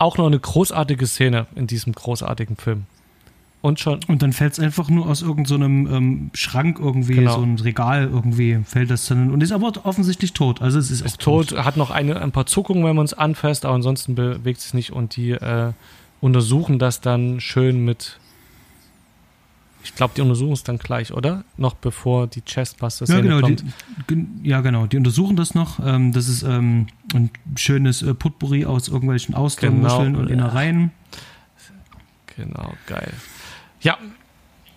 auch 0.03 0.17
noch 0.17 0.27
eine 0.27 0.39
großartige 0.39 1.07
Szene 1.07 1.47
in 1.55 1.67
diesem 1.67 1.93
großartigen 1.93 2.57
Film. 2.57 2.85
Und 3.61 3.79
schon. 3.79 4.01
Und 4.09 4.21
dann 4.21 4.33
fällt 4.33 4.53
es 4.53 4.59
einfach 4.59 4.89
nur 4.89 5.07
aus 5.07 5.21
irgendeinem 5.21 5.87
so 5.87 5.95
ähm, 5.95 6.31
Schrank 6.33 6.79
irgendwie, 6.79 7.15
genau. 7.15 7.35
so 7.35 7.41
ein 7.43 7.57
Regal 7.57 8.09
irgendwie, 8.11 8.59
fällt 8.65 8.91
das 8.91 9.05
dann 9.07 9.31
und 9.31 9.41
ist 9.41 9.53
aber 9.53 9.71
offensichtlich 9.85 10.33
tot. 10.33 10.61
Also 10.61 10.79
es 10.79 10.91
ist, 10.91 10.99
ist 10.99 11.21
tot, 11.21 11.51
tot, 11.51 11.63
hat 11.63 11.77
noch 11.77 11.89
eine, 11.89 12.21
ein 12.21 12.33
paar 12.33 12.45
Zuckungen, 12.45 12.83
wenn 12.83 12.95
man 12.95 13.05
es 13.05 13.13
anfasst, 13.13 13.63
aber 13.63 13.75
ansonsten 13.75 14.15
bewegt 14.15 14.57
es 14.57 14.65
sich 14.65 14.73
nicht 14.73 14.91
und 14.91 15.15
die 15.15 15.31
äh, 15.31 15.71
untersuchen 16.19 16.77
das 16.77 16.99
dann 16.99 17.39
schön 17.39 17.85
mit 17.85 18.19
ich 19.83 19.95
glaube, 19.95 20.13
die 20.15 20.21
untersuchen 20.21 20.53
es 20.53 20.63
dann 20.63 20.77
gleich, 20.77 21.13
oder? 21.13 21.43
Noch 21.57 21.73
bevor 21.73 22.27
die 22.27 22.41
Chestbuster 22.41 23.05
ja, 23.05 23.21
genau, 23.21 23.41
kommt. 23.41 23.63
Die, 24.09 24.27
ja, 24.43 24.61
genau. 24.61 24.87
Die 24.87 24.97
untersuchen 24.97 25.35
das 25.35 25.55
noch. 25.55 25.79
Ähm, 25.85 26.13
das 26.13 26.27
ist 26.27 26.43
ähm, 26.43 26.87
ein 27.13 27.29
schönes 27.55 28.01
äh, 28.01 28.13
Potpourri 28.13 28.65
aus 28.65 28.87
irgendwelchen 28.87 29.35
Austernmuscheln 29.35 30.13
genau. 30.13 30.19
und 30.19 30.29
Innereien. 30.29 30.91
Genau, 32.35 32.73
geil. 32.87 33.13
Ja, 33.81 33.97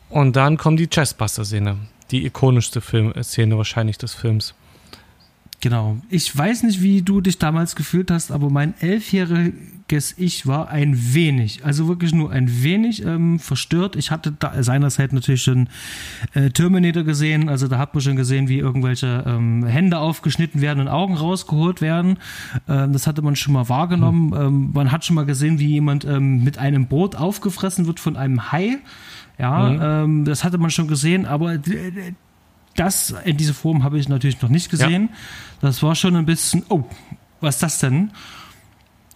und 0.08 0.36
dann 0.36 0.56
kommt 0.56 0.80
die 0.80 0.88
Chestbuster-Szene. 0.88 1.76
Die 2.10 2.26
ikonischste 2.26 2.80
Film 2.80 3.12
Szene 3.22 3.56
wahrscheinlich 3.56 3.98
des 3.98 4.14
Films. 4.14 4.54
Genau. 5.60 5.96
Ich 6.10 6.36
weiß 6.36 6.64
nicht, 6.64 6.82
wie 6.82 7.02
du 7.02 7.20
dich 7.20 7.38
damals 7.38 7.76
gefühlt 7.76 8.10
hast, 8.10 8.30
aber 8.30 8.50
mein 8.50 8.74
elfjähriges 8.80 10.14
Ich 10.18 10.46
war 10.46 10.68
ein 10.68 11.14
wenig, 11.14 11.64
also 11.64 11.88
wirklich 11.88 12.12
nur 12.12 12.30
ein 12.30 12.62
wenig 12.62 13.04
ähm, 13.04 13.38
verstört. 13.38 13.96
Ich 13.96 14.10
hatte 14.10 14.32
da 14.38 14.62
seinerzeit 14.62 15.12
natürlich 15.12 15.42
schon 15.42 15.68
äh, 16.34 16.50
Terminator 16.50 17.04
gesehen, 17.04 17.48
also 17.48 17.68
da 17.68 17.78
hat 17.78 17.94
man 17.94 18.02
schon 18.02 18.16
gesehen, 18.16 18.48
wie 18.48 18.58
irgendwelche 18.58 19.24
ähm, 19.26 19.64
Hände 19.64 19.98
aufgeschnitten 19.98 20.60
werden 20.60 20.80
und 20.80 20.88
Augen 20.88 21.14
rausgeholt 21.14 21.80
werden. 21.80 22.18
Ähm, 22.68 22.92
das 22.92 23.06
hatte 23.06 23.22
man 23.22 23.34
schon 23.34 23.54
mal 23.54 23.68
wahrgenommen. 23.68 24.26
Mhm. 24.26 24.72
man 24.74 24.92
hat 24.92 25.04
schon 25.04 25.16
mal 25.16 25.24
gesehen, 25.24 25.58
wie 25.58 25.68
jemand 25.68 26.04
ähm, 26.04 26.44
mit 26.44 26.58
einem 26.58 26.86
Boot 26.86 27.16
aufgefressen 27.16 27.86
wird 27.86 27.98
von 27.98 28.16
einem 28.16 28.52
Hai. 28.52 28.78
Ja, 29.38 30.06
mhm. 30.06 30.24
das 30.24 30.44
hatte 30.44 30.56
man 30.56 30.70
schon 30.70 30.88
gesehen, 30.88 31.26
aber 31.26 31.58
das 32.76 33.14
in 33.24 33.36
dieser 33.36 33.54
Form 33.54 33.82
habe 33.82 33.98
ich 33.98 34.08
natürlich 34.08 34.40
noch 34.42 34.48
nicht 34.48 34.70
gesehen. 34.70 35.08
Ja. 35.10 35.16
Das 35.62 35.82
war 35.82 35.94
schon 35.94 36.16
ein 36.16 36.26
bisschen, 36.26 36.64
oh, 36.68 36.84
was 37.40 37.56
ist 37.56 37.62
das 37.62 37.78
denn? 37.80 38.10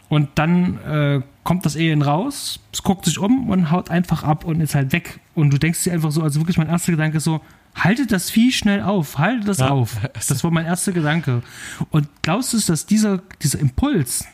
Und 0.09 0.29
dann 0.35 0.79
äh, 0.79 1.23
kommt 1.45 1.65
das 1.65 1.77
Alien 1.77 2.03
raus, 2.03 2.59
es 2.73 2.83
guckt 2.83 3.05
sich 3.05 3.19
um 3.19 3.49
und 3.49 3.71
haut 3.71 3.91
einfach 3.91 4.25
ab 4.25 4.45
und 4.45 4.61
ist 4.61 4.75
halt 4.75 4.93
weg. 4.93 5.21
Und 5.37 5.53
du 5.53 5.59
denkst 5.59 5.85
dir 5.85 5.93
einfach 5.93 6.11
so, 6.11 6.23
also 6.23 6.41
wirklich 6.41 6.59
mein 6.59 6.69
erster 6.69 6.91
Gedanke 6.91 7.19
ist 7.19 7.25
so, 7.25 7.41
haltet 7.77 8.11
das 8.11 8.29
Vieh 8.29 8.51
schnell 8.51 8.83
auf, 8.83 9.19
haltet 9.19 9.47
das 9.47 9.59
ja. 9.59 9.69
auf. 9.69 9.99
Das 10.15 10.43
war 10.43 10.51
mein 10.51 10.67
erster 10.67 10.91
Gedanke. 10.91 11.43
Und 11.91 12.09
glaubst 12.23 12.53
du, 12.53 12.59
dass 12.59 12.87
dieser, 12.87 13.23
dieser 13.41 13.61
Impuls, 13.61 14.27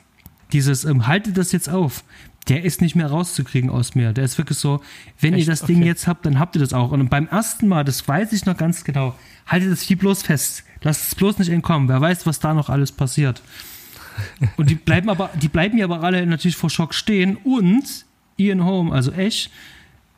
dieses 0.53 0.85
ähm, 0.85 1.07
haltet 1.07 1.37
das 1.37 1.53
jetzt 1.53 1.69
auf, 1.69 2.05
der 2.49 2.65
ist 2.65 2.81
nicht 2.81 2.95
mehr 2.95 3.09
rauszukriegen 3.09 3.71
aus 3.71 3.95
mir. 3.95 4.13
Der 4.13 4.25
ist 4.25 4.39
wirklich 4.39 4.59
so, 4.59 4.81
wenn 5.21 5.35
Echt? 5.35 5.47
ihr 5.47 5.53
das 5.53 5.63
Ding 5.63 5.79
okay. 5.79 5.87
jetzt 5.87 6.07
habt, 6.07 6.27
dann 6.27 6.39
habt 6.39 6.55
ihr 6.55 6.61
das 6.61 6.73
auch. 6.73 6.93
Und 6.93 7.09
beim 7.09 7.27
ersten 7.27 7.67
Mal, 7.67 7.85
das 7.85 8.07
weiß 8.07 8.33
ich 8.33 8.47
noch 8.47 8.57
ganz 8.57 8.85
genau, 8.85 9.15
haltet 9.47 9.73
das 9.73 9.85
Vieh 9.85 9.97
bloß 9.97 10.23
fest. 10.23 10.65
Lasst 10.83 11.09
es 11.09 11.15
bloß 11.15 11.39
nicht 11.39 11.49
entkommen. 11.49 11.89
Wer 11.89 12.01
weiß, 12.01 12.27
was 12.27 12.39
da 12.39 12.55
noch 12.55 12.69
alles 12.69 12.93
passiert. 12.93 13.43
Und 14.57 14.71
die 14.71 14.77
bleiben 14.77 15.11
aber, 15.11 15.31
die 15.35 15.49
bleiben 15.49 15.77
ja 15.77 15.85
aber 15.85 16.03
alle 16.03 16.25
natürlich 16.27 16.57
vor 16.57 16.71
Schock 16.71 16.95
stehen. 16.95 17.37
Und 17.43 18.07
Ian 18.37 18.65
Home, 18.65 18.93
also 18.93 19.11
Ash, 19.13 19.51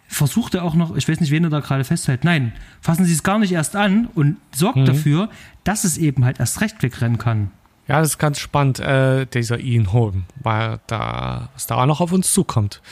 versucht 0.08 0.54
er 0.54 0.64
auch 0.64 0.74
noch, 0.74 0.96
ich 0.96 1.08
weiß 1.08 1.20
nicht, 1.20 1.30
wen 1.30 1.44
er 1.44 1.50
da 1.50 1.60
gerade 1.60 1.84
festhält. 1.84 2.24
Nein, 2.24 2.52
fassen 2.80 3.04
Sie 3.04 3.12
es 3.12 3.22
gar 3.22 3.38
nicht 3.38 3.52
erst 3.52 3.76
an 3.76 4.08
und 4.14 4.36
sorgt 4.54 4.78
mhm. 4.78 4.86
dafür, 4.86 5.30
dass 5.64 5.84
es 5.84 5.98
eben 5.98 6.24
halt 6.24 6.40
erst 6.40 6.60
recht 6.60 6.82
wegrennen 6.82 7.18
kann. 7.18 7.50
Ja, 7.88 8.00
das 8.00 8.10
ist 8.10 8.18
ganz 8.18 8.38
spannend, 8.38 8.80
äh, 8.80 9.26
dieser 9.26 9.58
Ian 9.58 9.92
Holm, 9.92 10.24
weil 10.36 10.78
da, 10.86 11.48
was 11.54 11.66
da 11.66 11.76
auch 11.76 11.86
noch 11.86 12.02
auf 12.02 12.12
uns 12.12 12.32
zukommt. 12.32 12.82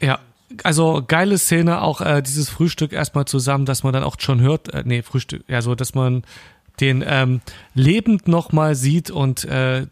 Ja, 0.00 0.18
also 0.64 1.04
geile 1.06 1.38
Szene, 1.38 1.82
auch 1.82 2.00
äh, 2.00 2.20
dieses 2.20 2.50
Frühstück 2.50 2.92
erstmal 2.92 3.24
zusammen, 3.24 3.64
dass 3.64 3.84
man 3.84 3.92
dann 3.92 4.02
auch 4.02 4.16
schon 4.18 4.40
hört, 4.40 4.74
äh, 4.74 4.82
nee, 4.84 5.02
Frühstück, 5.02 5.44
ja, 5.46 5.62
so, 5.62 5.76
dass 5.76 5.94
man 5.94 6.24
den 6.80 7.04
ähm, 7.06 7.40
lebend 7.74 8.26
nochmal 8.26 8.74
sieht 8.74 9.10
und, 9.10 9.44
äh, 9.44 9.86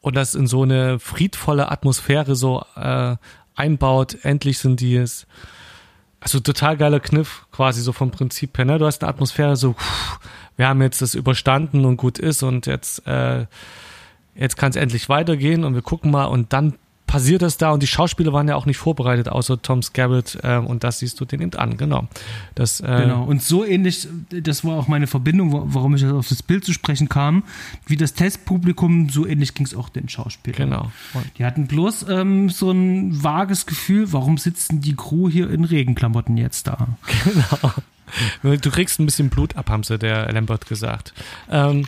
und 0.00 0.16
das 0.16 0.36
in 0.36 0.46
so 0.46 0.62
eine 0.62 1.00
friedvolle 1.00 1.70
Atmosphäre 1.70 2.36
so 2.36 2.64
äh, 2.76 3.16
einbaut. 3.54 4.16
Endlich 4.22 4.58
sind 4.58 4.80
die 4.80 4.96
es. 4.96 5.26
Also 6.20 6.40
total 6.40 6.76
geiler 6.76 7.00
Kniff, 7.00 7.46
quasi 7.52 7.82
so 7.82 7.92
vom 7.92 8.10
Prinzip 8.10 8.56
her. 8.56 8.64
Ne? 8.64 8.78
Du 8.78 8.86
hast 8.86 9.02
eine 9.02 9.10
Atmosphäre 9.10 9.56
so, 9.56 9.74
pff, 9.74 10.18
wir 10.58 10.68
haben 10.68 10.82
jetzt 10.82 11.00
das 11.00 11.14
überstanden 11.14 11.86
und 11.86 11.96
gut 11.96 12.18
ist 12.18 12.42
und 12.42 12.66
jetzt, 12.66 13.06
äh, 13.06 13.46
jetzt 14.34 14.56
kann 14.56 14.70
es 14.70 14.76
endlich 14.76 15.08
weitergehen 15.08 15.64
und 15.64 15.74
wir 15.74 15.82
gucken 15.82 16.10
mal 16.10 16.26
und 16.26 16.52
dann 16.52 16.74
passiert 17.06 17.42
das 17.42 17.56
da 17.56 17.70
und 17.70 17.82
die 17.82 17.86
Schauspieler 17.86 18.32
waren 18.32 18.48
ja 18.48 18.54
auch 18.56 18.66
nicht 18.66 18.76
vorbereitet, 18.76 19.28
außer 19.28 19.62
Tom 19.62 19.82
Scarrett 19.82 20.38
äh, 20.42 20.58
und 20.58 20.84
das 20.84 20.98
siehst 20.98 21.18
du 21.18 21.24
den 21.24 21.40
eben 21.40 21.54
an, 21.54 21.76
genau. 21.76 22.06
Das, 22.54 22.80
äh, 22.80 22.84
genau, 22.84 23.24
und 23.24 23.42
so 23.42 23.64
ähnlich, 23.64 24.06
das 24.30 24.64
war 24.64 24.76
auch 24.76 24.88
meine 24.88 25.06
Verbindung, 25.06 25.74
warum 25.74 25.94
ich 25.94 26.04
auf 26.04 26.28
das 26.28 26.42
Bild 26.42 26.64
zu 26.64 26.72
sprechen 26.72 27.08
kam, 27.08 27.44
wie 27.86 27.96
das 27.96 28.14
Testpublikum, 28.14 29.08
so 29.08 29.26
ähnlich 29.26 29.54
ging 29.54 29.64
es 29.64 29.74
auch 29.74 29.88
den 29.88 30.08
Schauspielern. 30.08 30.70
Genau. 30.70 30.92
Und 31.14 31.24
die 31.38 31.44
hatten 31.44 31.66
bloß 31.66 32.06
ähm, 32.10 32.50
so 32.50 32.70
ein 32.70 33.22
vages 33.24 33.66
Gefühl, 33.66 34.12
warum 34.12 34.36
sitzen 34.36 34.80
die 34.80 34.94
Crew 34.94 35.30
hier 35.30 35.50
in 35.50 35.64
Regenklamotten 35.64 36.36
jetzt 36.36 36.66
da? 36.66 36.88
Genau. 37.24 37.72
Du 38.42 38.70
kriegst 38.70 38.98
ein 39.00 39.06
bisschen 39.06 39.30
Blut 39.30 39.56
ab, 39.56 39.70
haben 39.70 39.82
sie 39.82 39.98
der 39.98 40.30
Lambert 40.32 40.66
gesagt. 40.66 41.12
Ähm, 41.50 41.86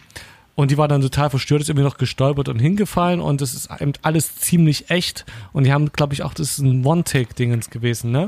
und 0.55 0.71
die 0.71 0.77
war 0.77 0.89
dann 0.89 1.01
total 1.01 1.31
verstört, 1.31 1.63
ist 1.63 1.71
irgendwie 1.71 1.87
noch 1.87 1.97
gestolpert 1.97 2.49
und 2.49 2.59
hingefallen 2.59 3.21
und 3.21 3.41
das 3.41 3.55
ist 3.55 3.71
eben 3.81 3.93
alles 4.03 4.37
ziemlich 4.37 4.91
echt. 4.91 5.25
Und 5.53 5.65
die 5.65 5.73
haben, 5.73 5.91
glaube 5.93 6.13
ich, 6.13 6.23
auch, 6.23 6.35
das 6.35 6.51
ist 6.51 6.59
ein 6.59 6.85
One-Take-Dingens 6.85 7.71
gewesen, 7.71 8.11
ne? 8.11 8.27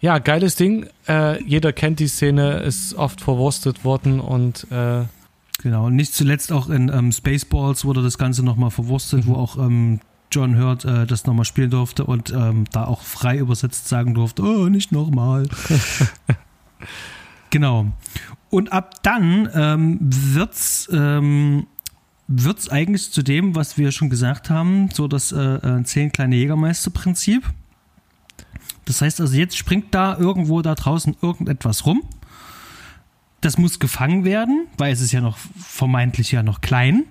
Ja, 0.00 0.18
geiles 0.18 0.56
Ding. 0.56 0.86
Äh, 1.08 1.42
jeder 1.44 1.72
kennt 1.72 2.00
die 2.00 2.08
Szene, 2.08 2.60
ist 2.60 2.94
oft 2.94 3.20
verwurstet 3.20 3.84
worden 3.84 4.20
und 4.20 4.66
äh, 4.70 5.04
Genau, 5.62 5.86
und 5.86 5.96
nicht 5.96 6.14
zuletzt 6.14 6.52
auch 6.52 6.70
in 6.70 6.88
ähm, 6.88 7.12
Spaceballs 7.12 7.84
wurde 7.84 8.02
das 8.02 8.16
Ganze 8.16 8.42
nochmal 8.42 8.70
verwurstet, 8.70 9.26
mhm. 9.26 9.30
wo 9.30 9.34
auch 9.34 9.58
ähm, 9.58 10.00
John 10.32 10.58
Hurt 10.58 10.84
äh, 10.84 11.06
das 11.06 11.26
nochmal 11.26 11.44
spielen 11.44 11.70
durfte 11.70 12.04
und 12.04 12.30
ähm, 12.30 12.64
da 12.72 12.86
auch 12.86 13.02
frei 13.02 13.36
übersetzt 13.36 13.88
sagen 13.88 14.14
durfte, 14.14 14.42
oh, 14.42 14.68
nicht 14.68 14.90
nochmal. 14.92 15.48
Genau. 17.50 17.86
Und 18.48 18.72
ab 18.72 19.02
dann 19.02 19.48
ähm, 19.54 19.98
wird's 20.00 20.88
ähm, 20.92 21.66
wird's 22.26 22.68
eigentlich 22.68 23.10
zu 23.10 23.22
dem, 23.22 23.56
was 23.56 23.76
wir 23.76 23.90
schon 23.90 24.08
gesagt 24.08 24.50
haben, 24.50 24.88
so 24.92 25.08
das 25.08 25.32
äh, 25.32 25.38
äh, 25.38 25.82
zehn 25.82 26.12
kleine 26.12 26.36
Jägermeister-Prinzip. 26.36 27.44
Das 28.84 29.02
heißt 29.02 29.20
also, 29.20 29.36
jetzt 29.36 29.56
springt 29.56 29.94
da 29.94 30.16
irgendwo 30.16 30.62
da 30.62 30.74
draußen 30.74 31.16
irgendetwas 31.20 31.86
rum. 31.86 32.02
Das 33.40 33.58
muss 33.58 33.80
gefangen 33.80 34.24
werden, 34.24 34.66
weil 34.78 34.92
es 34.92 35.00
ist 35.00 35.12
ja 35.12 35.20
noch 35.20 35.38
vermeintlich 35.56 36.30
ja 36.30 36.42
noch 36.42 36.60
klein. 36.60 37.04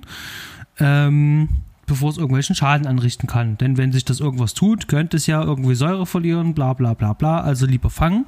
Ähm, 0.79 1.49
bevor 1.89 2.11
es 2.11 2.17
irgendwelchen 2.17 2.55
Schaden 2.55 2.87
anrichten 2.87 3.27
kann. 3.27 3.57
Denn 3.57 3.75
wenn 3.75 3.91
sich 3.91 4.05
das 4.05 4.21
irgendwas 4.21 4.53
tut, 4.53 4.87
könnte 4.87 5.17
es 5.17 5.27
ja 5.27 5.43
irgendwie 5.43 5.75
Säure 5.75 6.05
verlieren, 6.05 6.53
bla 6.53 6.73
bla 6.73 6.93
bla 6.93 7.13
bla. 7.13 7.41
Also 7.41 7.65
lieber 7.65 7.89
fangen. 7.89 8.25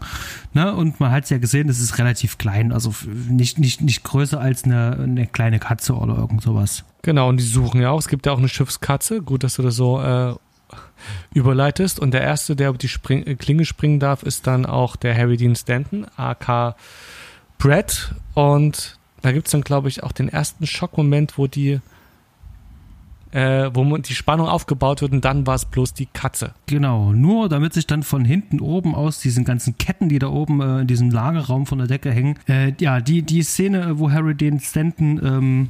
Ne? 0.54 0.76
Und 0.76 1.00
man 1.00 1.12
hat 1.12 1.24
es 1.24 1.30
ja 1.30 1.38
gesehen, 1.38 1.70
es 1.70 1.80
ist 1.80 1.98
relativ 1.98 2.38
klein, 2.38 2.74
also 2.74 2.94
nicht, 3.30 3.60
nicht, 3.60 3.82
nicht 3.82 4.04
größer 4.04 4.42
als 4.42 4.66
eine, 4.66 4.98
eine 5.02 5.28
kleine 5.28 5.60
Katze 5.60 5.94
oder 5.94 6.18
irgend 6.18 6.42
sowas. 6.42 6.84
Genau, 7.04 7.30
und 7.30 7.38
die 7.38 7.46
suchen 7.46 7.82
ja 7.82 7.92
auch. 7.92 8.00
Es 8.00 8.08
gibt 8.08 8.26
ja 8.26 8.34
auch 8.34 8.40
eine 8.40 8.50
Schiffskatze. 8.50 9.22
Gut, 9.22 9.44
dass 9.44 9.56
du 9.56 9.62
das 9.62 9.76
so 9.76 10.02
äh, 10.02 10.36
überleitest. 11.34 12.00
Und 12.00 12.12
der 12.12 12.22
erste, 12.22 12.56
der 12.56 12.70
über 12.70 12.78
die 12.78 12.88
Spring 12.88 13.26
äh, 13.26 13.36
Klinge 13.36 13.66
springen 13.66 14.00
darf, 14.00 14.24
ist 14.24 14.48
dann 14.48 14.66
auch 14.66 14.96
der 14.96 15.16
Harry 15.16 15.38
Dean 15.38 15.56
Stanton, 15.56 16.06
AK 16.18 16.76
Brett. 17.58 18.14
Und 18.34 18.98
da 19.22 19.32
gibt 19.32 19.48
es 19.48 19.52
dann, 19.52 19.62
glaube 19.62 19.88
ich, 19.88 20.04
auch 20.04 20.12
den 20.12 20.30
ersten 20.30 20.66
Schockmoment, 20.66 21.38
wo 21.38 21.48
die 21.48 21.80
äh, 23.32 23.70
wo 23.74 23.98
die 23.98 24.14
Spannung 24.14 24.48
aufgebaut 24.48 25.02
wird 25.02 25.14
und 25.14 25.26
dann 25.26 25.48
war 25.48 25.56
es 25.56 25.66
bloß 25.66 25.94
die 25.94 26.08
Katze. 26.08 26.54
Genau, 26.68 27.14
nur 27.14 27.50
damit 27.50 27.74
sich 27.74 27.88
dann 27.88 28.04
von 28.04 28.26
hinten 28.26 28.60
oben 28.60 28.96
aus 28.96 29.20
diesen 29.20 29.46
ganzen 29.46 29.78
Ketten, 29.78 30.10
die 30.10 30.20
da 30.20 30.28
oben 30.28 30.62
äh, 30.62 30.82
in 30.82 30.88
diesem 30.88 31.12
Lagerraum 31.12 31.66
von 31.66 31.78
der 31.78 31.88
Decke 31.88 32.12
hängen, 32.12 32.38
äh, 32.48 32.74
ja, 32.80 33.00
die, 33.02 33.22
die 33.22 33.44
Szene, 33.44 34.00
wo 34.00 34.12
Harry 34.12 34.36
den 34.36 34.60
Stanton 34.60 35.20
ähm, 35.24 35.70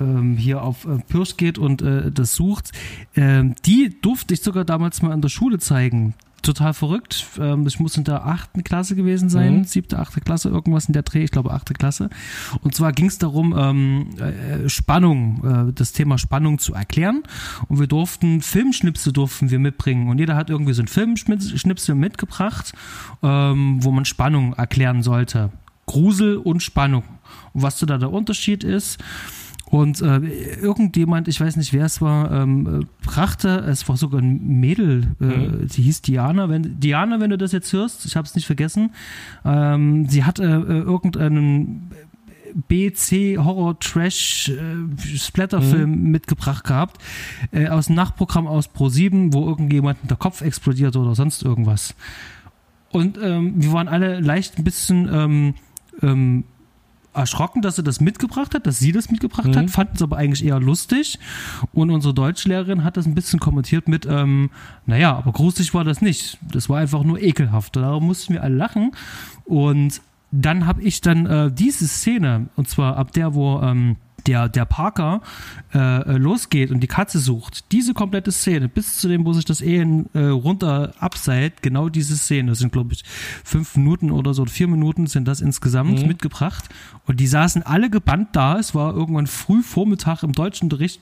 ähm, 0.00 0.36
hier 0.36 0.62
auf 0.62 0.84
äh, 0.84 0.98
Pirsch 1.08 1.36
geht 1.36 1.58
und 1.58 1.82
äh, 1.82 2.10
das 2.10 2.34
sucht, 2.34 2.72
ähm, 3.16 3.54
die 3.64 4.00
durfte 4.00 4.34
ich 4.34 4.40
sogar 4.40 4.64
damals 4.64 5.02
mal 5.02 5.12
in 5.12 5.20
der 5.20 5.28
Schule 5.28 5.58
zeigen 5.58 6.14
total 6.42 6.74
verrückt. 6.74 7.26
Ähm, 7.38 7.66
ich 7.66 7.80
muss 7.80 7.96
in 7.96 8.04
der 8.04 8.26
achten 8.26 8.64
Klasse 8.64 8.94
gewesen 8.96 9.28
sein, 9.28 9.58
mhm. 9.58 9.64
siebte, 9.64 9.98
achte 9.98 10.20
Klasse, 10.20 10.48
irgendwas 10.48 10.86
in 10.86 10.92
der 10.92 11.02
Dreh, 11.02 11.22
ich 11.22 11.30
glaube 11.30 11.52
achte 11.52 11.74
Klasse. 11.74 12.10
Und 12.62 12.74
zwar 12.74 12.92
ging 12.92 13.06
es 13.06 13.18
darum, 13.18 13.54
ähm, 13.56 14.10
äh, 14.18 14.68
Spannung, 14.68 15.68
äh, 15.68 15.72
das 15.72 15.92
Thema 15.92 16.18
Spannung 16.18 16.58
zu 16.58 16.74
erklären. 16.74 17.22
Und 17.68 17.80
wir 17.80 17.86
durften 17.86 18.42
Filmschnipsel 18.42 19.12
durften 19.12 19.50
wir 19.50 19.58
mitbringen. 19.58 20.08
Und 20.08 20.18
jeder 20.18 20.36
hat 20.36 20.50
irgendwie 20.50 20.74
so 20.74 20.82
ein 20.82 20.88
Filmschnipsel 20.88 21.94
mitgebracht, 21.94 22.72
ähm, 23.22 23.78
wo 23.82 23.90
man 23.90 24.04
Spannung 24.04 24.54
erklären 24.54 25.02
sollte. 25.02 25.50
Grusel 25.86 26.36
und 26.36 26.62
Spannung. 26.62 27.04
Und 27.52 27.62
was 27.62 27.78
da 27.78 27.98
der 27.98 28.12
Unterschied 28.12 28.64
ist. 28.64 28.98
Und 29.72 30.02
äh, 30.02 30.18
irgendjemand, 30.60 31.28
ich 31.28 31.40
weiß 31.40 31.56
nicht 31.56 31.72
wer 31.72 31.86
es 31.86 32.02
war, 32.02 32.30
ähm, 32.30 32.86
brachte, 33.06 33.64
es 33.66 33.88
war 33.88 33.96
sogar 33.96 34.20
ein 34.20 34.60
Mädel, 34.60 35.14
äh, 35.18 35.24
mhm. 35.24 35.66
die 35.66 35.80
hieß 35.80 36.02
Diana. 36.02 36.50
Wenn, 36.50 36.78
Diana, 36.78 37.20
wenn 37.20 37.30
du 37.30 37.38
das 37.38 37.52
jetzt 37.52 37.72
hörst, 37.72 38.04
ich 38.04 38.14
habe 38.14 38.26
es 38.26 38.34
nicht 38.34 38.44
vergessen, 38.44 38.90
ähm, 39.46 40.06
sie 40.10 40.24
hat 40.24 40.40
äh, 40.40 40.44
irgendeinen 40.44 41.90
BC 42.68 43.38
Horror 43.38 43.78
Trash 43.80 44.50
äh, 44.50 45.16
Splatterfilm 45.16 45.90
mhm. 45.90 46.10
mitgebracht 46.10 46.64
gehabt 46.64 47.02
äh, 47.50 47.68
aus 47.68 47.86
dem 47.86 47.96
Nachtprogramm 47.96 48.46
aus 48.46 48.68
Pro 48.68 48.90
7, 48.90 49.32
wo 49.32 49.48
irgendjemand 49.48 49.98
der 50.10 50.18
Kopf 50.18 50.42
explodiert 50.42 50.96
oder 50.96 51.14
sonst 51.14 51.42
irgendwas. 51.42 51.94
Und 52.90 53.18
ähm, 53.22 53.54
wir 53.56 53.72
waren 53.72 53.88
alle 53.88 54.20
leicht 54.20 54.58
ein 54.58 54.64
bisschen 54.64 55.08
ähm, 55.10 55.54
ähm, 56.02 56.44
erschrocken, 57.14 57.62
dass 57.62 57.76
sie 57.76 57.82
das 57.82 58.00
mitgebracht 58.00 58.54
hat, 58.54 58.66
dass 58.66 58.78
sie 58.78 58.92
das 58.92 59.10
mitgebracht 59.10 59.48
mhm. 59.48 59.56
hat, 59.56 59.70
fanden 59.70 59.96
es 59.96 60.02
aber 60.02 60.16
eigentlich 60.16 60.44
eher 60.44 60.60
lustig. 60.60 61.18
Und 61.72 61.90
unsere 61.90 62.14
Deutschlehrerin 62.14 62.84
hat 62.84 62.96
das 62.96 63.06
ein 63.06 63.14
bisschen 63.14 63.40
kommentiert 63.40 63.88
mit, 63.88 64.06
ähm, 64.06 64.50
naja, 64.86 65.16
aber 65.16 65.32
gruselig 65.32 65.74
war 65.74 65.84
das 65.84 66.00
nicht. 66.00 66.38
Das 66.52 66.68
war 66.68 66.78
einfach 66.78 67.04
nur 67.04 67.20
ekelhaft. 67.20 67.76
Darum 67.76 68.06
mussten 68.06 68.34
wir 68.34 68.42
alle 68.42 68.56
lachen. 68.56 68.92
Und 69.44 70.00
dann 70.30 70.66
habe 70.66 70.82
ich 70.82 71.00
dann 71.00 71.26
äh, 71.26 71.52
diese 71.52 71.86
Szene, 71.86 72.48
und 72.56 72.68
zwar 72.68 72.96
ab 72.96 73.12
der, 73.12 73.34
wo 73.34 73.60
ähm, 73.60 73.96
der, 74.26 74.48
der 74.48 74.64
Parker 74.64 75.20
äh, 75.74 76.16
losgeht 76.16 76.70
und 76.70 76.80
die 76.80 76.86
Katze 76.86 77.18
sucht, 77.18 77.72
diese 77.72 77.94
komplette 77.94 78.32
Szene, 78.32 78.68
bis 78.68 78.98
zu 78.98 79.08
dem, 79.08 79.24
wo 79.24 79.32
sich 79.32 79.44
das 79.44 79.60
Ehen 79.60 80.08
äh, 80.14 80.24
runter 80.24 80.92
abseilt, 80.98 81.62
genau 81.62 81.88
diese 81.88 82.16
Szene, 82.16 82.50
das 82.50 82.58
sind 82.58 82.72
glaube 82.72 82.92
ich 82.94 83.04
fünf 83.44 83.76
Minuten 83.76 84.10
oder 84.10 84.34
so, 84.34 84.44
vier 84.46 84.68
Minuten 84.68 85.06
sind 85.06 85.26
das 85.26 85.40
insgesamt 85.40 86.02
mhm. 86.02 86.08
mitgebracht 86.08 86.64
und 87.06 87.20
die 87.20 87.26
saßen 87.26 87.62
alle 87.62 87.90
gebannt 87.90 88.30
da, 88.32 88.58
es 88.58 88.74
war 88.74 88.94
irgendwann 88.94 89.26
früh 89.26 89.62
Vormittag 89.62 90.22
im 90.22 90.32
deutschen 90.32 90.68
Bericht, 90.68 91.00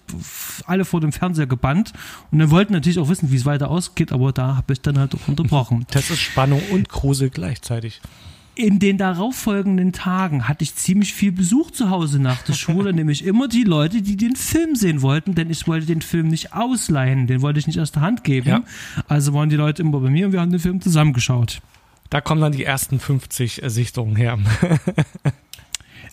alle 0.67 0.85
vor 0.85 1.01
dem 1.01 1.13
Fernseher 1.13 1.47
gebannt 1.47 1.93
und 2.31 2.39
dann 2.39 2.51
wollten 2.51 2.73
natürlich 2.73 2.99
auch 2.99 3.09
wissen, 3.09 3.31
wie 3.31 3.37
es 3.37 3.47
weiter 3.47 3.71
ausgeht, 3.71 4.13
aber 4.13 4.33
da 4.33 4.57
habe 4.57 4.73
ich 4.73 4.81
dann 4.81 4.99
halt 4.99 5.15
auch 5.15 5.29
unterbrochen. 5.29 5.87
Das 5.91 6.09
ist 6.09 6.21
Spannung 6.21 6.63
und 6.71 6.89
Grusel 6.89 7.31
gleichzeitig 7.31 8.01
in 8.61 8.78
den 8.78 8.99
darauffolgenden 8.99 9.93
Tagen 9.93 10.49
hatte 10.49 10.62
ich 10.62 10.74
ziemlich 10.74 11.15
viel 11.15 11.32
Besuch 11.32 11.70
zu 11.70 11.91
Hause 11.91 12.20
nach 12.20 12.43
der 12.43 12.53
Schule, 12.53 12.93
nämlich 12.95 13.24
immer 13.24 13.49
die 13.49 13.65
Leute, 13.65 14.03
die 14.03 14.16
den 14.16 14.37
Film 14.37 14.74
sehen 14.74 15.03
wollten, 15.03 15.35
denn 15.35 15.51
ich 15.51 15.66
wollte 15.66 15.87
den 15.87 16.03
Film 16.03 16.28
nicht 16.28 16.53
ausleihen, 16.53 17.27
den 17.27 17.43
wollte 17.43 17.59
ich 17.59 17.66
nicht 17.66 17.81
aus 17.81 17.93
der 17.93 18.03
Hand 18.03 18.24
geben. 18.24 18.49
Ja. 18.49 18.62
Also 19.09 19.35
waren 19.35 19.49
die 19.49 19.57
Leute 19.57 19.82
immer 19.82 20.01
bei 20.01 20.11
mir 20.11 20.27
und 20.27 20.32
wir 20.32 20.41
haben 20.41 20.51
den 20.51 20.61
Film 20.61 20.81
zusammengeschaut. 20.81 21.61
Da 22.11 22.20
kommen 22.20 22.41
dann 22.41 22.53
die 22.53 22.65
ersten 22.65 22.99
50 22.99 23.62
äh, 23.62 23.70
Sichtungen 23.70 24.16
her. 24.16 24.39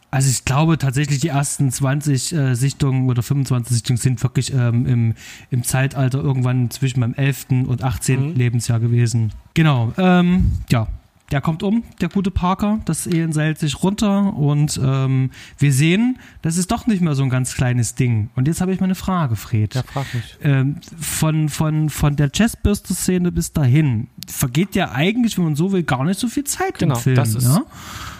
Also 0.09 0.29
ich 0.29 0.45
glaube 0.45 0.77
tatsächlich, 0.77 1.19
die 1.19 1.27
ersten 1.27 1.69
20 1.69 2.31
äh, 2.31 2.55
Sichtungen 2.55 3.09
oder 3.09 3.21
25 3.21 3.73
Sichtungen 3.73 3.97
sind 3.97 4.23
wirklich 4.23 4.53
ähm, 4.53 4.85
im, 4.85 5.15
im 5.51 5.63
Zeitalter 5.63 6.19
irgendwann 6.19 6.71
zwischen 6.71 7.01
meinem 7.01 7.13
11. 7.13 7.47
und 7.67 7.83
18. 7.83 8.29
Mhm. 8.29 8.35
Lebensjahr 8.35 8.79
gewesen. 8.79 9.33
Genau, 9.53 9.91
ähm, 9.97 10.53
ja, 10.69 10.87
der 11.31 11.41
kommt 11.41 11.61
um, 11.61 11.83
der 11.99 12.09
gute 12.09 12.31
Parker. 12.31 12.79
Das 12.85 13.05
Ehen 13.05 13.33
seilt 13.33 13.59
sich 13.59 13.83
runter 13.83 14.33
und 14.35 14.79
ähm, 14.81 15.31
wir 15.57 15.73
sehen, 15.73 16.19
das 16.41 16.57
ist 16.57 16.71
doch 16.71 16.87
nicht 16.87 17.01
mehr 17.01 17.15
so 17.15 17.23
ein 17.23 17.29
ganz 17.29 17.53
kleines 17.53 17.95
Ding. 17.95 18.29
Und 18.35 18.47
jetzt 18.47 18.61
habe 18.61 18.73
ich 18.73 18.79
mal 18.79 18.85
eine 18.85 18.95
Frage, 18.95 19.35
Fred. 19.35 19.75
Ja, 19.75 19.83
frag 19.83 20.13
mich. 20.13 20.37
Ähm, 20.41 20.77
von, 20.99 21.49
von, 21.49 21.89
von 21.89 22.15
der 22.15 22.29
Chessbürste-Szene 22.29 23.31
bis 23.31 23.51
dahin 23.51 24.07
vergeht 24.27 24.75
ja 24.75 24.91
eigentlich, 24.91 25.37
wenn 25.37 25.45
man 25.45 25.55
so 25.55 25.73
will, 25.73 25.83
gar 25.83 26.03
nicht 26.05 26.19
so 26.19 26.27
viel 26.27 26.45
Zeit 26.45 26.79
genau, 26.79 26.95
im 26.95 27.01
Film. 27.01 27.15
Das 27.17 27.35
ist, 27.35 27.43
ja? 27.43 27.63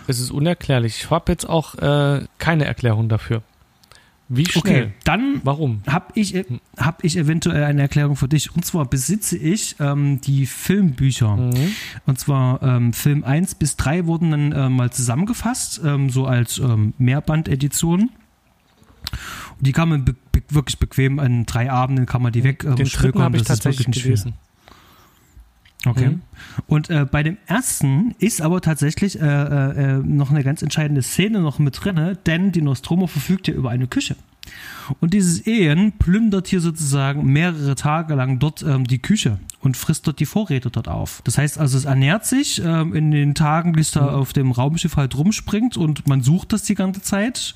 es 0.08 0.20
ist 0.20 0.32
unerklärlich. 0.32 1.04
Ich 1.04 1.10
habe 1.10 1.32
jetzt 1.32 1.48
auch 1.48 1.76
äh, 1.76 2.26
keine 2.40 2.66
Erklärung 2.66 3.08
dafür. 3.08 3.42
Wie 4.30 4.46
schnell? 4.46 4.62
Okay, 4.62 4.92
dann 5.06 5.42
Warum? 5.44 5.82
habe 5.88 6.08
ich, 6.16 6.36
äh, 6.36 6.44
hab 6.78 7.04
ich 7.04 7.18
eventuell 7.18 7.64
eine 7.64 7.82
Erklärung 7.82 8.16
für 8.18 8.28
dich. 8.28 8.54
Und 8.54 8.66
zwar 8.66 8.86
besitze 8.86 9.38
ich 9.38 9.76
ähm, 9.80 10.20
die 10.22 10.46
Filmbücher. 10.46 11.38
Mhm. 11.38 11.72
Und 12.06 12.20
zwar 12.20 12.62
ähm, 12.62 12.92
Film 12.92 13.24
1 13.24 13.56
bis 13.56 13.78
3 13.78 14.06
wurden 14.06 14.32
dann 14.32 14.52
äh, 14.52 14.70
mal 14.70 14.92
zusammengefasst, 14.92 15.82
ähm, 15.84 16.10
so 16.10 16.26
als 16.26 16.60
ähm, 16.60 16.94
Mehrband-Edition. 16.98 18.10
Die 19.62 19.72
kann 19.72 19.90
man 19.90 20.04
be 20.06 20.16
be 20.32 20.44
wirklich 20.50 20.78
bequem 20.78 21.20
an 21.20 21.46
drei 21.46 21.72
Abenden 21.72 22.06
kann 22.06 22.22
man 22.22 22.32
die 22.32 22.44
weg. 22.44 22.64
Ähm, 22.64 22.76
Den 22.76 22.88
dritten 22.88 23.22
habe 23.22 23.38
ich 23.38 23.44
tatsächlich 23.44 23.88
gelesen. 23.90 24.34
Viel. 24.34 24.47
Okay. 25.86 26.10
Mhm. 26.10 26.22
Und 26.68 26.90
äh, 26.90 27.06
bei 27.06 27.24
dem 27.24 27.38
ersten 27.46 28.16
ist 28.20 28.42
aber 28.42 28.62
tatsächlich 28.62 29.22
äh, 29.22 29.26
äh, 29.26 29.98
äh, 29.98 29.98
noch 30.00 30.32
eine 30.32 30.44
ganz 30.44 30.62
entscheidende 30.62 31.02
Szene 31.02 31.40
noch 31.40 31.60
mit 31.60 31.84
drin, 31.84 32.18
denn 32.26 32.52
die 32.52 32.62
Nostromo 32.62 33.08
verfügt 33.08 33.48
ja 33.48 33.54
über 33.54 33.70
eine 33.70 33.88
Küche. 33.88 34.16
Und 35.00 35.14
dieses 35.14 35.46
Ehen 35.46 35.94
plündert 36.00 36.48
hier 36.48 36.62
sozusagen 36.62 37.26
mehrere 37.26 37.76
Tage 37.76 38.16
lang 38.16 38.40
dort 38.40 38.64
ähm, 38.64 38.86
die 38.86 39.00
Küche 39.00 39.40
und 39.62 39.76
frisst 39.76 40.08
dort 40.08 40.20
die 40.20 40.26
Vorräte 40.26 40.70
dort 40.70 40.88
auf. 40.88 41.22
Das 41.26 41.38
heißt 41.38 41.58
also, 41.58 41.78
es 41.78 41.86
ernährt 41.86 42.26
sich 42.26 42.62
ähm, 42.64 42.96
in 42.96 43.12
den 43.12 43.36
Tagen, 43.36 43.78
es 43.78 43.92
da 43.92 44.08
auf 44.08 44.34
dem 44.34 44.52
Raumschiff 44.52 44.96
halt 44.96 45.18
rumspringt 45.18 45.78
und 45.78 46.08
man 46.08 46.22
sucht 46.22 46.54
das 46.54 46.64
die 46.64 46.76
ganze 46.76 47.02
Zeit 47.02 47.54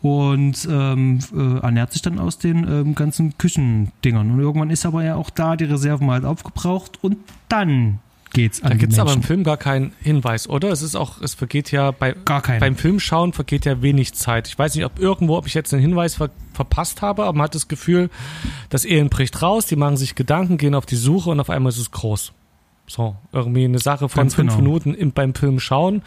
und 0.00 0.66
ähm, 0.70 1.18
äh, 1.36 1.58
ernährt 1.58 1.92
sich 1.92 2.02
dann 2.02 2.18
aus 2.18 2.38
den 2.38 2.66
ähm, 2.68 2.94
ganzen 2.94 3.36
Küchendingern. 3.36 4.30
Und 4.30 4.40
irgendwann 4.40 4.70
ist 4.70 4.86
aber 4.86 5.04
ja 5.04 5.16
auch 5.16 5.30
da 5.30 5.56
die 5.56 5.64
Reserven 5.64 6.10
halt 6.10 6.24
aufgebraucht 6.24 6.98
und 7.02 7.18
dann 7.48 7.98
geht's 8.30 8.62
an 8.62 8.70
Da 8.70 8.76
gibt 8.76 8.92
es 8.92 8.98
aber 8.98 9.12
im 9.12 9.22
Film 9.22 9.44
gar 9.44 9.56
keinen 9.56 9.92
Hinweis, 10.00 10.48
oder? 10.48 10.70
Es 10.70 10.82
ist 10.82 10.96
auch, 10.96 11.20
es 11.20 11.34
vergeht 11.34 11.70
ja 11.70 11.90
bei, 11.90 12.14
gar 12.24 12.42
beim 12.42 12.76
Filmschauen 12.76 13.32
vergeht 13.32 13.64
ja 13.64 13.82
wenig 13.82 14.14
Zeit. 14.14 14.48
Ich 14.48 14.58
weiß 14.58 14.74
nicht, 14.74 14.84
ob 14.84 14.98
irgendwo, 14.98 15.36
ob 15.36 15.46
ich 15.46 15.54
jetzt 15.54 15.72
einen 15.72 15.82
Hinweis 15.82 16.14
ver, 16.14 16.30
verpasst 16.52 17.02
habe, 17.02 17.24
aber 17.24 17.36
man 17.36 17.44
hat 17.44 17.54
das 17.54 17.68
Gefühl, 17.68 18.10
das 18.68 18.84
Ehen 18.84 19.08
bricht 19.08 19.40
raus, 19.42 19.66
die 19.66 19.76
machen 19.76 19.96
sich 19.96 20.14
Gedanken, 20.14 20.58
gehen 20.58 20.74
auf 20.74 20.86
die 20.86 20.96
Suche 20.96 21.30
und 21.30 21.40
auf 21.40 21.50
einmal 21.50 21.70
ist 21.70 21.78
es 21.78 21.90
groß. 21.90 22.32
So, 22.86 23.16
irgendwie 23.32 23.64
eine 23.64 23.78
Sache 23.78 24.08
von 24.08 24.22
Ganz 24.22 24.34
fünf 24.34 24.56
genau. 24.56 24.64
Minuten 24.64 24.94
im, 24.94 25.12
beim 25.12 25.34
Film 25.34 25.60
schauen 25.60 26.02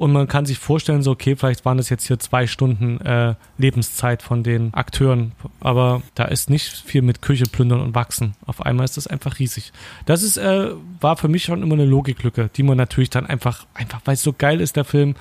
und 0.00 0.12
man 0.12 0.28
kann 0.28 0.46
sich 0.46 0.58
vorstellen, 0.58 1.02
so, 1.02 1.10
okay, 1.10 1.36
vielleicht 1.36 1.66
waren 1.66 1.76
das 1.76 1.90
jetzt 1.90 2.06
hier 2.06 2.18
zwei 2.18 2.46
Stunden 2.46 3.02
äh, 3.02 3.34
Lebenszeit 3.58 4.22
von 4.22 4.42
den 4.42 4.72
Akteuren. 4.72 5.32
Aber 5.60 6.00
da 6.14 6.24
ist 6.24 6.48
nicht 6.48 6.68
viel 6.68 7.02
mit 7.02 7.20
Küche 7.20 7.44
plündern 7.44 7.82
und 7.82 7.94
wachsen. 7.94 8.32
Auf 8.46 8.64
einmal 8.64 8.86
ist 8.86 8.96
das 8.96 9.06
einfach 9.06 9.38
riesig. 9.38 9.74
Das 10.06 10.22
ist, 10.22 10.38
äh, 10.38 10.70
war 11.02 11.18
für 11.18 11.28
mich 11.28 11.44
schon 11.44 11.62
immer 11.62 11.74
eine 11.74 11.84
Logiklücke, 11.84 12.48
die 12.56 12.62
man 12.62 12.78
natürlich 12.78 13.10
dann 13.10 13.26
einfach, 13.26 13.66
einfach, 13.74 14.00
weil 14.06 14.14
es 14.14 14.22
so 14.22 14.32
geil 14.32 14.62
ist, 14.62 14.76
der 14.76 14.86
Film, 14.86 15.16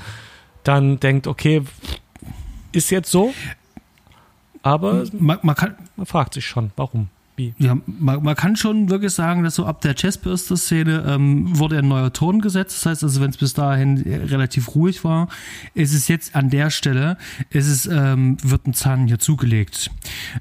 dann 0.63 0.97
denkt, 1.01 1.27
okay, 1.27 1.63
ist 2.71 2.89
jetzt 2.89 3.11
so. 3.11 3.33
Aber 4.61 5.03
man, 5.11 5.39
man, 5.41 5.55
kann, 5.57 5.75
man 5.97 6.05
fragt 6.05 6.35
sich 6.35 6.45
schon, 6.45 6.71
warum. 6.77 7.09
Wie? 7.39 7.53
Ja, 7.57 7.77
man, 7.85 8.21
man, 8.21 8.35
kann 8.35 8.57
schon 8.57 8.89
wirklich 8.89 9.13
sagen, 9.13 9.43
dass 9.43 9.55
so 9.55 9.65
ab 9.65 9.79
der 9.79 9.95
Chessbürster-Szene 9.95 11.05
ähm, 11.07 11.57
wurde 11.57 11.77
ein 11.77 11.87
neuer 11.87 12.11
Ton 12.11 12.41
gesetzt. 12.41 12.79
Das 12.79 12.85
heißt 12.85 13.03
also, 13.05 13.21
wenn 13.21 13.29
es 13.29 13.37
bis 13.37 13.53
dahin 13.53 13.97
relativ 13.99 14.75
ruhig 14.75 15.05
war, 15.05 15.29
ist 15.73 15.93
es 15.93 16.09
jetzt 16.09 16.35
an 16.35 16.49
der 16.49 16.69
Stelle, 16.69 17.17
ist 17.49 17.69
es, 17.69 17.85
ähm, 17.85 18.35
wird 18.43 18.67
ein 18.67 18.73
Zahn 18.73 19.07
hier 19.07 19.19
zugelegt. 19.19 19.89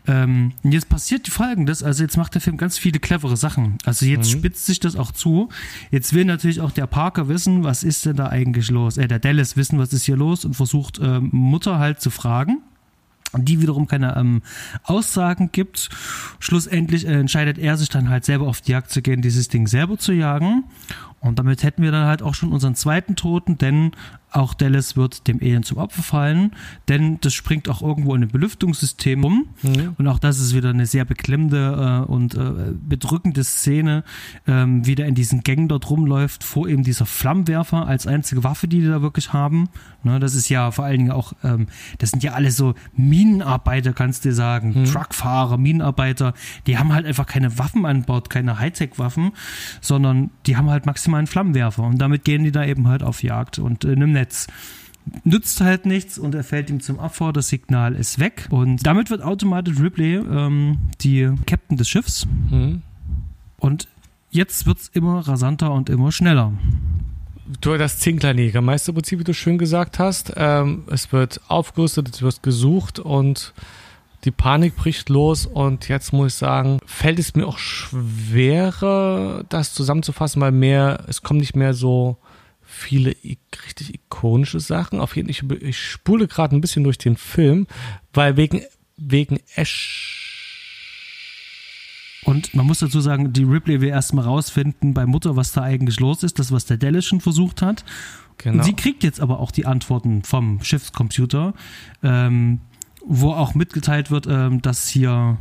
Ähm, 0.08 0.54
jetzt 0.64 0.88
passiert 0.88 1.28
folgendes, 1.28 1.84
also 1.84 2.02
jetzt 2.02 2.16
macht 2.16 2.34
der 2.34 2.40
Film 2.40 2.56
ganz 2.56 2.78
viele 2.78 2.98
clevere 2.98 3.36
Sachen. 3.36 3.78
Also 3.84 4.04
jetzt 4.04 4.34
mhm. 4.34 4.38
spitzt 4.38 4.66
sich 4.66 4.80
das 4.80 4.96
auch 4.96 5.12
zu. 5.12 5.50
Jetzt 5.92 6.14
will 6.14 6.24
natürlich 6.24 6.60
auch 6.60 6.72
der 6.72 6.88
Parker 6.88 7.28
wissen, 7.28 7.62
was 7.62 7.84
ist 7.84 8.06
denn 8.06 8.16
da 8.16 8.26
eigentlich 8.26 8.72
los? 8.72 8.96
Äh, 8.96 9.06
der 9.06 9.20
Dallas 9.20 9.56
wissen, 9.56 9.78
was 9.78 9.92
ist 9.92 10.02
hier 10.02 10.16
los 10.16 10.44
und 10.44 10.54
versucht 10.54 10.98
ähm, 11.00 11.28
Mutter 11.30 11.78
halt 11.78 12.00
zu 12.00 12.10
fragen 12.10 12.58
die 13.36 13.60
wiederum 13.60 13.86
keine 13.86 14.16
ähm, 14.16 14.42
Aussagen 14.84 15.50
gibt. 15.52 15.90
Schlussendlich 16.38 17.06
äh, 17.06 17.20
entscheidet 17.20 17.58
er 17.58 17.76
sich 17.76 17.88
dann 17.88 18.08
halt 18.08 18.24
selber 18.24 18.46
auf 18.46 18.60
die 18.60 18.72
Jagd 18.72 18.90
zu 18.90 19.02
gehen, 19.02 19.22
dieses 19.22 19.48
Ding 19.48 19.66
selber 19.66 19.98
zu 19.98 20.12
jagen. 20.12 20.64
Und 21.20 21.38
damit 21.38 21.62
hätten 21.62 21.82
wir 21.82 21.90
dann 21.90 22.06
halt 22.06 22.22
auch 22.22 22.34
schon 22.34 22.52
unseren 22.52 22.74
zweiten 22.74 23.16
Toten, 23.16 23.58
denn 23.58 23.92
auch 24.30 24.54
Dallas 24.54 24.96
wird 24.96 25.26
dem 25.26 25.38
Alien 25.40 25.62
zum 25.62 25.78
Opfer 25.78 26.02
fallen, 26.02 26.52
denn 26.88 27.18
das 27.22 27.32
springt 27.32 27.68
auch 27.68 27.80
irgendwo 27.80 28.14
in 28.14 28.22
ein 28.22 28.28
Belüftungssystem 28.28 29.24
um. 29.24 29.48
Mhm. 29.62 29.94
Und 29.96 30.06
auch 30.06 30.18
das 30.18 30.38
ist 30.38 30.54
wieder 30.54 30.70
eine 30.70 30.86
sehr 30.86 31.04
beklemmende 31.04 32.04
äh, 32.06 32.10
und 32.10 32.34
äh, 32.34 32.72
bedrückende 32.72 33.42
Szene, 33.42 34.04
ähm, 34.46 34.86
wie 34.86 34.94
der 34.94 35.06
in 35.06 35.14
diesen 35.14 35.42
Gängen 35.42 35.68
dort 35.68 35.88
rumläuft, 35.88 36.44
vor 36.44 36.68
eben 36.68 36.82
dieser 36.82 37.06
Flammenwerfer 37.06 37.86
als 37.86 38.06
einzige 38.06 38.44
Waffe, 38.44 38.68
die 38.68 38.80
die 38.80 38.88
da 38.88 39.00
wirklich 39.00 39.32
haben. 39.32 39.68
Ne, 40.04 40.20
das 40.20 40.34
ist 40.34 40.48
ja 40.48 40.70
vor 40.70 40.84
allen 40.84 40.98
Dingen 40.98 41.10
auch, 41.10 41.32
ähm, 41.42 41.66
das 41.98 42.10
sind 42.10 42.22
ja 42.22 42.32
alle 42.32 42.50
so 42.50 42.74
Minenarbeiter, 42.94 43.92
kannst 43.92 44.24
du 44.24 44.32
sagen, 44.32 44.80
mhm. 44.80 44.84
Truckfahrer, 44.84 45.56
Minenarbeiter, 45.56 46.34
die 46.66 46.78
haben 46.78 46.92
halt 46.92 47.06
einfach 47.06 47.26
keine 47.26 47.58
Waffen 47.58 47.86
an 47.86 48.04
Bord, 48.04 48.30
keine 48.30 48.58
Hightech-Waffen, 48.58 49.32
sondern 49.80 50.30
die 50.46 50.56
haben 50.56 50.70
halt 50.70 50.86
maximal 50.86 51.07
einen 51.14 51.26
Flammenwerfer 51.26 51.82
und 51.84 51.98
damit 51.98 52.24
gehen 52.24 52.44
die 52.44 52.52
da 52.52 52.64
eben 52.64 52.88
halt 52.88 53.02
auf 53.02 53.22
Jagd 53.22 53.58
und 53.58 53.84
äh, 53.84 53.96
nimm 53.96 54.12
Netz. 54.12 54.46
Nützt 55.24 55.62
halt 55.62 55.86
nichts 55.86 56.18
und 56.18 56.34
er 56.34 56.44
fällt 56.44 56.68
ihm 56.68 56.80
zum 56.80 57.00
Abfuhr, 57.00 57.32
das 57.32 57.48
Signal 57.48 57.94
ist 57.94 58.18
weg. 58.18 58.46
Und 58.50 58.86
damit 58.86 59.08
wird 59.08 59.22
automatisch 59.22 59.80
Ripley 59.80 60.16
ähm, 60.16 60.78
die 61.00 61.30
Captain 61.46 61.78
des 61.78 61.88
Schiffs. 61.88 62.26
Mhm. 62.50 62.82
Und 63.58 63.88
jetzt 64.30 64.66
wird 64.66 64.78
es 64.78 64.88
immer 64.88 65.26
rasanter 65.26 65.72
und 65.72 65.88
immer 65.88 66.12
schneller. 66.12 66.52
Du, 67.62 67.78
das 67.78 67.98
Zinklernegermeisterprinzip, 68.00 69.20
wie 69.20 69.24
du 69.24 69.32
schön 69.32 69.56
gesagt 69.56 69.98
hast. 69.98 70.34
Ähm, 70.36 70.84
es 70.90 71.10
wird 71.12 71.40
aufgerüstet, 71.48 72.10
es 72.10 72.20
wird 72.20 72.42
gesucht 72.42 72.98
und 72.98 73.54
die 74.24 74.30
Panik 74.30 74.76
bricht 74.76 75.08
los 75.08 75.46
und 75.46 75.88
jetzt 75.88 76.12
muss 76.12 76.34
ich 76.34 76.38
sagen, 76.38 76.78
fällt 76.86 77.18
es 77.18 77.34
mir 77.34 77.46
auch 77.46 77.58
schwerer, 77.58 79.44
das 79.48 79.74
zusammenzufassen, 79.74 80.42
weil 80.42 80.52
mehr, 80.52 81.04
es 81.06 81.22
kommt 81.22 81.40
nicht 81.40 81.56
mehr 81.56 81.72
so 81.72 82.18
viele 82.62 83.16
richtig 83.66 83.94
ikonische 83.94 84.60
Sachen. 84.60 85.00
Auf 85.00 85.16
jeden 85.16 85.32
Fall, 85.32 85.56
ich, 85.56 85.62
ich 85.62 85.78
spule 85.78 86.28
gerade 86.28 86.54
ein 86.54 86.60
bisschen 86.60 86.84
durch 86.84 86.98
den 86.98 87.16
Film, 87.16 87.66
weil 88.12 88.36
wegen, 88.36 88.62
wegen 88.96 89.38
Ash. 89.54 90.24
Und 92.24 92.54
man 92.54 92.66
muss 92.66 92.80
dazu 92.80 93.00
sagen, 93.00 93.32
die 93.32 93.44
Ripley 93.44 93.80
will 93.80 93.88
erstmal 93.88 94.24
rausfinden 94.24 94.92
bei 94.92 95.06
Mutter, 95.06 95.36
was 95.36 95.52
da 95.52 95.62
eigentlich 95.62 95.98
los 95.98 96.22
ist, 96.22 96.38
das, 96.38 96.52
was 96.52 96.66
der 96.66 96.76
Dallas 96.76 97.06
schon 97.06 97.20
versucht 97.20 97.62
hat. 97.62 97.84
Genau. 98.36 98.58
Und 98.58 98.64
sie 98.64 98.74
kriegt 98.74 99.02
jetzt 99.02 99.20
aber 99.20 99.40
auch 99.40 99.50
die 99.50 99.64
Antworten 99.64 100.22
vom 100.22 100.62
Schiffscomputer, 100.62 101.54
ähm, 102.02 102.60
wo 103.08 103.32
auch 103.32 103.54
mitgeteilt 103.54 104.10
wird, 104.10 104.26
ähm, 104.28 104.60
dass 104.60 104.86
hier 104.86 105.38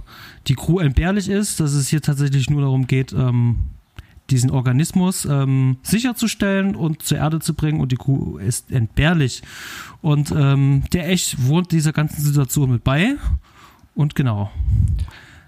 die 0.47 0.55
Crew 0.55 0.79
entbehrlich 0.79 1.29
ist, 1.29 1.59
dass 1.59 1.73
es 1.73 1.89
hier 1.89 2.01
tatsächlich 2.01 2.49
nur 2.49 2.61
darum 2.61 2.87
geht, 2.87 3.11
ähm, 3.11 3.57
diesen 4.29 4.51
Organismus 4.51 5.25
ähm, 5.25 5.77
sicherzustellen 5.83 6.75
und 6.75 7.03
zur 7.03 7.17
Erde 7.17 7.39
zu 7.39 7.53
bringen 7.53 7.79
und 7.79 7.91
die 7.91 7.97
Kuh 7.97 8.37
ist 8.37 8.71
entbehrlich. 8.71 9.41
Und 10.01 10.31
ähm, 10.31 10.83
der 10.93 11.09
Echt 11.09 11.45
wohnt 11.45 11.71
dieser 11.71 11.93
ganzen 11.93 12.21
Situation 12.21 12.71
mit 12.71 12.83
bei 12.83 13.15
und 13.95 14.15
genau. 14.15 14.49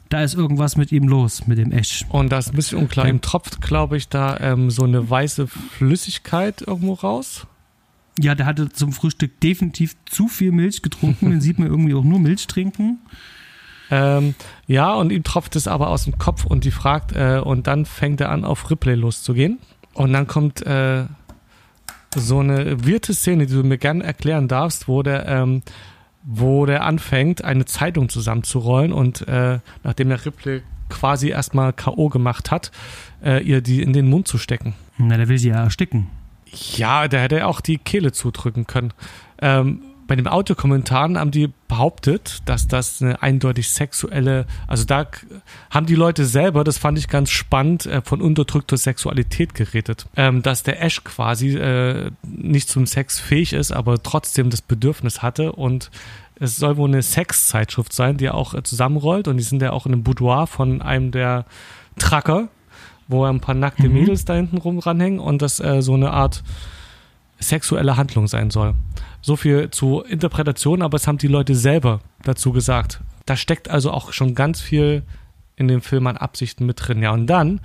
Da 0.10 0.24
ist 0.24 0.34
irgendwas 0.34 0.76
mit 0.76 0.91
ihm 0.91 1.08
los, 1.08 1.46
mit 1.46 1.58
dem 1.58 1.72
Esch. 1.72 2.04
Und 2.10 2.32
das 2.32 2.48
ist 2.48 2.54
ein 2.54 2.56
bisschen 2.56 2.80
unklar. 2.80 3.08
Ihm 3.08 3.22
tropft, 3.22 3.62
glaube 3.62 3.96
ich, 3.96 4.10
da 4.10 4.38
ähm, 4.40 4.72
so 4.72 4.84
eine 4.84 5.08
weiße 5.08 5.48
Flüssigkeit 5.48 6.64
irgendwo 6.66 6.94
raus. 6.94 7.46
Ja, 8.22 8.36
der 8.36 8.46
hatte 8.46 8.70
zum 8.70 8.91
Frühstück 8.91 9.40
definitiv 9.40 9.96
zu 10.06 10.28
viel 10.28 10.52
Milch 10.52 10.82
getrunken. 10.82 11.30
Den 11.30 11.41
sieht 11.41 11.58
man 11.58 11.70
irgendwie 11.70 11.94
auch 11.94 12.04
nur 12.04 12.20
Milch 12.20 12.48
trinken. 12.48 13.00
Ähm, 13.91 14.36
ja, 14.68 14.94
und 14.94 15.12
ihm 15.12 15.24
tropft 15.24 15.56
es 15.56 15.68
aber 15.68 15.90
aus 15.90 16.04
dem 16.04 16.18
Kopf 16.18 16.46
und 16.46 16.64
die 16.64 16.72
fragt, 16.72 17.16
äh, 17.16 17.41
und 17.44 17.68
dann 17.68 17.86
fängt 17.86 18.22
er 18.22 18.30
an, 18.30 18.44
auf 18.44 18.70
Ripley 18.70 18.96
loszugehen. 18.96 19.60
Und 19.94 20.14
dann 20.14 20.28
kommt 20.28 20.66
äh, 20.66 21.06
so 22.16 22.40
eine 22.40 22.86
wirte 22.86 23.14
Szene, 23.14 23.48
die 23.48 23.54
du 23.54 23.64
mir 23.64 23.78
gerne 23.78 24.04
erklären 24.04 24.48
darfst, 24.48 24.88
wo 24.88 25.02
der, 25.02 25.28
ähm, 25.28 25.64
wo 26.24 26.66
der 26.66 26.84
anfängt, 26.84 27.44
eine 27.44 27.66
Zeitung 27.66 28.10
zusammenzurollen 28.10 28.91
und 28.91 29.28
äh, 29.28 29.60
nachdem 29.84 30.10
der 30.10 30.26
Ripley 30.26 30.62
quasi 30.90 31.30
erstmal 31.30 31.72
K.O. 31.72 32.10
gemacht 32.10 32.52
hat, 32.52 32.72
äh, 33.24 33.44
ihr 33.44 33.62
die 33.62 33.82
in 33.82 33.94
den 33.94 34.10
Mund 34.10 34.28
zu 34.28 34.38
stecken. 34.38 34.74
Na, 34.98 35.18
der 35.18 35.30
will 35.30 35.38
sie 35.38 35.50
ja 35.50 35.64
ersticken. 35.64 36.08
Ja, 36.51 37.07
der 37.07 37.21
hätte 37.21 37.45
auch 37.47 37.61
die 37.61 37.77
Kehle 37.77 38.11
zudrücken 38.11 38.67
können. 38.67 38.93
Ähm, 39.41 39.81
bei 40.09 40.15
den 40.15 40.27
Autokommentaren 40.27 41.19
haben 41.19 41.30
die 41.30 41.53
behauptet, 41.67 42.39
dass 42.45 42.67
das 42.67 42.99
eine 42.99 43.21
eindeutig 43.21 43.69
sexuelle, 43.69 44.47
also 44.65 44.84
da 44.84 45.05
haben 45.69 45.85
die 45.85 45.93
Leute 45.93 46.26
selber, 46.26 46.63
das 46.63 46.80
fand 46.80 46.97
ich 46.97 47.07
ganz 47.07 47.30
spannend, 47.30 47.85
äh, 47.85 48.01
von 48.01 48.19
unterdrückter 48.19 48.76
Sexualität 48.76 49.53
geredet. 49.53 50.07
Ähm, 50.17 50.41
dass 50.41 50.63
der 50.63 50.81
Ash 50.81 51.03
quasi 51.03 51.55
äh, 51.55 52.09
nicht 52.23 52.69
zum 52.69 52.88
Sex 52.88 53.19
fähig 53.19 53.53
ist, 53.53 53.71
aber 53.71 54.01
trotzdem 54.01 54.49
das 54.49 54.63
Bedürfnis 54.63 55.21
hatte 55.21 55.51
und 55.51 55.91
es 56.39 56.55
soll 56.55 56.77
wohl 56.77 56.89
eine 56.89 57.03
Sexzeitschrift 57.03 57.93
sein, 57.93 58.17
die 58.17 58.26
er 58.26 58.34
auch 58.34 58.55
äh, 58.55 58.63
zusammenrollt 58.63 59.27
und 59.27 59.38
die 59.38 59.43
sind 59.43 59.61
ja 59.61 59.73
auch 59.73 59.85
in 59.85 59.93
einem 59.93 60.03
Boudoir 60.03 60.47
von 60.47 60.81
einem 60.81 61.11
der 61.11 61.45
Trucker, 61.99 62.47
wo 63.10 63.26
ein 63.26 63.41
paar 63.41 63.56
nackte 63.56 63.90
mhm. 63.90 63.95
Mädels 63.95 64.23
da 64.23 64.36
hinten 64.36 64.57
rum 64.57 64.80
ranhängen 64.80 65.19
und 65.19 65.41
das 65.41 65.60
äh, 65.60 65.81
so 65.81 65.95
eine 65.95 66.11
Art 66.11 66.44
sexuelle 67.40 67.98
Handlung 67.98 68.27
sein 68.27 68.52
soll. 68.52 68.76
So 69.22 69.36
viel 69.36 69.69
zu 69.72 70.02
Interpretation, 70.02 70.81
aber 70.81 70.95
es 70.95 71.07
haben 71.07 71.18
die 71.18 71.27
Leute 71.27 71.56
selber 71.56 71.99
dazu 72.23 72.52
gesagt. 72.53 73.02
Da 73.26 73.36
steckt 73.36 73.69
also 73.69 73.91
auch 73.91 74.14
schon 74.14 74.36
ganz 74.36 74.61
viel 74.61 75.03
in 75.56 75.68
dem 75.68 75.81
Film 75.81 76.07
an 76.07 76.18
Absichten 76.18 76.65
mit 76.65 76.80
drin. 76.80 77.02
Ja, 77.02 77.11
und 77.11 77.27
dann 77.27 77.60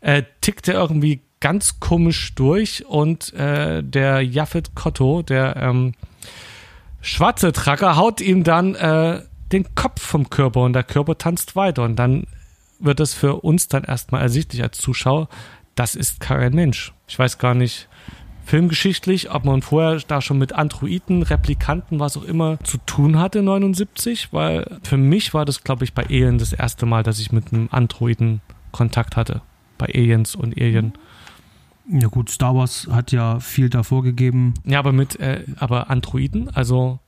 äh, 0.00 0.22
tickt 0.40 0.68
er 0.68 0.74
irgendwie 0.74 1.22
ganz 1.40 1.80
komisch 1.80 2.34
durch 2.34 2.86
und 2.86 3.32
äh, 3.34 3.82
der 3.82 4.20
Jaffet 4.22 4.74
Kotto, 4.74 5.22
der 5.22 5.56
ähm, 5.56 5.94
schwarze 7.00 7.52
Tracker, 7.52 7.96
haut 7.96 8.20
ihm 8.20 8.44
dann 8.44 8.74
äh, 8.76 9.22
den 9.50 9.74
Kopf 9.74 10.00
vom 10.00 10.30
Körper 10.30 10.60
und 10.60 10.72
der 10.72 10.84
Körper 10.84 11.18
tanzt 11.18 11.56
weiter. 11.56 11.82
Und 11.82 11.96
dann 11.96 12.26
wird 12.82 13.00
es 13.00 13.14
für 13.14 13.36
uns 13.42 13.68
dann 13.68 13.84
erstmal 13.84 14.22
ersichtlich 14.22 14.62
als 14.62 14.78
Zuschauer, 14.78 15.28
das 15.74 15.94
ist 15.94 16.20
kein 16.20 16.54
Mensch. 16.54 16.92
Ich 17.08 17.18
weiß 17.18 17.38
gar 17.38 17.54
nicht, 17.54 17.88
filmgeschichtlich, 18.44 19.30
ob 19.30 19.44
man 19.44 19.62
vorher 19.62 20.00
da 20.06 20.20
schon 20.20 20.38
mit 20.38 20.52
Androiden, 20.52 21.22
Replikanten, 21.22 22.00
was 22.00 22.16
auch 22.16 22.24
immer 22.24 22.58
zu 22.64 22.78
tun 22.78 23.18
hatte, 23.18 23.42
79, 23.42 24.32
weil 24.32 24.78
für 24.82 24.96
mich 24.96 25.32
war 25.32 25.44
das, 25.44 25.64
glaube 25.64 25.84
ich, 25.84 25.94
bei 25.94 26.04
Alien 26.04 26.38
das 26.38 26.52
erste 26.52 26.86
Mal, 26.86 27.02
dass 27.02 27.20
ich 27.20 27.32
mit 27.32 27.52
einem 27.52 27.68
Androiden 27.70 28.40
Kontakt 28.72 29.16
hatte. 29.16 29.42
Bei 29.78 29.86
Aliens 29.86 30.34
und 30.34 30.56
Alien. 30.60 30.94
Ja 31.90 32.08
gut, 32.08 32.30
Star 32.30 32.54
Wars 32.54 32.88
hat 32.90 33.12
ja 33.12 33.40
viel 33.40 33.68
davor 33.68 34.02
gegeben. 34.02 34.54
Ja, 34.64 34.78
aber 34.78 34.92
mit, 34.92 35.18
äh, 35.20 35.44
aber 35.58 35.90
Androiden, 35.90 36.48
also 36.54 37.00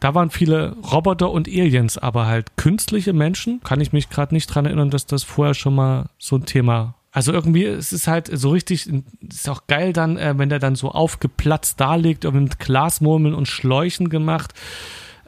da 0.00 0.14
waren 0.14 0.30
viele 0.30 0.76
Roboter 0.92 1.30
und 1.30 1.48
Aliens, 1.48 1.98
aber 1.98 2.26
halt 2.26 2.56
künstliche 2.56 3.12
Menschen, 3.12 3.60
kann 3.62 3.80
ich 3.80 3.92
mich 3.92 4.10
gerade 4.10 4.34
nicht 4.34 4.46
dran 4.46 4.66
erinnern, 4.66 4.90
dass 4.90 5.06
das 5.06 5.24
vorher 5.24 5.54
schon 5.54 5.74
mal 5.74 6.10
so 6.18 6.36
ein 6.36 6.44
Thema 6.44 6.94
also 7.10 7.32
irgendwie, 7.32 7.64
es 7.64 7.92
ist 7.92 8.06
halt 8.06 8.30
so 8.32 8.50
richtig, 8.50 8.88
ist 9.28 9.48
auch 9.48 9.66
geil 9.66 9.92
dann, 9.92 10.18
äh, 10.18 10.34
wenn 10.36 10.50
der 10.50 10.58
dann 10.58 10.74
so 10.74 10.90
aufgeplatzt 10.90 11.80
da 11.80 11.94
liegt, 11.94 12.24
irgendwie 12.24 12.44
mit 12.44 12.58
Glasmurmeln 12.58 13.34
und 13.34 13.48
Schläuchen 13.48 14.08
gemacht. 14.10 14.52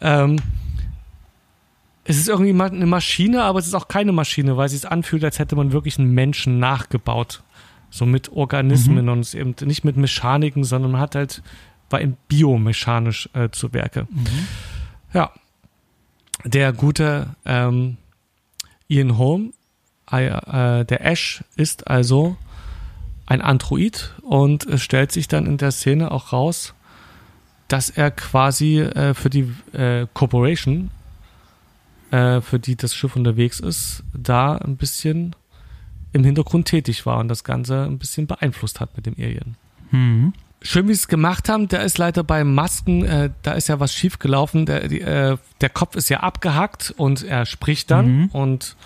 Ähm, 0.01 0.37
es 2.05 2.19
ist 2.19 2.29
irgendwie 2.29 2.51
eine 2.51 2.87
Maschine, 2.87 3.43
aber 3.43 3.59
es 3.59 3.67
ist 3.67 3.75
auch 3.75 3.89
keine 3.89 4.13
Maschine, 4.13 4.57
weil 4.57 4.67
es 4.67 4.73
sich 4.73 4.89
anfühlt, 4.89 5.25
als 5.25 5.39
hätte 5.39 5.57
man 5.57 5.73
wirklich 5.73 5.99
einen 5.99 6.13
Menschen 6.13 6.59
nachgebaut. 6.59 7.43
So 7.93 8.07
mit 8.07 8.31
Organismen 8.31 9.07
mhm. 9.07 9.11
und 9.11 9.35
eben 9.35 9.55
nicht 9.65 9.85
mit 9.85 9.97
Mechaniken, 9.97 10.63
sondern 10.63 10.93
man 10.93 11.01
hat 11.01 11.17
halt, 11.17 11.43
war 11.91 12.01
eben 12.01 12.17
biomechanisch 12.29 13.29
äh, 13.35 13.51
zu 13.51 13.73
Werke. 13.73 14.07
Mhm. 14.11 14.47
Ja. 15.13 15.33
Der 16.45 16.73
gute 16.73 17.37
ähm, 17.45 17.99
Ian 18.89 19.19
Holm 19.19 19.53
äh, 20.11 20.85
der 20.85 21.05
Ash 21.05 21.45
ist 21.57 21.89
also 21.89 22.37
ein 23.27 23.41
Android 23.41 24.15
und 24.23 24.67
es 24.67 24.83
stellt 24.83 25.13
sich 25.13 25.29
dann 25.29 25.47
in 25.47 25.57
der 25.57 25.71
Szene 25.71 26.11
auch 26.11 26.33
raus, 26.33 26.75
dass 27.69 27.91
er 27.91 28.11
quasi 28.11 28.81
äh, 28.81 29.15
für 29.15 29.31
die 29.31 29.53
äh, 29.73 30.07
Corporation, 30.13 30.91
äh, 32.11 32.41
für 32.41 32.59
die 32.59 32.75
das 32.75 32.95
Schiff 32.95 33.15
unterwegs 33.15 33.61
ist, 33.61 34.03
da 34.13 34.57
ein 34.57 34.77
bisschen 34.77 35.37
im 36.13 36.25
Hintergrund 36.25 36.67
tätig 36.67 37.07
war 37.07 37.19
und 37.19 37.29
das 37.29 37.45
Ganze 37.45 37.85
ein 37.85 37.99
bisschen 37.99 38.27
beeinflusst 38.27 38.81
hat 38.81 38.97
mit 38.97 39.07
dem 39.07 39.15
Alien. 39.17 39.57
Mhm. 39.93 40.33
Schön, 40.63 40.89
wie 40.89 40.95
sie 40.95 41.01
es 41.01 41.09
gemacht 41.09 41.49
haben. 41.49 41.69
Der 41.69 41.83
ist 41.83 41.97
leider 41.97 42.23
bei 42.23 42.45
Masken, 42.45 43.05
äh, 43.05 43.31
da 43.43 43.53
ist 43.53 43.69
ja 43.69 43.81
was 43.81 43.95
schiefgelaufen. 43.95 44.67
Der, 44.67 44.89
die, 44.89 45.01
äh, 45.01 45.39
der 45.63 45.69
Kopf 45.71 45.97
ist 45.97 46.11
ja 46.11 46.21
abgehackt 46.21 46.93
und 46.97 47.23
er 47.23 47.47
spricht 47.47 47.91
dann 47.91 48.23
mhm. 48.23 48.27
und 48.27 48.77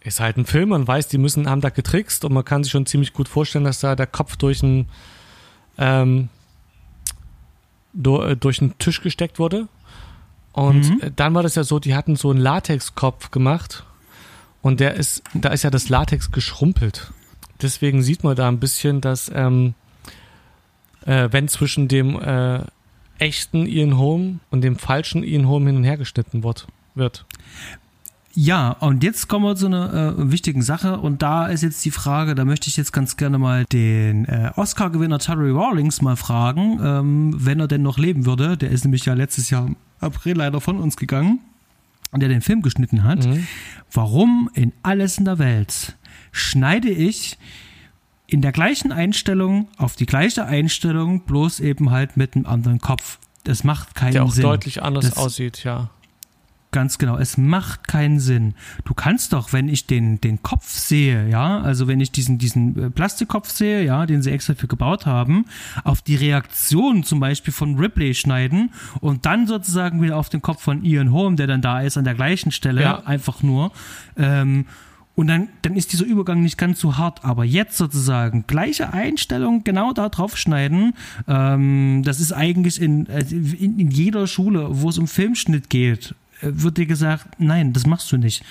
ist 0.00 0.20
halt 0.20 0.36
ein 0.36 0.46
Film, 0.46 0.70
man 0.70 0.88
weiß, 0.88 1.08
die 1.08 1.18
müssen, 1.18 1.48
haben 1.48 1.60
da 1.60 1.70
getrickst 1.70 2.24
und 2.24 2.32
man 2.32 2.44
kann 2.44 2.64
sich 2.64 2.72
schon 2.72 2.86
ziemlich 2.86 3.12
gut 3.12 3.28
vorstellen, 3.28 3.64
dass 3.64 3.80
da 3.80 3.94
der 3.94 4.06
Kopf 4.06 4.36
durch 4.36 4.62
einen, 4.62 4.88
ähm, 5.76 6.30
durch, 7.92 8.30
äh, 8.30 8.36
durch 8.36 8.60
einen 8.60 8.76
Tisch 8.78 9.00
gesteckt 9.00 9.38
wurde. 9.38 9.68
Und 10.52 10.88
mhm. 10.88 11.12
dann 11.14 11.34
war 11.34 11.44
das 11.44 11.54
ja 11.54 11.62
so, 11.62 11.78
die 11.78 11.94
hatten 11.94 12.16
so 12.16 12.30
einen 12.30 12.40
Latexkopf 12.40 13.30
gemacht 13.30 13.84
und 14.62 14.80
der 14.80 14.94
ist, 14.94 15.22
da 15.34 15.50
ist 15.50 15.62
ja 15.62 15.70
das 15.70 15.88
Latex 15.88 16.32
geschrumpelt. 16.32 17.12
Deswegen 17.62 18.02
sieht 18.02 18.24
man 18.24 18.34
da 18.34 18.48
ein 18.48 18.58
bisschen, 18.58 19.00
dass 19.00 19.30
ähm, 19.32 19.74
äh, 21.08 21.28
wenn 21.32 21.48
zwischen 21.48 21.88
dem 21.88 22.20
äh, 22.20 22.60
echten 23.18 23.66
Ian 23.66 23.96
Holm 23.96 24.40
und 24.50 24.60
dem 24.60 24.76
falschen 24.76 25.24
Ian 25.24 25.48
Holm 25.48 25.66
hin 25.66 25.76
und 25.76 25.84
her 25.84 25.96
geschnitten 25.96 26.44
wird. 26.44 26.66
Ja, 28.34 28.70
und 28.70 29.02
jetzt 29.02 29.26
kommen 29.26 29.46
wir 29.46 29.56
zu 29.56 29.66
einer 29.66 30.16
äh, 30.16 30.30
wichtigen 30.30 30.62
Sache 30.62 30.98
und 30.98 31.22
da 31.22 31.46
ist 31.46 31.62
jetzt 31.62 31.84
die 31.84 31.90
Frage, 31.90 32.34
da 32.34 32.44
möchte 32.44 32.68
ich 32.68 32.76
jetzt 32.76 32.92
ganz 32.92 33.16
gerne 33.16 33.38
mal 33.38 33.64
den 33.64 34.26
äh, 34.26 34.52
Oscar-Gewinner 34.54 35.18
Terry 35.18 35.50
Rawlings 35.50 36.02
mal 36.02 36.14
fragen, 36.14 36.78
ähm, 36.80 37.34
wenn 37.36 37.58
er 37.58 37.66
denn 37.66 37.82
noch 37.82 37.98
leben 37.98 38.26
würde. 38.26 38.56
Der 38.56 38.70
ist 38.70 38.84
nämlich 38.84 39.06
ja 39.06 39.14
letztes 39.14 39.50
Jahr 39.50 39.66
im 39.66 39.76
April 39.98 40.36
leider 40.36 40.60
von 40.60 40.78
uns 40.78 40.96
gegangen, 40.96 41.40
der 42.14 42.28
den 42.28 42.42
Film 42.42 42.62
geschnitten 42.62 43.02
hat. 43.02 43.26
Mhm. 43.26 43.46
Warum 43.92 44.50
in 44.54 44.72
alles 44.82 45.18
in 45.18 45.24
der 45.24 45.38
Welt 45.38 45.96
schneide 46.30 46.90
ich 46.90 47.38
in 48.28 48.42
der 48.42 48.52
gleichen 48.52 48.92
Einstellung 48.92 49.68
auf 49.78 49.96
die 49.96 50.06
gleiche 50.06 50.44
Einstellung, 50.44 51.22
bloß 51.22 51.60
eben 51.60 51.90
halt 51.90 52.16
mit 52.16 52.36
einem 52.36 52.46
anderen 52.46 52.78
Kopf. 52.78 53.18
Das 53.44 53.64
macht 53.64 53.94
keinen 53.94 54.12
Sinn. 54.12 54.20
Der 54.20 54.24
auch 54.24 54.32
Sinn. 54.32 54.42
deutlich 54.42 54.82
anders 54.82 55.06
das, 55.06 55.16
aussieht, 55.16 55.64
ja. 55.64 55.88
Ganz 56.70 56.98
genau, 56.98 57.16
es 57.16 57.38
macht 57.38 57.88
keinen 57.88 58.20
Sinn. 58.20 58.54
Du 58.84 58.92
kannst 58.92 59.32
doch, 59.32 59.54
wenn 59.54 59.70
ich 59.70 59.86
den, 59.86 60.20
den 60.20 60.42
Kopf 60.42 60.68
sehe, 60.68 61.26
ja, 61.30 61.62
also 61.62 61.88
wenn 61.88 61.98
ich 62.00 62.12
diesen, 62.12 62.36
diesen 62.36 62.78
äh, 62.78 62.90
Plastikkopf 62.90 63.48
sehe, 63.48 63.82
ja, 63.82 64.04
den 64.04 64.20
sie 64.20 64.30
extra 64.30 64.52
für 64.52 64.66
gebaut 64.66 65.06
haben, 65.06 65.46
auf 65.84 66.02
die 66.02 66.16
Reaktion 66.16 67.04
zum 67.04 67.20
Beispiel 67.20 67.54
von 67.54 67.78
Ripley 67.78 68.12
schneiden 68.12 68.74
und 69.00 69.24
dann 69.24 69.46
sozusagen 69.46 70.02
wieder 70.02 70.18
auf 70.18 70.28
den 70.28 70.42
Kopf 70.42 70.60
von 70.60 70.84
Ian 70.84 71.10
Holm, 71.10 71.36
der 71.36 71.46
dann 71.46 71.62
da 71.62 71.80
ist, 71.80 71.96
an 71.96 72.04
der 72.04 72.14
gleichen 72.14 72.52
Stelle, 72.52 72.82
ja. 72.82 73.02
einfach 73.06 73.42
nur. 73.42 73.72
Ähm, 74.18 74.66
und 75.18 75.26
dann, 75.26 75.48
dann 75.62 75.74
ist 75.74 75.92
dieser 75.92 76.04
Übergang 76.04 76.42
nicht 76.42 76.56
ganz 76.56 76.78
so 76.78 76.96
hart. 76.96 77.24
Aber 77.24 77.44
jetzt 77.44 77.76
sozusagen 77.76 78.44
gleiche 78.46 78.92
Einstellung, 78.92 79.64
genau 79.64 79.92
da 79.92 80.10
drauf 80.10 80.36
schneiden. 80.36 80.94
Ähm, 81.26 82.02
das 82.04 82.20
ist 82.20 82.30
eigentlich 82.30 82.80
in, 82.80 83.08
äh, 83.08 83.24
in, 83.28 83.80
in 83.80 83.90
jeder 83.90 84.28
Schule, 84.28 84.68
wo 84.70 84.90
es 84.90 84.96
um 84.96 85.08
Filmschnitt 85.08 85.70
geht, 85.70 86.14
äh, 86.40 86.50
wird 86.52 86.76
dir 86.76 86.86
gesagt, 86.86 87.40
nein, 87.40 87.72
das 87.72 87.84
machst 87.84 88.12
du 88.12 88.16
nicht. 88.16 88.44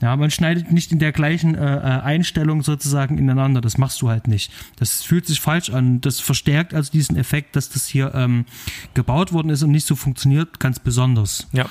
Ja, 0.00 0.14
man 0.16 0.30
schneidet 0.30 0.72
nicht 0.72 0.92
in 0.92 0.98
der 0.98 1.12
gleichen 1.12 1.54
äh, 1.54 1.76
äh, 1.76 1.80
Einstellung 1.80 2.62
sozusagen 2.62 3.16
ineinander. 3.16 3.60
Das 3.60 3.78
machst 3.78 4.02
du 4.02 4.08
halt 4.10 4.28
nicht. 4.28 4.52
Das 4.76 5.02
fühlt 5.02 5.26
sich 5.26 5.40
falsch 5.40 5.70
an. 5.70 6.00
Das 6.00 6.20
verstärkt 6.20 6.74
also 6.74 6.92
diesen 6.92 7.16
Effekt, 7.16 7.56
dass 7.56 7.70
das 7.70 7.86
hier 7.86 8.14
ähm, 8.14 8.44
gebaut 8.94 9.32
worden 9.32 9.50
ist 9.50 9.62
und 9.62 9.70
nicht 9.70 9.86
so 9.86 9.96
funktioniert, 9.96 10.60
ganz 10.60 10.78
besonders. 10.78 11.48
Ja. 11.52 11.66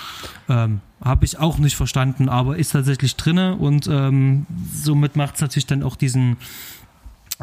Ähm, 0.49 0.81
Habe 1.01 1.25
ich 1.25 1.37
auch 1.37 1.59
nicht 1.59 1.75
verstanden, 1.75 2.27
aber 2.29 2.57
ist 2.57 2.71
tatsächlich 2.71 3.15
drinne 3.15 3.55
und 3.55 3.87
ähm, 3.87 4.47
somit 4.73 5.15
macht 5.15 5.35
es 5.35 5.41
natürlich 5.41 5.67
dann 5.67 5.83
auch 5.83 5.95
diesen 5.95 6.37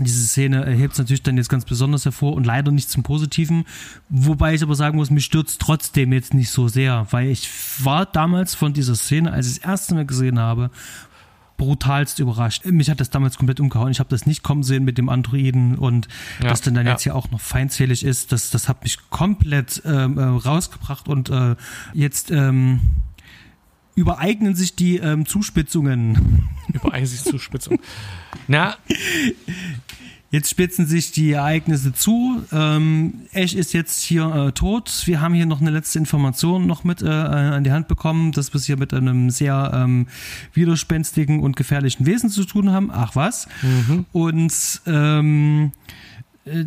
diese 0.01 0.27
Szene 0.27 0.67
hebt 0.67 0.95
es 0.95 0.99
natürlich 0.99 1.23
dann 1.23 1.37
jetzt 1.37 1.51
ganz 1.51 1.67
besonders 1.67 2.07
hervor 2.07 2.33
und 2.33 2.47
leider 2.47 2.73
nicht 2.73 2.89
zum 2.89 3.03
Positiven. 3.03 3.65
Wobei 4.09 4.55
ich 4.55 4.63
aber 4.63 4.75
sagen 4.75 4.97
muss, 4.97 5.11
mich 5.11 5.25
stürzt 5.25 5.61
trotzdem 5.61 6.13
jetzt 6.13 6.33
nicht 6.33 6.51
so 6.51 6.69
sehr, 6.69 7.07
weil 7.11 7.29
ich 7.29 7.49
war 7.85 8.07
damals 8.07 8.55
von 8.55 8.73
dieser 8.73 8.95
Szene, 8.95 9.33
als 9.33 9.49
ich 9.49 9.61
das 9.61 9.69
erste 9.69 9.95
Mal 9.95 10.07
gesehen 10.07 10.39
habe, 10.39 10.71
brutalst 11.59 12.19
überrascht. 12.19 12.65
Mich 12.65 12.91
hat 12.91 13.01
das 13.01 13.11
damals 13.11 13.37
komplett 13.37 13.61
umgehauen. 13.61 13.93
Ich 13.93 14.01
habe 14.01 14.11
das 14.11 14.27
nicht 14.27 14.43
kommen 14.43 14.63
sehen 14.63 14.85
mit 14.85 14.99
dem 14.99 15.09
Androiden 15.09 15.77
und 15.77 16.09
ja, 16.41 16.49
dass 16.49 16.63
dann, 16.63 16.75
dann 16.75 16.87
ja. 16.87 16.93
jetzt 16.93 17.03
hier 17.03 17.15
auch 17.15 17.31
noch 17.31 17.41
feindselig 17.41 18.03
ist, 18.05 18.33
das, 18.33 18.51
das 18.51 18.69
hat 18.69 18.83
mich 18.83 18.99
komplett 19.11 19.83
ähm, 19.85 20.19
äh, 20.19 20.23
rausgebracht 20.23 21.09
und 21.09 21.29
äh, 21.29 21.55
jetzt 21.93 22.31
ähm, 22.31 22.81
übereignen 23.95 24.55
sich 24.55 24.75
die 24.75 24.97
ähm, 24.97 25.27
Zuspitzungen. 25.27 26.49
Übereignen 26.73 27.07
sich 27.07 27.23
Zuspitzungen. 27.23 27.81
Na. 28.49 28.77
Jetzt 30.33 30.49
spitzen 30.49 30.87
sich 30.87 31.13
die 31.13 31.33
Ereignisse 31.33 31.93
zu. 31.93 32.43
Ähm, 32.53 33.27
Ash 33.33 33.53
ist 33.53 33.75
jetzt 33.75 34.03
hier 34.03 34.35
äh, 34.35 34.53
tot. 34.53 35.03
Wir 35.05 35.21
haben 35.21 35.35
hier 35.35 35.45
noch 35.45 35.61
eine 35.61 35.71
letzte 35.71 35.99
Information 35.99 36.67
noch 36.67 36.85
mit 36.85 37.03
äh, 37.03 37.09
an 37.09 37.65
die 37.65 37.71
Hand 37.71 37.87
bekommen, 37.87 38.33
dass 38.33 38.55
wir 38.55 38.59
es 38.59 38.65
hier 38.65 38.79
mit 38.79 38.95
einem 38.95 39.29
sehr 39.29 39.73
ähm, 39.75 40.07
widerspenstigen 40.55 41.41
und 41.41 41.55
gefährlichen 41.55 42.07
Wesen 42.07 42.31
zu 42.31 42.47
tun 42.47 42.73
haben. 42.73 42.91
Ach 42.91 43.15
was. 43.15 43.47
Mhm. 43.61 44.07
Und 44.13 44.81
ähm, 44.87 45.73
äh, 46.47 46.65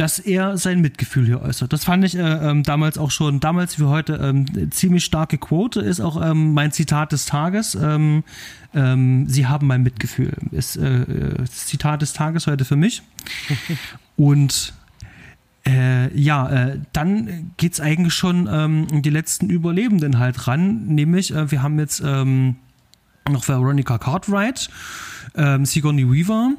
dass 0.00 0.18
er 0.18 0.56
sein 0.56 0.80
Mitgefühl 0.80 1.26
hier 1.26 1.42
äußert. 1.42 1.74
Das 1.74 1.84
fand 1.84 2.06
ich 2.06 2.16
äh, 2.16 2.20
ähm, 2.20 2.62
damals 2.62 2.96
auch 2.96 3.10
schon, 3.10 3.38
damals 3.38 3.78
wie 3.78 3.84
heute, 3.84 4.14
ähm, 4.14 4.70
ziemlich 4.70 5.04
starke 5.04 5.36
Quote, 5.36 5.82
ist 5.82 6.00
auch 6.00 6.24
ähm, 6.24 6.54
mein 6.54 6.72
Zitat 6.72 7.12
des 7.12 7.26
Tages. 7.26 7.74
Ähm, 7.74 8.24
ähm, 8.74 9.28
Sie 9.28 9.46
haben 9.46 9.66
mein 9.66 9.82
Mitgefühl. 9.82 10.32
Ist 10.52 10.76
äh, 10.76 11.04
das 11.36 11.66
Zitat 11.66 12.00
des 12.00 12.14
Tages 12.14 12.46
heute 12.46 12.64
für 12.64 12.76
mich. 12.76 13.02
Und 14.16 14.72
äh, 15.66 16.18
ja, 16.18 16.48
äh, 16.48 16.80
dann 16.94 17.50
geht 17.58 17.74
es 17.74 17.80
eigentlich 17.80 18.14
schon 18.14 18.48
ähm, 18.50 18.86
um 18.90 19.02
die 19.02 19.10
letzten 19.10 19.50
Überlebenden 19.50 20.18
halt 20.18 20.48
ran. 20.48 20.86
Nämlich, 20.86 21.34
äh, 21.34 21.50
wir 21.50 21.62
haben 21.62 21.78
jetzt 21.78 22.02
ähm, 22.02 22.56
noch 23.28 23.46
Veronica 23.46 23.98
Cartwright, 23.98 24.70
ähm, 25.34 25.66
Sigourney 25.66 26.10
Weaver 26.10 26.52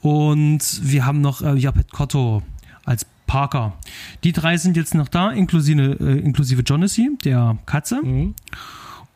und 0.00 0.80
wir 0.82 1.06
haben 1.06 1.22
noch 1.22 1.42
äh, 1.42 1.54
Japet 1.54 1.90
Kotto 1.90 2.42
als 2.84 3.06
Parker. 3.26 3.74
Die 4.22 4.32
drei 4.32 4.56
sind 4.56 4.76
jetzt 4.76 4.94
noch 4.94 5.08
da, 5.08 5.30
inklusive, 5.30 5.96
äh, 6.00 6.18
inklusive 6.20 6.62
Jonassy, 6.62 7.10
der 7.24 7.58
Katze. 7.66 8.00
Mhm. 8.02 8.34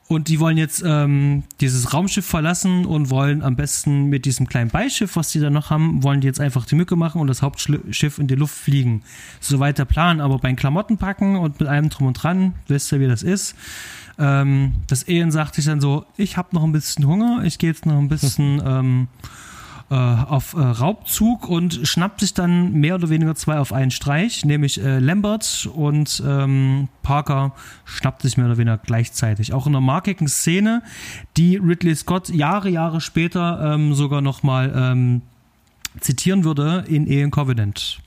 Und 0.09 0.28
die 0.28 0.40
wollen 0.40 0.57
jetzt 0.57 0.82
ähm, 0.86 1.43
dieses 1.61 1.93
Raumschiff 1.93 2.24
verlassen 2.24 2.86
und 2.86 3.11
wollen 3.11 3.43
am 3.43 3.57
besten 3.57 4.07
mit 4.07 4.24
diesem 4.24 4.49
kleinen 4.49 4.70
Beischiff, 4.70 5.16
was 5.16 5.32
die 5.32 5.39
da 5.39 5.51
noch 5.51 5.69
haben, 5.69 6.03
wollen 6.03 6.23
die 6.23 6.27
jetzt 6.27 6.40
einfach 6.40 6.65
die 6.65 6.77
Mücke 6.77 6.97
machen 6.97 7.20
und 7.20 7.27
das 7.27 7.43
Hauptschiff 7.43 8.19
in 8.19 8.27
die 8.27 8.35
Luft 8.35 8.55
fliegen. 8.57 9.03
Soweit 9.39 9.77
der 9.77 9.85
Plan, 9.85 10.23
aber 10.23 10.39
beim 10.39 10.57
Klamotten 10.57 10.97
packen 10.97 11.36
und 11.36 11.61
mit 11.61 11.69
allem 11.69 11.90
drum 11.90 12.07
und 12.07 12.15
dran, 12.15 12.55
wisst 12.69 12.90
ihr, 12.90 13.01
wie 13.01 13.07
das 13.07 13.23
ist. 13.23 13.55
Ähm, 14.19 14.77
das 14.86 15.03
Ehen 15.03 15.31
sagt 15.31 15.57
sich 15.57 15.66
dann 15.66 15.82
so, 15.82 16.07
ich 16.16 16.39
habe 16.39 16.57
noch 16.57 16.65
ein 16.65 16.73
bisschen 16.73 17.07
Hunger, 17.07 17.45
ich 17.45 17.59
gehe 17.59 17.69
jetzt 17.69 17.85
noch 17.85 17.99
ein 17.99 18.09
bisschen 18.09 18.62
ähm, 18.66 19.09
äh, 19.90 19.94
auf 19.94 20.55
äh, 20.55 20.60
Raubzug 20.60 21.48
und 21.48 21.81
schnappt 21.85 22.20
sich 22.20 22.35
dann 22.35 22.73
mehr 22.73 22.94
oder 22.94 23.09
weniger 23.09 23.35
zwei 23.35 23.59
auf 23.59 23.73
einen 23.73 23.90
Streich, 23.90 24.44
nämlich 24.44 24.82
äh, 24.82 24.98
Lambert 24.98 25.69
und 25.74 26.23
ähm, 26.27 26.89
Parker 27.02 27.55
schnappt 27.85 28.23
sich 28.23 28.36
mehr 28.36 28.47
oder 28.47 28.59
weniger 28.59 28.78
gleichzeitig. 28.78 29.52
Auch 29.52 29.66
in 29.66 29.73
einer 29.73 29.81
markigen 29.81 30.28
Szene, 30.28 30.82
die 31.36 31.56
Ridley 31.56 31.94
Scott 31.94 32.28
Jahre, 32.28 32.69
Jahre 32.69 33.01
später 33.01 33.74
ähm, 33.74 33.94
sogar 33.94 34.20
nochmal 34.20 34.73
ähm, 34.77 35.23
zitieren 36.01 36.44
würde 36.44 36.85
in 36.86 37.05
Alien 37.06 37.31
Covenant 37.31 38.01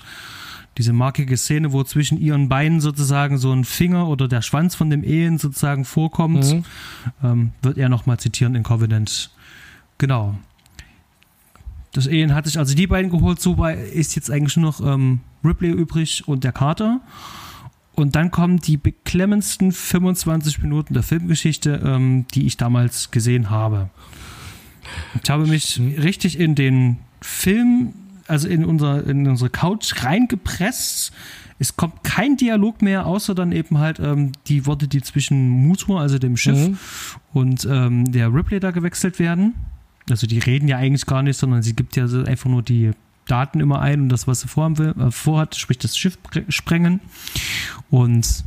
diese 0.77 0.93
markige 0.93 1.35
Szene, 1.35 1.73
wo 1.73 1.83
zwischen 1.83 2.17
ihren 2.17 2.47
Beinen 2.47 2.79
sozusagen 2.79 3.37
so 3.37 3.51
ein 3.51 3.65
Finger 3.65 4.07
oder 4.07 4.27
der 4.27 4.41
Schwanz 4.41 4.73
von 4.73 4.89
dem 4.89 5.03
Ehen 5.03 5.37
sozusagen 5.37 5.83
vorkommt, 5.83 6.53
mhm. 6.53 6.63
ähm, 7.23 7.51
wird 7.61 7.77
er 7.77 7.89
nochmal 7.89 8.19
zitieren 8.19 8.55
in 8.55 8.63
Covenant. 8.63 9.31
Genau. 9.97 10.37
Das 11.91 12.07
Alien 12.07 12.34
hat 12.34 12.45
sich 12.45 12.57
also 12.57 12.73
die 12.73 12.88
beiden 12.88 13.11
geholt, 13.11 13.41
so 13.41 13.65
ist 13.65 14.15
jetzt 14.15 14.31
eigentlich 14.31 14.55
nur 14.55 14.72
noch 14.72 14.81
ähm, 14.81 15.19
Ripley 15.43 15.72
übrig 15.72 16.27
und 16.27 16.43
der 16.43 16.53
Carter. 16.53 17.01
Und 17.93 18.15
dann 18.15 18.31
kommen 18.31 18.59
die 18.59 18.77
beklemmendsten 18.77 19.72
25 19.72 20.61
Minuten 20.61 20.93
der 20.93 21.03
Filmgeschichte, 21.03 21.81
ähm, 21.84 22.26
die 22.34 22.45
ich 22.45 22.57
damals 22.57 23.11
gesehen 23.11 23.49
habe. 23.49 23.89
Ich 25.22 25.30
habe 25.30 25.45
mich 25.45 25.80
richtig 25.80 26.39
in 26.39 26.55
den 26.55 26.97
Film, 27.22 27.93
also 28.27 28.47
in, 28.47 28.65
unser, 28.65 29.05
in 29.05 29.27
unsere 29.27 29.49
Couch 29.49 30.03
reingepresst. 30.03 31.11
Es 31.59 31.76
kommt 31.76 32.03
kein 32.03 32.38
Dialog 32.38 32.81
mehr, 32.81 33.05
außer 33.05 33.35
dann 33.35 33.51
eben 33.51 33.77
halt 33.77 33.99
ähm, 33.99 34.31
die 34.47 34.65
Worte, 34.65 34.88
die 34.88 35.01
zwischen 35.01 35.49
Mutur, 35.49 35.99
also 35.99 36.18
dem 36.18 36.38
Schiff, 36.38 36.57
mhm. 36.57 36.77
und 37.34 37.68
ähm, 37.69 38.11
der 38.11 38.34
Ripley 38.34 38.59
da 38.59 38.72
gewechselt 38.72 39.19
werden. 39.19 39.53
Also 40.09 40.27
die 40.27 40.39
reden 40.39 40.67
ja 40.67 40.77
eigentlich 40.77 41.05
gar 41.05 41.23
nicht, 41.23 41.37
sondern 41.37 41.61
sie 41.61 41.75
gibt 41.75 41.95
ja 41.95 42.05
einfach 42.05 42.49
nur 42.49 42.63
die 42.63 42.91
Daten 43.27 43.59
immer 43.59 43.79
ein 43.79 44.01
und 44.01 44.09
das, 44.09 44.27
was 44.27 44.41
sie 44.41 44.47
vorhaben 44.47 44.77
will, 44.77 44.95
äh, 44.99 45.11
vorhat, 45.11 45.55
sprich 45.55 45.77
das 45.77 45.97
Schiff 45.97 46.17
sprengen. 46.49 46.99
Und 47.89 48.43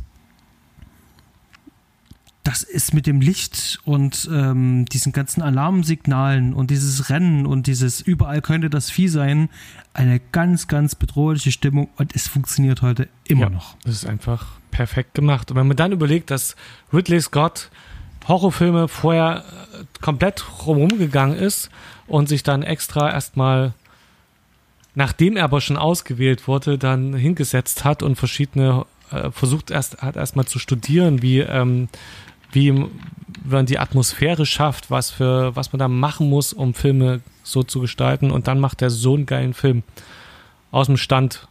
das 2.43 2.61
ist 2.61 2.93
mit 2.93 3.07
dem 3.07 3.21
Licht 3.21 3.79
und 3.85 4.29
ähm, 4.31 4.85
diesen 4.85 5.11
ganzen 5.11 5.41
Alarmsignalen 5.41 6.53
und 6.53 6.69
dieses 6.69 7.09
Rennen 7.09 7.47
und 7.47 7.65
dieses 7.65 8.01
überall 8.01 8.41
könnte 8.41 8.69
das 8.69 8.91
Vieh 8.91 9.07
sein, 9.07 9.49
eine 9.95 10.19
ganz, 10.31 10.67
ganz 10.67 10.93
bedrohliche 10.93 11.51
Stimmung 11.51 11.89
und 11.97 12.15
es 12.15 12.27
funktioniert 12.27 12.83
heute 12.83 13.09
immer 13.23 13.45
ja, 13.45 13.49
noch. 13.49 13.75
Das 13.83 13.95
ist 13.95 14.05
einfach 14.05 14.59
perfekt 14.69 15.15
gemacht. 15.15 15.49
Und 15.49 15.57
wenn 15.57 15.65
man 15.65 15.75
dann 15.75 15.91
überlegt, 15.91 16.29
dass 16.29 16.55
Ridley 16.93 17.19
Scott 17.19 17.71
Horrorfilme 18.27 18.87
vorher 18.87 19.43
äh, 19.73 19.83
komplett 20.01 20.45
rumgegangen 20.65 21.37
ist 21.37 21.69
und 22.07 22.27
sich 22.27 22.43
dann 22.43 22.63
extra 22.63 23.11
erstmal, 23.11 23.73
nachdem 24.93 25.37
er 25.37 25.43
aber 25.45 25.61
schon 25.61 25.77
ausgewählt 25.77 26.47
wurde, 26.47 26.77
dann 26.77 27.13
hingesetzt 27.13 27.83
hat 27.83 28.03
und 28.03 28.15
verschiedene, 28.15 28.85
äh, 29.11 29.31
versucht 29.31 29.71
erst, 29.71 30.01
hat 30.01 30.15
erstmal 30.15 30.45
zu 30.45 30.59
studieren, 30.59 31.21
wie, 31.21 31.39
ähm, 31.39 31.89
wie 32.51 32.71
man 33.43 33.65
die 33.65 33.79
Atmosphäre 33.79 34.45
schafft, 34.45 34.89
was 34.89 35.11
für 35.11 35.55
was 35.55 35.73
man 35.73 35.79
da 35.79 35.87
machen 35.87 36.29
muss, 36.29 36.53
um 36.53 36.73
Filme 36.73 37.21
so 37.43 37.63
zu 37.63 37.79
gestalten. 37.81 38.31
Und 38.31 38.47
dann 38.47 38.59
macht 38.59 38.81
er 38.81 38.89
so 38.89 39.13
einen 39.15 39.25
geilen 39.25 39.53
Film 39.53 39.83
aus 40.71 40.87
dem 40.87 40.97
Stand. 40.97 41.47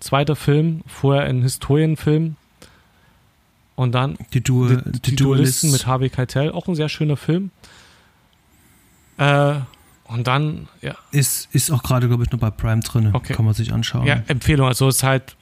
Zweiter 0.00 0.36
Film, 0.36 0.82
vorher 0.86 1.24
ein 1.24 1.42
Historienfilm. 1.42 2.36
Und 3.78 3.92
dann 3.92 4.18
die, 4.34 4.40
du 4.40 4.66
die, 4.66 4.90
die, 4.90 5.00
die 5.10 5.16
Dualisten 5.16 5.70
mit 5.70 5.86
Harvey 5.86 6.10
Keitel, 6.10 6.50
auch 6.50 6.66
ein 6.66 6.74
sehr 6.74 6.88
schöner 6.88 7.16
Film. 7.16 7.52
Äh, 9.18 9.54
und 10.02 10.26
dann, 10.26 10.66
ja. 10.82 10.96
Ist, 11.12 11.48
ist 11.54 11.70
auch 11.70 11.84
gerade, 11.84 12.08
glaube 12.08 12.24
ich, 12.24 12.32
noch 12.32 12.40
bei 12.40 12.50
Prime 12.50 12.80
drin. 12.80 13.10
Okay. 13.12 13.34
Kann 13.34 13.44
man 13.44 13.54
sich 13.54 13.72
anschauen. 13.72 14.04
Ja, 14.04 14.20
Empfehlung. 14.26 14.66
Also 14.66 14.88
es 14.88 14.96
ist 14.96 15.02
halt, 15.04 15.36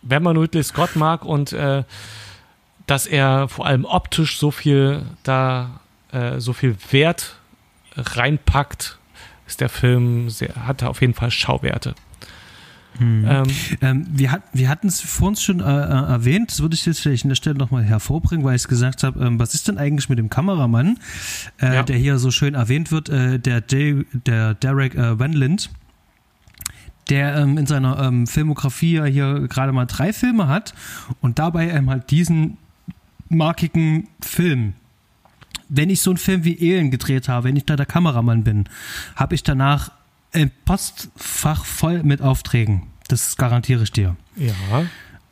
wenn 0.00 0.22
man 0.22 0.38
Ridley 0.38 0.62
Scott 0.62 0.96
mag 0.96 1.26
und 1.26 1.52
äh, 1.52 1.84
dass 2.86 3.06
er 3.06 3.48
vor 3.48 3.66
allem 3.66 3.84
optisch 3.84 4.38
so 4.38 4.50
viel 4.50 5.02
da, 5.22 5.80
äh, 6.10 6.40
so 6.40 6.54
viel 6.54 6.74
Wert 6.90 7.36
reinpackt, 7.96 8.96
ist 9.46 9.60
der 9.60 9.68
Film, 9.68 10.30
sehr, 10.30 10.54
hat 10.66 10.82
auf 10.84 11.02
jeden 11.02 11.12
Fall 11.12 11.30
Schauwerte. 11.30 11.94
Hm. 12.98 13.24
Ähm, 13.26 13.46
ähm, 13.80 14.06
wir, 14.10 14.32
hat, 14.32 14.42
wir 14.52 14.68
hatten 14.68 14.88
es 14.88 15.00
vor 15.00 15.28
uns 15.28 15.42
schon 15.42 15.60
äh, 15.60 15.64
äh, 15.64 15.66
erwähnt, 15.66 16.50
das 16.50 16.60
würde 16.60 16.74
ich 16.74 16.84
jetzt 16.84 17.00
vielleicht 17.00 17.24
an 17.24 17.30
der 17.30 17.36
Stelle 17.36 17.56
nochmal 17.56 17.82
hervorbringen, 17.82 18.44
weil 18.44 18.56
ich 18.56 18.68
gesagt 18.68 19.02
habe, 19.02 19.24
ähm, 19.24 19.38
was 19.38 19.54
ist 19.54 19.68
denn 19.68 19.78
eigentlich 19.78 20.08
mit 20.08 20.18
dem 20.18 20.28
Kameramann, 20.28 20.98
äh, 21.60 21.74
ja. 21.74 21.82
der 21.82 21.96
hier 21.96 22.18
so 22.18 22.30
schön 22.30 22.54
erwähnt 22.54 22.92
wird, 22.92 23.08
äh, 23.08 23.38
der, 23.38 23.60
De 23.60 24.04
der 24.12 24.54
Derek 24.54 24.94
äh, 24.94 25.18
Wendland, 25.18 25.70
der 27.08 27.36
ähm, 27.36 27.58
in 27.58 27.66
seiner 27.66 27.98
ähm, 27.98 28.26
Filmografie 28.26 28.94
ja 28.94 29.04
hier 29.04 29.48
gerade 29.48 29.72
mal 29.72 29.86
drei 29.86 30.12
Filme 30.12 30.48
hat 30.48 30.74
und 31.20 31.38
dabei 31.38 31.70
ähm, 31.70 31.88
halt 31.90 32.10
diesen 32.10 32.58
markigen 33.28 34.08
Film 34.20 34.74
wenn 35.74 35.88
ich 35.88 36.02
so 36.02 36.10
einen 36.10 36.18
Film 36.18 36.44
wie 36.44 36.52
Ehen 36.52 36.90
gedreht 36.90 37.28
habe, 37.28 37.44
wenn 37.44 37.56
ich 37.56 37.64
da 37.64 37.76
der 37.76 37.86
Kameramann 37.86 38.44
bin, 38.44 38.68
habe 39.16 39.34
ich 39.34 39.42
danach 39.42 39.90
ein 40.32 40.50
Postfach 40.64 41.64
voll 41.64 42.02
mit 42.02 42.22
Aufträgen. 42.22 42.88
Das 43.08 43.36
garantiere 43.36 43.82
ich 43.82 43.92
dir. 43.92 44.16
Ja. 44.36 44.54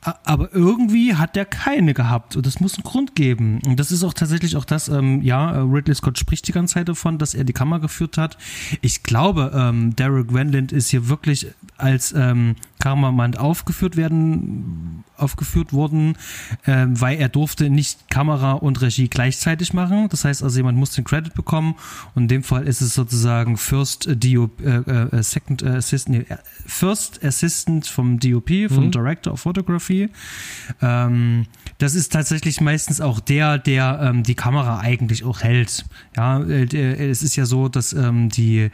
Aber 0.02 0.54
irgendwie 0.54 1.14
hat 1.14 1.36
der 1.36 1.44
keine 1.44 1.92
gehabt 1.92 2.34
und 2.34 2.46
das 2.46 2.58
muss 2.58 2.74
einen 2.76 2.84
Grund 2.84 3.14
geben. 3.14 3.60
Und 3.66 3.78
das 3.78 3.92
ist 3.92 4.02
auch 4.02 4.14
tatsächlich 4.14 4.56
auch 4.56 4.64
das, 4.64 4.88
ähm, 4.88 5.20
ja, 5.20 5.62
Ridley 5.62 5.94
Scott 5.94 6.18
spricht 6.18 6.48
die 6.48 6.52
ganze 6.52 6.74
Zeit 6.74 6.88
davon, 6.88 7.18
dass 7.18 7.34
er 7.34 7.44
die 7.44 7.52
Kamera 7.52 7.80
geführt 7.80 8.16
hat. 8.16 8.38
Ich 8.80 9.02
glaube, 9.02 9.52
ähm, 9.54 9.94
Derek 9.96 10.32
Wendland 10.32 10.72
ist 10.72 10.88
hier 10.88 11.08
wirklich 11.08 11.48
als 11.76 12.14
ähm, 12.16 12.56
Kameramann 12.80 13.36
aufgeführt 13.36 13.96
werden, 13.96 15.04
aufgeführt 15.16 15.72
worden, 15.72 16.16
äh, 16.64 16.86
weil 16.88 17.18
er 17.18 17.28
durfte 17.28 17.70
nicht 17.70 18.10
Kamera 18.10 18.52
und 18.52 18.80
Regie 18.80 19.08
gleichzeitig 19.08 19.72
machen. 19.72 20.08
Das 20.08 20.24
heißt 20.24 20.42
also, 20.42 20.56
jemand 20.56 20.78
muss 20.78 20.90
den 20.92 21.04
Credit 21.04 21.34
bekommen 21.34 21.76
und 22.14 22.22
in 22.22 22.28
dem 22.28 22.42
Fall 22.42 22.66
ist 22.66 22.80
es 22.80 22.94
sozusagen 22.94 23.56
First 23.56 24.08
DOP, 24.08 24.60
äh, 24.60 24.78
äh, 24.78 25.22
Second 25.22 25.62
Assistant, 25.62 26.28
nee, 26.28 26.36
First 26.66 27.24
Assistant 27.24 27.86
vom 27.86 28.18
DOP, 28.18 28.50
vom 28.68 28.86
mhm. 28.86 28.90
Director 28.90 29.34
of 29.34 29.40
Photography. 29.40 30.08
Ähm, 30.80 31.46
das 31.78 31.94
ist 31.94 32.12
tatsächlich 32.12 32.60
meistens 32.60 33.00
auch 33.00 33.20
der, 33.20 33.58
der 33.58 34.00
ähm, 34.02 34.22
die 34.22 34.34
Kamera 34.34 34.80
eigentlich 34.80 35.24
auch 35.24 35.40
hält. 35.42 35.84
Ja, 36.16 36.40
äh, 36.42 37.10
es 37.10 37.22
ist 37.22 37.36
ja 37.36 37.44
so, 37.44 37.68
dass 37.68 37.92
ähm, 37.92 38.30
die 38.30 38.70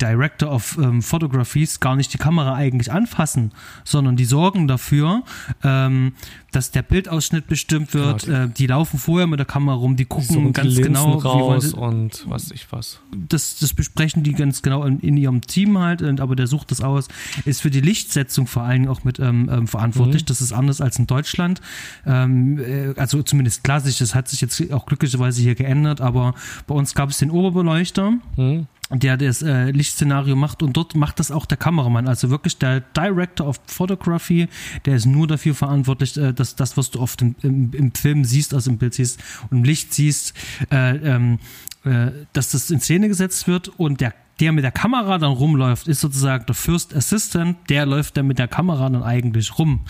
Director 0.00 0.50
of 0.50 0.78
ähm, 0.80 1.02
Photographies 1.02 1.80
gar 1.80 1.96
nicht 1.96 2.12
die 2.12 2.18
Kamera 2.18 2.54
eigentlich 2.54 2.90
anfassen, 2.90 3.52
sondern 3.84 4.16
die 4.16 4.24
sorgen 4.24 4.66
dafür, 4.66 5.22
ähm, 5.62 6.12
dass 6.52 6.70
der 6.70 6.82
Bildausschnitt 6.82 7.46
bestimmt 7.46 7.94
wird. 7.94 8.24
Genau, 8.24 8.38
die, 8.38 8.50
äh, 8.50 8.54
die, 8.54 8.66
laufen 8.66 8.98
vorher 8.98 9.26
mit 9.26 9.38
der 9.38 9.46
Kamera 9.46 9.76
rum, 9.76 9.96
die 9.96 10.04
gucken 10.04 10.26
so 10.28 10.52
ganz 10.52 10.74
die 10.74 10.82
genau, 10.82 11.18
raus 11.18 11.74
und 11.74 12.24
was 12.28 12.50
ich 12.50 12.66
was. 12.70 13.00
Das, 13.12 13.58
das 13.58 13.74
besprechen 13.74 14.22
die 14.22 14.32
ganz 14.32 14.62
genau 14.62 14.84
in, 14.84 15.00
in 15.00 15.16
ihrem 15.16 15.42
Team 15.42 15.78
halt, 15.78 16.02
und, 16.02 16.20
aber 16.20 16.36
der 16.36 16.46
sucht 16.46 16.70
das 16.70 16.80
aus. 16.80 17.08
Ist 17.44 17.60
für 17.60 17.70
die 17.70 17.80
Lichtsetzung 17.80 18.46
vor 18.46 18.62
allen 18.62 18.82
Dingen 18.82 18.88
auch 18.88 19.04
mit 19.04 19.18
ähm, 19.18 19.48
ähm 19.52 19.66
verantwortlich. 19.66 20.22
Mhm. 20.22 20.26
Das 20.26 20.40
ist 20.40 20.52
anders 20.52 20.80
als 20.80 20.98
in 20.98 21.06
Deutschland. 21.06 21.60
Ähm, 22.06 22.58
äh, 22.58 22.94
also 22.96 23.22
zumindest 23.22 23.62
klassisch. 23.64 23.98
Das 23.98 24.14
hat 24.14 24.28
sich 24.28 24.40
jetzt 24.40 24.72
auch 24.72 24.86
glücklicherweise 24.86 25.42
hier 25.42 25.54
geändert, 25.54 26.00
aber 26.00 26.34
bei 26.66 26.74
uns 26.74 26.94
gab 26.94 27.10
es 27.10 27.18
den 27.18 27.30
Oberbeleuchter. 27.30 28.12
Mhm 28.36 28.66
der 28.90 29.16
das 29.16 29.42
äh, 29.42 29.70
Lichtszenario 29.70 30.34
macht 30.36 30.62
und 30.62 30.76
dort 30.76 30.94
macht 30.96 31.20
das 31.20 31.30
auch 31.30 31.46
der 31.46 31.56
Kameramann, 31.56 32.08
also 32.08 32.30
wirklich 32.30 32.58
der 32.58 32.80
Director 32.80 33.46
of 33.46 33.60
Photography, 33.66 34.48
der 34.84 34.96
ist 34.96 35.06
nur 35.06 35.26
dafür 35.26 35.54
verantwortlich, 35.54 36.16
äh, 36.16 36.32
dass 36.32 36.56
das, 36.56 36.76
was 36.76 36.90
du 36.90 37.00
oft 37.00 37.22
im, 37.22 37.36
im, 37.42 37.72
im, 37.72 37.94
Film 37.94 38.24
siehst, 38.24 38.52
also 38.52 38.70
im 38.70 38.78
Bild 38.78 38.94
siehst 38.94 39.20
und 39.50 39.58
im 39.58 39.64
Licht 39.64 39.94
siehst, 39.94 40.34
äh, 40.70 40.96
ähm, 40.96 41.38
äh, 41.84 42.10
dass 42.32 42.50
das 42.50 42.70
in 42.70 42.80
Szene 42.80 43.08
gesetzt 43.08 43.46
wird. 43.46 43.68
Und 43.68 44.00
der 44.00 44.14
der 44.40 44.52
mit 44.52 44.64
der 44.64 44.72
Kamera 44.72 45.18
dann 45.18 45.32
rumläuft, 45.32 45.86
ist 45.86 46.00
sozusagen 46.00 46.46
der 46.46 46.54
First 46.54 46.96
Assistant, 46.96 47.56
der 47.68 47.86
läuft 47.86 48.16
dann 48.16 48.26
mit 48.26 48.38
der 48.38 48.48
Kamera 48.48 48.88
dann 48.88 49.02
eigentlich 49.02 49.58
rum. 49.58 49.80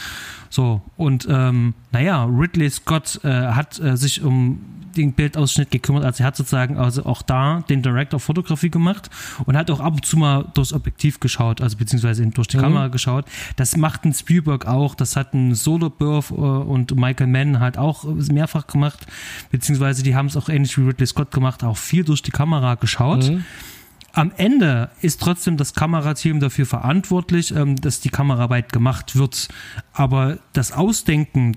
So, 0.49 0.83
und 0.97 1.27
ähm, 1.31 1.75
naja, 1.93 2.25
Ridley 2.25 2.69
Scott 2.71 3.21
äh, 3.23 3.29
hat 3.29 3.79
äh, 3.79 3.97
sich 3.97 4.23
um 4.23 4.61
den 4.97 5.13
Bildausschnitt 5.13 5.71
gekümmert. 5.71 6.05
Also 6.05 6.23
er 6.23 6.27
hat 6.27 6.37
sozusagen 6.37 6.77
also 6.77 7.05
auch 7.05 7.23
da 7.23 7.63
den 7.69 7.83
Director 7.83 8.17
of 8.17 8.25
Photography 8.25 8.71
gemacht 8.71 9.09
und 9.47 9.57
hat 9.57 9.71
auch 9.71 9.81
ab 9.81 9.95
und 9.95 10.05
zu 10.05 10.17
mal 10.17 10.47
durchs 10.55 10.73
Objektiv 10.73 11.21
geschaut, 11.21 11.61
also 11.61 11.77
beziehungsweise 11.77 12.27
durch 12.27 12.49
die 12.49 12.57
mhm. 12.57 12.63
Kamera 12.63 12.89
geschaut. 12.89 13.27
Das 13.57 13.77
macht 13.77 14.05
ein 14.05 14.13
Spielberg 14.13 14.67
auch, 14.67 14.95
das 14.95 15.17
hat 15.17 15.35
ein 15.35 15.55
Soderbergh 15.55 16.35
äh, 16.35 16.35
und 16.35 16.97
Michael 16.97 17.29
Mann 17.29 17.61
halt 17.61 17.79
auch 17.79 18.05
mehrfach 18.05 18.67
gemacht, 18.67 19.07
beziehungsweise 19.51 20.03
die 20.03 20.15
haben 20.15 20.27
es 20.27 20.37
auch 20.37 20.49
ähnlich 20.49 20.77
wie 20.77 20.83
Ridley 20.83 21.07
Scott 21.07 21.31
gemacht, 21.31 21.63
auch 21.63 21.77
viel 21.77 22.05
durch 22.05 22.23
die 22.23 22.33
Kamera 22.33 22.75
geschaut. 22.75 23.31
Mhm. 23.31 23.45
Am 24.13 24.33
Ende 24.37 24.91
ist 25.01 25.21
trotzdem 25.21 25.57
das 25.57 25.75
Kamerateam 25.75 26.41
dafür 26.41 26.67
verantwortlich, 26.67 27.55
ähm, 27.55 27.77
dass 27.77 28.01
die 28.01 28.11
Kameraarbeit 28.11 28.73
gemacht 28.73 29.17
wird. 29.17 29.49
Aber 29.93 30.39
das 30.53 30.73
Ausdenken 30.73 31.57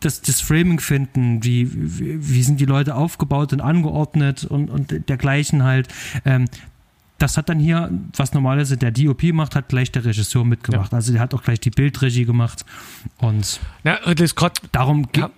das, 0.00 0.22
das 0.22 0.40
Framing 0.40 0.80
finden, 0.80 1.44
wie, 1.44 1.68
wie, 1.72 2.42
sind 2.42 2.60
die 2.60 2.64
Leute 2.64 2.94
aufgebaut 2.94 3.52
und 3.52 3.60
angeordnet 3.60 4.44
und, 4.44 4.70
und 4.70 5.08
dergleichen 5.08 5.64
halt. 5.64 5.88
Ähm, 6.24 6.46
das 7.18 7.36
hat 7.36 7.48
dann 7.48 7.58
hier, 7.60 7.90
was 8.16 8.34
normalerweise 8.34 8.76
der 8.76 8.90
DOP 8.90 9.22
macht, 9.32 9.54
hat 9.54 9.68
gleich 9.68 9.92
der 9.92 10.04
Regisseur 10.04 10.44
mitgemacht. 10.44 10.92
Ja. 10.92 10.96
Also 10.96 11.12
der 11.12 11.20
hat 11.20 11.32
auch 11.32 11.42
gleich 11.42 11.60
die 11.60 11.70
Bildregie 11.70 12.24
gemacht. 12.24 12.64
Und 13.18 13.60
ja, 13.84 13.94
Ridley 14.06 14.28
Scott, 14.28 14.60
darum 14.72 15.06
ja. 15.14 15.30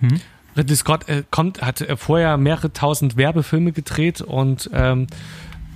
hm? 0.00 0.20
Ridley 0.56 0.76
Scott 0.76 1.08
äh, 1.08 1.22
kommt, 1.30 1.62
hat 1.62 1.80
äh, 1.80 1.96
vorher 1.96 2.36
mehrere 2.36 2.72
tausend 2.72 3.16
Werbefilme 3.16 3.72
gedreht 3.72 4.20
und 4.20 4.70
ähm, 4.72 5.06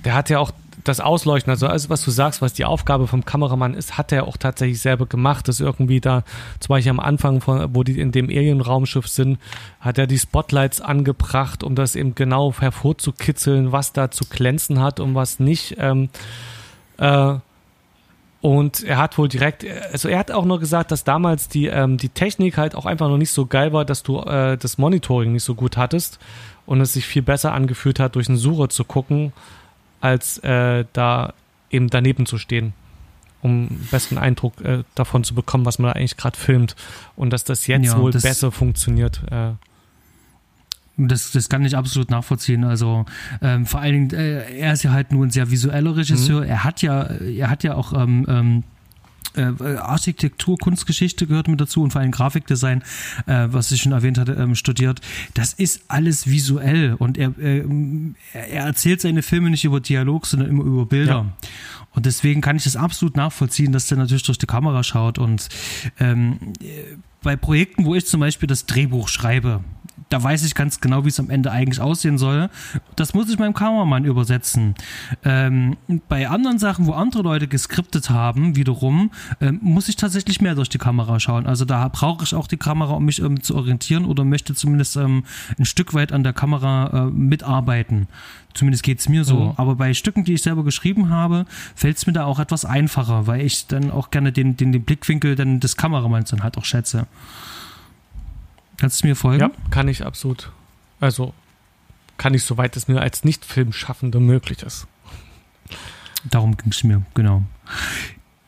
der 0.05 0.13
hat 0.13 0.29
ja 0.29 0.39
auch 0.39 0.51
das 0.87 0.99
Ausleuchten, 0.99 1.51
also 1.51 1.67
alles, 1.67 1.89
was 1.89 2.03
du 2.03 2.11
sagst, 2.11 2.41
was 2.41 2.53
die 2.53 2.65
Aufgabe 2.65 3.07
vom 3.07 3.25
Kameramann 3.25 3.73
ist, 3.73 3.97
hat 3.97 4.11
er 4.11 4.27
auch 4.27 4.37
tatsächlich 4.37 4.79
selber 4.79 5.05
gemacht. 5.05 5.47
Das 5.47 5.59
irgendwie 5.59 5.99
da, 5.99 6.23
zum 6.59 6.69
Beispiel 6.69 6.91
am 6.91 6.99
Anfang, 6.99 7.41
von, 7.41 7.75
wo 7.75 7.83
die 7.83 7.99
in 7.99 8.11
dem 8.11 8.29
Alien-Raumschiff 8.29 9.07
sind, 9.07 9.39
hat 9.81 9.97
er 9.97 10.07
die 10.07 10.17
Spotlights 10.17 10.79
angebracht, 10.79 11.63
um 11.63 11.75
das 11.75 11.95
eben 11.95 12.15
genau 12.15 12.53
hervorzukitzeln, 12.57 13.71
was 13.71 13.93
da 13.93 14.11
zu 14.11 14.25
glänzen 14.25 14.79
hat 14.79 14.99
und 14.99 15.15
was 15.15 15.39
nicht. 15.39 15.75
Ähm, 15.77 16.09
äh, 16.97 17.35
und 18.41 18.83
er 18.83 18.97
hat 18.97 19.17
wohl 19.17 19.27
direkt, 19.27 19.65
also 19.91 20.09
er 20.09 20.19
hat 20.19 20.31
auch 20.31 20.45
nur 20.45 20.59
gesagt, 20.59 20.91
dass 20.91 21.03
damals 21.03 21.49
die, 21.49 21.67
ähm, 21.67 21.97
die 21.97 22.09
Technik 22.09 22.57
halt 22.57 22.75
auch 22.75 22.85
einfach 22.85 23.09
noch 23.09 23.17
nicht 23.17 23.31
so 23.31 23.45
geil 23.45 23.73
war, 23.73 23.83
dass 23.83 24.03
du 24.03 24.19
äh, 24.19 24.57
das 24.57 24.77
Monitoring 24.77 25.33
nicht 25.33 25.43
so 25.43 25.55
gut 25.55 25.75
hattest 25.75 26.19
und 26.65 26.79
es 26.81 26.93
sich 26.93 27.05
viel 27.05 27.23
besser 27.23 27.53
angefühlt 27.53 27.99
hat, 27.99 28.15
durch 28.15 28.29
einen 28.29 28.37
Sucher 28.37 28.69
zu 28.69 28.83
gucken 28.83 29.33
als 30.01 30.37
äh, 30.39 30.85
da 30.93 31.33
eben 31.71 31.89
daneben 31.89 32.27
zu 32.27 32.37
stehen, 32.37 32.73
um 33.41 33.51
einen 33.51 33.87
besseren 33.89 34.19
Eindruck 34.19 34.61
äh, 34.61 34.83
davon 34.93 35.23
zu 35.23 35.33
bekommen, 35.33 35.65
was 35.65 35.79
man 35.79 35.91
da 35.91 35.93
eigentlich 35.93 36.17
gerade 36.17 36.37
filmt 36.37 36.75
und 37.15 37.31
dass 37.31 37.43
das 37.43 37.65
jetzt 37.65 37.87
ja, 37.87 37.97
wohl 37.97 38.11
das 38.11 38.21
besser 38.21 38.51
funktioniert. 38.51 39.21
Äh. 40.97 41.07
Das, 41.07 41.31
das 41.31 41.49
kann 41.49 41.65
ich 41.65 41.75
absolut 41.75 42.09
nachvollziehen. 42.09 42.63
Also 42.63 43.05
ähm, 43.41 43.65
vor 43.65 43.81
allen 43.81 44.09
Dingen, 44.09 44.19
äh, 44.19 44.59
er 44.59 44.73
ist 44.73 44.83
ja 44.83 44.91
halt 44.91 45.11
nur 45.11 45.25
ein 45.25 45.31
sehr 45.31 45.51
visueller 45.51 45.95
Regisseur. 45.95 46.41
Mhm. 46.41 46.49
Er 46.49 46.63
hat 46.63 46.81
ja, 46.81 47.03
er 47.03 47.49
hat 47.49 47.63
ja 47.63 47.75
auch 47.75 47.93
ähm, 47.93 48.25
ähm, 48.27 48.63
äh, 49.37 49.77
Architektur, 49.77 50.57
Kunstgeschichte 50.57 51.27
gehört 51.27 51.47
mit 51.47 51.61
dazu 51.61 51.83
und 51.83 51.91
vor 51.91 52.01
allem 52.01 52.11
Grafikdesign, 52.11 52.83
äh, 53.27 53.47
was 53.49 53.71
ich 53.71 53.81
schon 53.81 53.91
erwähnt 53.91 54.17
hatte, 54.17 54.33
ähm, 54.33 54.55
studiert. 54.55 55.01
Das 55.33 55.53
ist 55.53 55.81
alles 55.87 56.27
visuell 56.27 56.95
und 56.95 57.17
er, 57.17 57.37
äh, 57.37 57.63
er 58.33 58.65
erzählt 58.65 59.01
seine 59.01 59.21
Filme 59.21 59.49
nicht 59.49 59.63
über 59.63 59.79
Dialog, 59.79 60.25
sondern 60.25 60.49
immer 60.49 60.63
über 60.63 60.85
Bilder. 60.85 61.11
Ja. 61.11 61.33
Und 61.91 62.05
deswegen 62.05 62.41
kann 62.41 62.57
ich 62.57 62.63
das 62.63 62.75
absolut 62.75 63.15
nachvollziehen, 63.15 63.71
dass 63.71 63.87
der 63.87 63.97
natürlich 63.97 64.23
durch 64.23 64.37
die 64.37 64.45
Kamera 64.45 64.83
schaut 64.83 65.17
und 65.17 65.49
ähm, 65.99 66.37
bei 67.23 67.35
Projekten, 67.35 67.85
wo 67.85 67.95
ich 67.95 68.05
zum 68.05 68.19
Beispiel 68.19 68.47
das 68.47 68.65
Drehbuch 68.65 69.09
schreibe, 69.09 69.63
da 70.09 70.23
weiß 70.23 70.43
ich 70.45 70.55
ganz 70.55 70.79
genau, 70.79 71.03
wie 71.03 71.09
es 71.09 71.19
am 71.19 71.29
Ende 71.29 71.51
eigentlich 71.51 71.81
aussehen 71.81 72.17
soll. 72.17 72.49
Das 72.95 73.13
muss 73.13 73.29
ich 73.29 73.37
meinem 73.39 73.53
Kameramann 73.53 74.05
übersetzen. 74.05 74.75
Ähm, 75.23 75.77
bei 76.07 76.29
anderen 76.29 76.59
Sachen, 76.59 76.85
wo 76.85 76.93
andere 76.93 77.23
Leute 77.23 77.47
geskriptet 77.47 78.09
haben, 78.09 78.55
wiederum, 78.55 79.11
ähm, 79.41 79.59
muss 79.61 79.89
ich 79.89 79.95
tatsächlich 79.95 80.41
mehr 80.41 80.55
durch 80.55 80.69
die 80.69 80.77
Kamera 80.77 81.19
schauen. 81.19 81.45
Also 81.45 81.65
da 81.65 81.87
brauche 81.89 82.23
ich 82.23 82.33
auch 82.33 82.47
die 82.47 82.57
Kamera, 82.57 82.93
um 82.93 83.05
mich 83.05 83.21
ähm, 83.21 83.41
zu 83.41 83.55
orientieren 83.55 84.05
oder 84.05 84.23
möchte 84.23 84.55
zumindest 84.55 84.95
ähm, 84.95 85.23
ein 85.57 85.65
Stück 85.65 85.93
weit 85.93 86.11
an 86.11 86.23
der 86.23 86.33
Kamera 86.33 87.07
äh, 87.07 87.11
mitarbeiten. 87.11 88.07
Zumindest 88.53 88.83
geht 88.83 88.99
es 88.99 89.09
mir 89.09 89.23
so. 89.23 89.35
Mhm. 89.35 89.53
Aber 89.57 89.75
bei 89.75 89.93
Stücken, 89.93 90.23
die 90.23 90.33
ich 90.33 90.41
selber 90.41 90.63
geschrieben 90.63 91.09
habe, 91.09 91.45
fällt 91.75 91.97
es 91.97 92.07
mir 92.07 92.13
da 92.13 92.25
auch 92.25 92.39
etwas 92.39 92.65
einfacher, 92.65 93.27
weil 93.27 93.41
ich 93.41 93.67
dann 93.67 93.91
auch 93.91 94.09
gerne 94.09 94.31
den, 94.31 94.57
den, 94.57 94.71
den 94.71 94.83
Blickwinkel 94.83 95.35
dann 95.35 95.59
des 95.59 95.77
Kameramanns 95.77 96.31
dann 96.31 96.43
halt 96.43 96.57
auch 96.57 96.65
schätze. 96.65 97.07
Kannst 98.77 99.03
du 99.03 99.07
mir 99.07 99.15
folgen? 99.15 99.41
Ja, 99.41 99.51
kann 99.71 99.87
ich 99.87 100.05
absolut. 100.05 100.51
Also 100.99 101.33
kann 102.17 102.33
ich, 102.33 102.43
soweit 102.43 102.75
es 102.75 102.87
mir 102.87 103.01
als 103.01 103.23
Nicht-Filmschaffender 103.23 104.19
möglich 104.19 104.63
ist. 104.63 104.87
Darum 106.29 106.57
ging 106.57 106.71
es 106.71 106.83
mir, 106.83 107.03
genau. 107.13 107.43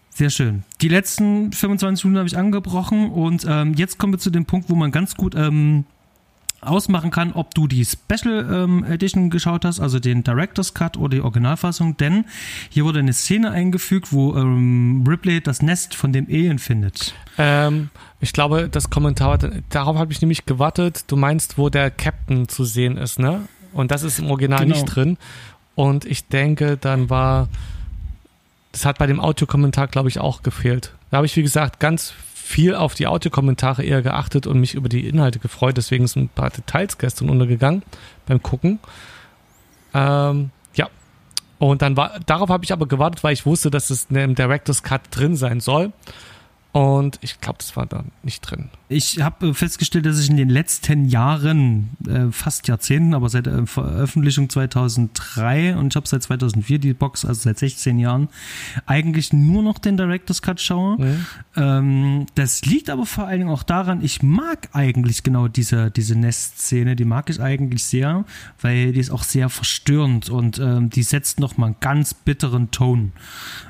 Sehr 0.09 0.29
schön. 0.29 0.63
Die 0.81 0.89
letzten 0.89 1.51
25 1.51 2.05
Minuten 2.05 2.19
habe 2.19 2.27
ich 2.27 2.37
angebrochen 2.37 3.09
und 3.09 3.45
ähm, 3.47 3.73
jetzt 3.75 3.97
kommen 3.97 4.13
wir 4.13 4.19
zu 4.19 4.31
dem 4.31 4.45
Punkt, 4.45 4.69
wo 4.69 4.75
man 4.75 4.91
ganz 4.91 5.15
gut 5.15 5.35
ähm, 5.35 5.85
ausmachen 6.61 7.11
kann, 7.11 7.33
ob 7.33 7.53
du 7.53 7.67
die 7.67 7.85
Special 7.85 8.47
ähm, 8.51 8.83
Edition 8.83 9.29
geschaut 9.29 9.65
hast, 9.65 9.79
also 9.79 9.99
den 9.99 10.23
Director's 10.23 10.73
Cut 10.73 10.97
oder 10.97 11.17
die 11.17 11.21
Originalfassung, 11.21 11.97
denn 11.97 12.25
hier 12.69 12.85
wurde 12.85 12.99
eine 12.99 13.13
Szene 13.13 13.51
eingefügt, 13.51 14.11
wo 14.11 14.35
ähm, 14.35 15.03
Ripley 15.07 15.41
das 15.41 15.61
Nest 15.61 15.95
von 15.95 16.11
dem 16.13 16.25
Alien 16.27 16.59
findet. 16.59 17.13
Ähm, 17.37 17.89
ich 18.19 18.33
glaube, 18.33 18.69
das 18.69 18.89
Kommentar, 18.89 19.37
darauf 19.69 19.97
habe 19.97 20.11
ich 20.11 20.21
nämlich 20.21 20.45
gewartet. 20.45 21.05
Du 21.07 21.15
meinst, 21.15 21.57
wo 21.57 21.69
der 21.69 21.89
Captain 21.91 22.47
zu 22.47 22.65
sehen 22.65 22.97
ist, 22.97 23.19
ne? 23.19 23.47
Und 23.71 23.91
das 23.91 24.03
ist 24.03 24.19
im 24.19 24.29
Original 24.29 24.61
genau. 24.61 24.75
nicht 24.75 24.85
drin. 24.85 25.17
Und 25.75 26.05
ich 26.05 26.27
denke, 26.27 26.75
dann 26.75 27.09
war, 27.09 27.47
das 28.71 28.85
hat 28.85 28.97
bei 28.97 29.07
dem 29.07 29.19
Audiokommentar, 29.19 29.87
glaube 29.87 30.09
ich, 30.09 30.19
auch 30.19 30.43
gefehlt. 30.43 30.93
Da 31.11 31.17
habe 31.17 31.25
ich, 31.25 31.35
wie 31.35 31.43
gesagt, 31.43 31.79
ganz 31.79 32.13
viel 32.49 32.73
auf 32.73 32.95
die 32.95 33.05
Audiokommentare 33.05 33.83
eher 33.83 34.01
geachtet 34.01 34.47
und 34.47 34.59
mich 34.59 34.73
über 34.73 34.89
die 34.89 35.07
Inhalte 35.07 35.37
gefreut. 35.37 35.77
Deswegen 35.77 36.07
sind 36.07 36.23
ein 36.23 36.29
paar 36.29 36.49
Details 36.49 36.97
gestern 36.97 37.29
untergegangen 37.29 37.83
beim 38.25 38.41
Gucken. 38.41 38.79
Ähm, 39.93 40.49
ja. 40.73 40.89
Und 41.59 41.83
dann 41.83 41.95
war, 41.95 42.19
darauf 42.25 42.49
habe 42.49 42.63
ich 42.63 42.73
aber 42.73 42.87
gewartet, 42.87 43.23
weil 43.23 43.33
ich 43.33 43.45
wusste, 43.45 43.69
dass 43.69 43.91
es 43.91 44.07
im 44.09 44.33
Director's 44.33 44.81
Cut 44.81 45.01
drin 45.11 45.35
sein 45.35 45.59
soll. 45.59 45.93
Und 46.71 47.19
ich 47.21 47.39
glaube, 47.39 47.59
das 47.59 47.77
war 47.77 47.85
da 47.85 48.03
nicht 48.23 48.41
drin. 48.41 48.71
Ich 48.91 49.21
habe 49.21 49.53
festgestellt, 49.53 50.05
dass 50.05 50.19
ich 50.19 50.29
in 50.29 50.37
den 50.37 50.49
letzten 50.49 51.05
Jahren, 51.05 51.91
äh, 52.07 52.31
fast 52.31 52.67
Jahrzehnten, 52.67 53.13
aber 53.13 53.29
seit 53.29 53.45
der 53.45 53.65
Veröffentlichung 53.65 54.49
2003 54.49 55.77
und 55.77 55.93
ich 55.93 55.95
habe 55.95 56.07
seit 56.07 56.23
2004 56.23 56.79
die 56.79 56.93
Box, 56.93 57.23
also 57.23 57.41
seit 57.41 57.59
16 57.59 57.99
Jahren, 57.99 58.27
eigentlich 58.85 59.31
nur 59.31 59.63
noch 59.63 59.79
den 59.79 59.95
Director's 59.95 60.41
Cut 60.41 60.59
schaue. 60.59 60.97
Mhm. 60.97 61.25
Ähm, 61.55 62.25
das 62.35 62.65
liegt 62.65 62.89
aber 62.89 63.05
vor 63.05 63.27
allen 63.27 63.39
Dingen 63.39 63.51
auch 63.51 63.63
daran, 63.63 64.03
ich 64.03 64.21
mag 64.21 64.69
eigentlich 64.73 65.23
genau 65.23 65.47
diese, 65.47 65.91
diese 65.91 66.17
Nest-Szene, 66.17 66.95
die 66.95 67.05
mag 67.05 67.29
ich 67.29 67.41
eigentlich 67.41 67.83
sehr, 67.85 68.25
weil 68.59 68.91
die 68.91 68.99
ist 68.99 69.11
auch 69.11 69.23
sehr 69.23 69.49
verstörend 69.49 70.29
und 70.29 70.59
ähm, 70.59 70.89
die 70.89 71.03
setzt 71.03 71.39
nochmal 71.39 71.67
einen 71.67 71.79
ganz 71.79 72.13
bitteren 72.13 72.71
Ton. 72.71 73.13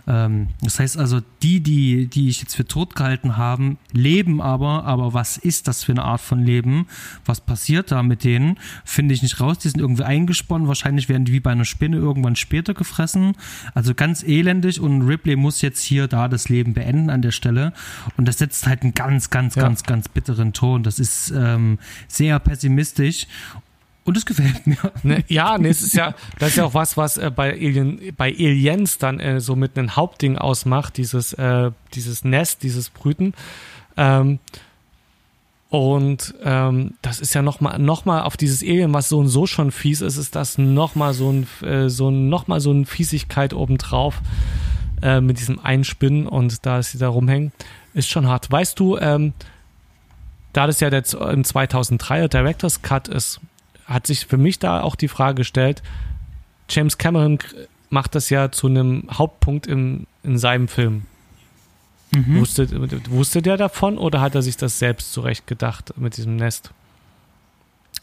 Ähm, 0.08 0.48
das 0.62 0.80
heißt 0.80 0.98
also, 0.98 1.22
die, 1.44 1.62
die, 1.62 2.08
die 2.08 2.30
ich 2.30 2.42
jetzt 2.42 2.56
für 2.56 2.66
tot 2.66 2.80
tot 2.80 2.96
gehalten 2.96 3.36
haben, 3.36 3.78
leben 3.92 4.42
aber, 4.42 4.86
aber 4.86 5.09
was 5.14 5.38
ist 5.38 5.68
das 5.68 5.84
für 5.84 5.92
eine 5.92 6.04
Art 6.04 6.22
von 6.22 6.44
Leben? 6.44 6.88
Was 7.26 7.42
passiert 7.42 7.92
da 7.92 8.04
mit 8.04 8.24
denen? 8.24 8.58
Finde 8.86 9.14
ich 9.14 9.22
nicht 9.22 9.40
raus. 9.40 9.60
Die 9.60 9.70
sind 9.70 9.80
irgendwie 9.80 10.04
eingesponnen. 10.04 10.68
Wahrscheinlich 10.68 11.10
werden 11.10 11.26
die 11.26 11.34
wie 11.34 11.40
bei 11.40 11.52
einer 11.52 11.66
Spinne 11.66 11.98
irgendwann 11.98 12.36
später 12.36 12.74
gefressen. 12.74 13.36
Also 13.74 13.94
ganz 13.94 14.24
elendig 14.24 14.80
und 14.80 15.04
Ripley 15.04 15.36
muss 15.36 15.62
jetzt 15.62 15.82
hier 15.84 16.08
da 16.08 16.28
das 16.28 16.50
Leben 16.50 16.74
beenden 16.74 17.10
an 17.10 17.22
der 17.22 17.32
Stelle. 17.32 17.74
Und 18.18 18.28
das 18.28 18.38
setzt 18.38 18.68
halt 18.68 18.84
einen 18.84 18.94
ganz, 18.94 19.30
ganz, 19.30 19.56
ja. 19.56 19.64
ganz, 19.64 19.84
ganz 19.84 20.08
bitteren 20.08 20.54
Ton. 20.54 20.84
Das 20.84 21.00
ist 21.00 21.32
ähm, 21.36 21.80
sehr 22.08 22.40
pessimistisch. 22.40 23.28
Und 24.10 24.18
es 24.18 24.26
gefällt 24.26 24.66
mir. 24.66 24.78
Ne, 25.04 25.24
ja, 25.28 25.58
ne, 25.60 25.70
es 25.70 25.82
ist 25.82 25.94
ja, 25.94 26.16
das 26.40 26.50
ist 26.50 26.56
ja 26.56 26.66
auch 26.66 26.74
was, 26.74 26.98
was 26.98 27.18
äh, 27.18 27.30
bei, 27.30 27.52
Alien, 27.52 28.00
bei 28.18 28.34
Aliens 28.34 28.98
dann 28.98 29.20
äh, 29.20 29.40
so 29.40 29.56
mit 29.56 29.78
einem 29.78 29.96
Hauptding 29.96 30.36
ausmacht, 30.36 30.98
dieses, 30.98 31.34
äh, 31.34 31.72
dieses 31.94 32.24
Nest, 32.24 32.64
dieses 32.64 32.90
Brüten. 32.90 33.34
Ähm, 33.98 34.40
und 35.70 36.34
ähm, 36.44 36.96
das 37.04 37.20
ist 37.20 37.36
ja 37.36 37.44
nochmal 37.44 37.78
noch 37.78 38.06
mal 38.06 38.24
auf 38.24 38.38
dieses 38.38 38.64
Alien, 38.64 38.92
was 38.94 39.08
so 39.08 39.20
und 39.20 39.28
so 39.28 39.46
schon 39.46 39.72
fies 39.72 40.02
ist, 40.02 40.18
ist 40.18 40.36
das 40.36 40.58
nochmal 40.58 41.14
so 41.14 41.32
ein, 41.32 41.48
äh, 41.62 41.90
so 41.90 42.10
mal 42.10 42.60
so 42.60 42.72
eine 42.72 42.86
Fiesigkeit 42.86 43.54
obendrauf 43.54 44.20
äh, 45.04 45.22
mit 45.22 45.40
diesem 45.40 45.60
Einspinnen 45.60 46.26
und 46.26 46.66
da 46.66 46.82
sie 46.82 46.98
da 46.98 47.10
rumhängen, 47.10 47.52
ist 47.94 48.10
schon 48.10 48.28
hart. 48.28 48.52
Weißt 48.52 48.80
du, 48.80 48.98
ähm, 48.98 49.34
da 50.54 50.66
das 50.66 50.80
ja 50.80 50.90
der 50.90 51.04
im 51.32 51.44
2003er 51.44 52.28
Director's 52.28 52.82
Cut 52.82 53.08
ist, 53.08 53.40
hat 53.86 54.08
sich 54.08 54.26
für 54.26 54.38
mich 54.38 54.58
da 54.58 54.82
auch 54.82 54.96
die 54.96 55.08
Frage 55.08 55.36
gestellt, 55.36 55.84
James 56.68 56.98
Cameron 56.98 57.38
macht 57.92 58.16
das 58.16 58.32
ja 58.32 58.52
zu 58.52 58.68
einem 58.68 59.08
Hauptpunkt 59.12 59.68
im, 59.68 60.08
in 60.24 60.40
seinem 60.40 60.68
Film. 60.68 61.06
Mhm. 62.12 62.40
Wusste, 62.40 62.68
wusste 63.12 63.42
der 63.42 63.58
davon 63.58 63.98
oder 63.98 64.22
hat 64.22 64.36
er 64.36 64.42
sich 64.42 64.58
das 64.58 64.80
selbst 64.80 65.14
zurecht 65.14 65.48
gedacht 65.48 65.94
mit 65.98 66.18
diesem 66.18 66.36
Nest? 66.36 66.72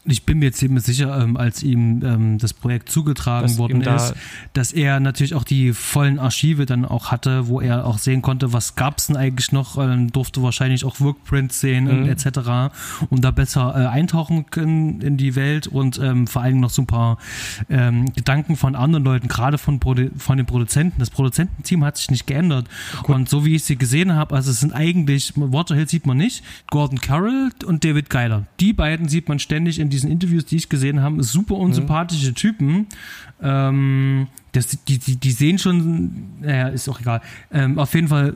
Ich 0.07 0.23
bin 0.23 0.39
mir 0.39 0.51
ziemlich 0.51 0.83
sicher, 0.83 1.19
ähm, 1.21 1.37
als 1.37 1.63
ihm 1.63 2.01
ähm, 2.03 2.37
das 2.37 2.53
Projekt 2.53 2.89
zugetragen 2.89 3.47
dass 3.47 3.57
worden 3.57 3.81
da 3.81 3.95
ist, 3.95 4.13
dass 4.53 4.71
er 4.71 4.99
natürlich 4.99 5.33
auch 5.33 5.43
die 5.43 5.73
vollen 5.73 6.19
Archive 6.19 6.65
dann 6.65 6.85
auch 6.85 7.11
hatte, 7.11 7.47
wo 7.47 7.59
er 7.59 7.85
auch 7.85 7.97
sehen 7.97 8.21
konnte, 8.21 8.53
was 8.53 8.75
gab 8.75 8.97
es 8.97 9.07
denn 9.07 9.17
eigentlich 9.17 9.51
noch, 9.51 9.77
ähm, 9.77 10.11
durfte 10.11 10.41
wahrscheinlich 10.41 10.85
auch 10.85 10.99
Workprints 10.99 11.59
sehen 11.59 11.85
mhm. 11.85 12.09
etc., 12.09 12.71
um 13.09 13.21
da 13.21 13.31
besser 13.31 13.73
äh, 13.75 13.87
eintauchen 13.87 14.45
können 14.49 15.01
in 15.01 15.17
die 15.17 15.35
Welt 15.35 15.67
und 15.67 15.99
ähm, 15.99 16.27
vor 16.27 16.41
allem 16.41 16.59
noch 16.59 16.69
so 16.69 16.83
ein 16.83 16.87
paar 16.87 17.17
ähm, 17.69 18.13
Gedanken 18.13 18.55
von 18.55 18.75
anderen 18.75 19.03
Leuten, 19.03 19.27
gerade 19.27 19.57
von, 19.57 19.79
Produ 19.79 20.09
von 20.17 20.37
den 20.37 20.45
Produzenten. 20.45 20.99
Das 20.99 21.09
Produzententeam 21.09 21.83
hat 21.83 21.97
sich 21.97 22.09
nicht 22.11 22.27
geändert 22.27 22.67
Gut. 23.03 23.15
und 23.15 23.29
so 23.29 23.45
wie 23.45 23.55
ich 23.55 23.63
sie 23.63 23.75
gesehen 23.75 24.13
habe, 24.13 24.35
also 24.35 24.51
es 24.51 24.59
sind 24.59 24.73
eigentlich, 24.73 25.33
Waterhill 25.35 25.87
sieht 25.87 26.05
man 26.05 26.17
nicht, 26.17 26.43
Gordon 26.69 26.99
Carroll 26.99 27.49
und 27.65 27.83
David 27.83 28.09
Geiler. 28.09 28.45
Die 28.59 28.73
beiden 28.73 29.09
sieht 29.09 29.27
man 29.27 29.39
ständig 29.39 29.79
in 29.79 29.89
diesen 29.97 30.11
Interviews, 30.11 30.45
die 30.45 30.55
ich 30.55 30.69
gesehen 30.69 31.01
habe, 31.01 31.23
super 31.23 31.55
unsympathische 31.55 32.29
mhm. 32.29 32.35
Typen. 32.35 32.87
Ähm, 33.41 34.27
das, 34.51 34.67
die, 34.87 34.97
die, 34.97 35.17
die 35.17 35.31
sehen 35.31 35.57
schon, 35.57 36.39
naja, 36.41 36.67
ist 36.69 36.87
auch 36.87 36.99
egal. 36.99 37.21
Ähm, 37.51 37.77
auf 37.79 37.93
jeden 37.93 38.07
Fall, 38.07 38.33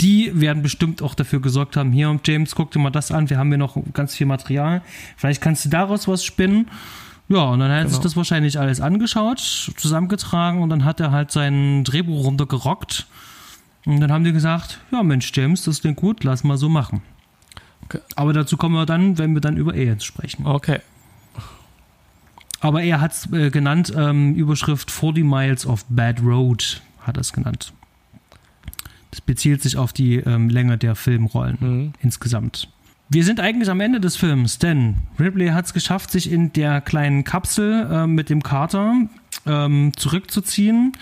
die 0.00 0.30
werden 0.38 0.62
bestimmt 0.62 1.02
auch 1.02 1.14
dafür 1.14 1.40
gesorgt 1.40 1.76
haben, 1.76 1.92
hier, 1.92 2.18
James, 2.24 2.54
guck 2.54 2.70
dir 2.70 2.78
mal 2.78 2.90
das 2.90 3.10
an, 3.10 3.30
wir 3.30 3.38
haben 3.38 3.48
hier 3.48 3.58
noch 3.58 3.76
ganz 3.92 4.14
viel 4.14 4.26
Material. 4.26 4.82
Vielleicht 5.16 5.40
kannst 5.40 5.64
du 5.64 5.68
daraus 5.68 6.06
was 6.06 6.24
spinnen. 6.24 6.66
Ja, 7.28 7.44
und 7.44 7.60
dann 7.60 7.70
hat 7.70 7.78
er 7.78 7.82
genau. 7.84 7.94
sich 7.94 8.00
das 8.00 8.16
wahrscheinlich 8.16 8.58
alles 8.58 8.82
angeschaut, 8.82 9.40
zusammengetragen 9.40 10.60
und 10.60 10.68
dann 10.68 10.84
hat 10.84 11.00
er 11.00 11.10
halt 11.10 11.30
sein 11.30 11.82
Drehbuch 11.84 12.24
runtergerockt. 12.24 13.06
Und 13.86 14.00
dann 14.00 14.12
haben 14.12 14.24
die 14.24 14.32
gesagt, 14.32 14.80
ja 14.92 15.02
Mensch, 15.02 15.30
James, 15.34 15.64
das 15.64 15.80
klingt 15.80 15.96
gut, 15.96 16.22
lass 16.24 16.44
mal 16.44 16.58
so 16.58 16.68
machen. 16.68 17.02
Okay. 17.84 18.00
Aber 18.16 18.32
dazu 18.32 18.56
kommen 18.56 18.74
wir 18.74 18.86
dann, 18.86 19.18
wenn 19.18 19.34
wir 19.34 19.40
dann 19.40 19.56
über 19.56 19.72
Aliens 19.72 20.04
sprechen. 20.04 20.46
Okay. 20.46 20.80
Aber 22.60 22.82
er 22.82 23.00
hat 23.00 23.12
es 23.12 23.32
äh, 23.32 23.50
genannt, 23.50 23.92
ähm, 23.94 24.34
Überschrift 24.34 24.90
40 24.90 25.22
Miles 25.24 25.66
of 25.66 25.84
Bad 25.88 26.22
Road 26.22 26.80
hat 27.00 27.18
er 27.18 27.20
es 27.20 27.32
genannt. 27.32 27.74
Das 29.10 29.20
bezielt 29.20 29.62
sich 29.62 29.76
auf 29.76 29.92
die 29.92 30.16
ähm, 30.16 30.48
Länge 30.48 30.78
der 30.78 30.94
Filmrollen 30.94 31.58
mhm. 31.60 31.92
insgesamt. 32.00 32.68
Wir 33.10 33.22
sind 33.22 33.38
eigentlich 33.38 33.68
am 33.68 33.80
Ende 33.80 34.00
des 34.00 34.16
Films, 34.16 34.58
denn 34.58 34.96
Ripley 35.20 35.48
hat 35.48 35.66
es 35.66 35.74
geschafft, 35.74 36.10
sich 36.10 36.32
in 36.32 36.52
der 36.54 36.80
kleinen 36.80 37.22
Kapsel 37.22 37.86
äh, 37.90 38.06
mit 38.06 38.30
dem 38.30 38.42
Kater 38.42 38.94
ähm, 39.46 39.92
zurückzuziehen, 39.96 40.92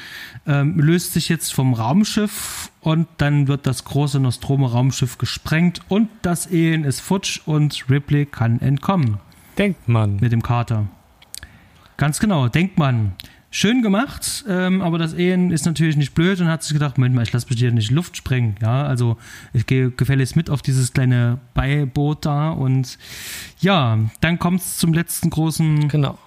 ähm, 0.46 0.78
löst 0.78 1.12
sich 1.12 1.28
jetzt 1.28 1.52
vom 1.52 1.74
Raumschiff 1.74 2.70
und 2.80 3.06
dann 3.18 3.48
wird 3.48 3.66
das 3.66 3.84
große 3.84 4.20
Nostromo-Raumschiff 4.20 5.18
gesprengt 5.18 5.80
und 5.88 6.08
das 6.22 6.46
Ehen 6.46 6.84
ist 6.84 7.00
futsch 7.00 7.40
und 7.46 7.84
Ripley 7.88 8.26
kann 8.26 8.60
entkommen. 8.60 9.18
Denkt 9.58 9.88
man. 9.88 10.16
Mit 10.16 10.32
dem 10.32 10.42
Kater. 10.42 10.88
Ganz 11.96 12.18
genau, 12.18 12.48
denkt 12.48 12.78
man. 12.78 13.12
Schön 13.54 13.82
gemacht, 13.82 14.46
ähm, 14.48 14.80
aber 14.80 14.96
das 14.96 15.12
Ehen 15.12 15.50
ist 15.50 15.66
natürlich 15.66 15.96
nicht 15.98 16.14
blöd 16.14 16.40
und 16.40 16.48
hat 16.48 16.62
sich 16.62 16.72
gedacht, 16.72 16.96
Moment 16.96 17.14
mal, 17.14 17.22
ich 17.22 17.34
lasse 17.34 17.48
mich 17.50 17.58
hier 17.58 17.70
nicht 17.70 17.90
Luft 17.90 18.16
sprengen. 18.16 18.56
Ja, 18.62 18.84
also 18.84 19.18
ich 19.52 19.66
gehe 19.66 19.90
gefälligst 19.90 20.36
mit 20.36 20.48
auf 20.48 20.62
dieses 20.62 20.94
kleine 20.94 21.38
Beiboot 21.52 22.24
da 22.24 22.50
und 22.50 22.96
ja, 23.60 23.98
dann 24.22 24.38
kommt 24.38 24.62
es 24.62 24.78
zum 24.78 24.94
letzten 24.94 25.28
großen 25.28 25.88
genau. 25.88 26.18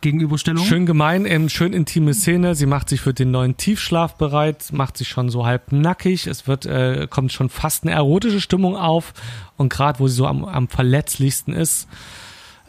Gegenüberstellung. 0.00 0.64
Schön 0.64 0.86
gemein, 0.86 1.26
ähm, 1.26 1.48
schön 1.48 1.72
intime 1.72 2.14
Szene. 2.14 2.54
Sie 2.54 2.66
macht 2.66 2.88
sich 2.88 3.00
für 3.00 3.14
den 3.14 3.30
neuen 3.30 3.56
Tiefschlaf 3.56 4.16
bereit, 4.16 4.72
macht 4.72 4.96
sich 4.96 5.08
schon 5.08 5.28
so 5.28 5.46
halb 5.46 5.72
nackig. 5.72 6.26
Es 6.26 6.46
wird, 6.46 6.66
äh, 6.66 7.06
kommt 7.08 7.32
schon 7.32 7.48
fast 7.48 7.84
eine 7.84 7.92
erotische 7.92 8.40
Stimmung 8.40 8.76
auf. 8.76 9.12
Und 9.56 9.70
gerade 9.70 9.98
wo 9.98 10.08
sie 10.08 10.14
so 10.14 10.26
am, 10.26 10.44
am 10.44 10.68
verletzlichsten 10.68 11.52
ist, 11.52 11.88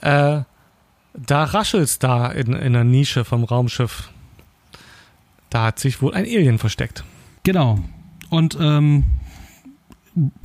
äh, 0.01 0.41
da 1.13 1.43
raschelt's 1.43 1.99
da 1.99 2.27
in, 2.27 2.53
in 2.53 2.73
der 2.73 2.83
Nische 2.83 3.25
vom 3.25 3.43
Raumschiff. 3.43 4.09
Da 5.49 5.65
hat 5.65 5.79
sich 5.79 6.01
wohl 6.01 6.13
ein 6.13 6.25
Alien 6.25 6.57
versteckt. 6.57 7.03
Genau. 7.43 7.79
Und 8.29 8.57
ähm, 8.59 9.03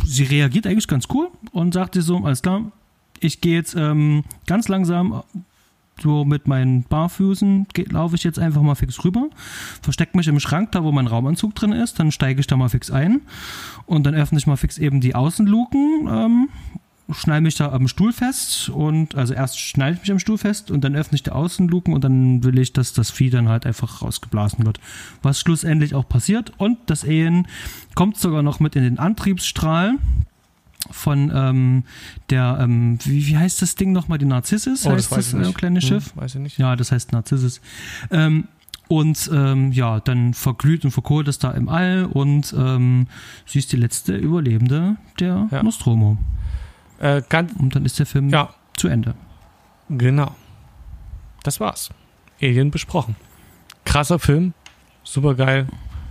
sie 0.04 0.24
reagiert 0.24 0.66
eigentlich 0.66 0.88
ganz 0.88 1.06
cool 1.12 1.28
und 1.52 1.74
sagt 1.74 1.94
dir 1.94 2.02
so, 2.02 2.18
alles 2.18 2.42
klar, 2.42 2.72
ich 3.20 3.40
gehe 3.40 3.54
jetzt 3.54 3.74
ähm, 3.76 4.24
ganz 4.46 4.68
langsam 4.68 5.22
so 6.00 6.24
mit 6.24 6.46
meinen 6.46 6.82
Barfüßen 6.84 7.66
laufe 7.90 8.16
ich 8.16 8.24
jetzt 8.24 8.38
einfach 8.38 8.62
mal 8.62 8.74
fix 8.74 9.02
rüber, 9.04 9.28
verstecke 9.82 10.16
mich 10.16 10.28
im 10.28 10.40
Schrank, 10.40 10.72
da 10.72 10.84
wo 10.84 10.92
mein 10.92 11.06
Raumanzug 11.06 11.54
drin 11.54 11.72
ist, 11.72 11.98
dann 11.98 12.12
steige 12.12 12.40
ich 12.40 12.46
da 12.46 12.56
mal 12.56 12.68
fix 12.68 12.90
ein 12.90 13.20
und 13.86 14.04
dann 14.04 14.14
öffne 14.14 14.38
ich 14.38 14.46
mal 14.46 14.56
fix 14.56 14.78
eben 14.78 15.00
die 15.00 15.14
Außenluken, 15.14 16.08
ähm, 16.10 16.48
schnall 17.12 17.40
mich 17.40 17.54
da 17.54 17.70
am 17.70 17.88
Stuhl 17.88 18.12
fest 18.12 18.68
und 18.68 19.14
also 19.14 19.32
erst 19.32 19.60
schneide 19.60 19.94
ich 19.94 20.00
mich 20.00 20.10
am 20.10 20.18
Stuhl 20.18 20.38
fest 20.38 20.70
und 20.70 20.82
dann 20.82 20.96
öffne 20.96 21.16
ich 21.16 21.22
die 21.22 21.30
Außenluken 21.30 21.94
und 21.94 22.02
dann 22.02 22.42
will 22.42 22.58
ich, 22.58 22.72
dass 22.72 22.92
das 22.92 23.10
Vieh 23.10 23.30
dann 23.30 23.48
halt 23.48 23.64
einfach 23.64 24.02
rausgeblasen 24.02 24.66
wird. 24.66 24.80
Was 25.22 25.40
schlussendlich 25.40 25.94
auch 25.94 26.08
passiert 26.08 26.52
und 26.58 26.78
das 26.86 27.04
Ehen 27.04 27.46
kommt 27.94 28.16
sogar 28.16 28.42
noch 28.42 28.60
mit 28.60 28.74
in 28.76 28.82
den 28.82 28.98
Antriebsstrahl 28.98 29.94
von 30.90 31.30
ähm, 31.34 31.84
der, 32.30 32.58
ähm, 32.60 32.98
wie, 33.04 33.26
wie 33.26 33.36
heißt 33.36 33.62
das 33.62 33.74
Ding 33.74 33.92
nochmal, 33.92 34.18
die 34.18 34.24
Narzissus? 34.24 34.86
Oh, 34.86 34.90
heißt 34.90 35.12
das, 35.12 35.32
das, 35.32 35.48
äh, 35.48 35.52
kleine 35.52 35.80
hm, 35.80 35.86
Schiff? 35.88 36.16
Weiß 36.16 36.34
ich 36.34 36.40
nicht. 36.40 36.58
Ja, 36.58 36.76
das 36.76 36.92
heißt 36.92 37.12
Narzissus. 37.12 37.60
Ähm, 38.10 38.48
und 38.88 39.28
ähm, 39.32 39.72
ja, 39.72 40.00
dann 40.00 40.32
verglüht 40.32 40.84
und 40.84 40.92
verkohlt 40.92 41.26
es 41.28 41.38
da 41.38 41.50
im 41.50 41.68
All 41.68 42.04
und 42.04 42.54
ähm, 42.56 43.08
sie 43.44 43.58
ist 43.58 43.72
die 43.72 43.76
letzte 43.76 44.16
Überlebende 44.16 44.96
der 45.18 45.48
Ja. 45.50 45.62
Nostromo. 45.62 46.18
Äh, 47.00 47.22
ganz, 47.28 47.52
Und 47.58 47.74
dann 47.74 47.84
ist 47.84 47.98
der 47.98 48.06
Film 48.06 48.28
ja, 48.30 48.50
zu 48.76 48.88
Ende. 48.88 49.14
genau. 49.88 50.34
Das 51.42 51.60
war's. 51.60 51.90
Alien 52.40 52.70
besprochen. 52.70 53.16
Krasser 53.84 54.18
Film. 54.18 54.52
Super 55.04 55.34
geil. 55.34 55.66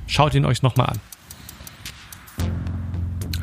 Schaut 0.08 0.34
ihn 0.34 0.46
euch 0.46 0.62
nochmal 0.62 0.88
an. 0.92 1.00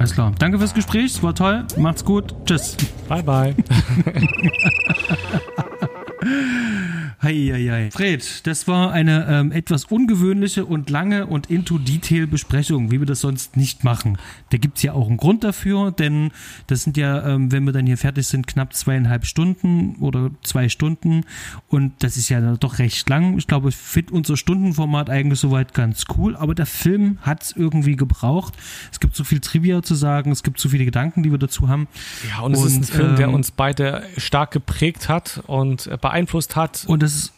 Alles 0.02 0.14
klar. 0.14 0.32
Danke 0.36 0.58
fürs 0.58 0.74
Gespräch, 0.74 1.14
es 1.14 1.22
war 1.22 1.32
toll. 1.32 1.64
Macht's 1.76 2.04
gut. 2.04 2.34
Tschüss. 2.44 2.76
Bye, 3.08 3.22
bye. 3.22 3.54
Heieiei. 7.22 7.90
Fred, 7.90 8.46
das 8.46 8.66
war 8.66 8.92
eine 8.92 9.26
ähm, 9.28 9.52
etwas 9.52 9.84
ungewöhnliche 9.84 10.64
und 10.64 10.90
lange 10.90 11.26
und 11.26 11.50
into 11.50 11.78
detail 11.78 12.26
Besprechung, 12.26 12.90
wie 12.90 13.00
wir 13.00 13.06
das 13.06 13.20
sonst 13.20 13.56
nicht 13.56 13.84
machen. 13.84 14.18
Da 14.50 14.58
gibt's 14.58 14.82
ja 14.82 14.92
auch 14.92 15.08
einen 15.08 15.16
Grund 15.16 15.44
dafür, 15.44 15.92
denn 15.92 16.32
das 16.66 16.82
sind 16.82 16.96
ja, 16.96 17.26
ähm, 17.26 17.52
wenn 17.52 17.64
wir 17.64 17.72
dann 17.72 17.86
hier 17.86 17.98
fertig 17.98 18.26
sind, 18.26 18.46
knapp 18.46 18.74
zweieinhalb 18.74 19.24
Stunden 19.24 19.96
oder 20.00 20.30
zwei 20.42 20.68
Stunden 20.68 21.22
und 21.68 21.92
das 22.00 22.16
ist 22.16 22.28
ja 22.28 22.56
doch 22.56 22.78
recht 22.78 23.08
lang. 23.08 23.38
Ich 23.38 23.46
glaube, 23.46 23.68
ich 23.68 23.76
finde 23.76 24.14
unser 24.14 24.36
Stundenformat 24.36 25.08
eigentlich 25.08 25.38
soweit 25.38 25.74
ganz 25.74 26.04
cool, 26.16 26.36
aber 26.36 26.54
der 26.54 26.66
Film 26.66 27.18
hat's 27.22 27.52
irgendwie 27.52 27.96
gebraucht. 27.96 28.54
Es 28.90 29.00
gibt 29.00 29.14
so 29.14 29.24
viel 29.24 29.40
Trivia 29.40 29.82
zu 29.82 29.94
sagen, 29.94 30.32
es 30.32 30.42
gibt 30.42 30.58
so 30.58 30.68
viele 30.68 30.84
Gedanken, 30.84 31.22
die 31.22 31.30
wir 31.30 31.38
dazu 31.38 31.68
haben. 31.68 31.86
Ja, 32.28 32.42
und 32.42 32.52
es 32.52 32.64
ist 32.64 32.72
ein 32.72 32.78
Und, 32.78 32.86
Film, 32.86 33.16
der 33.16 33.28
ähm, 33.28 33.34
uns 33.34 33.50
beide 33.50 34.02
stark 34.16 34.50
geprägt 34.50 35.08
hat 35.08 35.42
und 35.46 35.86
äh, 35.86 35.96
beeinflusst 36.00 36.56
hat. 36.56 36.84
Und 36.86 37.02
das 37.02 37.11
ist, 37.14 37.32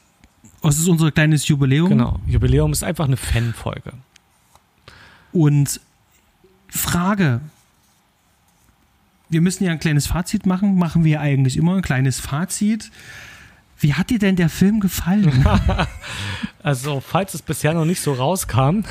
das 0.62 0.78
ist 0.78 0.88
unser 0.88 1.10
kleines 1.10 1.46
Jubiläum. 1.48 1.88
Genau. 1.88 2.20
Jubiläum 2.26 2.72
ist 2.72 2.82
einfach 2.84 3.04
eine 3.04 3.16
Fanfolge. 3.16 3.92
Und 5.32 5.80
Frage. 6.68 7.40
Wir 9.28 9.40
müssen 9.40 9.64
ja 9.64 9.72
ein 9.72 9.80
kleines 9.80 10.06
Fazit 10.06 10.46
machen. 10.46 10.78
Machen 10.78 11.04
wir 11.04 11.20
eigentlich 11.20 11.56
immer 11.56 11.76
ein 11.76 11.82
kleines 11.82 12.20
Fazit. 12.20 12.90
Wie 13.78 13.94
hat 13.94 14.10
dir 14.10 14.18
denn 14.18 14.36
der 14.36 14.48
Film 14.48 14.80
gefallen? 14.80 15.46
Also, 16.62 17.00
falls 17.00 17.34
es 17.34 17.42
bisher 17.42 17.74
noch 17.74 17.84
nicht 17.84 18.00
so 18.00 18.14
rauskam, 18.14 18.84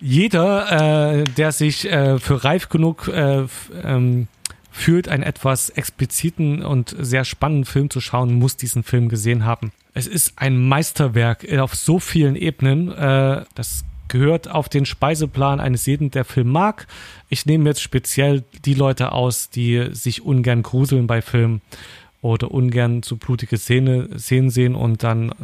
jeder, 0.00 1.20
äh, 1.20 1.22
der 1.22 1.52
sich 1.52 1.88
äh, 1.88 2.18
für 2.18 2.42
reif 2.42 2.68
genug 2.68 3.06
äh, 3.06 3.46
ähm, 3.84 4.26
fühlt, 4.72 5.08
einen 5.08 5.22
etwas 5.22 5.68
expliziten 5.70 6.64
und 6.64 6.96
sehr 6.98 7.24
spannenden 7.24 7.66
Film 7.66 7.90
zu 7.90 8.00
schauen, 8.00 8.34
muss 8.34 8.56
diesen 8.56 8.82
Film 8.82 9.08
gesehen 9.08 9.44
haben. 9.44 9.70
Es 9.94 10.06
ist 10.06 10.32
ein 10.36 10.66
Meisterwerk 10.66 11.46
auf 11.58 11.74
so 11.74 11.98
vielen 12.00 12.34
Ebenen. 12.34 12.90
Äh, 12.90 13.44
das 13.54 13.84
gehört 14.08 14.50
auf 14.50 14.68
den 14.68 14.86
Speiseplan 14.86 15.60
eines 15.60 15.86
jeden, 15.86 16.10
der 16.10 16.24
Film 16.24 16.48
mag. 16.48 16.86
Ich 17.28 17.46
nehme 17.46 17.68
jetzt 17.68 17.82
speziell 17.82 18.44
die 18.64 18.74
Leute 18.74 19.12
aus, 19.12 19.50
die 19.50 19.88
sich 19.92 20.22
ungern 20.22 20.62
gruseln 20.62 21.06
bei 21.06 21.22
Filmen 21.22 21.60
oder 22.20 22.50
ungern 22.50 23.02
so 23.02 23.16
blutige 23.16 23.58
Szene, 23.58 24.08
Szenen 24.18 24.50
sehen 24.50 24.74
und 24.74 25.02
dann 25.02 25.34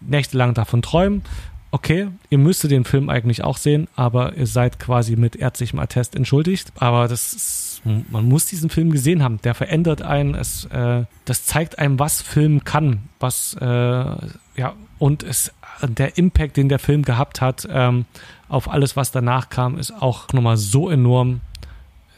nächtelang 0.00 0.54
davon 0.54 0.82
träumen. 0.82 1.22
Okay, 1.70 2.06
ihr 2.30 2.38
müsstet 2.38 2.70
den 2.70 2.84
Film 2.84 3.08
eigentlich 3.08 3.42
auch 3.42 3.56
sehen, 3.56 3.88
aber 3.96 4.36
ihr 4.36 4.46
seid 4.46 4.78
quasi 4.78 5.16
mit 5.16 5.34
ärztlichem 5.34 5.80
Attest 5.80 6.14
entschuldigt. 6.14 6.72
Aber 6.76 7.08
das 7.08 7.32
ist, 7.32 7.63
man 7.84 8.28
muss 8.28 8.46
diesen 8.46 8.70
Film 8.70 8.90
gesehen 8.90 9.22
haben. 9.22 9.40
Der 9.44 9.54
verändert 9.54 10.02
einen. 10.02 10.34
Es, 10.34 10.64
äh, 10.66 11.04
das 11.24 11.44
zeigt 11.44 11.78
einem, 11.78 11.98
was 11.98 12.22
Film 12.22 12.64
kann, 12.64 13.02
was 13.20 13.56
äh, 13.60 13.64
ja 13.64 14.74
und 14.98 15.22
es 15.22 15.52
der 15.82 16.16
Impact, 16.18 16.56
den 16.56 16.68
der 16.68 16.78
Film 16.78 17.02
gehabt 17.02 17.40
hat 17.40 17.66
ähm, 17.70 18.06
auf 18.48 18.70
alles, 18.70 18.96
was 18.96 19.10
danach 19.10 19.50
kam, 19.50 19.78
ist 19.78 19.90
auch 19.90 20.32
nochmal 20.32 20.56
so 20.56 20.88
enorm. 20.88 21.40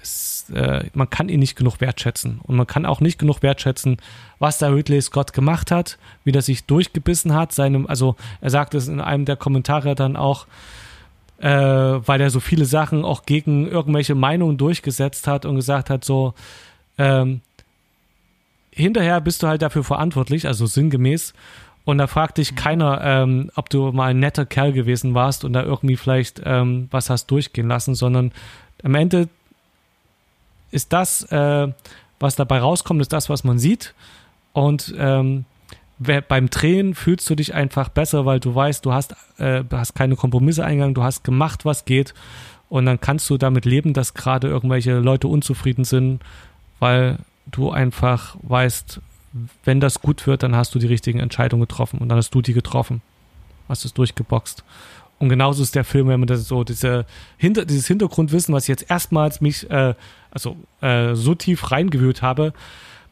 Es, 0.03 0.51
äh, 0.55 0.85
man 0.95 1.11
kann 1.11 1.29
ihn 1.29 1.41
nicht 1.41 1.57
genug 1.57 1.81
wertschätzen 1.81 2.41
und 2.43 2.57
man 2.57 2.67
kann 2.67 2.87
auch 2.87 3.01
nicht 3.01 3.19
genug 3.19 3.43
wertschätzen, 3.43 3.97
was 4.39 4.59
da 4.59 4.69
Ridley 4.69 5.01
Scott 5.01 5.33
gemacht 5.33 5.71
hat, 5.71 5.99
wie 6.25 6.33
er 6.33 6.43
sich 6.43 6.65
durchgebissen 6.67 7.35
hat. 7.35 7.53
Seinem, 7.53 7.87
also 7.87 8.17
er 8.41 8.51
sagt 8.51 8.75
es 8.75 8.89
in 8.89 9.01
einem 9.01 9.25
der 9.25 9.37
Kommentare 9.37 9.95
dann 9.95 10.17
auch, 10.17 10.47
äh, 11.39 11.49
weil 11.49 12.21
er 12.21 12.31
so 12.31 12.41
viele 12.41 12.65
Sachen 12.65 13.05
auch 13.05 13.25
gegen 13.25 13.69
irgendwelche 13.69 14.15
Meinungen 14.15 14.57
durchgesetzt 14.57 15.27
hat 15.27 15.45
und 15.45 15.57
gesagt 15.57 15.91
hat, 15.91 16.05
so 16.05 16.35
ähm, 16.99 17.41
hinterher 18.71 19.21
bist 19.21 19.43
du 19.43 19.49
halt 19.49 19.63
dafür 19.63 19.85
verantwortlich, 19.85 20.47
also 20.47 20.67
sinngemäß. 20.67 21.35
Und 21.85 21.99
da 21.99 22.09
fragt 22.09 22.39
dich 22.39 22.57
keiner, 22.57 23.01
ähm, 23.03 23.51
ob 23.55 23.71
du 23.71 23.93
mal 23.93 24.11
ein 24.11 24.19
netter 24.19 24.45
Kerl 24.45 24.73
gewesen 24.73 25.15
warst 25.15 25.45
und 25.45 25.53
da 25.53 25.63
irgendwie 25.63 25.97
vielleicht 25.97 26.43
ähm, 26.45 26.89
was 26.91 27.11
hast 27.11 27.31
durchgehen 27.31 27.69
lassen, 27.69 27.95
sondern 27.95 28.33
am 28.83 28.95
Ende 28.95 29.29
ist 30.73 30.93
das, 30.93 31.23
äh, 31.31 31.69
was 32.19 32.35
dabei 32.35 32.59
rauskommt, 32.59 33.01
ist 33.01 33.13
das, 33.13 33.29
was 33.29 33.45
man 33.45 33.59
sieht. 33.59 33.95
Und 34.53 34.95
ähm, 34.99 35.45
beim 35.99 36.51
Drehen 36.51 36.95
fühlst 36.95 37.29
du 37.31 37.35
dich 37.35 37.55
einfach 37.55 37.89
besser, 37.89 38.27
weil 38.27 38.41
du 38.41 38.55
weißt, 38.55 38.85
du 38.85 38.93
hast, 38.93 39.17
äh, 39.39 39.65
hast 39.71 39.95
keine 39.95 40.17
Kompromisse 40.17 40.65
eingegangen, 40.65 40.95
du 40.95 41.03
hast 41.03 41.25
gemacht, 41.25 41.65
was 41.65 41.85
geht. 41.85 42.15
Und 42.69 42.87
dann 42.87 43.01
kannst 43.01 43.31
du 43.31 43.39
damit 43.39 43.65
leben, 43.65 43.95
dass 43.95 44.15
gerade 44.15 44.49
irgendwelche 44.49 44.99
Leute 44.99 45.29
unzufrieden 45.29 45.85
sind, 45.85 46.21
weil 46.81 47.19
du 47.51 47.71
einfach 47.71 48.37
weißt, 48.43 49.01
wenn 49.65 49.81
das 49.81 50.01
gut 50.01 50.27
wird, 50.27 50.43
dann 50.43 50.57
hast 50.57 50.75
du 50.75 50.79
die 50.79 50.87
richtigen 50.87 51.21
Entscheidungen 51.21 51.63
getroffen 51.63 51.99
und 51.99 52.09
dann 52.09 52.19
hast 52.19 52.35
du 52.35 52.43
die 52.43 52.53
getroffen. 52.53 53.03
Hast 53.69 53.85
es 53.85 53.95
durchgeboxt. 53.95 54.65
Und 55.19 55.29
genauso 55.29 55.63
ist 55.63 55.75
der 55.75 55.85
Film, 55.85 56.09
wenn 56.09 56.21
man 56.21 56.27
das 56.27 56.47
so, 56.47 56.63
diese 56.65 57.07
Hinter, 57.39 57.65
dieses 57.65 57.87
Hintergrundwissen, 57.87 58.55
was 58.55 58.65
ich 58.65 58.69
jetzt 58.69 58.91
erstmals 58.91 59.41
mich, 59.41 59.71
äh, 59.71 59.95
also 60.31 60.57
äh, 60.83 61.15
so 61.15 61.35
tief 61.35 61.71
reingewühlt 61.71 62.21
habe, 62.23 62.53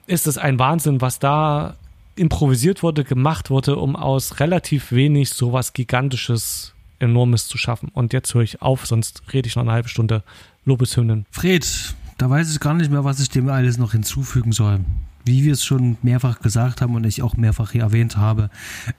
ist 0.07 0.27
es 0.27 0.37
ein 0.37 0.59
Wahnsinn, 0.59 1.01
was 1.01 1.19
da 1.19 1.77
improvisiert 2.17 2.83
wurde, 2.83 3.05
gemacht 3.05 3.51
wurde, 3.51 3.77
um 3.77 3.97
aus 3.97 4.41
relativ 4.41 4.93
wenig 4.93 5.31
sowas 5.31 5.73
Gigantisches, 5.73 6.75
Enormes 7.01 7.49
zu 7.49 7.59
schaffen. 7.59 7.91
Und 7.93 8.13
jetzt 8.13 8.35
höre 8.35 8.43
ich 8.43 8.63
auf, 8.63 8.87
sonst 8.87 9.23
rede 9.33 9.49
ich 9.49 9.57
noch 9.57 9.63
eine 9.65 9.73
halbe 9.73 9.89
Stunde 9.89 10.23
Lobeshymnen. 10.65 11.27
Fred, 11.31 11.95
da 12.19 12.31
weiß 12.31 12.53
ich 12.53 12.61
gar 12.61 12.75
nicht 12.75 12.91
mehr, 12.91 13.05
was 13.05 13.21
ich 13.21 13.29
dem 13.29 13.49
alles 13.49 13.79
noch 13.79 13.93
hinzufügen 13.93 14.53
soll. 14.53 14.81
Wie 15.25 15.45
wir 15.45 15.53
es 15.53 15.65
schon 15.65 15.97
mehrfach 16.03 16.41
gesagt 16.41 16.81
haben 16.81 16.95
und 16.95 17.05
ich 17.05 17.23
auch 17.23 17.37
mehrfach 17.37 17.73
hier 17.73 17.83
erwähnt 17.83 18.17
habe, 18.17 18.51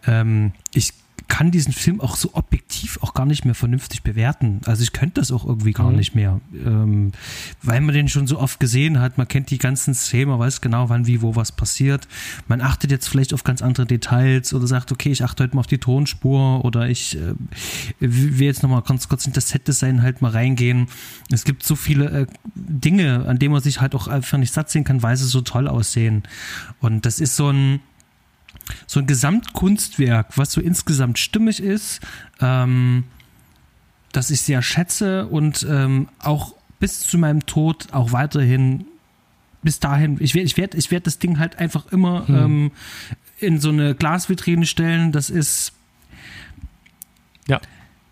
ähm, 0.05 0.51
ich 0.73 0.93
kann 1.27 1.51
diesen 1.51 1.73
Film 1.73 2.01
auch 2.01 2.15
so 2.15 2.29
objektiv 2.33 2.99
auch 3.01 3.13
gar 3.13 3.25
nicht 3.25 3.45
mehr 3.45 3.55
vernünftig 3.55 4.03
bewerten. 4.03 4.61
Also 4.65 4.83
ich 4.83 4.93
könnte 4.93 5.21
das 5.21 5.31
auch 5.31 5.45
irgendwie 5.45 5.71
gar 5.71 5.89
Mhm. 5.89 5.95
nicht 5.97 6.15
mehr, 6.15 6.39
ähm, 6.53 7.11
weil 7.63 7.81
man 7.81 7.95
den 7.95 8.07
schon 8.09 8.27
so 8.27 8.39
oft 8.39 8.59
gesehen 8.59 8.99
hat. 8.99 9.17
Man 9.17 9.27
kennt 9.27 9.49
die 9.49 9.57
ganzen 9.57 9.93
Szenen, 9.93 10.29
man 10.29 10.39
weiß 10.39 10.61
genau, 10.61 10.89
wann, 10.89 11.07
wie, 11.07 11.21
wo 11.21 11.35
was 11.35 11.51
passiert. 11.51 12.07
Man 12.47 12.61
achtet 12.61 12.91
jetzt 12.91 13.07
vielleicht 13.07 13.33
auf 13.33 13.43
ganz 13.43 13.61
andere 13.61 13.85
Details 13.85 14.53
oder 14.53 14.67
sagt, 14.67 14.91
okay, 14.91 15.11
ich 15.11 15.23
achte 15.23 15.43
heute 15.43 15.55
mal 15.55 15.61
auf 15.61 15.67
die 15.67 15.77
Tonspur 15.79 16.63
oder 16.63 16.89
ich 16.89 17.17
äh, 17.17 17.33
will 17.99 18.45
jetzt 18.45 18.63
nochmal 18.63 18.81
ganz 18.81 19.07
kurz 19.09 19.25
in 19.25 19.33
das 19.33 19.49
Set-Design 19.49 20.01
halt 20.01 20.21
mal 20.21 20.31
reingehen. 20.31 20.87
Es 21.31 21.43
gibt 21.43 21.63
so 21.63 21.75
viele 21.75 22.05
äh, 22.09 22.27
Dinge, 22.55 23.25
an 23.27 23.39
denen 23.39 23.53
man 23.53 23.61
sich 23.63 23.81
halt 23.81 23.95
auch 23.95 24.07
einfach 24.07 24.37
nicht 24.37 24.53
satt 24.53 24.69
sehen 24.69 24.83
kann, 24.83 25.03
weil 25.03 25.17
sie 25.17 25.25
so 25.25 25.41
toll 25.41 25.67
aussehen. 25.67 26.23
Und 26.79 27.05
das 27.05 27.19
ist 27.19 27.35
so 27.35 27.49
ein 27.49 27.79
so 28.87 28.99
ein 28.99 29.07
Gesamtkunstwerk, 29.07 30.37
was 30.37 30.51
so 30.51 30.61
insgesamt 30.61 31.19
stimmig 31.19 31.61
ist, 31.61 32.01
ähm, 32.41 33.03
das 34.11 34.31
ich 34.31 34.41
sehr 34.41 34.61
schätze 34.61 35.27
und 35.27 35.65
ähm, 35.69 36.09
auch 36.19 36.55
bis 36.79 37.01
zu 37.01 37.17
meinem 37.17 37.45
Tod 37.45 37.87
auch 37.91 38.11
weiterhin 38.11 38.85
bis 39.65 39.79
dahin, 39.79 40.17
ich 40.19 40.35
werde 40.35 40.45
ich 40.45 40.57
werd, 40.57 40.75
ich 40.75 40.91
werd 40.91 41.07
das 41.07 41.17
Ding 41.17 41.39
halt 41.39 41.57
einfach 41.57 41.91
immer 41.91 42.27
hm. 42.27 42.35
ähm, 42.35 42.71
in 43.39 43.59
so 43.59 43.69
eine 43.69 43.95
Glasvitrine 43.95 44.65
stellen. 44.65 45.11
Das 45.11 45.29
ist. 45.29 45.73
Ja. 47.47 47.59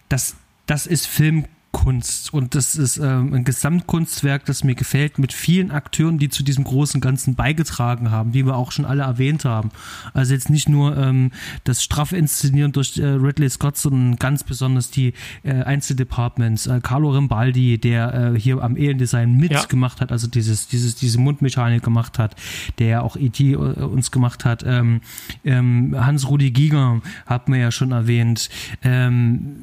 Das, 0.10 0.36
das 0.66 0.88
ist 0.88 1.06
Film 1.06 1.46
Kunst. 1.74 2.34
Und 2.34 2.56
das 2.56 2.76
ist 2.76 2.98
ähm, 2.98 3.34
ein 3.34 3.44
Gesamtkunstwerk, 3.44 4.46
das 4.46 4.64
mir 4.64 4.76
gefällt, 4.76 5.20
mit 5.20 5.34
vielen 5.34 5.72
Akteuren, 5.72 6.20
die 6.20 6.30
zu 6.30 6.44
diesem 6.44 6.64
großen 6.64 7.02
Ganzen 7.02 7.36
beigetragen 7.36 8.12
haben, 8.12 8.34
wie 8.34 8.46
wir 8.46 8.56
auch 8.56 8.72
schon 8.72 8.86
alle 8.86 9.04
erwähnt 9.04 9.44
haben. 9.44 9.72
Also 10.14 10.34
jetzt 10.34 10.50
nicht 10.50 10.70
nur 10.70 10.96
ähm, 10.96 11.32
das 11.66 11.84
straff 11.84 12.14
Inszenieren 12.14 12.72
durch 12.72 12.98
äh, 12.98 13.06
Ridley 13.06 13.50
Scott, 13.50 13.76
sondern 13.76 14.16
ganz 14.16 14.44
besonders 14.44 14.92
die 14.92 15.14
äh, 15.44 15.64
Einzeldepartments. 15.64 16.68
Äh, 16.68 16.80
Carlo 16.82 17.10
Rimbaldi, 17.10 17.80
der 17.80 18.34
äh, 18.34 18.40
hier 18.40 18.62
am 18.62 18.78
Ehendesign 18.78 19.36
mitgemacht 19.36 19.98
ja. 19.98 20.04
hat, 20.04 20.12
also 20.12 20.28
dieses, 20.28 20.68
dieses, 20.68 20.96
diese 20.96 21.20
Mundmechanik 21.20 21.84
gemacht 21.84 22.20
hat, 22.20 22.36
der 22.78 23.04
auch 23.04 23.18
E.T. 23.18 23.52
Äh, 23.52 23.56
uns 23.58 24.12
gemacht 24.12 24.46
hat. 24.46 24.64
Ähm, 24.66 25.02
ähm, 25.44 25.96
Hans-Rudi 25.98 26.52
Giger 26.52 27.02
hat 27.26 27.50
man 27.50 27.60
ja 27.60 27.72
schon 27.72 27.92
erwähnt. 27.92 28.50
Ähm, 28.84 29.56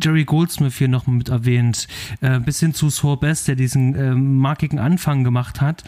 Jerry 0.00 0.24
Goldsmith 0.24 0.76
hier 0.76 0.88
noch 0.88 1.06
mit 1.06 1.28
erwähnt, 1.28 1.88
äh, 2.20 2.40
bis 2.40 2.60
hin 2.60 2.74
zu 2.74 2.90
Saul 2.90 3.16
Best, 3.16 3.48
der 3.48 3.56
diesen 3.56 3.94
äh, 3.94 4.14
markigen 4.14 4.78
Anfang 4.78 5.24
gemacht 5.24 5.60
hat. 5.60 5.84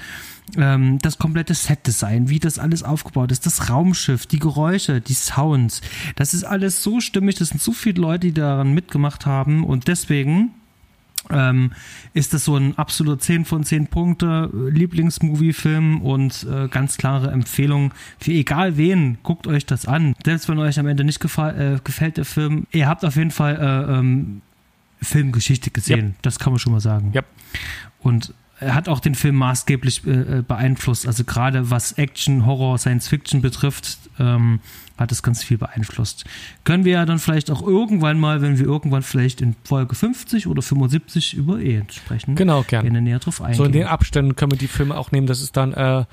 Ähm, 0.57 0.99
das 0.99 1.19
komplette 1.19 1.55
Set-Design, 1.55 2.29
wie 2.29 2.39
das 2.39 2.59
alles 2.59 2.83
aufgebaut 2.83 3.33
ist, 3.33 3.47
das 3.47 3.71
Raumschiff, 3.71 4.27
die 4.27 4.39
Geräusche, 4.39 5.01
die 5.01 5.15
Sounds, 5.15 5.81
das 6.17 6.35
ist 6.35 6.45
alles 6.45 6.83
so 6.83 7.01
stimmig, 7.01 7.37
das 7.37 7.49
sind 7.49 7.63
so 7.63 7.73
viele 7.73 8.01
Leute, 8.01 8.27
die 8.27 8.35
daran 8.35 8.75
mitgemacht 8.75 9.27
haben 9.27 9.65
und 9.65 9.89
deswegen 9.89 10.51
ähm, 11.31 11.73
ist 12.13 12.35
das 12.35 12.45
so 12.45 12.57
ein 12.57 12.77
absoluter 12.79 13.19
10 13.19 13.45
von 13.45 13.65
10 13.65 13.87
Punkte 13.89 14.51
Lieblingsmovie-Film 14.53 16.01
und 16.03 16.47
äh, 16.51 16.69
ganz 16.69 16.97
klare 16.97 17.31
Empfehlung 17.31 17.93
für 18.19 18.33
egal 18.33 18.77
wen, 18.77 19.19
guckt 19.23 19.47
euch 19.47 19.67
das 19.67 19.87
an. 19.87 20.15
Selbst 20.25 20.49
wenn 20.49 20.59
euch 20.59 20.79
am 20.79 20.87
Ende 20.87 21.05
nicht 21.05 21.23
äh, 21.25 21.79
gefällt 21.83 22.17
der 22.17 22.25
Film, 22.25 22.67
ihr 22.73 22.89
habt 22.89 23.05
auf 23.05 23.17
jeden 23.17 23.31
Fall 23.31 23.57
äh, 23.57 23.99
ähm, 23.99 24.43
Filmgeschichte 25.03 25.71
gesehen, 25.71 26.07
yep. 26.07 26.23
das 26.23 26.39
kann 26.39 26.53
man 26.53 26.59
schon 26.59 26.73
mal 26.73 26.81
sagen. 26.81 27.13
Yep. 27.15 27.27
Und 28.01 28.35
hat 28.73 28.89
auch 28.89 29.01
den 29.01 29.15
Film 29.15 29.37
maßgeblich 29.37 30.07
äh, 30.07 30.43
beeinflusst, 30.47 31.07
also 31.07 31.25
gerade 31.25 31.71
was 31.71 31.93
Action, 31.93 32.47
Horror, 32.47 32.79
Science 32.79 33.09
Fiction 33.09 33.43
betrifft, 33.43 33.99
ähm, 34.19 34.61
hat 34.97 35.11
es 35.11 35.23
ganz 35.23 35.43
viel 35.43 35.59
beeinflusst. 35.59 36.25
Können 36.63 36.85
wir 36.85 36.93
ja 36.93 37.07
dann 37.07 37.19
vielleicht 37.19 37.51
auch 37.51 37.63
irgendwann 37.63 38.19
mal, 38.19 38.43
wenn 38.43 38.59
wir 38.59 38.67
irgendwann 38.67 39.03
vielleicht 39.03 39.41
in 39.41 39.57
Folge 39.65 39.95
50 39.95 40.47
oder 40.47 40.63
75 40.63 41.35
über 41.35 41.59
Ehen 41.59 41.87
sprechen, 41.91 42.37
genau, 42.37 42.63
gerne. 42.63 42.91
gerne 42.91 43.03
näher 43.03 43.19
drauf 43.19 43.41
eingehen. 43.41 43.57
So 43.57 43.65
in 43.65 43.73
den 43.73 43.87
Abständen 43.87 44.37
können 44.37 44.53
wir 44.53 44.59
die 44.59 44.69
Filme 44.69 44.97
auch 44.97 45.11
nehmen. 45.11 45.27
Das 45.27 45.41
ist 45.41 45.57
dann, 45.57 45.73
äh, 45.73 46.05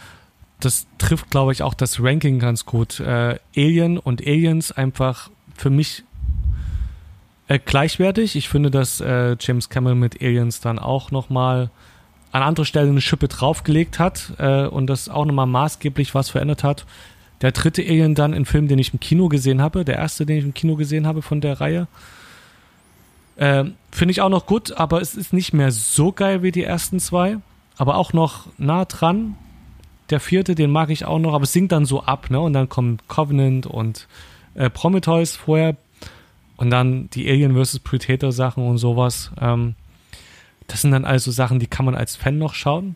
das 0.60 0.88
trifft, 0.98 1.30
glaube 1.30 1.52
ich, 1.52 1.64
auch 1.64 1.74
das 1.74 2.02
Ranking 2.02 2.40
ganz 2.40 2.66
gut. 2.66 3.00
Äh, 3.00 3.40
Alien 3.56 3.98
und 3.98 4.22
Aliens 4.26 4.72
einfach 4.72 5.30
für 5.56 5.70
mich 5.70 6.04
äh, 7.48 7.60
gleichwertig. 7.60 8.36
Ich 8.36 8.50
finde, 8.50 8.72
dass 8.72 9.02
äh, 9.02 9.36
James 9.40 9.70
Cameron 9.70 10.00
mit 10.00 10.22
Aliens 10.22 10.62
dann 10.62 10.80
auch 10.80 11.12
nochmal 11.12 11.70
an 12.32 12.44
anderer 12.44 12.66
Stelle 12.66 12.90
eine 12.90 13.02
Schippe 13.02 13.28
draufgelegt 13.28 14.00
hat 14.00 14.34
äh, 14.38 14.66
und 14.66 14.88
das 14.88 15.10
auch 15.10 15.26
nochmal 15.26 15.48
maßgeblich 15.48 16.16
was 16.16 16.30
verändert 16.30 16.64
hat. 16.64 16.86
Der 17.42 17.52
dritte 17.52 17.82
Alien 17.82 18.16
dann 18.16 18.34
ein 18.34 18.46
Film, 18.46 18.68
den 18.68 18.80
ich 18.80 18.94
im 18.94 19.00
Kino 19.00 19.28
gesehen 19.28 19.62
habe, 19.62 19.84
der 19.84 19.98
erste, 19.98 20.26
den 20.26 20.38
ich 20.38 20.44
im 20.44 20.54
Kino 20.54 20.76
gesehen 20.76 21.08
habe 21.08 21.22
von 21.22 21.42
der 21.42 21.60
Reihe. 21.60 21.88
Ähm, 23.38 23.74
Finde 23.92 24.12
ich 24.12 24.22
auch 24.22 24.30
noch 24.30 24.46
gut, 24.46 24.72
aber 24.74 25.02
es 25.02 25.16
ist 25.16 25.34
nicht 25.34 25.54
mehr 25.54 25.72
so 25.72 26.12
geil 26.12 26.44
wie 26.44 26.52
die 26.52 26.64
ersten 26.64 27.00
zwei. 27.00 27.38
Aber 27.78 27.96
auch 27.96 28.14
noch 28.14 28.48
nah 28.58 28.86
dran. 28.86 29.36
Der 30.12 30.20
vierte, 30.20 30.56
den 30.56 30.72
mag 30.72 30.90
ich 30.90 31.06
auch 31.06 31.20
noch, 31.20 31.34
aber 31.34 31.44
es 31.44 31.54
sinkt 31.54 31.72
dann 31.72 31.86
so 31.86 32.04
ab, 32.04 32.30
ne? 32.30 32.40
Und 32.40 32.54
dann 32.54 32.70
kommen 32.70 33.00
Covenant 33.08 33.66
und 33.66 34.08
äh, 34.54 34.70
Prometheus 34.70 35.36
vorher. 35.36 35.76
Und 36.58 36.70
dann 36.70 37.10
die 37.10 37.28
Alien 37.28 37.56
vs. 37.56 37.80
Predator 37.80 38.32
Sachen 38.32 38.68
und 38.68 38.78
sowas. 38.78 39.32
Ähm, 39.42 39.74
das 40.72 40.82
sind 40.82 40.92
dann 40.92 41.04
also 41.04 41.32
Sachen, 41.32 41.60
die 41.60 41.68
kann 41.68 41.86
man 41.86 41.96
als 41.96 42.16
Fan 42.16 42.38
noch 42.38 42.54
schauen. 42.54 42.96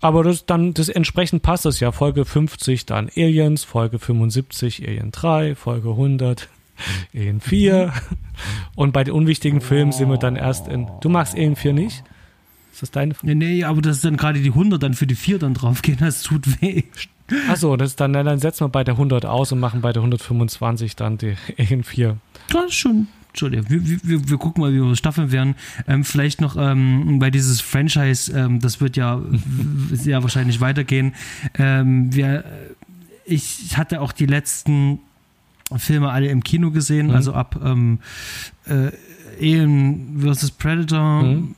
Aber 0.00 0.22
das 0.22 0.46
dann, 0.46 0.72
das 0.72 0.88
entsprechend 0.88 1.42
passt 1.42 1.66
es 1.66 1.80
ja. 1.80 1.90
Folge 1.90 2.24
50 2.24 2.86
dann 2.86 3.10
Aliens, 3.16 3.64
Folge 3.64 3.98
75 3.98 4.86
Alien 4.86 5.10
3, 5.10 5.56
Folge 5.56 5.90
100 5.90 6.48
Alien 7.12 7.40
4. 7.40 7.92
Und 8.76 8.92
bei 8.92 9.02
den 9.02 9.12
unwichtigen 9.12 9.60
Filmen 9.60 9.90
sind 9.90 10.08
wir 10.08 10.18
dann 10.18 10.36
erst 10.36 10.68
in. 10.68 10.88
Du 11.00 11.08
magst 11.08 11.34
Alien 11.34 11.56
4 11.56 11.72
nicht? 11.72 12.04
Ist 12.72 12.82
das 12.82 12.90
deine? 12.92 13.14
Nee, 13.22 13.34
nee, 13.34 13.64
aber 13.64 13.82
das 13.82 13.96
ist 13.96 14.04
dann 14.04 14.16
gerade 14.16 14.40
die 14.40 14.50
100 14.50 14.80
dann 14.80 14.94
für 14.94 15.08
die 15.08 15.16
4 15.16 15.40
dann 15.40 15.54
draufgehen, 15.54 15.98
das 15.98 16.22
tut 16.22 16.62
weh. 16.62 16.84
Achso, 17.48 17.76
das 17.76 17.96
dann, 17.96 18.12
dann 18.12 18.38
setzen 18.38 18.64
wir 18.64 18.68
bei 18.68 18.84
der 18.84 18.94
100 18.94 19.26
aus 19.26 19.52
und 19.52 19.58
machen 19.58 19.80
bei 19.80 19.92
der 19.92 20.00
125 20.02 20.94
dann 20.94 21.18
die 21.18 21.34
Alien 21.58 21.82
4. 21.82 22.16
Das 22.52 22.66
ist 22.66 22.74
schon, 22.74 23.08
Entschuldigung, 23.30 23.66
wir, 23.68 23.98
wir, 24.02 24.28
wir 24.28 24.38
gucken 24.38 24.60
mal, 24.60 24.72
wie 24.72 24.80
wir 24.80 24.96
Staffeln 24.96 25.32
werden. 25.32 25.54
Ähm, 25.86 26.04
vielleicht 26.04 26.40
noch 26.40 26.56
ähm, 26.58 27.18
bei 27.18 27.30
dieses 27.30 27.60
Franchise, 27.60 28.32
ähm, 28.36 28.60
das 28.60 28.80
wird 28.80 28.96
ja 28.96 29.20
sehr 29.92 30.22
wahrscheinlich 30.22 30.60
weitergehen. 30.60 31.14
Ähm, 31.58 32.14
wir, 32.14 32.44
ich 33.24 33.76
hatte 33.76 34.00
auch 34.00 34.12
die 34.12 34.26
letzten 34.26 34.98
Filme 35.76 36.10
alle 36.10 36.28
im 36.28 36.42
Kino 36.42 36.70
gesehen, 36.70 37.08
mhm. 37.08 37.14
also 37.14 37.32
ab 37.32 37.60
ähm, 37.64 38.00
äh, 38.66 38.90
Alien 39.40 40.20
vs. 40.20 40.50
Predator. 40.52 41.22
Mhm 41.22 41.54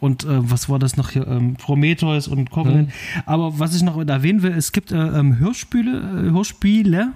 und 0.00 0.24
äh, 0.24 0.50
was 0.50 0.68
war 0.68 0.78
das 0.78 0.96
noch 0.96 1.10
hier? 1.10 1.26
Ähm, 1.26 1.54
Prometheus 1.56 2.28
und 2.28 2.50
Covenant. 2.50 2.88
Mhm. 2.88 3.22
Aber 3.26 3.58
was 3.58 3.74
ich 3.74 3.82
noch 3.82 3.98
erwähnen 3.98 4.42
will, 4.42 4.52
es 4.52 4.72
gibt 4.72 4.92
äh, 4.92 4.96
ähm, 4.96 5.38
Hörspiele, 5.38 5.98
äh, 5.98 6.30
Hörspiele, 6.30 7.12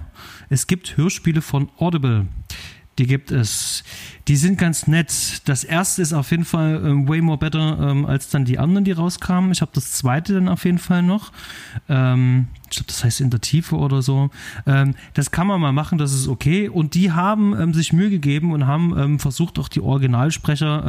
es 0.49 0.67
gibt 0.67 0.97
Hörspiele 0.97 1.41
von 1.41 1.69
Audible. 1.77 2.27
Die 2.99 3.07
gibt 3.07 3.31
es. 3.31 3.83
Die 4.27 4.37
sind 4.37 4.57
ganz 4.57 4.87
nett. 4.87 5.41
Das 5.45 5.63
erste 5.63 6.01
ist 6.01 6.13
auf 6.13 6.31
jeden 6.31 6.45
Fall 6.45 6.81
ähm, 6.85 7.07
way 7.07 7.21
more 7.21 7.37
better 7.37 7.77
ähm, 7.79 8.05
als 8.05 8.29
dann 8.29 8.45
die 8.45 8.57
anderen, 8.57 8.85
die 8.85 8.91
rauskamen. 8.91 9.51
Ich 9.51 9.61
habe 9.61 9.71
das 9.73 9.91
zweite 9.91 10.33
dann 10.33 10.47
auf 10.47 10.63
jeden 10.63 10.77
Fall 10.77 11.03
noch. 11.03 11.31
Ähm, 11.89 12.47
ich 12.73 12.77
glaube, 12.77 12.87
das 12.87 13.03
heißt 13.03 13.21
in 13.21 13.29
der 13.29 13.39
Tiefe 13.39 13.75
oder 13.75 14.01
so. 14.01 14.31
Ähm, 14.65 14.95
das 15.13 15.29
kann 15.29 15.45
man 15.45 15.61
mal 15.61 15.71
machen, 15.71 15.99
das 15.99 16.11
ist 16.11 16.27
okay. 16.27 16.69
Und 16.69 16.95
die 16.95 17.11
haben 17.11 17.53
ähm, 17.59 17.73
sich 17.73 17.93
Mühe 17.93 18.09
gegeben 18.09 18.51
und 18.51 18.65
haben 18.65 18.97
ähm, 18.97 19.19
versucht, 19.19 19.59
auch 19.59 19.67
die 19.67 19.81
Originalsprecher, 19.81 20.83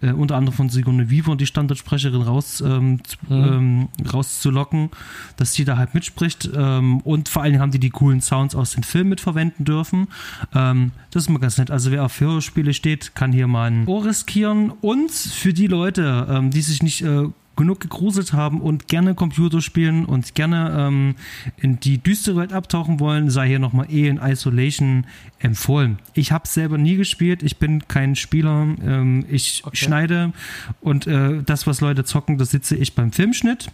äh, 0.00 0.10
unter 0.10 0.36
anderem 0.36 0.56
von 0.56 0.68
Sigourney 0.68 1.08
Weaver, 1.08 1.36
die 1.36 1.46
Standardsprecherin, 1.46 2.22
raus, 2.22 2.60
mhm. 2.60 3.88
Rauszulocken, 4.12 4.90
dass 5.36 5.52
sie 5.52 5.64
da 5.64 5.76
halt 5.76 5.94
mitspricht. 5.94 6.46
und 6.48 7.28
vor 7.28 7.42
allem 7.42 7.60
haben 7.60 7.70
die 7.70 7.78
die 7.78 7.90
coolen 7.90 8.20
Sounds 8.20 8.54
aus 8.54 8.72
den 8.72 8.82
Filmen 8.82 9.10
mitverwenden 9.10 9.64
dürfen. 9.64 10.08
das 10.50 10.74
ist 11.14 11.30
mal 11.30 11.38
ganz 11.38 11.58
nett. 11.58 11.70
Also 11.70 11.90
wer 11.90 12.04
auf 12.04 12.12
Hörspiele 12.46 12.74
steht, 12.74 13.14
kann 13.16 13.32
hier 13.32 13.48
mal 13.48 13.70
ein 13.70 13.86
Ohr 13.88 14.04
riskieren. 14.04 14.70
Und 14.80 15.10
für 15.10 15.52
die 15.52 15.66
Leute, 15.66 16.48
die 16.52 16.60
sich 16.62 16.80
nicht 16.80 17.02
äh, 17.02 17.24
genug 17.56 17.80
gegruselt 17.80 18.32
haben 18.32 18.60
und 18.60 18.86
gerne 18.86 19.14
Computer 19.14 19.60
spielen 19.60 20.04
und 20.04 20.34
gerne 20.34 20.76
ähm, 20.78 21.14
in 21.56 21.80
die 21.80 21.98
düstere 21.98 22.36
Welt 22.36 22.52
abtauchen 22.52 23.00
wollen, 23.00 23.30
sei 23.30 23.48
hier 23.48 23.58
nochmal 23.58 23.90
eh 23.90 24.06
in 24.06 24.18
Isolation 24.18 25.06
empfohlen. 25.38 25.98
Ich 26.14 26.30
habe 26.30 26.44
es 26.44 26.54
selber 26.54 26.78
nie 26.78 26.96
gespielt, 26.96 27.42
ich 27.42 27.56
bin 27.56 27.88
kein 27.88 28.14
Spieler, 28.14 28.68
ähm, 28.84 29.24
ich 29.28 29.62
okay. 29.64 29.76
schneide 29.76 30.32
und 30.80 31.06
äh, 31.06 31.42
das, 31.42 31.66
was 31.66 31.80
Leute 31.80 32.04
zocken, 32.04 32.38
das 32.38 32.50
sitze 32.50 32.76
ich 32.76 32.94
beim 32.94 33.10
Filmschnitt. 33.10 33.70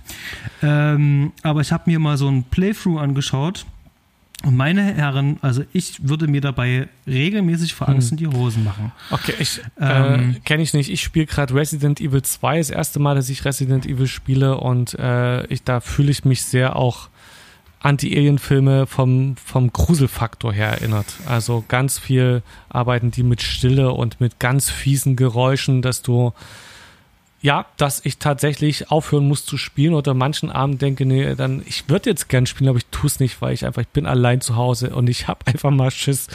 Ähm, 0.63 1.33
aber 1.43 1.61
ich 1.61 1.73
habe 1.73 1.91
mir 1.91 1.99
mal 1.99 2.17
so 2.17 2.29
ein 2.29 2.45
Playthrough 2.45 3.01
angeschaut 3.01 3.67
und 4.45 4.57
meine 4.57 4.95
Herren, 4.95 5.39
also 5.41 5.63
ich 5.73 6.09
würde 6.09 6.27
mir 6.27 6.41
dabei 6.41 6.89
regelmäßig 7.07 7.75
vor 7.75 7.89
Angst 7.89 8.11
hm. 8.11 8.19
in 8.19 8.31
die 8.31 8.37
Hosen 8.37 8.65
machen. 8.65 8.93
Okay, 9.11 9.35
ich 9.39 9.61
ähm, 9.81 10.37
äh, 10.37 10.41
kenne 10.41 10.63
ich 10.63 10.75
nicht. 10.75 10.91
Ich 10.91 11.03
spiele 11.03 11.27
gerade 11.27 11.55
Resident 11.55 12.01
Evil 12.01 12.23
2, 12.23 12.59
das 12.59 12.71
erste 12.71 12.99
Mal, 12.99 13.15
dass 13.15 13.29
ich 13.29 13.45
Resident 13.45 13.87
Evil 13.87 14.07
spiele 14.07 14.59
und 14.59 14.95
äh, 14.99 15.47
ich, 15.47 15.63
da 15.63 15.81
fühle 15.81 16.11
ich 16.11 16.25
mich 16.25 16.43
sehr 16.43 16.77
auch 16.77 17.09
an 17.81 17.97
die 17.97 18.17
Alien-Filme 18.17 18.87
vom, 18.87 19.37
vom 19.37 19.73
Gruselfaktor 19.73 20.53
her 20.53 20.69
erinnert. 20.69 21.07
Also 21.27 21.65
ganz 21.67 21.99
viel 21.99 22.43
arbeiten 22.69 23.11
die 23.11 23.25
mit 23.25 23.43
Stille 23.43 23.93
und 23.93 24.21
mit 24.21 24.39
ganz 24.39 24.71
fiesen 24.71 25.17
Geräuschen, 25.17 25.83
dass 25.83 26.03
du 26.03 26.33
ja, 27.43 27.67
dass 27.77 28.01
ich 28.05 28.19
tatsächlich 28.19 28.93
aufhören 28.93 29.27
muss 29.27 29.45
zu 29.45 29.59
spielen 29.59 29.95
oder 29.95 30.15
manchen 30.15 30.49
Abend 30.49 30.81
denke, 30.81 31.05
nee, 31.05 31.35
dann 31.35 31.63
ich 31.67 31.89
würde 31.89 32.09
jetzt 32.09 32.29
gern 32.29 32.47
spielen, 32.47 32.69
aber 32.69 32.79
ich 32.79 32.87
tue 32.87 33.09
es 33.09 33.19
nicht, 33.19 33.43
weil 33.43 33.53
ich 33.53 33.67
einfach, 33.67 33.83
ich 33.83 33.89
bin 33.89 34.07
allein 34.07 34.41
zu 34.41 34.55
Hause 34.55 34.95
und 34.95 35.09
ich 35.09 35.27
habe 35.27 35.41
einfach 35.47 35.73
mal 35.73 35.91
Schiss 35.91 36.29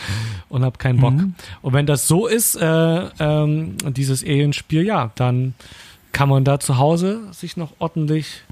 und 0.50 0.66
habe 0.66 0.78
keinen 0.78 1.00
Bock. 1.00 1.14
Mhm. 1.14 1.34
Und 1.62 1.74
wenn 1.74 1.86
das 1.86 2.08
so 2.08 2.28
ist, 2.28 2.56
äh, 2.56 3.06
ähm, 3.20 3.78
dieses 3.88 4.22
Alien-Spiel, 4.22 4.84
ja, 4.84 5.12
dann 5.16 5.56
kann 6.12 6.28
man 6.28 6.44
da 6.44 6.60
zu 6.60 6.78
Hause 6.78 7.22
sich 7.32 7.56
noch 7.56 7.72
ordentlich 7.80 8.44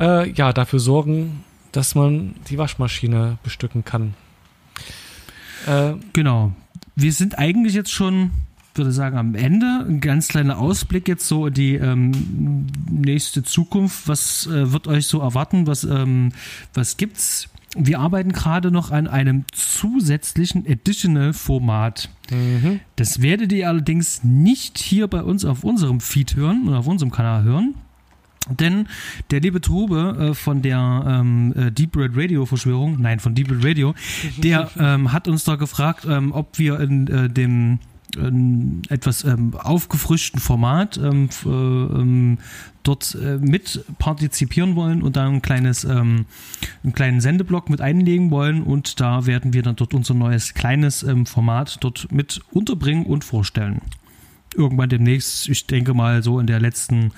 äh, 0.00 0.30
ja, 0.30 0.54
dafür 0.54 0.80
sorgen, 0.80 1.44
dass 1.72 1.94
man 1.94 2.36
die 2.48 2.56
Waschmaschine 2.56 3.36
bestücken 3.42 3.84
kann. 3.84 4.14
Äh, 5.66 5.92
genau. 6.14 6.52
Wir 6.96 7.12
sind 7.12 7.38
eigentlich 7.38 7.74
jetzt 7.74 7.92
schon 7.92 8.30
würde 8.78 8.92
sagen, 8.92 9.18
am 9.18 9.34
Ende. 9.34 9.84
Ein 9.86 10.00
ganz 10.00 10.28
kleiner 10.28 10.58
Ausblick 10.58 11.08
jetzt 11.08 11.26
so 11.26 11.46
in 11.48 11.54
die 11.54 11.74
ähm, 11.74 12.66
nächste 12.90 13.42
Zukunft. 13.42 14.08
Was 14.08 14.46
äh, 14.46 14.72
wird 14.72 14.86
euch 14.86 15.06
so 15.06 15.20
erwarten? 15.20 15.66
Was, 15.66 15.84
ähm, 15.84 16.30
was 16.74 16.96
gibt's? 16.96 17.48
Wir 17.76 18.00
arbeiten 18.00 18.32
gerade 18.32 18.70
noch 18.70 18.90
an 18.90 19.06
einem 19.06 19.44
zusätzlichen 19.52 20.64
Additional-Format. 20.66 22.08
Mhm. 22.30 22.80
Das 22.96 23.20
werdet 23.20 23.52
ihr 23.52 23.68
allerdings 23.68 24.24
nicht 24.24 24.78
hier 24.78 25.06
bei 25.06 25.22
uns 25.22 25.44
auf 25.44 25.64
unserem 25.64 26.00
Feed 26.00 26.34
hören 26.34 26.66
oder 26.66 26.78
auf 26.78 26.86
unserem 26.86 27.12
Kanal 27.12 27.44
hören. 27.44 27.74
Denn 28.48 28.88
der 29.30 29.40
liebe 29.40 29.60
Tobe 29.60 30.30
äh, 30.30 30.34
von 30.34 30.62
der 30.62 31.04
ähm, 31.06 31.52
äh, 31.56 31.70
Deep 31.70 31.96
Red 31.96 32.12
Radio 32.14 32.46
Verschwörung, 32.46 32.96
nein, 33.00 33.20
von 33.20 33.34
Deep 33.34 33.50
Red 33.50 33.64
Radio, 33.64 33.94
der 34.38 34.70
ähm, 34.78 35.12
hat 35.12 35.28
uns 35.28 35.44
da 35.44 35.56
gefragt, 35.56 36.06
ähm, 36.08 36.32
ob 36.32 36.58
wir 36.58 36.80
in 36.80 37.06
äh, 37.08 37.28
dem 37.28 37.78
etwas 38.88 39.24
ähm, 39.24 39.54
aufgefrischten 39.54 40.40
Format 40.40 40.96
ähm, 40.96 41.28
äh, 41.44 41.48
ähm, 41.48 42.38
dort 42.82 43.14
äh, 43.14 43.36
mit 43.36 43.84
partizipieren 43.98 44.76
wollen 44.76 45.02
und 45.02 45.16
da 45.16 45.26
ein 45.28 45.42
kleines, 45.42 45.84
ähm, 45.84 46.24
einen 46.82 46.94
kleinen 46.94 47.20
Sendeblock 47.20 47.68
mit 47.68 47.80
einlegen 47.80 48.30
wollen 48.30 48.62
und 48.62 49.00
da 49.00 49.26
werden 49.26 49.52
wir 49.52 49.62
dann 49.62 49.76
dort 49.76 49.94
unser 49.94 50.14
neues 50.14 50.54
kleines 50.54 51.02
ähm, 51.02 51.26
Format 51.26 51.78
dort 51.80 52.10
mit 52.10 52.40
unterbringen 52.50 53.04
und 53.04 53.24
vorstellen. 53.24 53.82
Irgendwann 54.54 54.88
demnächst, 54.88 55.48
ich 55.48 55.66
denke 55.66 55.92
mal 55.92 56.22
so 56.22 56.40
in 56.40 56.46
der 56.46 56.60
letzten 56.60 57.12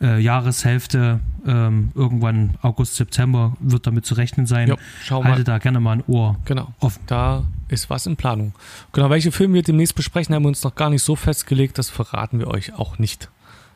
äh, 0.00 0.20
Jahreshälfte, 0.20 1.20
ähm, 1.46 1.90
irgendwann 1.94 2.54
August, 2.62 2.96
September, 2.96 3.56
wird 3.60 3.86
damit 3.86 4.06
zu 4.06 4.14
rechnen 4.14 4.46
sein. 4.46 4.68
Jo, 4.68 4.76
schau 5.02 5.24
Halte 5.24 5.40
mal. 5.40 5.44
da 5.44 5.58
gerne 5.58 5.80
mal 5.80 5.92
ein 5.92 6.04
Ohr 6.06 6.36
genau. 6.44 6.72
offen. 6.80 7.00
Da 7.06 7.44
ist 7.68 7.90
was 7.90 8.06
in 8.06 8.16
Planung. 8.16 8.52
Genau, 8.92 9.10
welche 9.10 9.32
Filme 9.32 9.54
wir 9.54 9.62
demnächst 9.62 9.94
besprechen, 9.94 10.34
haben 10.34 10.42
wir 10.42 10.48
uns 10.48 10.62
noch 10.62 10.74
gar 10.74 10.90
nicht 10.90 11.02
so 11.02 11.16
festgelegt. 11.16 11.78
Das 11.78 11.90
verraten 11.90 12.38
wir 12.38 12.48
euch 12.48 12.74
auch 12.74 12.98
nicht. 12.98 13.28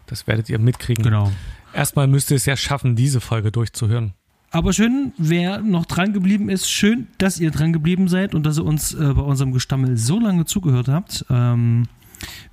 Das 0.06 0.26
werdet 0.26 0.48
ihr 0.48 0.58
mitkriegen. 0.58 1.04
Genau. 1.04 1.30
Erstmal 1.74 2.06
müsst 2.06 2.30
ihr 2.30 2.36
es 2.36 2.46
ja 2.46 2.56
schaffen, 2.56 2.96
diese 2.96 3.20
Folge 3.20 3.50
durchzuhören. 3.50 4.12
Aber 4.50 4.74
schön, 4.74 5.12
wer 5.16 5.60
noch 5.62 5.86
dran 5.86 6.12
geblieben 6.12 6.50
ist, 6.50 6.70
schön, 6.70 7.06
dass 7.16 7.40
ihr 7.40 7.50
dran 7.50 7.72
geblieben 7.72 8.08
seid 8.08 8.34
und 8.34 8.44
dass 8.44 8.58
ihr 8.58 8.64
uns 8.64 8.92
äh, 8.92 9.14
bei 9.14 9.22
unserem 9.22 9.52
Gestammel 9.52 9.96
so 9.96 10.20
lange 10.20 10.44
zugehört 10.44 10.88
habt. 10.88 11.24
Ähm, 11.30 11.84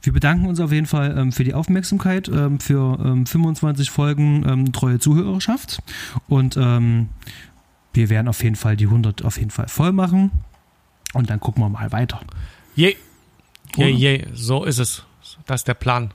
wir 0.01 0.13
bedanken 0.13 0.47
uns 0.47 0.59
auf 0.59 0.71
jeden 0.71 0.85
Fall 0.85 1.15
ähm, 1.17 1.31
für 1.31 1.43
die 1.43 1.53
Aufmerksamkeit, 1.53 2.29
ähm, 2.29 2.59
für 2.59 2.97
25 3.25 3.87
ähm, 3.87 3.93
Folgen 3.93 4.45
ähm, 4.47 4.71
treue 4.71 4.99
Zuhörerschaft 4.99 5.81
und 6.27 6.57
ähm, 6.57 7.09
wir 7.93 8.09
werden 8.09 8.27
auf 8.27 8.43
jeden 8.43 8.55
Fall 8.55 8.77
die 8.77 8.85
100 8.85 9.23
auf 9.25 9.37
jeden 9.37 9.51
Fall 9.51 9.67
voll 9.67 9.91
machen 9.91 10.31
und 11.13 11.29
dann 11.29 11.39
gucken 11.39 11.63
wir 11.63 11.69
mal 11.69 11.91
weiter. 11.91 12.21
Je, 12.75 12.95
je, 13.75 13.87
je, 13.87 14.25
so 14.33 14.63
ist 14.63 14.79
es. 14.79 15.03
Das 15.45 15.61
ist 15.61 15.67
der 15.67 15.73
Plan. 15.73 16.11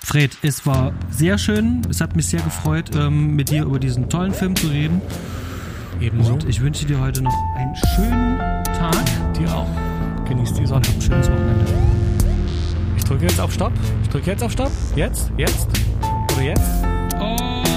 Fred, 0.00 0.36
es 0.42 0.66
war 0.66 0.92
sehr 1.10 1.38
schön. 1.38 1.82
Es 1.88 2.00
hat 2.00 2.16
mich 2.16 2.26
sehr 2.26 2.40
gefreut, 2.40 2.90
mit 3.10 3.50
dir 3.50 3.64
über 3.64 3.78
diesen 3.78 4.08
tollen 4.08 4.32
Film 4.32 4.56
zu 4.56 4.68
reden. 4.68 5.00
Ebenso. 6.00 6.32
Und 6.32 6.44
ich 6.48 6.60
wünsche 6.60 6.86
dir 6.86 6.98
heute 6.98 7.20
noch 7.22 7.34
einen 7.56 7.76
schönen 7.76 8.38
Tag. 8.64 9.34
Dir 9.34 9.54
auch. 9.54 9.68
Genieß 10.26 10.54
die 10.54 10.66
Sonne. 10.66 10.86
Ein 10.88 11.00
schönes 11.00 11.30
Wochenende 11.30 11.99
drücke 13.10 13.26
jetzt 13.26 13.40
auf 13.40 13.52
Stopp. 13.52 13.72
Ich 14.02 14.08
drücke 14.08 14.30
jetzt 14.30 14.42
auf 14.42 14.52
Stopp. 14.52 14.70
Jetzt, 14.94 15.32
jetzt 15.36 15.68
oder 16.32 16.42
jetzt. 16.42 16.84
Und 17.20 17.69